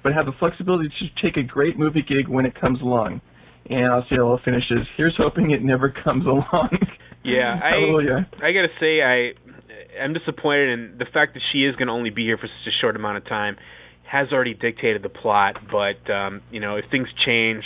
but 0.03 0.13
have 0.13 0.25
the 0.25 0.33
flexibility 0.39 0.89
to 0.89 1.21
take 1.21 1.37
a 1.37 1.43
great 1.43 1.77
movie 1.77 2.01
gig 2.01 2.27
when 2.27 2.45
it 2.45 2.59
comes 2.59 2.81
along. 2.81 3.21
And 3.69 3.85
I'll 3.85 4.03
Ausiello 4.03 4.43
finishes, 4.43 4.87
here's 4.97 5.15
hoping 5.17 5.51
it 5.51 5.63
never 5.63 5.93
comes 6.03 6.25
along. 6.25 6.77
Yeah, 7.23 7.59
I 7.63 7.69
Hallelujah. 7.69 8.27
I 8.37 8.51
gotta 8.51 8.73
say 8.79 9.01
I 9.01 9.31
I'm 10.01 10.13
disappointed 10.13 10.69
in 10.69 10.97
the 10.97 11.05
fact 11.05 11.33
that 11.35 11.41
she 11.51 11.59
is 11.59 11.75
going 11.75 11.87
to 11.87 11.93
only 11.93 12.09
be 12.09 12.23
here 12.23 12.37
for 12.37 12.47
such 12.47 12.73
a 12.73 12.75
short 12.81 12.95
amount 12.95 13.17
of 13.17 13.25
time 13.25 13.57
has 14.03 14.27
already 14.31 14.53
dictated 14.53 15.01
the 15.01 15.09
plot. 15.09 15.55
But 15.71 16.11
um, 16.11 16.41
you 16.51 16.59
know, 16.59 16.75
if 16.75 16.85
things 16.91 17.07
change, 17.25 17.63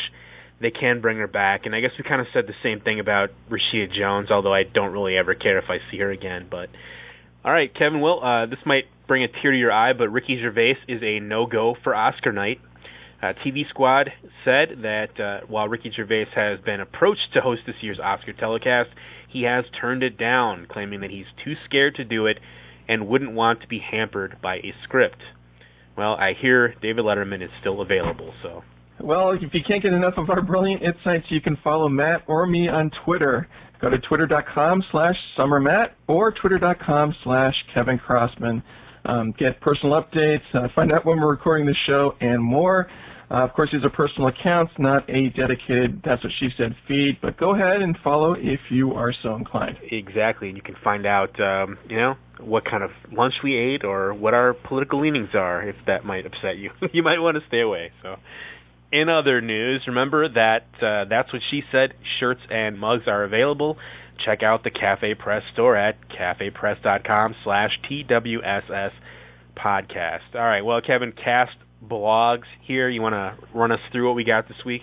they 0.62 0.72
can 0.72 1.02
bring 1.02 1.18
her 1.18 1.28
back. 1.28 1.66
And 1.66 1.76
I 1.76 1.82
guess 1.82 1.92
we 1.98 2.08
kind 2.08 2.22
of 2.22 2.28
said 2.34 2.46
the 2.48 2.56
same 2.64 2.82
thing 2.82 3.00
about 3.00 3.30
Rashida 3.50 3.94
Jones, 3.98 4.30
although 4.32 4.54
I 4.54 4.64
don't 4.64 4.92
really 4.92 5.18
ever 5.18 5.36
care 5.36 5.58
if 5.58 5.66
I 5.70 5.78
see 5.92 5.98
her 6.00 6.12
again. 6.12 6.48
But 6.50 6.70
all 7.46 7.52
right, 7.52 7.74
Kevin. 7.74 8.02
Well, 8.02 8.24
uh, 8.24 8.46
this 8.48 8.60
might 8.66 8.86
bring 9.08 9.24
a 9.24 9.28
tear 9.28 9.52
to 9.52 9.58
your 9.58 9.72
eye, 9.72 9.94
but 9.94 10.10
Ricky 10.10 10.40
Gervais 10.42 10.78
is 10.88 11.02
a 11.02 11.20
no-go 11.20 11.76
for 11.84 11.96
Oscar 11.96 12.32
night. 12.32 12.60
Uh, 13.22 13.34
TV 13.46 13.68
Squad 13.70 14.10
said 14.46 14.84
that 14.84 15.20
uh, 15.20 15.46
while 15.48 15.68
Ricky 15.68 15.92
Gervais 15.96 16.28
has 16.36 16.60
been 16.60 16.80
approached 16.80 17.34
to 17.34 17.42
host 17.42 17.62
this 17.66 17.76
year's 17.82 18.00
Oscar 18.00 18.34
telecast, 18.34 18.90
he 19.32 19.44
has 19.44 19.66
turned 19.80 20.04
it 20.04 20.18
down, 20.18 20.68
claiming 20.70 21.02
that 21.02 21.10
he's 21.10 21.26
too 21.44 21.54
scared 21.66 21.96
to 21.96 22.04
do 22.04 22.28
it 22.28 22.38
and 22.88 23.08
wouldn't 23.08 23.34
want 23.34 23.62
to 23.62 23.68
be 23.68 23.80
hampered 23.80 24.38
by 24.42 24.58
a 24.58 24.74
script. 24.84 25.18
Well, 25.98 26.14
I 26.14 26.34
hear 26.40 26.76
David 26.82 27.06
Letterman 27.06 27.44
is 27.44 27.50
still 27.60 27.82
available, 27.82 28.34
so. 28.44 28.64
Well, 29.00 29.32
if 29.32 29.42
you 29.54 29.62
can't 29.68 29.82
get 29.82 29.94
enough 29.94 30.14
of 30.18 30.30
our 30.30 30.42
brilliant 30.42 30.82
insights, 30.82 31.26
you 31.30 31.42
can 31.42 31.58
follow 31.64 31.90
Matt 31.90 32.24
or 32.28 32.46
me 32.46 32.68
on 32.68 32.92
Twitter. 33.04 33.48
Go 33.82 33.90
to 33.90 33.98
twitter.com 34.00 34.84
slash 34.92 35.16
summermatt 35.38 35.96
or 36.08 36.32
twitter.com 36.32 37.14
slash 37.24 37.54
Kevin 37.74 38.00
Crossman. 38.00 38.64
Um, 39.06 39.34
get 39.40 39.62
personal 39.62 40.02
updates, 40.02 40.44
uh, 40.54 40.68
find 40.76 40.92
out 40.92 41.06
when 41.06 41.20
we're 41.20 41.32
recording 41.32 41.66
the 41.66 41.76
show, 41.88 42.12
and 42.20 42.44
more. 42.44 42.88
Uh, 43.30 43.44
of 43.44 43.54
course, 43.54 43.70
these 43.74 43.84
are 43.84 43.90
personal 43.90 44.30
accounts, 44.30 44.72
not 44.80 45.10
a 45.10 45.30
dedicated 45.36 46.02
That's 46.04 46.24
What 46.24 46.32
She 46.40 46.48
Said 46.58 46.74
feed, 46.88 47.18
but 47.22 47.38
go 47.38 47.54
ahead 47.54 47.82
and 47.82 47.98
follow 48.02 48.34
if 48.34 48.60
you 48.70 48.94
are 48.94 49.14
so 49.22 49.36
inclined. 49.36 49.78
Exactly, 49.92 50.48
and 50.48 50.56
you 50.56 50.64
can 50.64 50.76
find 50.82 51.06
out, 51.06 51.38
um, 51.40 51.78
you 51.90 51.98
know, 51.98 52.16
what 52.40 52.64
kind 52.64 52.84
of 52.84 52.92
lunch 53.12 53.34
we 53.44 53.58
ate 53.58 53.84
or 53.84 54.14
what 54.14 54.34
our 54.34 54.54
political 54.54 55.02
leanings 55.02 55.30
are, 55.34 55.68
if 55.68 55.76
that 55.88 56.06
might 56.06 56.26
upset 56.26 56.58
you. 56.58 56.72
you 56.94 57.04
might 57.04 57.20
want 57.20 57.36
to 57.36 57.42
stay 57.48 57.60
away. 57.60 57.92
So, 58.02 58.16
in 58.92 59.10
other 59.10 59.42
news, 59.42 59.84
remember 59.88 60.28
that 60.30 60.66
uh, 60.82 61.10
That's 61.10 61.32
What 61.32 61.42
She 61.52 61.62
Said 61.72 61.94
shirts 62.20 62.42
and 62.50 62.80
mugs 62.80 63.04
are 63.08 63.24
available. 63.24 63.78
Check 64.26 64.44
out 64.44 64.64
the 64.64 64.72
Cafe 64.72 65.14
Press 65.16 65.44
store 65.54 65.76
at 65.76 65.96
cafepress.com 66.10 67.36
slash 67.44 67.72
TWSS 67.90 68.92
podcast. 69.56 70.36
All 70.36 70.42
right, 70.42 70.62
well, 70.62 70.82
Kevin, 70.86 71.12
cast 71.12 71.52
blogs 71.84 72.46
here. 72.66 72.90
You 72.90 73.02
want 73.02 73.14
to 73.14 73.38
run 73.54 73.72
us 73.72 73.80
through 73.92 74.08
what 74.08 74.16
we 74.16 74.24
got 74.24 74.48
this 74.48 74.58
week? 74.66 74.82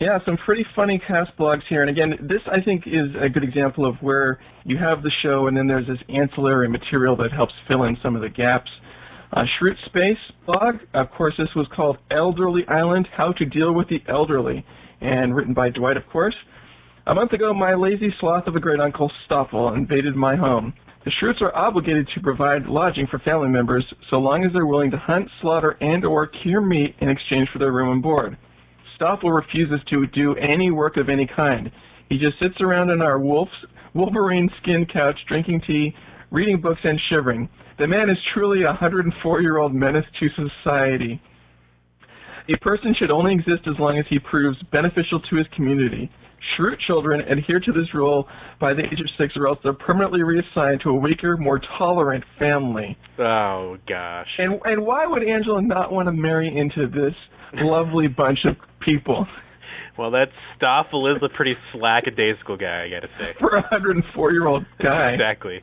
Yeah, 0.00 0.18
some 0.24 0.36
pretty 0.36 0.64
funny 0.76 1.00
cast 1.06 1.36
blogs 1.36 1.62
here. 1.68 1.82
And 1.82 1.90
again, 1.90 2.28
this 2.28 2.40
I 2.46 2.62
think 2.64 2.84
is 2.86 3.16
a 3.20 3.28
good 3.28 3.42
example 3.42 3.84
of 3.84 3.96
where 4.00 4.38
you 4.64 4.76
have 4.78 5.02
the 5.02 5.10
show 5.22 5.48
and 5.48 5.56
then 5.56 5.66
there's 5.66 5.88
this 5.88 5.98
ancillary 6.08 6.68
material 6.68 7.16
that 7.16 7.32
helps 7.32 7.52
fill 7.66 7.82
in 7.84 7.96
some 8.02 8.14
of 8.14 8.22
the 8.22 8.28
gaps. 8.28 8.70
Uh, 9.32 9.42
Schrute 9.60 9.76
Space 9.86 10.18
blog, 10.46 10.76
of 10.94 11.10
course, 11.10 11.34
this 11.36 11.48
was 11.54 11.66
called 11.74 11.98
Elderly 12.10 12.62
Island 12.68 13.06
How 13.14 13.32
to 13.32 13.44
Deal 13.44 13.74
with 13.74 13.88
the 13.88 14.00
Elderly, 14.08 14.64
and 15.00 15.36
written 15.36 15.52
by 15.52 15.68
Dwight, 15.68 15.96
of 15.96 16.06
course. 16.10 16.34
A 17.06 17.14
month 17.14 17.32
ago, 17.32 17.52
my 17.52 17.74
lazy 17.74 18.12
sloth 18.20 18.46
of 18.46 18.56
a 18.56 18.60
great 18.60 18.80
uncle, 18.80 19.10
Stoffel, 19.26 19.74
invaded 19.74 20.16
my 20.16 20.34
home. 20.34 20.72
The 21.04 21.12
Schrutes 21.22 21.40
are 21.42 21.54
obligated 21.54 22.08
to 22.14 22.20
provide 22.20 22.66
lodging 22.66 23.06
for 23.10 23.18
family 23.20 23.48
members 23.48 23.84
so 24.10 24.16
long 24.16 24.44
as 24.44 24.52
they're 24.52 24.66
willing 24.66 24.90
to 24.90 24.98
hunt, 24.98 25.28
slaughter, 25.40 25.76
and 25.80 26.04
or 26.04 26.26
cure 26.26 26.60
meat 26.60 26.96
in 27.00 27.08
exchange 27.08 27.48
for 27.52 27.58
their 27.58 27.72
room 27.72 27.92
and 27.92 28.02
board. 28.02 28.36
Stoffel 28.96 29.30
refuses 29.30 29.80
to 29.90 30.06
do 30.08 30.34
any 30.36 30.70
work 30.70 30.96
of 30.96 31.08
any 31.08 31.26
kind. 31.26 31.70
He 32.08 32.18
just 32.18 32.38
sits 32.40 32.60
around 32.60 32.90
on 32.90 33.00
our 33.00 33.18
wolf's 33.18 33.52
wolverine 33.94 34.50
skin 34.60 34.86
couch 34.92 35.16
drinking 35.28 35.62
tea, 35.66 35.94
reading 36.30 36.60
books, 36.60 36.80
and 36.82 36.98
shivering. 37.08 37.48
The 37.78 37.86
man 37.86 38.10
is 38.10 38.16
truly 38.34 38.62
a 38.62 38.66
104 38.66 39.40
year 39.40 39.58
old 39.58 39.74
menace 39.74 40.04
to 40.20 40.28
society. 40.30 41.20
A 42.52 42.58
person 42.58 42.94
should 42.98 43.10
only 43.10 43.34
exist 43.34 43.66
as 43.66 43.78
long 43.78 43.98
as 43.98 44.06
he 44.08 44.18
proves 44.18 44.56
beneficial 44.72 45.20
to 45.20 45.36
his 45.36 45.46
community. 45.54 46.10
Schrute 46.56 46.78
children 46.86 47.20
adhere 47.20 47.60
to 47.60 47.72
this 47.72 47.92
rule 47.92 48.26
by 48.60 48.72
the 48.72 48.82
age 48.82 49.00
of 49.00 49.06
six, 49.18 49.34
or 49.36 49.48
else 49.48 49.58
they're 49.62 49.74
permanently 49.74 50.22
reassigned 50.22 50.80
to 50.82 50.90
a 50.90 50.94
weaker, 50.94 51.36
more 51.36 51.60
tolerant 51.76 52.24
family. 52.38 52.96
Oh 53.18 53.76
gosh. 53.88 54.28
And 54.38 54.60
and 54.64 54.84
why 54.84 55.06
would 55.06 55.22
Angela 55.22 55.60
not 55.62 55.92
want 55.92 56.06
to 56.06 56.12
marry 56.12 56.48
into 56.48 56.88
this 56.88 57.14
lovely 57.54 58.08
bunch 58.08 58.40
of 58.44 58.56
people? 58.84 59.26
Well, 59.98 60.12
that 60.12 60.28
Stoffel 60.56 61.14
is 61.16 61.22
a 61.22 61.36
pretty 61.36 61.54
slackadaisical 61.74 62.58
guy, 62.58 62.84
I 62.86 62.88
got 62.88 63.00
to 63.00 63.08
say. 63.18 63.34
For 63.40 63.56
a 63.56 63.62
104 63.62 64.32
year 64.32 64.46
old 64.46 64.64
guy. 64.80 65.10
exactly. 65.10 65.58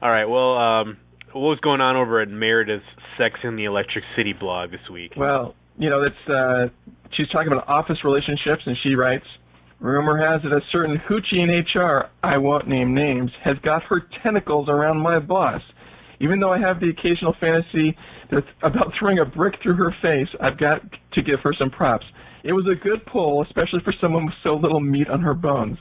All 0.00 0.10
right. 0.10 0.24
Well, 0.24 0.56
um, 0.56 0.96
what 1.34 1.50
was 1.50 1.60
going 1.60 1.80
on 1.80 1.96
over 1.96 2.20
at 2.20 2.28
Meredith's 2.28 2.84
Sex 3.18 3.40
in 3.44 3.56
the 3.56 3.64
Electric 3.64 4.04
City 4.16 4.32
blog 4.32 4.70
this 4.70 4.80
week? 4.92 5.12
Well, 5.16 5.54
you 5.78 5.90
know, 5.90 6.02
that's 6.02 6.28
uh, 6.28 6.68
she's 7.16 7.28
talking 7.28 7.52
about 7.52 7.68
office 7.68 7.98
relationships, 8.04 8.62
and 8.66 8.76
she 8.82 8.94
writes. 8.94 9.26
Rumor 9.80 10.16
has 10.16 10.40
it 10.44 10.52
a 10.52 10.60
certain 10.70 10.96
hoochie 11.10 11.42
in 11.42 11.50
HR, 11.50 12.08
I 12.22 12.38
won't 12.38 12.68
name 12.68 12.94
names, 12.94 13.32
has 13.44 13.56
got 13.64 13.82
her 13.84 14.02
tentacles 14.22 14.68
around 14.68 14.98
my 14.98 15.18
boss. 15.18 15.60
Even 16.20 16.38
though 16.38 16.52
I 16.52 16.60
have 16.60 16.78
the 16.78 16.88
occasional 16.88 17.34
fantasy 17.40 17.96
that, 18.30 18.44
about 18.62 18.92
throwing 18.96 19.18
a 19.18 19.24
brick 19.24 19.54
through 19.60 19.74
her 19.74 19.92
face, 20.00 20.28
I've 20.40 20.56
got 20.56 20.82
to 21.14 21.22
give 21.22 21.40
her 21.42 21.52
some 21.58 21.68
props. 21.68 22.06
It 22.44 22.52
was 22.52 22.64
a 22.70 22.80
good 22.80 23.04
pull, 23.06 23.42
especially 23.42 23.80
for 23.84 23.92
someone 24.00 24.26
with 24.26 24.34
so 24.44 24.54
little 24.54 24.78
meat 24.78 25.08
on 25.08 25.20
her 25.20 25.34
bones. 25.34 25.78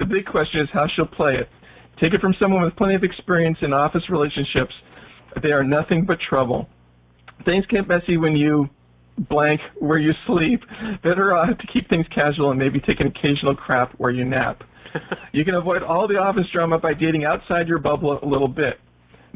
The 0.00 0.06
big 0.06 0.26
question 0.26 0.60
is 0.60 0.68
how 0.72 0.86
she'll 0.94 1.06
play 1.06 1.34
it. 1.34 1.48
Take 2.00 2.12
it 2.12 2.20
from 2.20 2.34
someone 2.40 2.62
with 2.62 2.76
plenty 2.76 2.94
of 2.94 3.04
experience 3.04 3.58
in 3.62 3.72
office 3.72 4.02
relationships. 4.10 4.74
They 5.42 5.50
are 5.50 5.64
nothing 5.64 6.04
but 6.06 6.18
trouble. 6.28 6.68
Things 7.44 7.64
get 7.66 7.88
messy 7.88 8.16
when 8.16 8.36
you 8.36 8.68
blank 9.30 9.60
where 9.78 9.98
you 9.98 10.12
sleep. 10.26 10.60
Better 11.02 11.34
off 11.34 11.56
to 11.58 11.66
keep 11.72 11.88
things 11.88 12.06
casual 12.14 12.50
and 12.50 12.58
maybe 12.58 12.80
take 12.80 13.00
an 13.00 13.06
occasional 13.06 13.54
crap 13.54 13.92
where 13.98 14.10
you 14.10 14.24
nap. 14.24 14.62
you 15.32 15.44
can 15.44 15.54
avoid 15.54 15.82
all 15.82 16.06
the 16.06 16.16
office 16.16 16.46
drama 16.52 16.78
by 16.78 16.92
dating 16.94 17.24
outside 17.24 17.68
your 17.68 17.78
bubble 17.78 18.18
a 18.22 18.26
little 18.26 18.48
bit. 18.48 18.78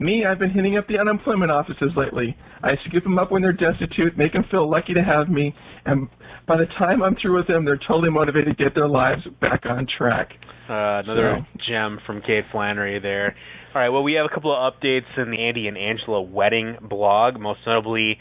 Me, 0.01 0.24
I've 0.24 0.38
been 0.38 0.51
hitting 0.51 0.78
up 0.78 0.88
the 0.88 0.98
unemployment 0.98 1.51
offices 1.51 1.90
lately. 1.94 2.34
I 2.62 2.70
scoop 2.88 3.05
them 3.05 3.18
up 3.18 3.30
when 3.30 3.42
they're 3.42 3.53
destitute, 3.53 4.16
make 4.16 4.32
them 4.32 4.44
feel 4.51 4.68
lucky 4.68 4.94
to 4.94 5.03
have 5.03 5.28
me, 5.28 5.55
and 5.84 6.09
by 6.48 6.57
the 6.57 6.66
time 6.78 7.03
I'm 7.03 7.16
through 7.20 7.36
with 7.36 7.46
them, 7.46 7.66
they're 7.66 7.78
totally 7.86 8.11
motivated 8.11 8.57
to 8.57 8.64
get 8.64 8.74
their 8.74 8.88
lives 8.88 9.22
back 9.40 9.66
on 9.66 9.86
track. 9.98 10.30
Uh, 10.68 11.05
another 11.05 11.38
so. 11.40 11.61
gem 11.68 11.98
from 12.07 12.22
Kate 12.22 12.44
Flannery 12.51 12.98
there. 12.98 13.36
All 13.74 13.80
right, 13.82 13.90
well, 13.90 14.03
we 14.03 14.14
have 14.14 14.24
a 14.24 14.34
couple 14.34 14.57
of 14.57 14.72
updates 14.72 15.18
in 15.18 15.30
the 15.30 15.38
Andy 15.38 15.68
and 15.68 15.76
Angela 15.76 16.22
wedding 16.22 16.76
blog, 16.80 17.38
most 17.38 17.61
notably 17.66 18.16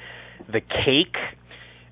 the 0.51 0.61
cake 0.61 1.15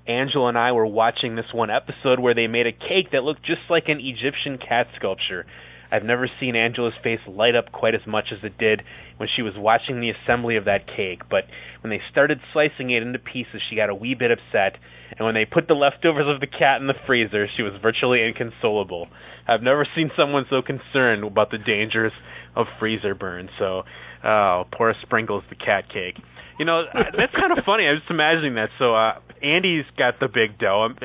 Angela 0.08 0.48
and 0.48 0.58
I 0.58 0.72
were 0.72 0.86
watching 0.86 1.36
this 1.36 1.52
one 1.52 1.70
episode 1.70 2.18
where 2.18 2.34
they 2.34 2.46
made 2.46 2.66
a 2.66 2.72
cake 2.72 3.12
that 3.12 3.24
looked 3.24 3.44
just 3.44 3.60
like 3.68 3.84
an 3.88 4.00
Egyptian 4.00 4.58
cat 4.58 4.86
sculpture. 4.96 5.44
I've 5.90 6.04
never 6.04 6.28
seen 6.40 6.56
Angela's 6.56 6.94
face 7.02 7.20
light 7.26 7.54
up 7.54 7.72
quite 7.72 7.94
as 7.94 8.06
much 8.06 8.26
as 8.32 8.38
it 8.42 8.58
did 8.58 8.82
when 9.16 9.28
she 9.34 9.42
was 9.42 9.54
watching 9.56 10.00
the 10.00 10.10
assembly 10.10 10.56
of 10.56 10.66
that 10.66 10.86
cake, 10.86 11.22
but 11.30 11.44
when 11.80 11.90
they 11.90 12.00
started 12.10 12.40
slicing 12.52 12.90
it 12.90 13.02
into 13.02 13.18
pieces, 13.18 13.62
she 13.68 13.76
got 13.76 13.90
a 13.90 13.94
wee 13.94 14.14
bit 14.14 14.30
upset, 14.30 14.78
and 15.16 15.24
when 15.24 15.34
they 15.34 15.44
put 15.44 15.66
the 15.66 15.74
leftovers 15.74 16.26
of 16.28 16.40
the 16.40 16.46
cat 16.46 16.80
in 16.80 16.86
the 16.86 16.98
freezer, 17.06 17.46
she 17.56 17.62
was 17.62 17.72
virtually 17.80 18.20
inconsolable. 18.22 19.08
I've 19.46 19.62
never 19.62 19.86
seen 19.96 20.10
someone 20.16 20.44
so 20.50 20.60
concerned 20.62 21.24
about 21.24 21.50
the 21.50 21.58
dangers 21.58 22.12
of 22.54 22.66
freezer 22.78 23.14
burn, 23.14 23.48
so, 23.58 23.82
oh, 24.24 24.64
poor 24.76 24.94
Sprinkles 25.02 25.44
the 25.48 25.56
cat 25.56 25.84
cake. 25.92 26.22
You 26.58 26.64
know, 26.64 26.82
that's 26.92 27.32
kind 27.32 27.56
of 27.56 27.64
funny. 27.66 27.86
I 27.86 27.92
was 27.92 28.00
just 28.00 28.10
imagining 28.10 28.56
that. 28.56 28.68
So, 28.78 28.94
uh, 28.94 29.20
Andy's 29.42 29.84
got 29.96 30.18
the 30.20 30.26
big 30.26 30.58
dough. 30.58 30.90
Um, 30.90 30.96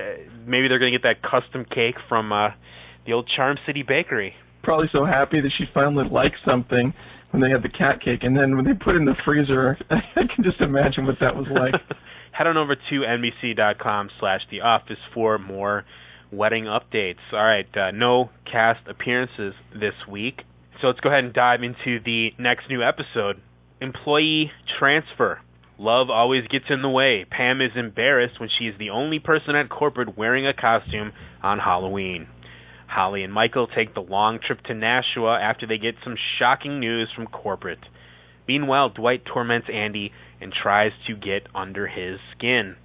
maybe 0.45 0.67
they're 0.67 0.79
going 0.79 0.91
to 0.91 0.97
get 0.97 1.05
that 1.05 1.21
custom 1.21 1.63
cake 1.63 1.95
from 2.09 2.31
uh, 2.31 2.49
the 3.05 3.13
old 3.13 3.29
Charm 3.35 3.57
City 3.65 3.83
Bakery. 3.87 4.33
Probably 4.63 4.87
so 4.91 5.05
happy 5.05 5.41
that 5.41 5.51
she 5.57 5.65
finally 5.73 6.05
liked 6.09 6.37
something 6.45 6.93
when 7.31 7.41
they 7.41 7.49
had 7.49 7.63
the 7.63 7.69
cat 7.69 7.99
cake, 8.03 8.19
and 8.21 8.37
then 8.37 8.55
when 8.55 8.63
they 8.63 8.73
put 8.73 8.95
it 8.95 8.99
in 8.99 9.05
the 9.05 9.15
freezer, 9.25 9.77
I 9.89 10.21
can 10.33 10.43
just 10.43 10.61
imagine 10.61 11.05
what 11.05 11.15
that 11.19 11.35
was 11.35 11.47
like. 11.49 11.73
Head 12.31 12.47
on 12.47 12.57
over 12.57 12.75
to 12.75 12.95
nbc.com 12.95 14.09
slash 14.19 14.41
the 14.49 14.61
office 14.61 14.97
for 15.13 15.37
more 15.37 15.83
wedding 16.31 16.65
updates. 16.65 17.21
All 17.31 17.43
right, 17.43 17.67
uh, 17.75 17.91
no 17.91 18.29
cast 18.51 18.87
appearances 18.87 19.53
this 19.73 19.93
week. 20.09 20.41
So 20.81 20.87
let's 20.87 20.99
go 20.99 21.09
ahead 21.09 21.23
and 21.23 21.33
dive 21.33 21.61
into 21.63 21.99
the 22.03 22.29
next 22.39 22.69
new 22.69 22.83
episode. 22.83 23.41
Employee 23.81 24.51
transfer. 24.79 25.39
Love 25.79 26.09
always 26.09 26.43
gets 26.47 26.65
in 26.69 26.81
the 26.81 26.89
way. 26.89 27.25
Pam 27.29 27.61
is 27.61 27.71
embarrassed 27.75 28.39
when 28.39 28.49
she 28.59 28.65
is 28.65 28.75
the 28.77 28.91
only 28.91 29.19
person 29.19 29.55
at 29.55 29.69
corporate 29.69 30.17
wearing 30.17 30.45
a 30.45 30.53
costume 30.53 31.11
on 31.41 31.59
Halloween. 31.59 32.27
Holly 32.93 33.23
and 33.23 33.33
Michael 33.33 33.67
take 33.67 33.93
the 33.93 34.01
long 34.01 34.39
trip 34.45 34.61
to 34.63 34.73
Nashua 34.73 35.39
after 35.41 35.65
they 35.65 35.77
get 35.77 35.95
some 36.03 36.15
shocking 36.39 36.79
news 36.79 37.09
from 37.15 37.27
corporate. 37.27 37.79
Meanwhile, 38.47 38.89
Dwight 38.89 39.23
torments 39.25 39.67
Andy 39.73 40.11
and 40.41 40.53
tries 40.53 40.91
to 41.07 41.15
get 41.15 41.47
under 41.55 41.87
his 41.87 42.19
skin. 42.37 42.75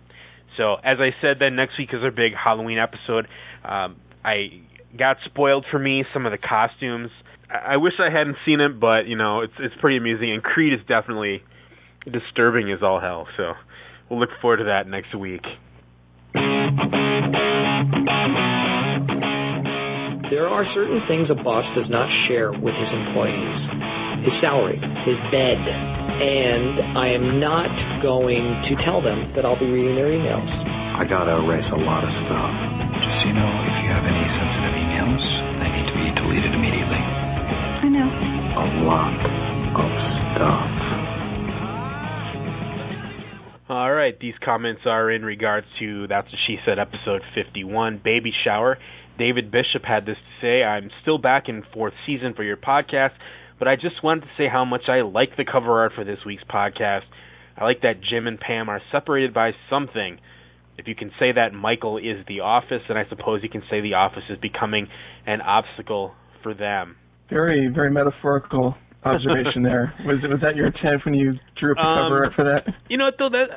So, 0.57 0.75
as 0.75 0.99
I 0.99 1.11
said, 1.21 1.37
then 1.41 1.57
next 1.57 1.79
week 1.79 1.91
is 1.93 2.03
our 2.03 2.11
big 2.11 2.33
Halloween 2.33 2.79
episode. 2.79 3.27
Um, 3.65 3.97
I 4.25 4.61
got 4.97 5.19
spoiled 5.25 5.67
for 5.71 5.79
me 5.79 6.05
some 6.13 6.27
of 6.27 6.33
the 6.33 6.39
costumes. 6.39 7.11
I, 7.51 7.75
I 7.75 7.77
wish 7.77 7.95
I 7.99 8.11
hadn't 8.11 8.37
seen 8.47 8.61
it, 8.61 8.81
but 8.81 9.07
you 9.07 9.17
know, 9.17 9.43
it's 9.43 9.53
it's 9.59 9.75
pretty 9.81 9.97
amusing. 9.99 10.33
And 10.33 10.43
Creed 10.43 10.73
is 10.73 10.81
definitely 10.87 11.43
disturbing 12.05 12.73
as 12.73 12.83
all 12.83 13.01
hell. 13.01 13.27
So 13.37 13.53
we'll 14.09 14.21
look 14.21 14.31
forward 14.41 14.59
to 14.59 14.65
that 14.65 14.89
next 14.89 15.15
week. 15.15 15.43
There 20.31 20.47
are 20.47 20.65
certain 20.75 21.01
things 21.09 21.29
a 21.33 21.39
boss 21.41 21.65
does 21.73 21.89
not 21.89 22.09
share 22.29 22.53
with 22.53 22.77
his 22.77 22.91
employees 22.93 23.89
his 24.25 24.35
salary, 24.43 24.77
his 25.07 25.19
bed, 25.31 25.57
and 25.63 26.99
I 26.99 27.09
am 27.15 27.39
not 27.39 27.71
going 28.03 28.45
to 28.69 28.73
tell 28.83 29.01
them 29.01 29.31
that 29.37 29.47
I'll 29.47 29.59
be 29.59 29.71
reading 29.71 29.95
their 29.95 30.11
emails. 30.11 30.49
I 30.99 31.07
gotta 31.07 31.39
erase 31.39 31.65
a 31.71 31.81
lot 31.81 32.03
of 32.03 32.11
stuff. 32.27 32.53
Just 32.99 33.17
so 33.23 33.31
you 33.31 33.35
know, 33.39 33.51
if 33.73 33.77
you 33.79 33.89
have 33.95 34.05
any 34.05 34.25
sensitive 34.35 34.75
emails, 34.75 35.23
they 35.63 35.71
need 35.71 35.87
to 35.87 35.97
be 35.97 36.09
deleted 36.19 36.53
immediately. 36.53 36.99
I 36.99 37.89
know. 37.89 38.09
A 38.11 38.67
lot 38.85 39.15
of 39.17 39.91
stuff. 40.35 40.71
All 43.71 43.93
right, 43.93 44.19
these 44.19 44.35
comments 44.43 44.83
are 44.87 45.11
in 45.11 45.25
regards 45.25 45.67
to 45.79 46.07
That's 46.09 46.27
What 46.27 46.41
She 46.47 46.57
Said 46.65 46.79
episode 46.79 47.23
51, 47.35 48.01
Baby 48.03 48.33
Shower. 48.45 48.79
David 49.19 49.51
Bishop 49.51 49.85
had 49.85 50.07
this 50.07 50.17
to 50.17 50.47
say 50.47 50.63
I'm 50.63 50.91
still 51.03 51.19
back 51.19 51.49
in 51.49 51.65
fourth 51.75 51.95
season 52.07 52.35
for 52.35 52.45
your 52.45 52.57
podcast, 52.57 53.13
but 53.59 53.69
I 53.69 53.75
just 53.75 54.03
wanted 54.03 54.23
to 54.23 54.29
say 54.39 54.49
how 54.51 54.65
much 54.65 54.83
I 54.89 55.03
like 55.03 55.37
the 55.37 55.45
cover 55.45 55.81
art 55.81 55.93
for 55.95 56.05
this 56.05 56.21
week's 56.25 56.45
podcast. 56.45 57.03
I 57.57 57.65
like 57.65 57.83
that 57.83 58.01
Jim 58.09 58.27
and 58.27 58.39
Pam 58.39 58.69
are 58.69 58.81
separated 58.93 59.35
by 59.35 59.51
something. 59.69 60.19
If 60.79 60.87
you 60.87 60.95
can 60.95 61.11
say 61.19 61.33
that 61.33 61.53
Michael 61.53 61.99
is 61.99 62.25
the 62.29 62.41
office, 62.41 62.83
then 62.87 62.97
I 62.97 63.09
suppose 63.09 63.41
you 63.43 63.49
can 63.49 63.63
say 63.69 63.81
the 63.81 63.95
office 63.95 64.23
is 64.31 64.39
becoming 64.41 64.87
an 65.27 65.41
obstacle 65.41 66.13
for 66.45 66.55
them. 66.55 66.97
Very, 67.29 67.69
very 67.75 67.91
metaphorical 67.91 68.77
observation 69.05 69.63
there. 69.63 69.95
Was 70.05 70.19
was 70.23 70.41
that 70.43 70.57
your 70.57 70.67
intent 70.67 71.05
when 71.05 71.15
you 71.15 71.35
drew 71.59 71.73
up 71.73 71.77
the 71.77 71.83
Um, 71.83 72.07
cover 72.11 72.25
art 72.25 72.35
for 72.35 72.45
that? 72.45 72.75
You 72.89 72.97
know 72.99 73.05
what 73.05 73.15
though? 73.19 73.29
That 73.31 73.49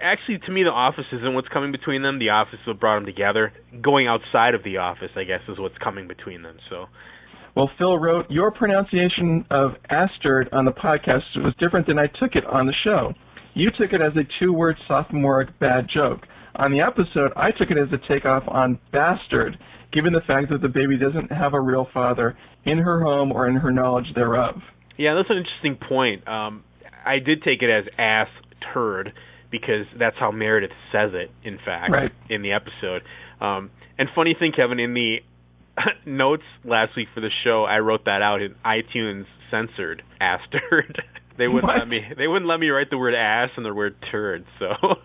actually, 0.00 0.38
to 0.46 0.52
me, 0.52 0.62
the 0.62 0.70
office 0.70 1.06
isn't 1.12 1.34
what's 1.34 1.48
coming 1.48 1.72
between 1.72 2.02
them. 2.02 2.18
The 2.18 2.30
office 2.30 2.58
is 2.60 2.66
what 2.66 2.78
brought 2.80 2.96
them 2.96 3.06
together. 3.06 3.52
Going 3.82 4.06
outside 4.06 4.54
of 4.54 4.62
the 4.62 4.78
office, 4.78 5.10
I 5.16 5.24
guess, 5.24 5.40
is 5.48 5.58
what's 5.58 5.78
coming 5.78 6.06
between 6.08 6.42
them. 6.42 6.56
So, 6.70 6.86
Well, 7.56 7.70
Phil 7.76 7.98
wrote, 7.98 8.30
Your 8.30 8.50
pronunciation 8.52 9.44
of 9.50 9.72
Astrid 9.90 10.48
on 10.52 10.64
the 10.64 10.72
podcast 10.72 11.24
was 11.36 11.54
different 11.58 11.86
than 11.86 11.98
I 11.98 12.06
took 12.06 12.36
it 12.36 12.44
on 12.46 12.66
the 12.66 12.74
show. 12.84 13.12
You 13.54 13.70
took 13.72 13.92
it 13.92 14.00
as 14.00 14.12
a 14.16 14.22
two 14.38 14.52
word 14.52 14.76
sophomoric 14.86 15.58
bad 15.58 15.88
joke. 15.92 16.26
On 16.56 16.70
the 16.70 16.80
episode, 16.80 17.32
I 17.36 17.50
took 17.50 17.70
it 17.70 17.78
as 17.78 17.88
a 17.92 17.98
takeoff 18.08 18.44
on 18.48 18.78
bastard, 18.92 19.58
given 19.92 20.12
the 20.12 20.20
fact 20.26 20.50
that 20.50 20.60
the 20.62 20.68
baby 20.68 20.96
doesn't 20.96 21.30
have 21.32 21.54
a 21.54 21.60
real 21.60 21.88
father 21.92 22.36
in 22.70 22.78
her 22.78 23.00
home 23.00 23.32
or 23.32 23.48
in 23.48 23.56
her 23.56 23.70
knowledge 23.70 24.06
thereof. 24.14 24.56
yeah, 24.96 25.14
that's 25.14 25.30
an 25.30 25.36
interesting 25.38 25.76
point. 25.88 26.26
Um, 26.28 26.64
I 27.04 27.18
did 27.18 27.42
take 27.42 27.62
it 27.62 27.70
as 27.70 27.84
ass 27.98 28.28
turd 28.74 29.12
because 29.50 29.86
that's 29.98 30.16
how 30.18 30.30
Meredith 30.30 30.72
says 30.92 31.10
it. 31.14 31.30
In 31.42 31.58
fact, 31.64 31.90
Right. 31.92 32.12
in 32.28 32.42
the 32.42 32.52
episode. 32.52 33.02
Um, 33.40 33.70
and 33.98 34.08
funny 34.14 34.34
thing, 34.38 34.52
Kevin, 34.54 34.78
in 34.78 34.92
the 34.94 35.16
notes 36.06 36.42
last 36.64 36.96
week 36.96 37.08
for 37.14 37.20
the 37.20 37.30
show, 37.44 37.64
I 37.64 37.78
wrote 37.78 38.04
that 38.04 38.20
out 38.22 38.42
in 38.42 38.54
iTunes 38.64 39.24
censored 39.50 40.02
ass 40.20 40.40
turd. 40.52 41.00
they 41.38 41.48
wouldn't 41.48 41.64
What? 41.64 41.78
let 41.78 41.88
me. 41.88 42.00
They 42.16 42.26
wouldn't 42.26 42.48
let 42.48 42.58
me 42.60 42.68
write 42.68 42.90
the 42.90 42.98
word 42.98 43.14
ass 43.14 43.50
and 43.56 43.64
the 43.64 43.72
word 43.72 43.94
turd. 44.10 44.44
So. 44.58 44.66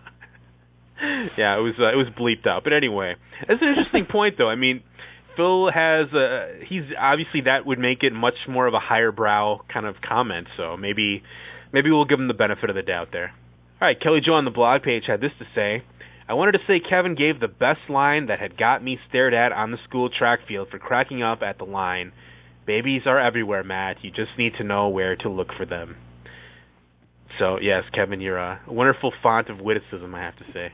yeah, 1.38 1.56
it 1.58 1.62
was 1.62 1.74
uh, 1.78 1.90
it 1.92 1.96
was 1.96 2.06
bleeped 2.18 2.46
out. 2.48 2.64
But 2.64 2.72
anyway, 2.72 3.14
that's 3.46 3.60
an 3.62 3.68
interesting 3.68 4.06
point, 4.10 4.36
though. 4.38 4.48
I 4.48 4.54
mean, 4.56 4.82
Phil 5.36 5.70
has 5.72 6.12
uh 6.12 6.64
he's 6.68 6.84
obviously 6.98 7.42
that 7.42 7.66
would 7.66 7.78
make 7.78 8.02
it 8.02 8.12
much 8.12 8.34
more 8.48 8.66
of 8.66 8.74
a 8.74 8.80
higher 8.80 9.12
brow 9.12 9.60
kind 9.72 9.86
of 9.86 9.96
comment. 10.06 10.48
So 10.56 10.76
maybe 10.76 11.22
maybe 11.72 11.90
we'll 11.90 12.04
give 12.04 12.18
him 12.18 12.28
the 12.28 12.34
benefit 12.34 12.70
of 12.70 12.76
the 12.76 12.82
doubt 12.82 13.08
there. 13.12 13.34
All 13.80 13.88
right, 13.88 14.00
Kelly 14.00 14.20
Jo 14.24 14.34
on 14.34 14.44
the 14.44 14.50
blog 14.50 14.82
page 14.82 15.04
had 15.06 15.20
this 15.20 15.32
to 15.38 15.44
say. 15.54 15.84
I 16.26 16.34
wanted 16.34 16.52
to 16.52 16.60
say 16.66 16.80
Kevin 16.80 17.16
gave 17.16 17.38
the 17.38 17.48
best 17.48 17.90
line 17.90 18.26
that 18.26 18.40
had 18.40 18.56
got 18.56 18.82
me 18.82 18.98
stared 19.08 19.34
at 19.34 19.52
on 19.52 19.72
the 19.72 19.78
school 19.86 20.08
track 20.08 20.40
field 20.48 20.68
for 20.70 20.78
cracking 20.78 21.22
up 21.22 21.42
at 21.42 21.58
the 21.58 21.64
line. 21.64 22.12
Babies 22.66 23.02
are 23.04 23.20
everywhere, 23.20 23.62
Matt. 23.62 23.96
You 24.02 24.10
just 24.10 24.38
need 24.38 24.54
to 24.56 24.64
know 24.64 24.88
where 24.88 25.16
to 25.16 25.28
look 25.28 25.48
for 25.54 25.66
them. 25.66 25.96
So 27.38 27.58
yes, 27.60 27.82
Kevin, 27.92 28.20
you're 28.20 28.38
a 28.38 28.60
wonderful 28.66 29.12
font 29.22 29.50
of 29.50 29.60
witticism, 29.60 30.14
I 30.14 30.20
have 30.22 30.36
to 30.36 30.44
say. 30.54 30.72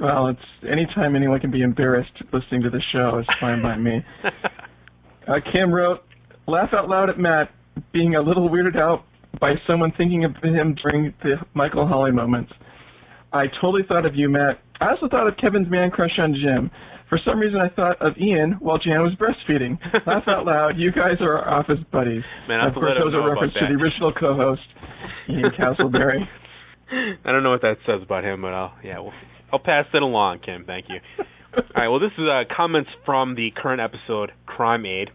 Well, 0.00 0.28
it's 0.28 0.40
anytime 0.70 1.16
anyone 1.16 1.40
can 1.40 1.50
be 1.50 1.62
embarrassed 1.62 2.12
listening 2.32 2.62
to 2.62 2.70
the 2.70 2.82
show 2.92 3.18
is 3.18 3.26
fine 3.40 3.62
by 3.62 3.76
me. 3.76 4.04
Uh, 5.28 5.40
Kim 5.52 5.70
wrote, 5.70 6.00
laugh 6.46 6.70
out 6.72 6.88
loud 6.88 7.10
at 7.10 7.18
Matt 7.18 7.50
being 7.92 8.14
a 8.14 8.22
little 8.22 8.48
weirded 8.48 8.78
out 8.78 9.04
by 9.38 9.52
someone 9.66 9.92
thinking 9.98 10.24
of 10.24 10.34
him 10.42 10.74
during 10.82 11.12
the 11.22 11.34
Michael 11.52 11.86
Holly 11.86 12.12
moments. 12.12 12.50
I 13.30 13.44
totally 13.60 13.82
thought 13.86 14.06
of 14.06 14.14
you, 14.16 14.30
Matt. 14.30 14.58
I 14.80 14.88
also 14.88 15.06
thought 15.06 15.28
of 15.28 15.36
Kevin's 15.36 15.70
man 15.70 15.90
crush 15.90 16.18
on 16.18 16.32
Jim. 16.32 16.70
For 17.08 17.18
some 17.24 17.38
reason, 17.38 17.60
I 17.60 17.68
thought 17.68 18.00
of 18.00 18.16
Ian 18.16 18.52
while 18.60 18.78
Jan 18.78 19.02
was 19.02 19.12
breastfeeding. 19.20 19.78
laugh 20.06 20.24
out 20.26 20.46
loud. 20.46 20.78
You 20.78 20.92
guys 20.92 21.20
are 21.20 21.38
our 21.38 21.60
office 21.60 21.80
buddies. 21.92 22.22
Man, 22.48 22.66
of 22.66 22.74
course, 22.74 22.92
that 22.96 23.04
was 23.04 23.14
a 23.14 23.20
reference 23.20 23.54
to 23.54 23.66
the 23.68 23.82
original 23.82 24.12
co-host, 24.12 24.62
Ian 25.28 25.50
Castleberry. 25.58 26.20
I 27.24 27.32
don't 27.32 27.42
know 27.42 27.50
what 27.50 27.62
that 27.62 27.76
says 27.86 28.00
about 28.02 28.24
him, 28.24 28.40
but 28.40 28.54
I'll 28.54 28.74
yeah, 28.82 28.98
well, 29.00 29.12
I'll 29.52 29.58
pass 29.58 29.86
it 29.92 30.02
along, 30.02 30.40
Kim. 30.44 30.64
Thank 30.66 30.86
you. 30.88 31.00
All 31.56 31.62
right, 31.74 31.88
well, 31.88 32.00
this 32.00 32.12
is 32.18 32.24
uh, 32.28 32.44
comments 32.54 32.90
from 33.06 33.34
the 33.34 33.50
current 33.56 33.80
episode, 33.80 34.32
Crime 34.46 34.84
Aid. 34.84 35.10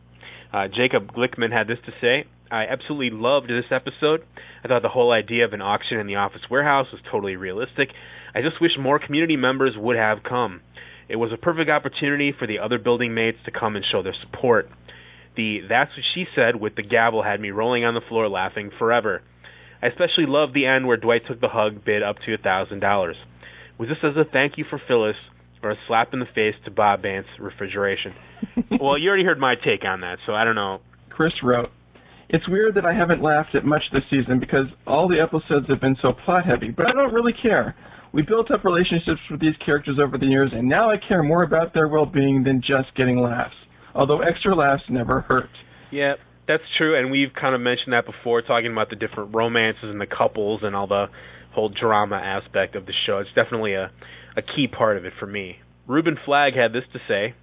Uh, 0.51 0.68
Jacob 0.68 1.14
Glickman 1.14 1.51
had 1.51 1.68
this 1.68 1.77
to 1.85 1.91
say. 2.01 2.27
I 2.51 2.65
absolutely 2.65 3.10
loved 3.11 3.49
this 3.49 3.65
episode. 3.72 4.22
I 4.64 4.68
thought 4.68 4.81
the 4.81 4.89
whole 4.89 5.11
idea 5.11 5.45
of 5.45 5.53
an 5.53 5.61
auction 5.61 5.99
in 5.99 6.07
the 6.07 6.15
office 6.15 6.41
warehouse 6.49 6.88
was 6.91 7.01
totally 7.11 7.35
realistic. 7.35 7.89
I 8.35 8.41
just 8.41 8.61
wish 8.61 8.72
more 8.80 8.99
community 8.99 9.38
members 9.38 9.73
would 9.77 9.95
have 9.95 10.19
come. 10.27 10.61
It 11.10 11.15
was 11.15 11.31
a 11.34 11.38
perfect 11.38 11.69
opportunity 11.69 12.34
for 12.38 12.47
the 12.47 12.60
other 12.60 12.77
building 12.77 13.14
mates 13.14 13.39
to 13.45 13.51
come 13.51 13.76
and 13.76 13.85
show 13.91 14.03
their 14.03 14.15
support. 14.22 14.69
The 15.35 15.60
That's 15.68 15.91
What 15.91 16.05
She 16.14 16.26
Said 16.35 16.55
with 16.60 16.76
the 16.76 16.84
gavel 16.84 17.23
had 17.23 17.39
me 17.39 17.49
rolling 17.49 17.85
on 17.85 17.95
the 17.95 18.01
floor 18.07 18.30
laughing 18.30 18.69
forever. 18.77 19.22
I 19.81 19.88
especially 19.88 20.26
loved 20.27 20.53
the 20.53 20.65
end 20.65 20.88
where 20.88 20.97
Dwight 20.97 21.23
took 21.27 21.41
the 21.41 21.49
hug 21.49 21.84
bid 21.84 22.03
up 22.03 22.18
to 22.26 22.34
a 22.34 22.38
thousand 22.38 22.80
dollars. 22.80 23.18
Was 23.79 23.89
this 23.89 23.97
as 24.03 24.15
a 24.15 24.23
thank 24.31 24.57
you 24.57 24.65
for 24.69 24.79
Phyllis 24.87 25.15
or 25.61 25.71
a 25.71 25.75
slap 25.87 26.13
in 26.13 26.19
the 26.19 26.25
face 26.35 26.55
to 26.65 26.71
Bob 26.71 27.01
Vance 27.01 27.27
refrigeration? 27.39 28.13
well, 28.79 28.97
you 28.97 29.09
already 29.09 29.23
heard 29.23 29.39
my 29.39 29.55
take 29.55 29.83
on 29.85 30.01
that, 30.01 30.17
so 30.25 30.33
I 30.33 30.43
don't 30.43 30.55
know. 30.55 30.79
Chris 31.09 31.33
wrote, 31.43 31.69
It's 32.29 32.47
weird 32.47 32.75
that 32.75 32.85
I 32.85 32.93
haven't 32.93 33.21
laughed 33.21 33.55
at 33.55 33.65
much 33.65 33.81
this 33.91 34.03
season 34.09 34.39
because 34.39 34.67
all 34.85 35.07
the 35.07 35.19
episodes 35.19 35.67
have 35.69 35.81
been 35.81 35.97
so 36.01 36.13
plot 36.25 36.45
heavy, 36.45 36.69
but 36.69 36.85
I 36.85 36.91
don't 36.91 37.13
really 37.13 37.33
care. 37.41 37.75
We 38.13 38.21
built 38.21 38.51
up 38.51 38.63
relationships 38.63 39.21
with 39.31 39.41
these 39.41 39.55
characters 39.65 39.97
over 39.99 40.19
the 40.19 40.27
years, 40.27 40.51
and 40.53 40.69
now 40.69 40.91
I 40.91 40.95
care 41.07 41.23
more 41.23 41.41
about 41.41 41.73
their 41.73 41.87
well 41.87 42.05
being 42.05 42.43
than 42.43 42.61
just 42.61 42.95
getting 42.95 43.17
laughs. 43.17 43.55
Although 43.95 44.21
extra 44.21 44.55
laughs 44.55 44.83
never 44.89 45.21
hurt. 45.21 45.49
Yeah, 45.91 46.13
that's 46.47 46.63
true, 46.77 46.99
and 46.99 47.11
we've 47.11 47.33
kind 47.39 47.55
of 47.55 47.61
mentioned 47.61 47.93
that 47.93 48.05
before, 48.05 48.41
talking 48.41 48.71
about 48.71 48.89
the 48.89 48.95
different 48.95 49.33
romances 49.33 49.83
and 49.83 49.99
the 49.99 50.07
couples 50.07 50.61
and 50.63 50.75
all 50.75 50.87
the 50.87 51.07
whole 51.53 51.69
drama 51.69 52.15
aspect 52.15 52.75
of 52.75 52.85
the 52.85 52.93
show. 53.05 53.19
It's 53.19 53.30
definitely 53.35 53.73
a 53.73 53.91
a 54.35 54.41
key 54.41 54.67
part 54.67 54.97
of 54.97 55.05
it 55.05 55.13
for 55.19 55.27
me. 55.27 55.57
Ruben 55.88 56.17
Flagg 56.25 56.55
had 56.55 56.73
this 56.73 56.84
to 56.93 56.99
say. 57.07 57.35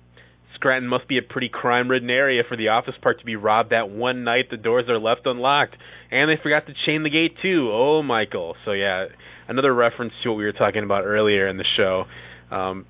Scranton 0.56 0.88
must 0.90 1.06
be 1.08 1.16
a 1.16 1.22
pretty 1.22 1.48
crime-ridden 1.48 2.10
area 2.10 2.42
for 2.46 2.56
the 2.56 2.68
office 2.68 2.94
park 3.00 3.18
to 3.20 3.24
be 3.24 3.36
robbed 3.36 3.70
that 3.70 3.88
one 3.88 4.24
night 4.24 4.50
the 4.50 4.56
doors 4.56 4.86
are 4.88 4.98
left 4.98 5.22
unlocked, 5.24 5.76
and 6.10 6.28
they 6.28 6.36
forgot 6.42 6.66
to 6.66 6.74
chain 6.84 7.02
the 7.02 7.08
gate 7.10 7.36
too. 7.40 7.70
Oh, 7.72 8.02
Michael. 8.02 8.56
So 8.64 8.72
yeah, 8.72 9.06
another 9.48 9.72
reference 9.72 10.12
to 10.22 10.30
what 10.30 10.36
we 10.38 10.44
were 10.44 10.52
talking 10.52 10.82
about 10.82 11.04
earlier 11.04 11.48
in 11.48 11.56
the 11.56 11.64
show. 11.76 12.04
Um, 12.50 12.86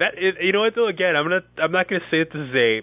that 0.00 0.14
you 0.40 0.52
know 0.52 0.60
what 0.60 0.74
though? 0.74 0.88
Again, 0.88 1.14
I'm 1.14 1.24
gonna 1.24 1.42
I'm 1.62 1.70
not 1.70 1.88
gonna 1.88 2.00
say 2.10 2.18
that 2.24 2.32
this 2.32 2.48
is 2.48 2.54
a 2.54 2.80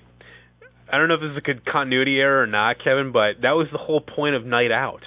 I 0.94 0.98
don't 0.98 1.08
know 1.08 1.16
if 1.16 1.22
this 1.22 1.32
is 1.32 1.38
a 1.38 1.42
good 1.42 1.66
continuity 1.66 2.20
error 2.20 2.44
or 2.44 2.48
not, 2.48 2.78
Kevin, 2.84 3.12
but 3.12 3.42
that 3.42 3.52
was 3.52 3.68
the 3.72 3.78
whole 3.80 4.02
point 4.02 4.36
of 4.36 4.46
Night 4.46 4.72
Out. 4.72 5.02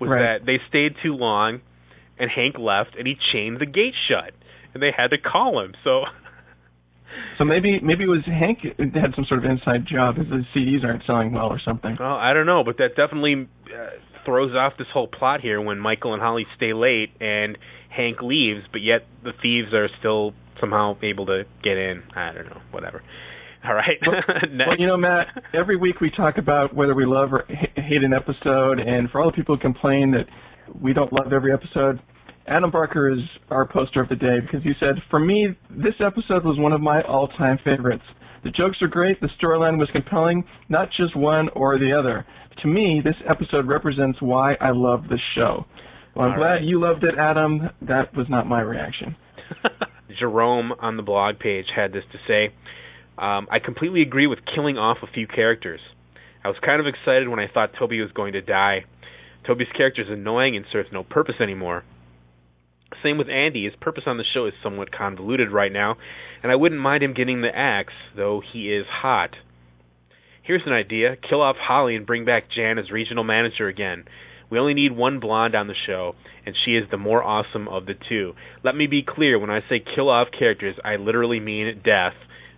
Was 0.00 0.10
Right. 0.10 0.38
that 0.40 0.46
they 0.46 0.58
stayed 0.68 0.94
too 1.02 1.14
long, 1.14 1.60
and 2.18 2.30
Hank 2.30 2.56
left, 2.58 2.96
and 2.96 3.06
he 3.06 3.16
chained 3.32 3.60
the 3.60 3.66
gate 3.66 3.94
shut, 4.08 4.34
and 4.74 4.82
they 4.82 4.90
had 4.96 5.08
to 5.08 5.18
call 5.18 5.60
him. 5.62 5.74
So 5.84 6.04
So 7.38 7.44
maybe 7.44 7.80
maybe 7.80 8.04
it 8.04 8.08
was 8.08 8.24
Hank 8.26 8.60
had 8.78 9.14
some 9.14 9.24
sort 9.28 9.44
of 9.44 9.50
inside 9.50 9.86
job 9.86 10.16
as 10.18 10.26
the 10.28 10.44
CDs 10.54 10.84
aren't 10.84 11.04
selling 11.06 11.32
well 11.32 11.46
or 11.46 11.60
something. 11.64 11.96
Well, 11.98 12.14
I 12.14 12.32
don't 12.32 12.46
know, 12.46 12.64
but 12.64 12.78
that 12.78 12.96
definitely 12.96 13.48
uh, 13.66 13.90
throws 14.24 14.54
off 14.54 14.74
this 14.78 14.88
whole 14.92 15.08
plot 15.08 15.40
here 15.40 15.60
when 15.60 15.78
Michael 15.78 16.12
and 16.12 16.22
Holly 16.22 16.46
stay 16.56 16.72
late 16.72 17.10
and 17.20 17.56
Hank 17.90 18.20
leaves, 18.20 18.62
but 18.72 18.82
yet 18.82 19.06
the 19.24 19.32
thieves 19.40 19.72
are 19.72 19.88
still 19.98 20.34
somehow 20.60 20.96
able 21.02 21.26
to 21.26 21.44
get 21.62 21.76
in. 21.76 22.02
I 22.14 22.32
don't 22.32 22.46
know, 22.46 22.60
whatever. 22.70 23.02
All 23.64 23.74
right. 23.74 23.98
Next. 24.02 24.28
Well, 24.68 24.78
you 24.78 24.86
know, 24.86 24.96
Matt, 24.96 25.26
every 25.54 25.76
week 25.76 26.00
we 26.00 26.10
talk 26.10 26.38
about 26.38 26.74
whether 26.74 26.94
we 26.94 27.06
love 27.06 27.32
or 27.32 27.44
hate 27.48 28.02
an 28.02 28.12
episode, 28.12 28.78
and 28.78 29.10
for 29.10 29.20
all 29.20 29.30
the 29.30 29.36
people 29.36 29.56
who 29.56 29.60
complain 29.60 30.12
that 30.12 30.26
we 30.80 30.92
don't 30.92 31.12
love 31.12 31.32
every 31.32 31.52
episode, 31.52 32.00
Adam 32.46 32.70
Barker 32.70 33.10
is 33.10 33.18
our 33.50 33.66
poster 33.66 34.00
of 34.00 34.08
the 34.08 34.16
day 34.16 34.38
because 34.40 34.62
he 34.62 34.72
said, 34.80 34.94
For 35.10 35.18
me, 35.18 35.48
this 35.70 35.94
episode 36.04 36.44
was 36.44 36.58
one 36.58 36.72
of 36.72 36.80
my 36.80 37.02
all 37.02 37.28
time 37.28 37.58
favorites. 37.64 38.04
The 38.44 38.50
jokes 38.50 38.80
are 38.82 38.88
great, 38.88 39.20
the 39.20 39.28
storyline 39.42 39.78
was 39.78 39.88
compelling, 39.92 40.44
not 40.68 40.88
just 40.96 41.16
one 41.16 41.48
or 41.50 41.78
the 41.78 41.92
other. 41.92 42.24
To 42.62 42.68
me, 42.68 43.00
this 43.04 43.16
episode 43.28 43.66
represents 43.66 44.20
why 44.22 44.54
I 44.54 44.70
love 44.70 45.02
this 45.10 45.20
show. 45.34 45.66
Well, 46.14 46.26
I'm 46.26 46.32
All 46.32 46.38
glad 46.38 46.52
right. 46.54 46.62
you 46.62 46.80
loved 46.80 47.04
it, 47.04 47.14
Adam. 47.18 47.68
That 47.82 48.14
was 48.16 48.26
not 48.28 48.46
my 48.46 48.60
reaction. 48.60 49.16
Jerome 50.18 50.72
on 50.80 50.96
the 50.96 51.02
blog 51.02 51.38
page 51.38 51.66
had 51.74 51.92
this 51.92 52.04
to 52.12 52.18
say 52.26 52.54
um, 53.18 53.48
I 53.50 53.58
completely 53.58 54.02
agree 54.02 54.26
with 54.28 54.38
killing 54.54 54.78
off 54.78 54.98
a 55.02 55.12
few 55.12 55.26
characters. 55.26 55.80
I 56.44 56.48
was 56.48 56.56
kind 56.64 56.80
of 56.80 56.86
excited 56.86 57.28
when 57.28 57.40
I 57.40 57.46
thought 57.52 57.70
Toby 57.78 58.00
was 58.00 58.12
going 58.12 58.34
to 58.34 58.40
die. 58.40 58.84
Toby's 59.48 59.68
character 59.74 60.02
is 60.02 60.08
annoying 60.10 60.56
and 60.56 60.66
serves 60.70 60.90
no 60.92 61.02
purpose 61.02 61.36
anymore. 61.40 61.82
Same 63.02 63.16
with 63.16 63.30
Andy. 63.30 63.64
His 63.64 63.72
purpose 63.80 64.04
on 64.06 64.18
the 64.18 64.24
show 64.34 64.46
is 64.46 64.52
somewhat 64.62 64.92
convoluted 64.92 65.50
right 65.50 65.72
now, 65.72 65.96
and 66.42 66.52
I 66.52 66.56
wouldn't 66.56 66.80
mind 66.80 67.02
him 67.02 67.14
getting 67.14 67.40
the 67.40 67.48
axe, 67.54 67.94
though 68.14 68.42
he 68.52 68.70
is 68.70 68.84
hot. 68.90 69.30
Here's 70.42 70.62
an 70.66 70.72
idea 70.72 71.16
kill 71.28 71.40
off 71.40 71.56
Holly 71.58 71.96
and 71.96 72.06
bring 72.06 72.26
back 72.26 72.44
Jan 72.54 72.78
as 72.78 72.90
regional 72.90 73.24
manager 73.24 73.68
again. 73.68 74.04
We 74.50 74.58
only 74.58 74.74
need 74.74 74.94
one 74.94 75.18
blonde 75.18 75.54
on 75.54 75.66
the 75.66 75.74
show, 75.86 76.14
and 76.44 76.54
she 76.64 76.72
is 76.72 76.84
the 76.90 76.96
more 76.98 77.22
awesome 77.22 77.68
of 77.68 77.86
the 77.86 77.94
two. 78.08 78.34
Let 78.64 78.74
me 78.76 78.86
be 78.86 79.02
clear 79.06 79.38
when 79.38 79.50
I 79.50 79.60
say 79.68 79.82
kill 79.94 80.10
off 80.10 80.28
characters, 80.38 80.76
I 80.84 80.96
literally 80.96 81.40
mean 81.40 81.80
death, 81.84 82.14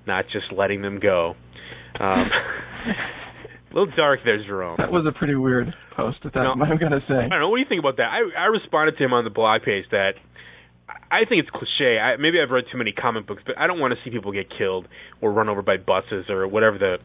not 0.06 0.24
just 0.32 0.46
letting 0.56 0.82
them 0.82 0.98
go. 1.00 1.34
Um, 2.00 2.30
a 3.70 3.74
little 3.74 3.92
dark 3.96 4.20
there, 4.24 4.42
Jerome. 4.44 4.76
That 4.78 4.90
was 4.90 5.06
a 5.06 5.16
pretty 5.16 5.34
weird 5.34 5.72
post 5.96 6.18
at 6.24 6.32
that. 6.34 6.42
No. 6.42 6.64
I'm 6.64 6.78
gonna 6.78 7.00
say. 7.08 7.14
I 7.14 7.28
don't 7.28 7.40
know. 7.40 7.48
What 7.50 7.56
do 7.56 7.62
you 7.62 7.68
think 7.68 7.80
about 7.80 7.96
that? 7.98 8.10
I 8.10 8.26
I 8.36 8.46
responded 8.46 8.98
to 8.98 9.04
him 9.04 9.12
on 9.12 9.24
the 9.24 9.30
blog 9.30 9.62
page 9.62 9.84
that 9.90 10.12
I 11.10 11.24
think 11.28 11.42
it's 11.42 11.50
cliche. 11.50 11.98
I, 11.98 12.16
maybe 12.16 12.38
I've 12.42 12.50
read 12.50 12.64
too 12.70 12.78
many 12.78 12.92
comic 12.92 13.26
books, 13.26 13.42
but 13.46 13.58
I 13.58 13.66
don't 13.66 13.78
want 13.78 13.94
to 13.94 13.98
see 14.04 14.10
people 14.10 14.32
get 14.32 14.46
killed 14.56 14.88
or 15.20 15.32
run 15.32 15.48
over 15.48 15.62
by 15.62 15.76
buses 15.76 16.26
or 16.28 16.46
whatever 16.48 16.78
the 16.78 16.96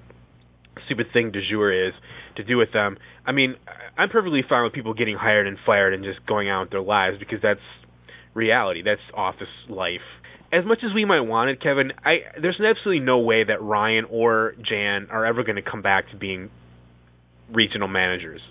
stupid 0.86 1.08
thing 1.14 1.32
du 1.32 1.42
jour 1.50 1.72
is 1.88 1.94
to 2.36 2.44
do 2.44 2.58
with 2.58 2.72
them. 2.74 2.98
I 3.26 3.32
mean, 3.32 3.56
I'm 3.98 4.10
perfectly 4.10 4.42
fine 4.48 4.64
with 4.64 4.74
people 4.74 4.94
getting 4.94 5.16
hired 5.16 5.48
and 5.48 5.58
fired 5.66 5.94
and 5.94 6.04
just 6.04 6.26
going 6.26 6.50
out 6.50 6.64
with 6.64 6.72
their 6.72 6.82
lives 6.82 7.18
because 7.20 7.40
that's 7.42 7.64
reality. 8.34 8.82
That's 8.84 9.02
office 9.16 9.48
life. 9.70 10.06
As 10.58 10.66
much 10.66 10.80
as 10.84 10.94
we 10.94 11.04
might 11.06 11.22
want 11.22 11.50
it, 11.50 11.62
Kevin, 11.62 11.92
I 12.06 12.20
there's 12.42 12.60
absolutely 12.62 13.04
no 13.04 13.20
way 13.20 13.44
that 13.44 13.62
Ryan 13.62 14.06
or 14.10 14.54
Jan 14.68 15.08
are 15.12 15.26
ever 15.26 15.44
going 15.44 15.58
to 15.58 15.62
come 15.62 15.82
back 15.82 16.10
to 16.12 16.18
being 16.18 16.50
regional 17.52 17.88
managers. 17.88 18.42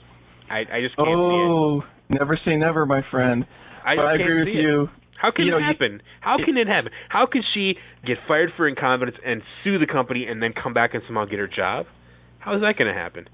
I 0.51 0.59
I 0.61 0.81
just 0.83 0.97
can't 0.97 1.07
see 1.07 1.13
it. 1.13 1.49
Oh, 1.49 1.83
never 2.11 2.39
say 2.45 2.57
never, 2.57 2.85
my 2.85 3.01
friend. 3.11 3.47
I 3.85 3.95
I 3.95 4.15
agree 4.15 4.41
with 4.41 4.49
it. 4.49 4.55
you. 4.61 4.89
How 5.21 5.31
can 5.31 5.47
You 5.47 5.53
know, 5.53 5.59
it 5.59 5.63
happen? 5.63 6.03
How 6.21 6.37
can 6.45 6.59
it 6.59 6.67
happen? 6.67 6.93
How 7.09 7.27
can 7.27 7.43
she 7.55 7.75
get 8.07 8.19
fired 8.29 8.51
for 8.57 8.69
incompetence 8.69 9.17
and 9.25 9.41
sue 9.63 9.79
the 9.79 9.87
company 9.87 10.27
and 10.27 10.43
then 10.43 10.53
come 10.53 10.75
back 10.75 10.93
and 10.93 11.03
somehow 11.07 11.25
get 11.25 11.39
her 11.39 11.47
job? 11.49 11.87
How 12.41 12.55
is 12.57 12.61
that 12.61 12.77
going 12.77 12.93
to 12.93 12.99
happen? 13.01 13.27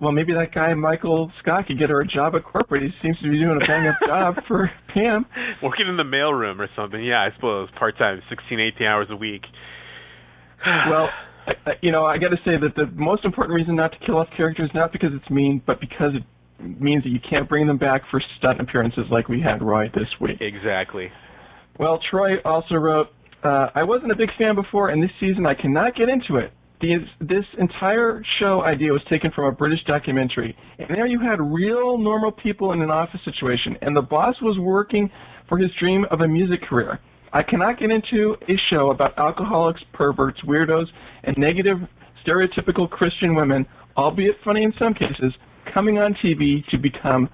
Well, 0.00 0.12
maybe 0.12 0.32
that 0.32 0.54
guy 0.54 0.72
Michael 0.74 1.30
Scott 1.42 1.66
could 1.66 1.78
get 1.78 1.90
her 1.90 2.00
a 2.00 2.06
job 2.06 2.34
at 2.34 2.44
corporate. 2.44 2.82
He 2.82 2.88
seems 3.02 3.18
to 3.18 3.30
be 3.30 3.38
doing 3.38 3.58
a 3.62 3.66
bang 3.66 3.86
up 3.86 3.96
job 4.06 4.34
for 4.48 4.70
Pam. 4.94 5.26
Working 5.62 5.88
in 5.88 5.96
the 5.96 6.04
mailroom 6.04 6.58
or 6.58 6.68
something. 6.74 7.02
Yeah, 7.04 7.20
I 7.20 7.34
suppose 7.34 7.68
part 7.78 7.98
time, 7.98 8.22
sixteen, 8.30 8.60
eighteen 8.60 8.86
hours 8.86 9.08
a 9.10 9.16
week. 9.16 9.42
well, 10.90 11.08
I, 11.46 11.72
you 11.82 11.92
know, 11.92 12.04
I 12.04 12.18
got 12.18 12.28
to 12.28 12.38
say 12.44 12.52
that 12.60 12.74
the 12.76 12.86
most 12.94 13.24
important 13.24 13.54
reason 13.54 13.76
not 13.76 13.92
to 13.92 13.98
kill 14.04 14.16
off 14.16 14.28
characters 14.36 14.70
not 14.74 14.92
because 14.92 15.10
it's 15.12 15.30
mean, 15.30 15.62
but 15.66 15.80
because 15.80 16.12
it 16.14 16.80
means 16.80 17.02
that 17.04 17.10
you 17.10 17.20
can't 17.28 17.48
bring 17.48 17.66
them 17.66 17.78
back 17.78 18.02
for 18.10 18.22
stunt 18.38 18.60
appearances 18.60 19.04
like 19.10 19.28
we 19.28 19.40
had 19.40 19.62
Roy 19.62 19.86
this 19.94 20.08
week. 20.20 20.40
Exactly. 20.40 21.10
Well, 21.78 21.98
Troy 22.10 22.40
also 22.44 22.74
wrote, 22.74 23.08
uh, 23.42 23.68
I 23.74 23.82
wasn't 23.84 24.12
a 24.12 24.16
big 24.16 24.28
fan 24.38 24.54
before, 24.54 24.90
and 24.90 25.02
this 25.02 25.10
season 25.18 25.46
I 25.46 25.54
cannot 25.54 25.94
get 25.94 26.08
into 26.08 26.36
it. 26.36 26.52
This 26.80 27.44
entire 27.58 28.22
show 28.38 28.62
idea 28.62 28.90
was 28.92 29.02
taken 29.10 29.30
from 29.34 29.44
a 29.44 29.52
British 29.52 29.80
documentary, 29.86 30.56
and 30.78 30.88
there 30.88 31.06
you 31.06 31.20
had 31.20 31.38
real 31.38 31.98
normal 31.98 32.32
people 32.32 32.72
in 32.72 32.80
an 32.80 32.90
office 32.90 33.20
situation, 33.24 33.76
and 33.82 33.94
the 33.94 34.00
boss 34.00 34.34
was 34.40 34.58
working 34.58 35.10
for 35.46 35.58
his 35.58 35.70
dream 35.78 36.06
of 36.10 36.20
a 36.20 36.28
music 36.28 36.62
career. 36.62 36.98
I 37.34 37.42
cannot 37.42 37.78
get 37.78 37.90
into 37.90 38.34
a 38.48 38.54
show 38.70 38.90
about 38.90 39.18
alcoholics, 39.18 39.80
perverts, 39.92 40.40
weirdos, 40.48 40.86
and 41.22 41.36
negative, 41.36 41.76
stereotypical 42.26 42.88
Christian 42.88 43.34
women, 43.34 43.66
albeit 43.96 44.36
funny 44.42 44.64
in 44.64 44.72
some 44.78 44.94
cases, 44.94 45.34
coming 45.74 45.98
on 45.98 46.14
TV 46.24 46.66
to 46.70 46.78
become 46.78 47.28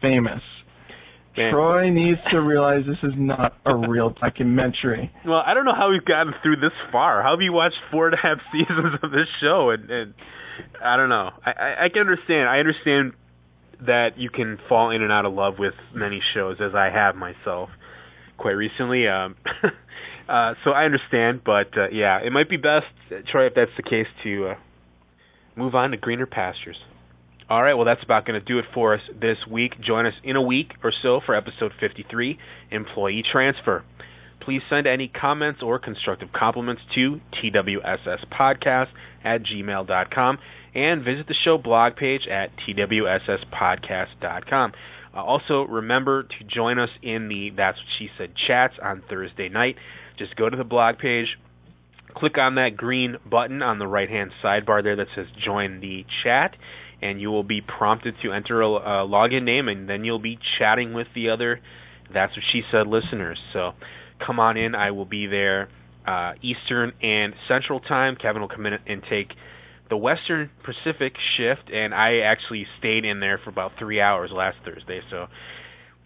famous. 0.00 0.40
Troy 1.34 1.90
needs 1.90 2.18
to 2.30 2.38
realize 2.40 2.84
this 2.86 3.02
is 3.02 3.14
not 3.16 3.54
a 3.64 3.74
real 3.74 4.10
documentary. 4.10 5.10
Well, 5.26 5.42
I 5.44 5.54
don't 5.54 5.64
know 5.64 5.74
how 5.74 5.90
we've 5.90 6.04
gotten 6.04 6.34
through 6.42 6.56
this 6.56 6.76
far. 6.90 7.22
How 7.22 7.30
have 7.30 7.40
you 7.40 7.52
watched 7.52 7.76
four 7.90 8.06
and 8.06 8.14
a 8.14 8.18
half 8.18 8.38
seasons 8.52 9.00
of 9.02 9.10
this 9.10 9.28
show? 9.40 9.70
And, 9.70 9.90
and 9.90 10.14
I 10.82 10.96
don't 10.96 11.08
know. 11.08 11.30
I, 11.44 11.50
I, 11.50 11.84
I 11.84 11.88
can 11.88 12.00
understand. 12.00 12.48
I 12.48 12.58
understand 12.58 13.12
that 13.86 14.10
you 14.18 14.30
can 14.30 14.58
fall 14.68 14.90
in 14.90 15.02
and 15.02 15.10
out 15.10 15.24
of 15.24 15.32
love 15.32 15.54
with 15.58 15.74
many 15.94 16.20
shows, 16.34 16.56
as 16.60 16.74
I 16.74 16.90
have 16.92 17.16
myself 17.16 17.70
quite 18.38 18.52
recently. 18.52 19.08
Um, 19.08 19.36
uh, 20.28 20.54
so 20.64 20.70
I 20.70 20.84
understand, 20.84 21.42
but 21.44 21.76
uh, 21.76 21.88
yeah, 21.90 22.18
it 22.24 22.32
might 22.32 22.48
be 22.50 22.56
best, 22.56 22.86
Troy, 23.30 23.46
if 23.46 23.54
that's 23.54 23.70
the 23.76 23.82
case, 23.82 24.06
to 24.24 24.48
uh, 24.48 24.54
move 25.56 25.74
on 25.74 25.90
to 25.90 25.96
greener 25.96 26.26
pastures. 26.26 26.76
All 27.50 27.62
right, 27.62 27.74
well, 27.74 27.84
that's 27.84 28.02
about 28.02 28.24
going 28.24 28.40
to 28.40 28.46
do 28.46 28.58
it 28.58 28.64
for 28.72 28.94
us 28.94 29.00
this 29.20 29.36
week. 29.50 29.72
Join 29.84 30.06
us 30.06 30.14
in 30.24 30.36
a 30.36 30.42
week 30.42 30.72
or 30.82 30.92
so 31.02 31.20
for 31.24 31.34
episode 31.34 31.72
53 31.80 32.38
Employee 32.70 33.22
Transfer. 33.30 33.84
Please 34.40 34.62
send 34.70 34.86
any 34.86 35.08
comments 35.08 35.60
or 35.62 35.78
constructive 35.78 36.30
compliments 36.32 36.82
to 36.94 37.20
twsspodcast 37.42 38.88
at 39.24 39.42
gmail.com 39.42 40.38
and 40.74 41.04
visit 41.04 41.26
the 41.28 41.34
show 41.44 41.58
blog 41.58 41.96
page 41.96 42.22
at 42.30 42.50
twsspodcast.com. 42.66 44.72
Uh, 45.14 45.22
also, 45.22 45.62
remember 45.62 46.22
to 46.22 46.44
join 46.52 46.78
us 46.78 46.88
in 47.02 47.28
the 47.28 47.50
That's 47.56 47.76
What 47.76 47.86
She 47.98 48.08
Said 48.16 48.32
chats 48.46 48.74
on 48.82 49.02
Thursday 49.08 49.48
night. 49.48 49.76
Just 50.18 50.36
go 50.36 50.48
to 50.48 50.56
the 50.56 50.64
blog 50.64 50.98
page, 50.98 51.26
click 52.16 52.38
on 52.38 52.54
that 52.54 52.76
green 52.76 53.16
button 53.28 53.62
on 53.62 53.78
the 53.78 53.86
right 53.86 54.08
hand 54.08 54.30
sidebar 54.42 54.82
there 54.82 54.96
that 54.96 55.08
says 55.14 55.26
Join 55.44 55.80
the 55.80 56.04
Chat, 56.24 56.56
and 57.02 57.20
you 57.20 57.30
will 57.30 57.42
be 57.42 57.60
prompted 57.60 58.14
to 58.22 58.32
enter 58.32 58.62
a, 58.62 58.68
a 58.68 59.06
login 59.06 59.42
name, 59.42 59.68
and 59.68 59.88
then 59.88 60.04
you'll 60.04 60.18
be 60.18 60.38
chatting 60.58 60.94
with 60.94 61.08
the 61.14 61.30
other 61.30 61.60
That's 62.14 62.32
What 62.32 62.44
She 62.52 62.62
Said 62.70 62.86
listeners. 62.86 63.38
So 63.52 63.72
come 64.24 64.38
on 64.40 64.56
in. 64.56 64.74
I 64.74 64.92
will 64.92 65.04
be 65.04 65.26
there 65.26 65.68
uh, 66.06 66.32
Eastern 66.42 66.92
and 67.02 67.34
Central 67.48 67.80
Time. 67.80 68.16
Kevin 68.20 68.40
will 68.40 68.48
come 68.48 68.66
in 68.66 68.74
and 68.86 69.02
take 69.10 69.28
the 69.90 69.96
Western 69.96 70.50
Pacific 70.64 71.12
shift, 71.36 71.70
and 71.70 71.92
I 71.92 72.20
actually 72.24 72.66
stayed 72.78 73.04
in 73.04 73.20
there 73.20 73.38
for 73.44 73.50
about 73.50 73.72
three 73.78 74.00
hours 74.00 74.30
last 74.32 74.56
Thursday. 74.64 75.00
So 75.10 75.26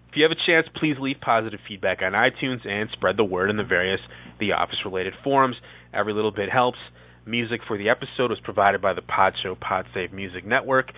if 0.09 0.17
you 0.17 0.25
have 0.25 0.33
a 0.33 0.47
chance, 0.47 0.67
please 0.81 0.97
leave 0.99 1.17
positive 1.21 1.61
feedback 1.69 1.99
on 2.03 2.13
iTunes 2.13 2.67
and 2.67 2.89
spread 2.93 3.17
the 3.17 3.25
word 3.25 3.51
in 3.51 3.57
the 3.57 3.65
various 3.65 4.01
The 4.41 4.53
Office 4.53 4.79
related 4.85 5.13
forums. 5.23 5.57
Every 5.95 6.15
little 6.15 6.33
bit 6.33 6.51
helps. 6.51 6.79
Music 7.27 7.61
for 7.67 7.77
the 7.77 7.89
episode 7.89 8.31
was 8.31 8.39
provided 8.43 8.81
by 8.81 8.95
the 8.95 9.03
Podshow 9.03 9.59
Podsafe 9.59 10.13
Music 10.13 10.47
Network. 10.47 10.93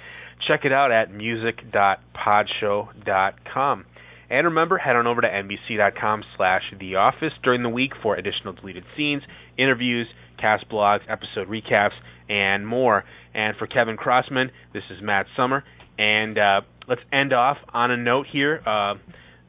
Check 0.46 0.60
it 0.64 0.72
out 0.72 0.92
at 0.92 1.12
music.podshow.com. 1.12 3.84
And 4.30 4.46
remember, 4.46 4.76
head 4.76 4.94
on 4.94 5.06
over 5.06 5.22
to 5.22 5.28
nbc.com 5.28 6.22
slash 6.36 6.62
The 6.78 6.96
Office 6.96 7.32
during 7.42 7.62
the 7.62 7.70
week 7.70 7.92
for 8.02 8.16
additional 8.16 8.52
deleted 8.52 8.84
scenes, 8.96 9.22
interviews, 9.56 10.06
cast 10.38 10.68
blogs, 10.68 11.00
episode 11.08 11.48
recaps, 11.48 11.94
and 12.28 12.66
more. 12.66 13.04
And 13.34 13.56
for 13.56 13.66
Kevin 13.66 13.96
Crossman, 13.96 14.50
this 14.72 14.82
is 14.90 14.98
Matt 15.02 15.26
Summer. 15.36 15.64
And 15.98 16.38
uh, 16.38 16.60
let's 16.86 17.00
end 17.12 17.32
off 17.32 17.56
on 17.72 17.90
a 17.90 17.96
note 17.96 18.26
here. 18.30 18.60
Uh, 18.66 18.94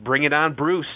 bring 0.01 0.23
it 0.23 0.33
on, 0.33 0.55
Bruce. 0.55 0.87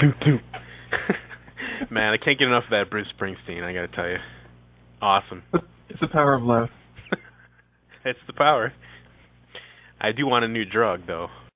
Man, 1.90 2.12
I 2.12 2.16
can't 2.22 2.38
get 2.38 2.48
enough 2.48 2.64
of 2.64 2.70
that 2.70 2.90
Bruce 2.90 3.06
Springsteen, 3.18 3.62
I 3.62 3.72
gotta 3.72 3.88
tell 3.88 4.08
you. 4.08 4.18
Awesome. 5.00 5.42
It's 5.88 6.00
the 6.00 6.08
power 6.08 6.34
of 6.34 6.42
love. 6.42 6.68
It's 8.04 8.20
the 8.28 8.34
power. 8.34 8.72
I 10.00 10.12
do 10.12 10.28
want 10.28 10.44
a 10.44 10.48
new 10.48 10.64
drug, 10.64 11.08
though. 11.08 11.26